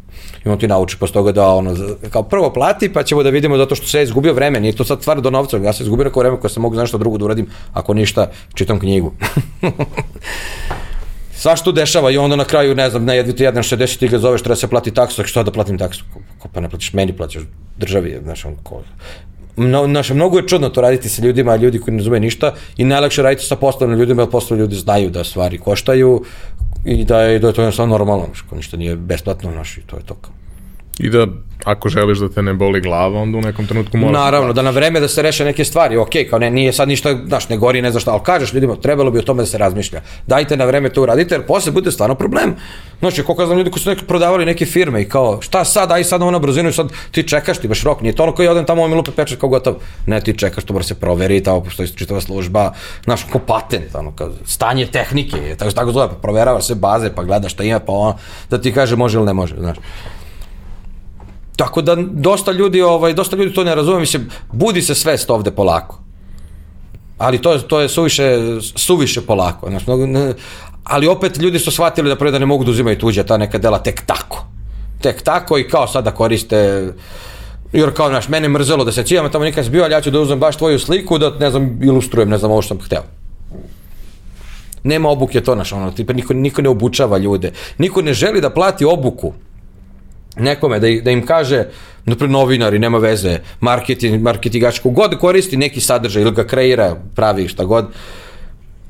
I 0.45 0.49
on 0.49 0.59
ti 0.59 0.69
nauči 0.69 0.97
posle 0.99 1.13
toga 1.13 1.33
da 1.33 1.49
ono, 1.49 1.77
kao 2.11 2.23
prvo 2.23 2.53
plati, 2.53 2.93
pa 2.93 3.03
ćemo 3.03 3.23
da 3.23 3.31
vidimo 3.31 3.57
zato 3.57 3.75
što 3.75 3.87
se 3.87 3.99
je 3.99 4.05
izgubio 4.05 4.33
vreme, 4.33 4.61
nije 4.61 4.77
to 4.77 4.85
sad 4.85 5.01
stvar 5.01 5.21
do 5.21 5.31
novca, 5.31 5.57
ja 5.57 5.73
sam 5.73 5.85
izgubio 5.85 6.05
neko 6.05 6.21
vreme 6.21 6.41
koje 6.41 6.51
se 6.51 6.61
mogu 6.61 6.77
nešto 6.77 6.99
drugo 6.99 7.19
da 7.19 7.25
uradim, 7.25 7.47
ako 7.73 7.95
ništa, 7.95 8.31
čitam 8.55 8.81
knjigu. 8.81 9.13
Sva 11.37 11.57
što 11.57 11.73
dešava 11.73 12.11
i 12.11 12.19
onda 12.19 12.37
na 12.37 12.45
kraju, 12.45 12.75
ne 12.75 12.91
znam, 12.91 13.05
ne 13.05 13.17
jedvi 13.17 13.37
ti 13.37 13.43
jedan 13.43 13.63
60 13.63 13.99
ti 13.99 14.09
ga 14.09 14.19
zoveš, 14.19 14.43
treba 14.43 14.57
se 14.57 14.69
plati 14.69 14.91
taksu, 14.95 15.25
što 15.25 15.43
da 15.43 15.53
platim 15.53 15.79
taksu? 15.79 16.05
Pa 16.53 16.61
ne 16.61 16.69
platiš 16.69 16.93
meni, 16.93 17.13
plaćaš 17.13 17.43
državi, 17.79 18.21
znaš, 18.23 18.45
on 18.45 18.57
ko, 18.63 18.83
Mno, 19.57 19.85
znaš, 19.87 20.11
mnogo 20.11 20.39
je 20.39 20.49
čudno 20.49 20.69
to 20.69 20.81
raditi 20.81 21.09
sa 21.09 21.23
ljudima, 21.23 21.57
ljudi 21.57 21.79
koji 21.79 21.95
ne 21.95 21.99
razume 21.99 22.21
ništa 22.21 22.55
i 22.77 22.85
najlakše 22.85 23.23
raditi 23.23 23.47
sa 23.47 23.57
poslovnim 23.57 23.99
ljudima, 23.99 24.23
jer 24.23 24.31
poslovni 24.31 24.63
ljudi 24.63 24.77
znaju 24.77 25.11
da 25.11 25.25
stvari 25.25 25.59
koštaju 25.59 26.23
i 26.85 27.05
da 27.05 27.21
je, 27.21 27.39
da 27.39 27.49
je 27.49 27.53
to 27.55 27.61
jednostavno 27.63 27.99
normalno, 27.99 28.25
znaš, 28.25 28.45
ništa 28.57 28.77
nije 28.77 28.97
besplatno, 28.97 29.53
znaš, 29.53 29.79
i 29.79 29.83
to 29.87 29.97
je 29.97 30.03
to 30.03 30.15
kao. 30.15 30.44
I 30.99 31.11
da 31.11 31.27
ako 31.65 31.89
želiš 31.89 32.19
da 32.19 32.29
te 32.29 32.43
ne 32.43 32.55
boli 32.55 32.81
glava, 32.81 33.21
onda 33.21 33.39
u 33.39 33.41
nekom 33.41 33.67
trenutku 33.67 33.97
moraš... 33.97 34.13
Naravno, 34.13 34.53
da 34.53 34.63
na 34.63 34.71
vreme 34.71 35.01
da 35.01 35.09
se 35.09 35.23
reše 35.23 35.45
neke 35.45 35.65
stvari, 35.65 35.97
ok, 35.97 36.11
kao 36.31 36.39
ne, 36.39 36.51
nije 36.51 36.73
sad 36.73 36.89
ništa, 36.89 37.17
znaš, 37.27 37.49
ne 37.49 37.57
gori, 37.57 37.83
ne 37.83 37.91
znaš 37.91 38.03
šta, 38.03 38.13
ali 38.13 38.21
kažeš 38.25 38.53
ljudima, 38.53 38.77
trebalo 38.77 39.11
bi 39.11 39.19
o 39.19 39.23
tome 39.23 39.43
da 39.43 39.47
se 39.47 39.59
razmišlja. 39.59 40.03
Dajte 40.27 40.57
na 40.57 40.65
vreme 40.65 40.89
to 40.89 41.03
uradite, 41.03 41.35
jer 41.35 41.47
posle 41.47 41.73
bude 41.73 41.93
stvarno 41.93 42.15
problem. 42.15 42.55
Znači, 43.01 43.23
koliko 43.23 43.47
znam 43.47 43.59
ljudi 43.59 43.71
koji 43.71 43.83
su 43.83 43.91
neki 43.91 44.05
prodavali 44.05 44.47
neke 44.47 44.67
firme 44.67 45.03
i 45.03 45.09
kao, 45.09 45.43
šta 45.43 45.65
sad, 45.65 45.93
aj 45.93 46.05
sad 46.05 46.23
ovo 46.23 46.31
na 46.31 46.39
brzinu 46.39 46.69
i 46.69 46.73
sad 46.73 46.93
ti 47.11 47.23
čekaš, 47.23 47.59
ti 47.59 47.69
baš 47.69 47.83
rok, 47.83 48.01
nije 48.01 48.15
to 48.15 48.23
ono 48.23 48.33
koji 48.33 48.49
odem 48.49 48.65
tamo 48.65 48.89
mi 48.89 48.95
lupe 48.95 49.11
pečat 49.11 49.41
kao 49.41 49.49
gotov. 49.49 49.75
Ne, 50.07 50.21
ti 50.21 50.39
čekaš, 50.39 50.65
to 50.65 50.73
mora 50.73 50.85
se 50.85 50.95
proveri, 50.95 51.43
tamo 51.43 51.61
postoji 51.61 51.89
čitava 51.89 52.21
služba, 52.21 52.73
znaš, 53.05 53.25
kao 53.33 53.41
patent, 53.47 53.95
ono, 53.95 54.13
kao 54.13 54.31
stanje 54.45 54.87
tehnike, 54.87 55.57
tako, 55.59 55.71
tako 55.71 55.93
zove, 55.93 56.09
pa 56.09 56.15
proverava 56.15 56.61
se 56.61 56.75
baze, 56.75 57.11
pa 57.15 57.25
gleda 57.25 57.49
šta 57.49 57.65
ima, 57.65 57.79
pa 57.79 57.93
ono, 57.93 58.19
da 58.51 58.61
ti 58.61 58.73
kaže 58.73 58.97
može 58.97 59.19
ili 59.19 59.27
ne 59.27 59.33
može, 59.33 59.55
znaš. 59.59 59.77
Tako 61.57 61.83
da 61.83 61.97
dosta 61.97 62.53
ljudi, 62.53 62.83
ovaj, 62.83 63.15
dosta 63.15 63.37
ljudi 63.37 63.55
to 63.55 63.65
ne 63.65 63.75
razume, 63.75 64.01
mislim, 64.01 64.31
budi 64.53 64.83
se 64.83 64.95
svest 64.95 65.31
ovde 65.31 65.51
polako. 65.51 65.99
Ali 67.19 67.39
to, 67.43 67.59
to 67.59 67.81
je 67.81 67.89
suviše, 67.89 68.39
suviše 68.61 69.21
polako. 69.21 69.71
Znači, 69.71 69.91
ne, 69.91 70.35
ali 70.85 71.07
opet 71.07 71.39
ljudi 71.39 71.59
su 71.59 71.71
shvatili 71.71 72.09
da 72.09 72.17
prvo 72.17 72.31
da 72.31 72.39
ne 72.39 72.47
mogu 72.47 72.65
da 72.65 72.71
uzimaju 72.71 72.99
tuđe 72.99 73.23
ta 73.23 73.37
neka 73.37 73.59
dela 73.59 73.79
tek 73.79 74.01
tako. 74.07 74.47
Tek 75.01 75.23
tako 75.23 75.59
i 75.59 75.69
kao 75.69 75.87
sada 75.87 76.11
koriste 76.11 76.93
jer 77.73 77.95
kao, 77.95 78.09
znaš, 78.09 78.29
mene 78.29 78.49
mrzelo 78.49 78.85
da 78.85 78.93
se 78.93 79.03
cijama 79.03 79.31
tamo 79.31 79.45
nikad 79.45 79.71
bio, 79.71 79.85
ali 79.85 79.93
ja 79.93 80.01
ću 80.01 80.11
da 80.11 80.21
uzmem 80.21 80.41
baš 80.41 80.57
tvoju 80.57 80.79
sliku 80.79 81.19
da, 81.19 81.31
ne 81.31 81.51
znam, 81.51 81.79
ilustrujem, 81.83 82.29
ne 82.29 82.39
znam, 82.39 82.51
ovo 82.51 82.63
što 82.63 82.75
sam 82.75 82.85
hteo. 82.87 83.03
Nema 84.85 85.09
obuke 85.09 85.41
to, 85.41 85.55
naš, 85.55 85.73
ono, 85.73 85.91
tipa, 85.91 86.13
niko, 86.13 86.35
niko 86.35 86.63
ne 86.63 86.69
obučava 86.69 87.19
ljude. 87.19 87.53
Niko 87.79 88.03
ne 88.03 88.15
želi 88.15 88.41
da 88.41 88.51
plati 88.51 88.85
obuku 88.85 89.33
nekome 90.37 90.81
da, 90.81 90.89
da 91.05 91.11
im 91.11 91.27
kaže 91.27 91.65
napred 92.05 92.31
novinari, 92.31 92.79
nema 92.79 92.99
veze, 92.99 93.39
marketing, 93.61 94.23
marketingač, 94.23 94.81
god 94.85 95.19
koristi 95.19 95.57
neki 95.57 95.81
sadržaj 95.81 96.23
ili 96.23 96.33
ga 96.33 96.45
kreira, 96.47 96.97
pravi 97.15 97.49
šta 97.49 97.65
god, 97.65 97.87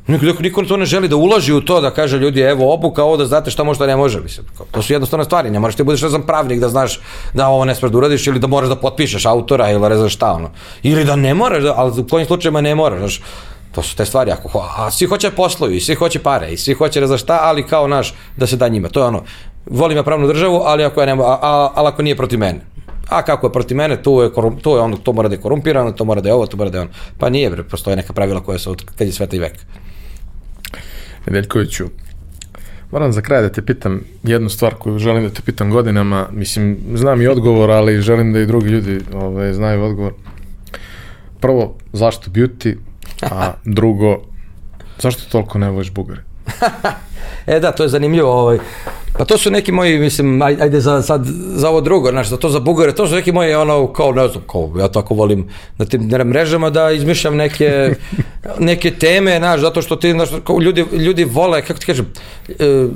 Niko, 0.07 0.43
niko 0.43 0.63
to 0.63 0.77
ne 0.77 0.85
želi 0.85 1.09
da 1.09 1.17
uloži 1.17 1.53
u 1.53 1.61
to, 1.61 1.81
da 1.81 1.91
kaže 1.91 2.19
ljudi, 2.19 2.41
evo 2.41 2.75
obuka, 2.75 3.05
ovo 3.05 3.17
da 3.17 3.27
znate 3.27 3.51
šta 3.51 3.65
može, 3.65 3.79
da 3.79 3.87
ne 3.87 3.97
može. 3.97 4.21
Mislim, 4.21 4.47
to 4.71 4.83
su 4.83 4.93
jednostavne 4.93 5.25
stvari, 5.25 5.51
ne 5.51 5.61
moraš 5.61 5.77
ti 5.77 5.83
budeš, 5.83 6.03
ne 6.03 6.09
znam, 6.09 6.27
pravnik 6.27 6.61
da 6.61 6.69
znaš 6.69 7.01
da 7.35 7.49
ovo 7.49 7.65
ne 7.65 7.75
smeš 7.75 7.93
da 7.93 7.99
uradiš 7.99 8.27
ili 8.27 8.39
da 8.39 8.47
moraš 8.47 8.69
da 8.69 8.77
potpišeš 8.77 9.27
autora 9.27 9.71
ili 9.71 9.89
ne 9.89 9.97
znam 9.97 10.09
šta, 10.09 10.33
ono. 10.33 10.51
Ili 10.83 11.05
da 11.05 11.17
ne 11.17 11.35
moraš, 11.35 11.63
da, 11.63 11.75
ali 11.77 12.01
u 12.01 12.07
kojim 12.09 12.27
slučajima 12.27 12.61
ne 12.61 12.75
moraš, 12.75 12.99
znaš. 12.99 13.21
To 13.75 13.83
su 13.83 13.97
te 13.97 14.05
stvari, 14.05 14.31
ako, 14.31 14.69
a 14.77 14.91
svi 14.91 15.07
hoće 15.07 15.31
poslovi, 15.31 15.81
svi 15.81 15.95
hoće 15.95 16.19
pare, 16.19 16.53
i 16.53 16.57
svi 16.57 16.75
hoće 16.75 17.01
ne 17.01 17.07
znam 17.07 17.19
šta, 17.19 17.39
ali 17.43 17.67
kao 17.67 17.89
naš, 17.89 18.15
da 18.37 18.47
se 18.47 18.57
da 18.57 18.69
njima. 18.69 18.89
To 18.89 19.01
je 19.01 19.07
ono, 19.07 19.23
volim 19.67 19.97
ja 19.97 20.03
pravnu 20.03 20.27
državu, 20.27 20.61
ali 20.65 20.85
ako, 20.85 21.01
ja 21.01 21.07
nema, 21.07 21.25
a, 21.25 21.39
a, 21.43 21.71
ali 21.75 21.89
ako 21.89 22.03
nije 22.03 22.17
protiv 22.17 22.39
mene. 22.39 22.61
A 23.09 23.23
kako 23.23 23.47
je 23.47 23.53
protiv 23.53 23.77
mene, 23.77 24.03
tu 24.03 24.23
je, 24.23 24.33
korum, 24.33 24.57
tu 24.57 24.71
je 24.71 24.81
ono, 24.81 24.97
to 24.97 25.13
mora 25.13 25.29
da 25.29 25.35
je 25.35 25.41
korumpirano, 25.41 25.93
to 25.93 26.05
mora 26.05 26.21
da 26.21 26.29
je 26.29 26.35
ovo, 26.35 26.47
to 26.47 26.57
mora 26.57 26.71
da 26.71 26.79
je 26.79 26.83
ono. 26.83 26.91
Pa 27.19 27.31
nije, 27.31 27.51
bre, 27.51 27.63
postoje 27.63 27.97
neka 27.97 28.13
pravila 28.13 28.41
koja 28.41 28.59
su 28.59 28.71
od 28.71 28.85
kad 28.85 29.07
je 29.07 29.13
sveta 29.13 29.37
i 29.37 29.39
vek. 29.39 29.59
Nedeljkoviću, 31.27 31.89
moram 32.91 33.13
za 33.13 33.21
kraj 33.21 33.43
da 33.43 33.49
te 33.49 33.63
pitam 33.63 34.01
jednu 34.23 34.49
stvar 34.49 34.75
koju 34.75 34.99
želim 34.99 35.23
da 35.23 35.31
te 35.31 35.43
pitam 35.43 35.71
godinama. 35.71 36.29
Mislim, 36.33 36.79
znam 36.95 37.23
i 37.23 37.27
odgovor, 37.27 37.71
ali 37.71 38.01
želim 38.01 38.33
da 38.33 38.41
i 38.41 38.47
drugi 38.47 38.69
ljudi 38.69 39.01
ovaj, 39.15 39.53
znaju 39.53 39.85
odgovor. 39.85 40.13
Prvo, 41.41 41.75
zašto 41.93 42.31
beauty? 42.31 42.77
A 43.23 43.53
drugo, 43.79 44.23
zašto 44.99 45.31
toliko 45.31 45.59
ne 45.59 45.71
voliš 45.71 45.91
bugare? 45.93 46.23
e 47.47 47.61
da, 47.61 47.73
to 47.73 47.83
je 47.83 47.89
zanimljivo. 47.89 48.33
Ovaj. 48.33 48.59
Pa 49.19 49.25
to 49.25 49.39
su 49.39 49.51
neki 49.51 49.73
moji, 49.73 49.99
mislim, 49.99 50.43
ajde 50.43 50.81
za, 50.81 51.03
sad, 51.03 51.27
za 51.55 51.69
ovo 51.69 51.81
drugo, 51.81 52.11
znaš, 52.11 52.29
za 52.29 52.37
to 52.37 52.49
za 52.49 52.61
Bugare, 52.61 52.95
to 52.95 53.07
su 53.07 53.15
neki 53.15 53.33
moji, 53.33 53.55
ono, 53.55 53.93
kao, 53.93 54.13
ne 54.13 54.29
znam, 54.29 54.45
kao, 54.51 54.73
ja 54.79 54.89
tako 54.89 55.15
volim 55.15 55.49
na 55.79 55.85
tim 55.85 56.03
mrežama 56.03 56.71
da 56.71 56.91
izmišljam 56.91 57.37
neke, 57.37 57.95
neke 58.59 58.91
teme, 58.91 59.39
znaš, 59.39 59.61
zato 59.61 59.83
što 59.83 59.97
ti, 59.97 60.13
znaš, 60.13 60.29
kao 60.45 60.59
ljudi, 60.61 60.85
ljudi 60.93 61.25
vole, 61.25 61.63
kako 61.63 61.81
ti 61.81 61.87
kažem, 61.87 62.07
uh, 62.49 62.91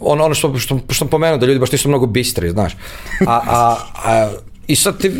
ono, 0.00 0.24
ono 0.24 0.34
što, 0.34 0.58
što, 0.58 0.78
što 0.90 1.04
pomenuo, 1.04 1.38
da 1.38 1.46
ljudi 1.46 1.58
baš 1.58 1.72
nisu 1.72 1.88
mnogo 1.88 2.06
bistri, 2.06 2.50
znaš. 2.50 2.72
A, 3.26 3.40
a, 3.46 3.76
a 4.04 4.30
I 4.66 4.76
sad 4.76 4.98
ti, 4.98 5.10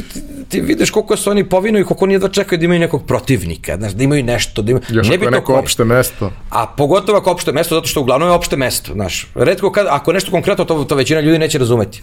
ti, 0.49 0.61
vidiš 0.61 0.91
koliko 0.91 1.17
su 1.17 1.31
oni 1.31 1.49
povinu 1.49 1.79
i 1.79 1.85
koliko 1.85 2.05
oni 2.05 2.15
jedva 2.15 2.29
čekaju 2.29 2.59
da 2.59 2.65
imaju 2.65 2.81
nekog 2.81 3.07
protivnika, 3.07 3.77
znaš, 3.77 3.93
da 3.93 4.05
imaju 4.05 4.25
nešto, 4.25 4.63
da 4.63 4.71
imaju... 4.71 4.85
Još 4.91 5.11
ako 5.11 5.25
je 5.25 5.31
neko 5.31 5.45
koji- 5.47 5.59
opšte 5.59 5.85
mesto. 5.85 6.33
A 6.51 6.67
pogotovo 6.67 7.19
ako 7.19 7.31
opšte 7.31 7.53
mesto, 7.53 7.75
zato 7.75 7.87
što 7.87 8.01
uglavnom 8.01 8.29
je 8.29 8.35
opšte 8.35 8.57
mesto, 8.57 8.93
znaš. 8.93 9.27
Redko 9.35 9.73
kad, 9.73 9.87
ako 9.91 10.11
je 10.11 10.15
nešto 10.15 10.31
konkretno, 10.31 10.65
to, 10.65 10.85
to 10.85 10.95
većina 10.95 11.21
ljudi 11.21 11.39
neće 11.39 11.59
razumeti. 11.59 12.03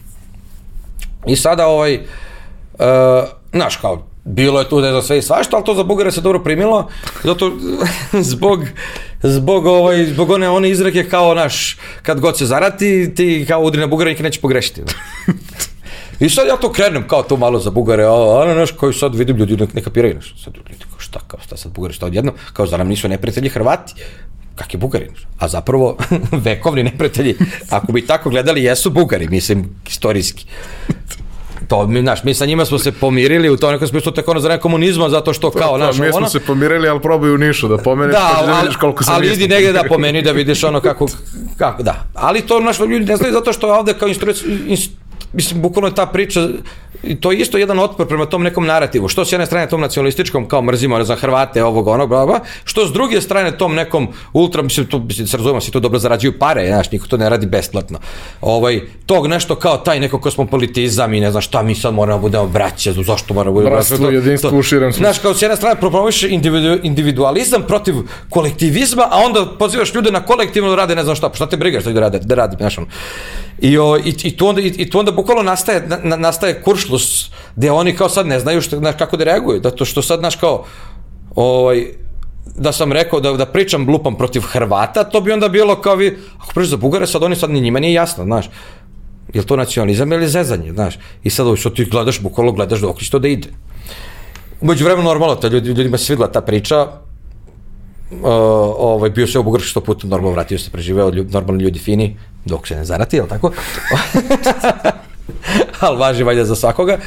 I 1.27 1.35
sada 1.35 1.67
ovaj, 1.67 1.95
uh, 1.95 2.79
znaš, 3.53 3.75
kao, 3.75 4.07
bilo 4.23 4.59
je 4.59 4.69
tu 4.69 4.81
da 4.81 4.87
je 4.87 4.93
za 4.93 5.01
sve 5.01 5.17
i 5.17 5.21
svašta, 5.21 5.55
ali 5.55 5.65
to 5.65 5.73
za 5.73 5.83
Bugare 5.83 6.11
se 6.11 6.21
dobro 6.21 6.43
primilo, 6.43 6.87
zato 7.23 7.51
zbog, 8.31 8.59
zbog, 9.23 9.65
ovaj, 9.65 10.05
zbog 10.05 10.29
one, 10.29 10.49
one 10.49 10.69
izreke 10.69 11.09
kao, 11.09 11.33
naš, 11.33 11.77
kad 12.01 12.19
god 12.19 12.37
se 12.37 12.45
zarati, 12.45 13.11
ti 13.15 13.45
kao 13.47 13.61
udri 13.61 13.81
na 13.81 13.87
Bugare 13.87 14.15
neće 14.19 14.41
pogrešiti. 14.41 14.81
I 16.19 16.29
sad 16.29 16.47
ja 16.47 16.57
to 16.57 16.71
krenem 16.71 17.07
kao 17.07 17.23
to 17.23 17.37
malo 17.37 17.59
za 17.59 17.69
Bugare, 17.69 18.03
a 18.03 18.13
ono 18.13 18.53
znaš 18.53 18.71
koji 18.71 18.93
sad 18.93 19.15
vidim 19.15 19.37
ljudi 19.37 19.57
ne, 19.57 19.67
ne 19.73 19.81
kapiraju 19.81 20.15
nešto. 20.15 20.37
Sad 20.37 20.57
ljudi 20.57 20.69
kao 20.89 20.99
šta, 20.99 21.19
kao 21.27 21.39
šta 21.45 21.57
sad 21.57 21.71
Bugari, 21.71 21.93
šta 21.93 22.05
odjedno, 22.05 22.33
kao 22.53 22.65
za 22.65 22.77
nam 22.77 22.87
nisu 22.87 23.07
neprijatelji 23.07 23.49
Hrvati. 23.49 23.93
Kak 24.55 24.73
je 24.73 24.77
Bugari? 24.77 25.07
A 25.39 25.47
zapravo 25.47 25.97
vekovni 26.45 26.83
neprijatelji, 26.83 27.35
ako 27.69 27.91
bi 27.91 28.07
tako 28.07 28.29
gledali, 28.29 28.63
jesu 28.63 28.89
Bugari, 28.89 29.27
mislim, 29.27 29.69
istorijski. 29.87 30.45
To, 31.67 31.87
mi, 31.87 32.01
znaš, 32.01 32.23
mi 32.23 32.33
sa 32.33 32.45
njima 32.45 32.65
smo 32.65 32.77
se 32.77 32.91
pomirili 32.91 33.49
u 33.49 33.57
tom 33.57 33.71
nekom 33.71 33.87
smislu 33.87 34.11
tek 34.11 34.27
ono 34.27 34.39
za 34.39 34.57
komunizma, 34.57 35.09
zato 35.09 35.33
što 35.33 35.51
kao, 35.51 35.77
Da, 35.77 35.85
naš, 35.85 35.97
mi 35.97 36.07
smo 36.07 36.17
ono, 36.17 36.29
se 36.29 36.39
pomirili, 36.39 36.87
ali 36.87 37.01
probaj 37.01 37.31
u 37.31 37.37
Nišu 37.37 37.67
da 37.67 37.77
pomeneš, 37.77 38.13
da, 38.13 38.35
pa 38.39 38.45
da 38.45 38.59
vidiš 38.59 38.75
koliko 38.75 39.03
sam 39.03 39.15
ali 39.15 39.33
idi 39.33 39.47
negde 39.47 39.71
da 39.71 39.83
pomeni 39.89 40.21
da 40.21 40.31
vidiš 40.31 40.63
ono 40.63 40.81
kako, 40.81 41.07
kako 41.57 41.83
da. 41.83 42.05
Ali 42.13 42.41
to 42.41 42.59
naš 42.59 42.79
ljudi 42.79 43.05
ne 43.05 43.17
znaju 43.17 43.33
zato 43.33 43.53
što 43.53 43.73
ovde 43.73 43.93
kao 43.93 44.07
instrument, 44.07 44.39
inst, 44.67 44.91
mislim, 45.33 45.61
bukvalno 45.61 45.87
je 45.87 45.95
ta 45.95 46.05
priča, 46.05 46.49
i 47.03 47.15
to 47.15 47.31
je 47.31 47.37
isto 47.37 47.57
jedan 47.57 47.79
otpor 47.79 48.07
prema 48.07 48.25
tom 48.25 48.43
nekom 48.43 48.65
narativu. 48.65 49.07
Što 49.07 49.25
s 49.25 49.31
jedne 49.31 49.45
strane 49.45 49.69
tom 49.69 49.81
nacionalističkom, 49.81 50.47
kao 50.47 50.61
mrzimo, 50.61 50.97
ne 50.97 51.03
znam, 51.03 51.17
Hrvate, 51.17 51.63
ovog, 51.63 51.87
onog, 51.87 52.09
bla, 52.09 52.25
bla, 52.25 52.39
što 52.63 52.87
s 52.87 52.91
druge 52.91 53.21
strane 53.21 53.57
tom 53.57 53.75
nekom 53.75 54.07
ultra, 54.33 54.61
mislim, 54.61 54.85
to, 54.85 54.99
mislim, 54.99 55.27
se 55.27 55.37
razumemo, 55.37 55.61
si 55.61 55.71
to 55.71 55.79
dobro 55.79 55.99
zarađuju 55.99 56.39
pare, 56.39 56.67
znaš, 56.67 56.91
niko 56.91 57.07
to 57.07 57.17
ne 57.17 57.29
radi 57.29 57.45
besplatno. 57.45 57.99
Ovaj, 58.41 58.81
tog 59.05 59.27
nešto 59.27 59.55
kao 59.55 59.77
taj 59.77 59.99
neko 59.99 60.19
kosmopolitizam 60.19 61.13
i 61.13 61.19
ne 61.19 61.31
znam 61.31 61.41
šta 61.41 61.63
mi 61.63 61.75
sad 61.75 61.93
moramo 61.93 62.17
da 62.17 62.21
budemo 62.21 62.47
braće, 62.47 62.93
zašto 62.93 63.33
moramo 63.33 63.51
da 63.51 63.53
budemo 63.53 63.75
braće. 63.75 63.89
Bratstvo, 63.89 64.09
jedinstvo 64.09 64.49
to- 64.49 64.55
u 64.55 64.63
širem 64.63 64.93
smislu. 64.93 65.03
Znaš, 65.05 65.19
kao 65.19 65.33
s 65.33 65.41
jedne 65.41 65.55
strane 65.57 65.79
promoviš 65.79 66.23
individu, 66.23 66.79
individualizam 66.83 67.63
protiv 67.67 67.95
kolektivizma, 68.29 69.03
a 69.11 69.17
onda 69.25 69.45
pozivaš 69.59 69.93
ljude 69.93 70.11
na 70.11 70.21
kolektivno 70.21 70.69
da 70.69 70.75
rade 70.75 70.95
ne 70.95 71.03
znam 71.03 71.15
šta, 71.15 71.29
pa 71.29 71.35
šta 71.35 71.49
te 71.49 71.57
briga 71.57 71.79
što 71.81 71.91
da 71.91 71.99
rade, 71.99 72.19
da 72.19 72.35
radi, 72.35 72.55
znaš 72.59 72.77
ono. 72.77 72.87
I, 73.61 73.77
o, 73.77 73.97
i, 73.97 74.15
i, 74.23 74.37
tu 74.37 74.47
onda, 74.47 74.61
i, 74.61 74.67
i 74.67 74.89
tu 74.89 74.99
onda 74.99 75.11
bukvalno 75.11 75.43
nastaje, 75.43 75.87
na, 75.87 75.99
na- 76.03 76.15
nastaje 76.15 76.61
kuršlus, 76.61 77.31
gde 77.55 77.71
oni 77.71 77.95
kao 77.95 78.09
sad 78.09 78.27
ne 78.27 78.39
znaju 78.39 78.61
što, 78.61 78.77
znaš, 78.77 78.95
kako 78.97 79.17
da 79.17 79.23
reaguju, 79.23 79.61
zato 79.63 79.85
što 79.85 80.01
sad, 80.01 80.19
znaš, 80.19 80.35
kao, 80.35 80.63
ovaj, 81.35 81.85
da 82.55 82.71
sam 82.71 82.91
rekao 82.91 83.19
da, 83.19 83.33
da 83.33 83.45
pričam 83.45 83.89
lupam 83.89 84.15
protiv 84.15 84.41
Hrvata, 84.41 85.03
to 85.03 85.21
bi 85.21 85.31
onda 85.31 85.47
bilo 85.49 85.75
kao 85.81 85.95
vi, 85.95 86.17
ako 86.37 86.53
pričaš 86.53 86.69
za 86.69 86.77
Bugare, 86.77 87.07
sad 87.07 87.23
oni 87.23 87.35
sad 87.35 87.51
ni 87.51 87.61
njima 87.61 87.79
nije 87.79 87.93
jasno, 87.93 88.23
znaš. 88.23 88.49
Je 89.33 89.45
to 89.45 89.55
nacionalizam 89.55 90.11
ili 90.13 90.27
zezanje, 90.27 90.73
znaš? 90.73 90.97
I 91.23 91.29
sad 91.29 91.57
što 91.57 91.69
ti 91.69 91.85
gledaš, 91.85 92.21
bukvalno 92.21 92.51
gledaš 92.51 92.79
dok 92.79 92.99
će 92.99 93.19
da 93.19 93.27
ide. 93.27 93.47
Umeđu 94.61 94.85
vremenu 94.85 95.09
normalno, 95.09 95.35
ta 95.35 95.47
ljudi, 95.47 95.69
ljudima 95.69 95.97
se 95.97 96.05
svidla 96.05 96.31
ta 96.31 96.41
priča, 96.41 96.87
Uh, 98.11 98.25
ovaj, 98.25 99.09
bio 99.09 99.27
se 99.27 99.39
u 99.39 99.43
Bugarskoj 99.43 99.69
sto 99.69 99.81
puta, 99.81 100.07
normalno 100.07 100.33
vratio 100.33 100.59
se, 100.59 100.71
preživeo, 100.71 101.09
ljub, 101.09 101.31
normalni 101.31 101.63
ljudi 101.63 101.79
fini, 101.79 102.17
dok 102.49 102.67
se 102.67 102.75
ne 102.75 102.85
zarati, 102.85 103.17
jel 103.17 103.27
tako? 103.27 103.51
Ali 105.85 105.97
važi 105.97 106.23
valjda 106.23 106.45
za 106.45 106.55
svakoga. 106.55 106.97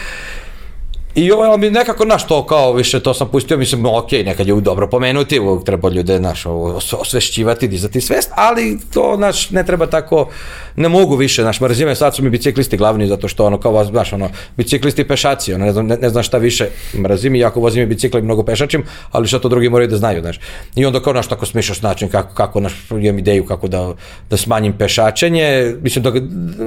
I 1.14 1.32
ovo 1.32 1.56
mi 1.56 1.70
nekako, 1.70 2.04
naš, 2.04 2.26
to 2.26 2.46
kao 2.46 2.72
više, 2.72 3.00
to 3.00 3.14
sam 3.14 3.28
pustio, 3.28 3.56
mislim, 3.56 3.86
ok, 3.86 4.12
nekad 4.12 4.48
je 4.48 4.60
dobro 4.60 4.88
pomenuti, 4.88 5.40
treba 5.64 5.90
ljude, 5.90 6.20
naš, 6.20 6.46
osvešćivati, 6.92 7.68
dizati 7.68 8.00
svest, 8.00 8.30
ali 8.34 8.78
to, 8.94 9.16
naš, 9.16 9.50
ne 9.50 9.66
treba 9.66 9.86
tako, 9.86 10.28
ne 10.76 10.88
mogu 10.88 11.16
više, 11.16 11.44
naš, 11.44 11.60
mrzime, 11.60 11.94
sad 11.94 12.16
su 12.16 12.24
mi 12.24 12.30
biciklisti 12.30 12.76
glavni, 12.76 13.06
zato 13.06 13.28
što, 13.28 13.46
ono, 13.46 13.60
kao 13.60 13.84
znaš, 13.84 14.12
ono, 14.12 14.30
biciklisti 14.56 15.02
i 15.02 15.08
pešaci, 15.08 15.54
ono, 15.54 15.64
ne 15.64 15.72
znam, 15.72 15.86
ne, 15.86 15.96
ne 15.96 16.10
znam 16.10 16.22
šta 16.22 16.38
više 16.38 16.68
mrzim, 16.98 17.34
iako 17.34 17.60
vozim 17.60 17.82
i 17.82 17.86
bicikla 17.86 18.20
i 18.20 18.22
mnogo 18.22 18.42
pešačim, 18.42 18.84
ali 19.10 19.28
šta 19.28 19.38
to 19.38 19.48
drugi 19.48 19.68
moraju 19.68 19.88
da 19.88 19.96
znaju, 19.96 20.20
znaš. 20.20 20.40
I 20.74 20.86
onda 20.86 21.02
kao, 21.02 21.12
naš, 21.12 21.28
tako 21.28 21.46
smišaš 21.46 21.82
način, 21.82 22.08
kako, 22.08 22.34
kako, 22.34 22.60
naš, 22.60 22.72
imam 22.90 23.18
ideju 23.18 23.46
kako 23.46 23.68
da, 23.68 23.94
da 24.30 24.36
smanjim 24.36 24.72
pešačenje, 24.72 25.74
mislim, 25.82 26.02
da, 26.02 26.12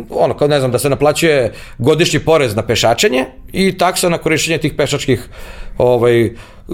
ono, 0.09 0.37
kao, 0.37 0.47
ne 0.47 0.59
znam, 0.59 0.71
da 0.71 0.79
se 0.79 0.89
naplaćuje 0.89 1.53
godišnji 1.77 2.19
porez 2.19 2.55
na 2.55 2.61
pešačenje 2.61 3.25
i 3.53 3.77
taksa 3.77 4.09
na 4.09 4.17
korišćenje 4.35 4.57
tih 4.57 4.73
pešačkih 4.73 5.29
ovaj 5.77 6.29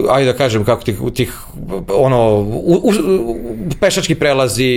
ajde 0.10 0.32
da 0.32 0.38
kažem 0.38 0.64
kako 0.66 0.84
tih, 0.84 1.00
tih 1.14 1.34
ono 1.94 2.40
u, 2.40 2.80
u, 2.84 2.92
pešački 3.80 4.16
prelazi 4.16 4.70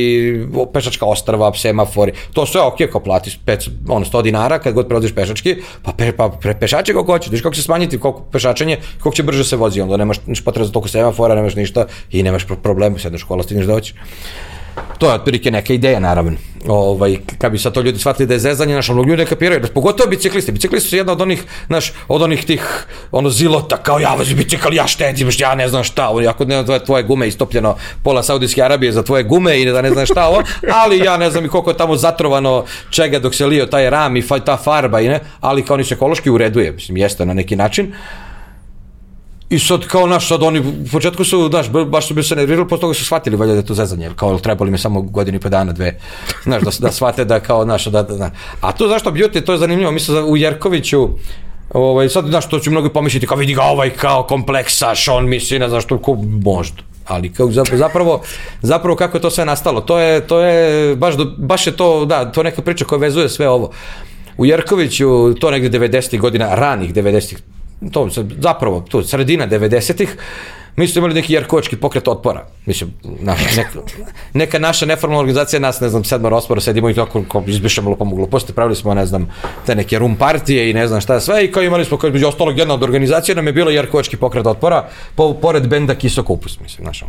pešačka 0.72 1.06
ostrava 1.06 1.52
semafori 1.54 2.12
to 2.32 2.46
sve 2.46 2.60
ok 2.60 2.76
kao 2.92 3.00
platiš 3.00 3.38
5 3.46 3.68
ono 3.88 4.04
100 4.04 4.22
dinara 4.22 4.58
kad 4.58 4.74
god 4.74 4.88
prelaziš 4.88 5.14
pešački 5.14 5.56
pa 5.82 5.92
pe, 5.92 6.12
pa 6.12 6.28
pre, 6.28 6.56
pešače 6.60 6.92
kako 6.92 7.12
hoćeš 7.12 7.30
vidiš 7.30 7.42
kako 7.42 7.54
će 7.54 7.62
smanjiti 7.62 7.98
koliko 7.98 8.20
pešačenje 8.32 8.78
koliko 9.02 9.16
će 9.16 9.22
brže 9.22 9.44
se 9.44 9.56
vozi 9.56 9.80
onda 9.80 9.96
nemaš 9.96 10.20
niš 10.26 10.44
potrebe 10.44 10.66
za 10.66 10.72
toliko 10.72 10.88
semafora 10.88 11.34
nemaš 11.34 11.54
ništa 11.54 11.86
i 12.10 12.22
nemaš 12.22 12.46
pro- 12.46 12.62
problema 12.62 12.98
sedneš 12.98 13.24
u 13.24 13.28
kola 13.28 13.42
stigneš 13.42 13.66
da 13.66 13.72
hoćeš 13.72 13.94
To 14.98 15.08
je 15.08 15.14
otprilike 15.14 15.50
neka 15.50 15.72
ideja, 15.72 16.00
naravno. 16.00 16.32
Ovaj, 16.68 17.16
kad 17.38 17.52
bi 17.52 17.58
sad 17.58 17.72
to 17.72 17.80
ljudi 17.80 17.98
shvatili 17.98 18.26
da 18.26 18.34
je 18.34 18.40
zezanje, 18.40 18.74
naš, 18.74 18.88
ljudi 18.88 19.16
ne 19.16 19.26
kapiraju, 19.26 19.60
da, 19.60 19.68
pogotovo 19.68 20.10
biciklisti. 20.10 20.52
Biciklisti 20.52 20.88
su 20.88 20.96
jedna 20.96 21.12
od 21.12 21.20
onih, 21.20 21.42
naš, 21.68 21.92
od 22.08 22.22
onih 22.22 22.44
tih, 22.44 22.86
ono, 23.12 23.30
zilota, 23.30 23.76
kao 23.76 23.98
ja 23.98 24.14
vozim 24.18 24.36
bicikl, 24.36 24.74
ja 24.74 24.86
štedim, 24.86 25.30
ja 25.38 25.54
ne 25.54 25.68
znam 25.68 25.84
šta, 25.84 26.08
ono, 26.08 26.28
ako 26.28 26.44
ne 26.44 26.62
znam 26.62 26.80
tvoje 26.80 27.02
gume 27.02 27.28
istopljeno 27.28 27.76
pola 28.02 28.22
Saudijske 28.22 28.62
Arabije 28.62 28.92
za 28.92 29.02
tvoje 29.02 29.22
gume 29.22 29.60
i 29.60 29.64
da 29.64 29.82
ne 29.82 29.90
znam 29.90 30.06
šta 30.06 30.26
ovo, 30.28 30.42
ali 30.82 30.98
ja 30.98 31.16
ne 31.16 31.30
znam 31.30 31.44
i 31.44 31.48
koliko 31.48 31.70
je 31.70 31.76
tamo 31.76 31.96
zatrovano 31.96 32.64
čega 32.90 33.18
dok 33.18 33.34
se 33.34 33.46
lio 33.46 33.66
taj 33.66 33.90
ram 33.90 34.16
i 34.16 34.22
fa, 34.22 34.38
ta 34.38 34.56
farba 34.56 35.00
i 35.00 35.08
ne, 35.08 35.20
ali 35.40 35.64
kao 35.64 35.76
ni 35.76 35.84
se 35.84 35.94
ekološki 35.94 36.30
ureduje, 36.30 36.72
mislim, 36.72 36.96
jeste 36.96 37.26
na 37.26 37.34
neki 37.34 37.56
način. 37.56 37.92
I 39.54 39.58
sad 39.58 39.86
kao 39.86 40.06
naš, 40.06 40.28
sad 40.28 40.42
oni, 40.42 40.58
u 40.60 40.64
početku 40.92 41.24
su, 41.24 41.48
znaš, 41.50 41.68
ba- 41.70 41.84
baš 41.84 42.08
su 42.08 42.14
bi 42.14 42.22
se 42.22 42.36
nervirali, 42.36 42.68
posle 42.68 42.80
toga 42.80 42.94
su 42.94 43.04
shvatili 43.04 43.36
valjda 43.36 43.52
da 43.52 43.58
je 43.60 43.66
to 43.66 43.74
zezanje, 43.74 44.10
kao 44.16 44.38
trebali 44.38 44.70
mi 44.70 44.78
samo 44.78 45.02
godinu 45.02 45.36
i 45.36 45.40
po 45.40 45.48
dana, 45.48 45.72
dve, 45.72 45.98
znaš, 46.44 46.62
da, 46.62 46.70
da 46.78 46.92
shvate 46.92 47.24
da 47.24 47.40
kao, 47.40 47.64
naš, 47.64 47.84
da, 47.84 48.02
da, 48.02 48.16
da. 48.16 48.30
A 48.60 48.72
tu 48.72 48.88
zašto 48.88 49.10
beauty, 49.10 49.44
to 49.44 49.52
je 49.52 49.58
zanimljivo, 49.58 49.92
mislim 49.92 50.24
u 50.24 50.36
Jerkoviću, 50.36 51.08
ovaj, 51.72 52.08
sad, 52.08 52.26
znaš, 52.26 52.48
to 52.48 52.58
ću 52.58 52.70
mnogi 52.70 52.88
pomisliti, 52.88 53.26
kao 53.26 53.36
vidi 53.36 53.54
ga 53.54 53.62
ovaj 53.62 53.90
kao 53.90 54.22
kompleksaš, 54.22 55.08
on 55.08 55.28
misli, 55.28 55.58
ne 55.58 55.68
znam 55.68 55.80
što, 55.80 55.98
ko, 55.98 56.14
možda. 56.44 56.82
Ali 57.06 57.32
kao, 57.32 57.46
zap- 57.46 57.76
zapravo, 57.76 58.22
zapravo 58.62 58.96
kako 58.96 59.16
je 59.16 59.20
to 59.22 59.30
sve 59.30 59.44
nastalo, 59.44 59.80
to 59.80 59.98
je, 59.98 60.20
to 60.26 60.40
je, 60.40 60.96
baš, 60.96 61.14
do, 61.14 61.24
baš 61.38 61.66
je 61.66 61.76
to, 61.76 62.04
da, 62.04 62.32
to 62.32 62.42
neka 62.42 62.62
priča 62.62 62.84
koja 62.84 62.98
vezuje 62.98 63.28
sve 63.28 63.48
ovo. 63.48 63.70
U 64.36 64.46
Jerkoviću, 64.46 65.34
to 65.34 65.50
negde 65.50 65.78
90. 65.78 66.18
godina, 66.20 66.54
ranih 66.54 66.94
90. 66.94 67.53
to 67.92 68.08
zapravo, 68.40 68.80
tu, 68.80 69.02
sredina 69.02 69.46
90-ih, 69.46 70.16
mi 70.76 70.88
smo 70.88 70.98
imali 70.98 71.14
neki 71.14 71.32
jarkovački 71.32 71.76
pokret 71.76 72.08
otpora. 72.08 72.46
Mislim, 72.66 72.94
naš, 73.20 73.38
neka, 73.56 73.70
neka 74.32 74.58
naša 74.58 74.86
neformalna 74.86 75.20
organizacija, 75.20 75.60
nas, 75.60 75.80
ne 75.80 75.88
znam, 75.88 76.04
sedmar 76.04 76.34
ospora, 76.34 76.60
sedimo 76.60 76.90
i 76.90 76.94
tako, 76.94 77.24
kao 77.32 77.44
izbišemo 77.46 77.90
lupamo 77.90 78.16
gluposti, 78.16 78.52
pravili 78.52 78.76
smo, 78.76 78.94
ne 78.94 79.06
znam, 79.06 79.30
te 79.66 79.74
neke 79.74 79.98
rum 79.98 80.16
partije 80.16 80.70
i 80.70 80.74
ne 80.74 80.88
znam 80.88 81.00
šta 81.00 81.20
sve, 81.20 81.44
i 81.44 81.52
kao 81.52 81.62
imali 81.62 81.84
smo, 81.84 81.98
kao 81.98 82.08
između 82.08 82.26
ostalog, 82.26 82.58
jedna 82.58 82.74
od 82.74 82.82
organizacija 82.82 83.34
nam 83.34 83.46
je 83.46 83.52
bilo 83.52 83.70
jarkovački 83.70 84.16
pokret 84.16 84.46
otpora, 84.46 84.88
po, 85.14 85.34
pored 85.34 85.68
benda 85.68 85.94
Kiso 85.94 86.22
Kupus, 86.22 86.60
mislim, 86.60 86.84
znaš, 86.84 87.04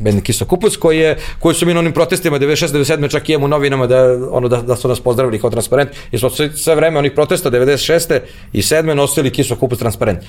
bend 0.00 0.22
Kiso 0.22 0.44
Kupus, 0.44 0.76
koji, 0.76 0.98
je, 0.98 1.18
koji 1.38 1.54
su 1.54 1.66
mi 1.66 1.74
na 1.74 1.80
onim 1.80 1.92
protestima 1.92 2.38
96. 2.38 2.72
97. 2.72 3.10
čak 3.10 3.28
i 3.28 3.36
u 3.36 3.48
novinama 3.48 3.86
da, 3.86 4.18
ono, 4.30 4.48
da, 4.48 4.62
da 4.62 4.76
su 4.76 4.88
nas 4.88 5.00
pozdravili 5.00 5.40
kao 5.40 5.50
transparent, 5.50 5.90
jer 6.12 6.20
smo 6.20 6.30
sve, 6.30 6.50
sve 6.56 6.74
vreme 6.74 6.98
onih 6.98 7.12
protesta 7.12 7.50
96. 7.50 8.20
i 8.52 8.62
7. 8.62 8.94
nosili 8.94 9.30
Kiso 9.30 9.56
Kupus 9.56 9.78
transparent 9.78 10.24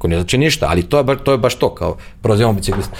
ko 0.00 0.08
ne 0.08 0.16
znači 0.16 0.38
ništa, 0.38 0.66
ali 0.70 0.82
to 0.82 0.98
je, 0.98 1.04
baš, 1.04 1.18
to 1.24 1.32
je 1.32 1.38
baš 1.38 1.54
to, 1.54 1.74
kao 1.74 1.96
prozivamo 2.22 2.54
biciklista. 2.54 2.96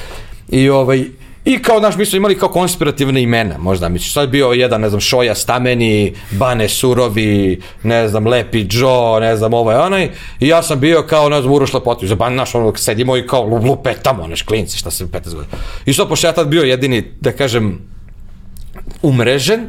I 0.48 0.68
ovaj, 0.70 1.04
I 1.44 1.62
kao, 1.62 1.78
znaš, 1.78 1.96
mi 1.96 2.06
smo 2.06 2.16
imali 2.16 2.38
kao 2.38 2.48
konspirativne 2.48 3.22
imena, 3.22 3.58
možda, 3.58 3.88
misliš, 3.88 4.12
sad 4.12 4.28
bio 4.28 4.46
jedan, 4.52 4.80
ne 4.80 4.88
znam, 4.88 5.00
Šoja 5.00 5.34
Stameni, 5.34 6.14
Bane 6.30 6.68
Surovi, 6.68 7.60
ne 7.82 8.08
znam, 8.08 8.26
Lepi 8.26 8.66
Joe, 8.70 9.20
ne 9.20 9.36
znam, 9.36 9.54
ovaj, 9.54 9.76
onaj, 9.76 10.10
i 10.40 10.48
ja 10.48 10.62
sam 10.62 10.80
bio 10.80 11.02
kao, 11.02 11.28
ne 11.28 11.40
znam, 11.40 11.52
Uroš 11.52 11.72
Lepotić, 11.74 12.08
za 12.08 12.14
ban, 12.14 12.32
znaš, 12.32 12.54
ono, 12.54 12.76
sedimo 12.76 13.16
i 13.16 13.26
kao, 13.26 13.44
lupetamo, 13.44 14.26
znaš, 14.26 14.42
klinci, 14.42 14.78
šta 14.78 14.90
se 14.90 15.06
15 15.06 15.34
godina. 15.34 15.56
I 15.86 15.92
što, 15.92 16.08
pošto 16.08 16.26
ja 16.26 16.32
tad 16.32 16.48
bio 16.48 16.62
jedini, 16.62 17.04
da 17.20 17.32
kažem, 17.32 17.78
umrežen, 19.02 19.66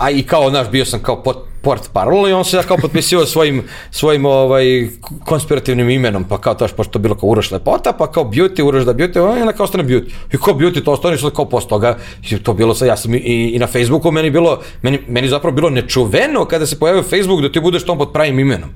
a 0.00 0.10
i 0.10 0.22
kao, 0.22 0.50
znaš, 0.50 0.70
bio 0.70 0.84
sam 0.84 1.00
kao 1.00 1.22
pot, 1.22 1.36
port 1.62 1.90
parol 1.92 2.28
i 2.28 2.32
on 2.32 2.44
se 2.44 2.56
ja 2.56 2.62
kao 2.62 2.76
potpisivao 2.76 3.26
svojim, 3.26 3.62
svojim 3.90 4.24
ovaj, 4.24 4.88
konspirativnim 5.24 5.90
imenom, 5.90 6.24
pa 6.24 6.38
kao 6.40 6.54
to, 6.54 6.68
pošto 6.76 6.98
je 6.98 7.02
bilo 7.02 7.14
kao 7.14 7.28
Uroš 7.28 7.50
Lepota, 7.50 7.92
pa 7.92 8.06
kao 8.12 8.24
Beauty, 8.24 8.62
Uroš 8.62 8.84
da 8.84 8.94
Beauty, 8.94 9.20
on 9.20 9.38
je 9.38 9.44
na 9.44 9.52
kao 9.52 9.64
ostane 9.64 9.84
Beauty. 9.84 10.10
I 10.32 10.36
kao 10.36 10.54
Beauty, 10.54 10.84
to 10.84 10.92
ostane 10.92 11.16
što 11.16 11.30
kao 11.30 11.44
posle 11.44 11.68
toga, 11.68 11.98
to 12.42 12.54
bilo 12.54 12.74
sa, 12.74 12.86
ja 12.86 12.96
sam 12.96 13.14
i, 13.14 13.18
i 13.54 13.58
na 13.58 13.66
Facebooku, 13.66 14.10
meni 14.10 14.30
bilo, 14.30 14.60
meni, 14.82 14.98
meni 15.08 15.28
zapravo 15.28 15.56
bilo 15.56 15.70
nečuveno 15.70 16.44
kada 16.44 16.66
se 16.66 16.78
pojavio 16.78 17.02
Facebook 17.02 17.42
da 17.42 17.52
ti 17.52 17.60
budeš 17.60 17.84
tom 17.84 17.98
pod 17.98 18.12
pravim 18.12 18.38
imenom. 18.38 18.70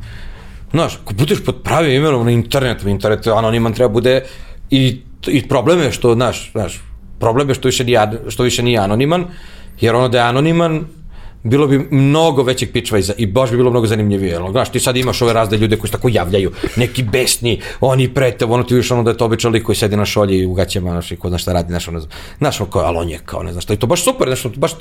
Znaš, 0.70 0.98
ako 1.04 1.14
budeš 1.14 1.44
pod 1.44 1.62
pravim 1.62 1.92
imenom 1.92 2.24
na 2.24 2.30
internetu, 2.30 2.88
internet 2.88 3.26
anoniman 3.26 3.72
treba 3.72 3.92
bude 3.92 4.24
i, 4.70 5.00
i 5.26 5.48
problem 5.48 5.80
je 5.80 5.92
što, 5.92 6.14
znaš, 6.14 6.50
znaš, 6.52 6.80
problem 7.18 7.48
je 7.48 7.54
što 7.54 7.68
više 7.68 7.84
nije, 7.84 8.00
što 8.28 8.42
više 8.42 8.62
nije 8.62 8.78
anoniman, 8.78 9.24
jer 9.80 9.94
ono 9.94 10.08
da 10.08 10.18
je 10.18 10.24
anoniman, 10.24 10.84
bilo 11.44 11.66
bi 11.66 11.88
mnogo 11.90 12.42
većeg 12.42 12.72
pičva 12.72 12.98
iza, 12.98 13.12
i 13.16 13.26
baš 13.26 13.50
bi 13.50 13.56
bilo 13.56 13.70
mnogo 13.70 13.86
zanimljivije. 13.86 14.38
Ono, 14.38 14.50
znaš, 14.50 14.72
ti 14.72 14.80
sad 14.80 14.96
imaš 14.96 15.22
ove 15.22 15.32
razde 15.32 15.56
ljude 15.56 15.76
koji 15.76 15.88
se 15.88 15.92
tako 15.92 16.08
javljaju, 16.08 16.52
neki 16.76 17.02
besni, 17.02 17.60
oni 17.80 18.14
prete, 18.14 18.44
ono 18.44 18.62
ti 18.62 18.74
viš 18.74 18.90
ono 18.90 19.02
da 19.02 19.10
je 19.10 19.16
to 19.16 19.24
običan 19.24 19.52
lik 19.52 19.62
koji 19.62 19.76
sedi 19.76 19.96
na 19.96 20.04
šolji 20.04 20.46
u 20.46 20.54
gaćama, 20.54 20.90
znaš, 20.90 21.12
i 21.12 21.16
ko 21.16 21.28
zna 21.28 21.38
šta 21.38 21.52
radi, 21.52 21.68
znaš, 21.68 21.88
ono, 21.88 22.00
znaš, 22.38 22.60
ono, 22.60 22.70
kao, 22.70 22.82
ali 22.82 22.98
on 22.98 23.08
je 23.08 23.18
kao, 23.24 23.42
ne 23.42 23.52
znaš 23.52 23.64
šta, 23.64 23.74
i 23.74 23.76
to 23.76 23.86
baš 23.86 24.04
super, 24.04 24.28
znaš, 24.28 24.56
baš, 24.56 24.72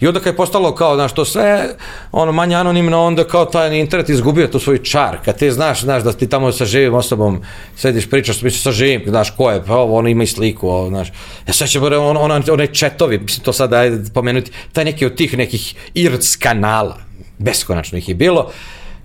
i 0.00 0.06
onda 0.06 0.20
kad 0.20 0.32
je 0.32 0.36
postalo 0.36 0.74
kao, 0.74 0.94
znaš, 0.94 1.12
to 1.12 1.24
sve, 1.24 1.76
ono, 2.12 2.32
manje 2.32 2.56
anonimno, 2.56 3.02
onda 3.02 3.24
kao 3.24 3.44
taj 3.44 3.78
internet 3.80 4.08
izgubio 4.08 4.46
tu 4.46 4.58
svoj 4.58 4.82
čar, 4.82 5.16
kad 5.24 5.38
ti 5.38 5.50
znaš, 5.50 5.80
znaš, 5.80 6.02
da 6.02 6.12
ti 6.12 6.28
tamo 6.28 6.52
sa 6.52 6.64
živim 6.64 6.94
osobom 6.94 7.40
sediš, 7.76 8.10
pričaš, 8.10 8.42
misliš 8.42 8.62
sa 8.62 8.72
živim, 8.72 9.02
znaš, 9.06 9.30
ko 9.30 9.50
je, 9.50 9.62
pa 9.66 9.76
ovo, 9.76 9.96
ono 9.96 10.08
ima 10.08 10.22
i 10.22 10.26
sliku, 10.26 10.68
ovo, 10.68 10.88
znaš, 10.88 11.08
ja 11.46 11.52
sad 11.52 11.68
će, 11.68 11.80
on, 11.80 12.16
on, 12.16 12.30
on, 12.32 12.42
onaj 12.52 12.66
četovi, 12.66 13.18
mislim, 13.18 13.44
to 13.44 13.52
sad, 13.52 13.72
ajde, 13.72 14.10
pomenuti, 14.14 14.50
taj 14.72 14.84
neki 14.84 15.06
od 15.06 15.14
tih 15.16 15.38
nekih 15.38 15.74
IRC 16.02 16.36
kanala, 16.36 16.98
beskonačno 17.38 17.98
ih 17.98 18.08
je 18.08 18.14
bilo. 18.14 18.50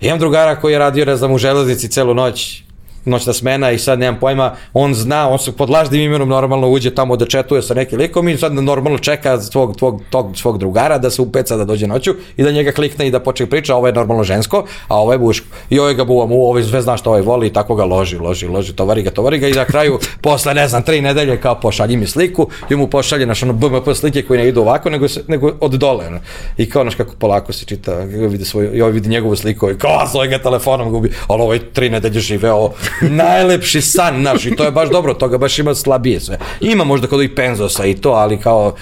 Imam 0.00 0.18
drugara 0.18 0.60
koji 0.60 0.72
je 0.72 0.78
radio, 0.78 1.04
ne 1.04 1.16
znam, 1.16 1.32
u 1.32 1.38
železnici 1.38 1.88
celu 1.88 2.14
noć, 2.14 2.62
noćna 3.08 3.32
smena 3.32 3.70
i 3.70 3.78
sad 3.78 3.98
nemam 3.98 4.20
pojma, 4.20 4.54
on 4.72 4.94
zna, 4.94 5.28
on 5.28 5.38
se 5.38 5.52
pod 5.52 5.70
lažnim 5.70 6.00
imenom 6.00 6.28
normalno 6.28 6.68
uđe 6.68 6.94
tamo 6.94 7.16
da 7.16 7.26
četuje 7.26 7.62
sa 7.62 7.74
nekim 7.74 7.98
likom 7.98 8.28
i 8.28 8.36
sad 8.36 8.54
normalno 8.54 8.98
čeka 8.98 9.38
tvog, 9.52 9.76
tvog, 9.76 10.02
tog 10.10 10.36
svog 10.36 10.58
drugara 10.58 10.98
da 10.98 11.10
se 11.10 11.22
upeca 11.22 11.56
da 11.56 11.64
dođe 11.64 11.86
noću 11.86 12.14
i 12.36 12.42
da 12.42 12.50
njega 12.50 12.72
klikne 12.72 13.06
i 13.06 13.10
da 13.10 13.20
počne 13.20 13.46
priča, 13.46 13.74
ovo 13.76 13.86
je 13.86 13.92
normalno 13.92 14.24
žensko, 14.24 14.64
a 14.88 15.00
ovo 15.00 15.12
je 15.12 15.18
buško. 15.18 15.46
I 15.70 15.78
ovaj 15.78 15.94
ga 15.94 16.04
buva 16.04 16.26
mu, 16.26 16.42
ovaj 16.42 16.62
sve 16.62 16.82
zna 16.82 16.96
što 16.96 17.10
ovaj 17.10 17.22
voli 17.22 17.46
i 17.46 17.52
tako 17.52 17.74
ga 17.74 17.84
loži, 17.84 18.18
loži, 18.18 18.46
loži, 18.46 18.72
tovari 18.72 19.02
ga, 19.02 19.10
tovari 19.10 19.38
ga 19.38 19.48
i 19.48 19.52
na 19.52 19.64
kraju, 19.64 19.98
posle, 20.22 20.54
ne 20.54 20.68
znam, 20.68 20.82
tri 20.82 21.00
nedelje 21.00 21.40
kao 21.40 21.60
pošalji 21.60 21.96
mi 21.96 22.06
sliku 22.06 22.48
i 22.70 22.76
mu 22.76 22.86
pošalje 22.86 23.26
naš 23.26 23.42
ono 23.42 23.52
BMP 23.52 23.94
slike 23.94 24.22
koje 24.22 24.42
ne 24.42 24.48
idu 24.48 24.60
ovako, 24.60 24.90
nego, 24.90 25.08
se, 25.08 25.22
nego 25.28 25.52
od 25.60 25.72
dole. 25.72 26.06
Ono. 26.06 26.20
I 26.56 26.70
kao 26.70 26.84
naš 26.84 26.94
kako 26.94 27.14
polako 27.18 27.52
se 27.52 27.64
čita, 27.64 27.94
vidi 27.98 28.44
svoj, 28.44 28.70
i 28.72 28.82
ovaj 28.82 28.92
vidi 28.92 29.08
njegovu 29.08 29.36
sliku 29.36 29.70
i 29.70 29.78
kao, 29.78 30.06
zove 30.12 30.28
ga 30.28 30.38
telefonom 30.38 30.90
gubi, 30.90 31.12
ali 31.28 31.42
ovaj 31.42 31.58
tri 31.72 31.90
nedelje 31.90 32.20
živeo 32.20 32.70
najlepši 33.00 33.80
san 33.80 34.22
naš 34.22 34.46
i 34.46 34.56
to 34.56 34.64
je 34.64 34.70
baš 34.70 34.90
dobro, 34.90 35.14
toga 35.14 35.38
baš 35.38 35.58
ima 35.58 35.74
slabije 35.74 36.20
sve. 36.20 36.38
Ima 36.60 36.84
možda 36.84 37.06
kod 37.06 37.22
i 37.22 37.34
penzosa 37.34 37.86
i 37.86 37.94
to, 37.94 38.10
ali 38.10 38.40
kao 38.40 38.74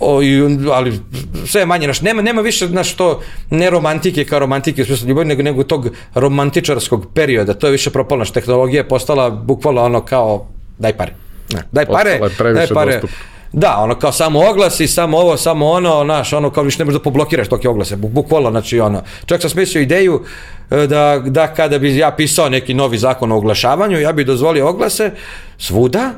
o, 0.00 0.22
i, 0.22 0.58
ali 0.72 1.00
sve 1.46 1.60
je 1.60 1.66
manje 1.66 1.86
naš 1.86 2.00
nema 2.00 2.22
nema 2.22 2.42
više 2.42 2.68
naš 2.68 2.94
to 2.94 3.20
ne 3.50 3.70
romantike 3.70 4.24
kao 4.24 4.38
romantike 4.38 4.82
u 4.82 4.84
smislu 4.84 5.08
ljubavi 5.08 5.28
nego 5.28 5.42
nego 5.42 5.62
tog 5.62 5.88
romantičarskog 6.14 7.06
perioda 7.14 7.54
to 7.54 7.66
je 7.66 7.70
više 7.70 7.90
propala 7.90 8.18
naša 8.18 8.32
tehnologija 8.32 8.80
je 8.80 8.88
postala 8.88 9.30
bukvalno 9.30 9.84
ono 9.84 10.00
kao 10.00 10.46
daj 10.78 10.92
pare 10.92 11.12
daj 11.72 11.86
pare 11.86 12.18
daj 12.54 12.66
pare 12.66 12.92
dostup. 12.92 13.10
Da, 13.52 13.76
ono 13.78 13.94
kao 13.94 14.12
samo 14.12 14.40
oglasi, 14.50 14.86
samo 14.86 15.18
ovo, 15.18 15.36
samo 15.36 15.66
ono, 15.66 16.04
znaš, 16.04 16.32
ono 16.32 16.50
kao 16.50 16.64
više 16.64 16.78
ne 16.78 16.84
možeš 16.84 16.98
da 16.98 17.02
poblokiraš 17.02 17.48
toke 17.48 17.68
oglase, 17.68 17.96
bukvalno, 17.96 18.50
znači 18.50 18.80
ono. 18.80 19.02
Čak 19.26 19.40
sam 19.40 19.50
smislio 19.50 19.82
ideju 19.82 20.22
e, 20.70 20.86
da, 20.86 21.22
da 21.26 21.54
kada 21.54 21.78
bi 21.78 21.96
ja 21.96 22.10
pisao 22.10 22.48
neki 22.48 22.74
novi 22.74 22.98
zakon 22.98 23.32
o 23.32 23.36
oglašavanju, 23.36 24.00
ja 24.00 24.12
bih 24.12 24.26
dozvolio 24.26 24.68
oglase 24.68 25.10
svuda, 25.58 26.12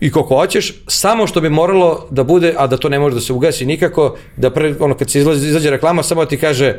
i 0.00 0.10
koliko 0.10 0.36
hoćeš, 0.36 0.74
samo 0.86 1.26
što 1.26 1.40
bi 1.40 1.50
moralo 1.50 2.06
da 2.10 2.24
bude, 2.24 2.54
a 2.58 2.66
da 2.66 2.76
to 2.76 2.88
ne 2.88 2.98
može 2.98 3.14
da 3.14 3.20
se 3.20 3.32
ugasi 3.32 3.66
nikako, 3.66 4.16
da 4.36 4.50
pre, 4.50 4.74
ono 4.80 4.94
kad 4.94 5.10
se 5.10 5.18
izlazi, 5.18 5.48
izađe 5.48 5.70
reklama, 5.70 6.02
samo 6.02 6.24
ti 6.24 6.36
kaže 6.36 6.74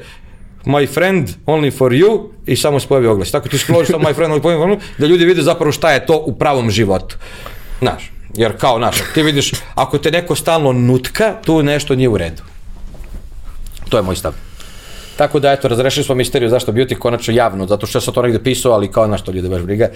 my 0.65 0.93
friend 0.93 1.29
only 1.45 1.77
for 1.77 1.91
you 1.91 2.29
i 2.45 2.55
samo 2.55 2.79
se 2.79 2.87
pojavi 2.87 3.07
oglas. 3.07 3.31
Tako 3.31 3.49
ti 3.49 3.57
skložiš 3.57 3.91
to 3.91 3.99
my 3.99 4.15
friend 4.15 4.33
only 4.33 4.41
for 4.41 4.51
you, 4.51 4.79
da 4.97 5.05
ljudi 5.05 5.25
vide 5.25 5.41
zapravo 5.41 5.71
šta 5.71 5.91
je 5.91 6.05
to 6.05 6.23
u 6.25 6.35
pravom 6.35 6.69
životu. 6.69 7.17
Znaš. 7.79 8.11
Jer 8.35 8.57
kao, 8.57 8.79
naš, 8.79 8.97
ti 9.13 9.23
vidiš, 9.23 9.51
ako 9.75 9.97
te 9.97 10.11
neko 10.11 10.35
stalno 10.35 10.73
nutka, 10.73 11.35
tu 11.45 11.63
nešto 11.63 11.95
nije 11.95 12.09
u 12.09 12.17
redu. 12.17 12.43
To 13.89 13.97
je 13.97 14.03
moj 14.03 14.15
stav. 14.15 14.33
Tako 15.17 15.39
da, 15.39 15.51
eto, 15.51 15.67
razrešili 15.67 16.03
smo 16.03 16.15
misteriju 16.15 16.49
zašto 16.49 16.71
beauty 16.71 16.97
konačno 16.97 17.33
javno, 17.33 17.67
zato 17.67 17.87
što 17.87 18.01
sam 18.01 18.13
to 18.13 18.21
negde 18.21 18.43
pisao, 18.43 18.71
ali 18.71 18.91
kao 18.91 19.07
na 19.07 19.17
što 19.17 19.31
ljude 19.31 19.49
baš 19.49 19.61
briga. 19.61 19.89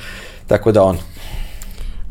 Tako 0.47 0.71
da 0.71 0.83
on. 0.83 0.97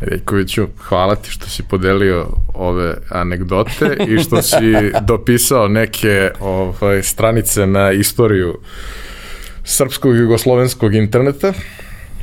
Rejkoviću, 0.01 0.67
hvala 0.79 1.15
ti 1.15 1.31
što 1.31 1.47
si 1.47 1.63
podelio 1.63 2.27
ove 2.55 2.95
anegdote 3.11 3.97
i 4.09 4.19
što 4.19 4.43
si 4.43 4.73
dopisao 5.11 5.69
neke 5.69 6.31
ovaj, 6.41 7.03
stranice 7.03 7.67
na 7.67 7.93
istoriju 7.93 8.59
srpskog 9.65 10.17
i 10.17 10.19
jugoslovenskog 10.19 10.95
interneta. 10.95 11.53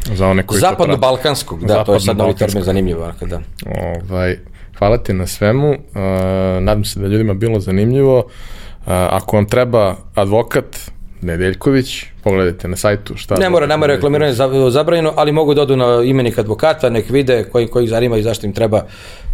Za 0.06 0.28
one 0.28 0.44
koji 0.48 0.62
Zapadno-balkanskog, 0.62 1.66
da, 1.66 1.84
to 1.84 1.94
je 1.94 2.00
sad 2.00 2.18
novi 2.18 2.36
termin 2.36 2.64
zanimljivo. 2.64 3.12
Da. 3.22 3.40
Ovaj, 4.10 4.38
hvala 4.78 4.98
ti 4.98 5.14
na 5.14 5.28
svemu, 5.28 5.70
uh, 5.70 5.78
nadam 6.62 6.86
se 6.86 7.00
da 7.00 7.08
ljudima 7.08 7.34
bilo 7.34 7.60
zanimljivo. 7.60 8.18
Uh, 8.18 8.26
ako 8.86 9.36
vam 9.36 9.46
treba 9.46 9.96
advokat, 10.16 10.92
Nedeljković, 11.22 12.06
pogledajte 12.24 12.68
na 12.68 12.76
sajtu 12.76 13.18
šta... 13.18 13.36
Ne 13.36 13.50
mora, 13.50 13.66
nema 13.66 13.86
reklamiranje 13.86 14.34
zabranjeno, 14.70 15.14
ali 15.16 15.32
mogu 15.32 15.54
da 15.54 15.62
odu 15.62 15.76
na 15.76 16.04
imenik 16.04 16.38
advokata, 16.38 16.90
nek 16.90 17.10
vide 17.10 17.44
koji, 17.52 17.68
koji 17.68 17.84
ih 17.84 17.90
zanima 17.90 18.18
i 18.18 18.24
zašto 18.24 18.48
im 18.48 18.54
treba. 18.54 18.86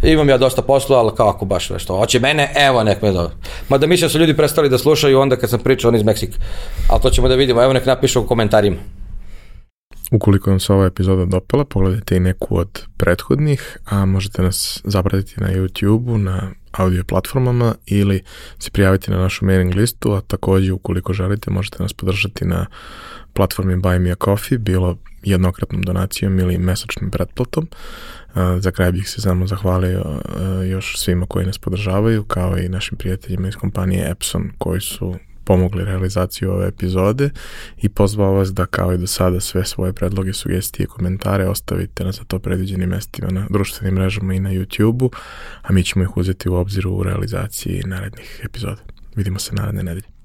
Imam 0.02 0.28
ja 0.28 0.38
dosta 0.38 0.62
posla, 0.62 0.98
ali 0.98 1.12
kao 1.16 1.28
ako 1.28 1.44
baš 1.44 1.70
nešto 1.70 1.96
hoće 1.98 2.20
mene, 2.20 2.52
evo 2.56 2.84
nek 2.84 3.02
me 3.02 3.12
dobro. 3.12 3.34
Mislim 3.70 4.06
da 4.06 4.08
su 4.08 4.18
ljudi 4.18 4.36
prestali 4.36 4.68
da 4.68 4.78
slušaju 4.78 5.20
onda 5.20 5.36
kad 5.36 5.50
sam 5.50 5.60
pričao 5.60 5.88
on 5.88 5.96
iz 5.96 6.02
Meksika. 6.02 6.38
Ali 6.88 7.02
to 7.02 7.10
ćemo 7.10 7.28
da 7.28 7.34
vidimo, 7.34 7.62
evo 7.62 7.72
nek 7.72 7.86
napišu 7.86 8.20
u 8.20 8.26
komentarima. 8.26 8.76
Ukoliko 10.10 10.50
vam 10.50 10.60
se 10.60 10.72
ova 10.72 10.86
epizoda 10.86 11.24
dopala, 11.24 11.64
pogledajte 11.64 12.16
i 12.16 12.20
neku 12.20 12.58
od 12.58 12.82
prethodnih, 12.96 13.78
a 13.84 14.04
možete 14.04 14.42
nas 14.42 14.80
zapratiti 14.84 15.40
na 15.40 15.48
YouTube-u, 15.48 16.18
na 16.18 16.50
audio 16.72 17.04
platformama 17.04 17.74
ili 17.86 18.22
se 18.58 18.70
prijaviti 18.70 19.10
na 19.10 19.16
našu 19.16 19.44
mailing 19.44 19.74
listu, 19.74 20.12
a 20.12 20.20
takođe 20.20 20.72
ukoliko 20.72 21.12
želite 21.12 21.50
možete 21.50 21.82
nas 21.82 21.92
podržati 21.92 22.44
na 22.44 22.66
platformi 23.32 23.76
Buy 23.76 23.98
Me 23.98 24.10
a 24.10 24.14
Coffee, 24.24 24.58
bilo 24.58 24.98
jednokratnom 25.22 25.82
donacijom 25.82 26.38
ili 26.38 26.58
mesečnim 26.58 27.10
pretplatom. 27.10 27.68
Za 28.58 28.70
kraj 28.70 28.92
bih 28.92 29.08
se 29.08 29.20
samo 29.20 29.46
zahvalio 29.46 30.20
još 30.70 30.98
svima 30.98 31.26
koji 31.26 31.46
nas 31.46 31.58
podržavaju, 31.58 32.24
kao 32.24 32.58
i 32.58 32.68
našim 32.68 32.98
prijateljima 32.98 33.48
iz 33.48 33.56
kompanije 33.56 34.10
Epson 34.10 34.50
koji 34.58 34.80
su 34.80 35.14
pomogli 35.46 35.84
realizaciju 35.84 36.50
ove 36.50 36.68
epizode 36.68 37.30
i 37.76 37.88
pozvao 37.88 38.32
vas 38.32 38.52
da 38.52 38.66
kao 38.66 38.92
i 38.92 38.98
do 38.98 39.06
sada 39.06 39.40
sve 39.40 39.64
svoje 39.64 39.92
predloge, 39.92 40.32
sugestije 40.32 40.84
i 40.84 40.86
komentare 40.86 41.48
ostavite 41.48 42.04
na 42.04 42.12
za 42.12 42.24
to 42.24 42.38
predviđenim 42.38 42.88
mestima 42.88 43.30
na 43.30 43.46
društvenim 43.50 43.94
mrežama 43.94 44.34
i 44.34 44.40
na 44.40 44.50
YouTube-u, 44.50 45.10
a 45.62 45.72
mi 45.72 45.84
ćemo 45.84 46.04
ih 46.04 46.16
uzeti 46.16 46.48
u 46.48 46.54
obziru 46.54 46.92
u 46.92 47.02
realizaciji 47.02 47.82
narednih 47.86 48.40
epizoda. 48.44 48.82
Vidimo 49.16 49.38
se 49.38 49.54
naredne 49.54 49.82
nedelje. 49.82 50.15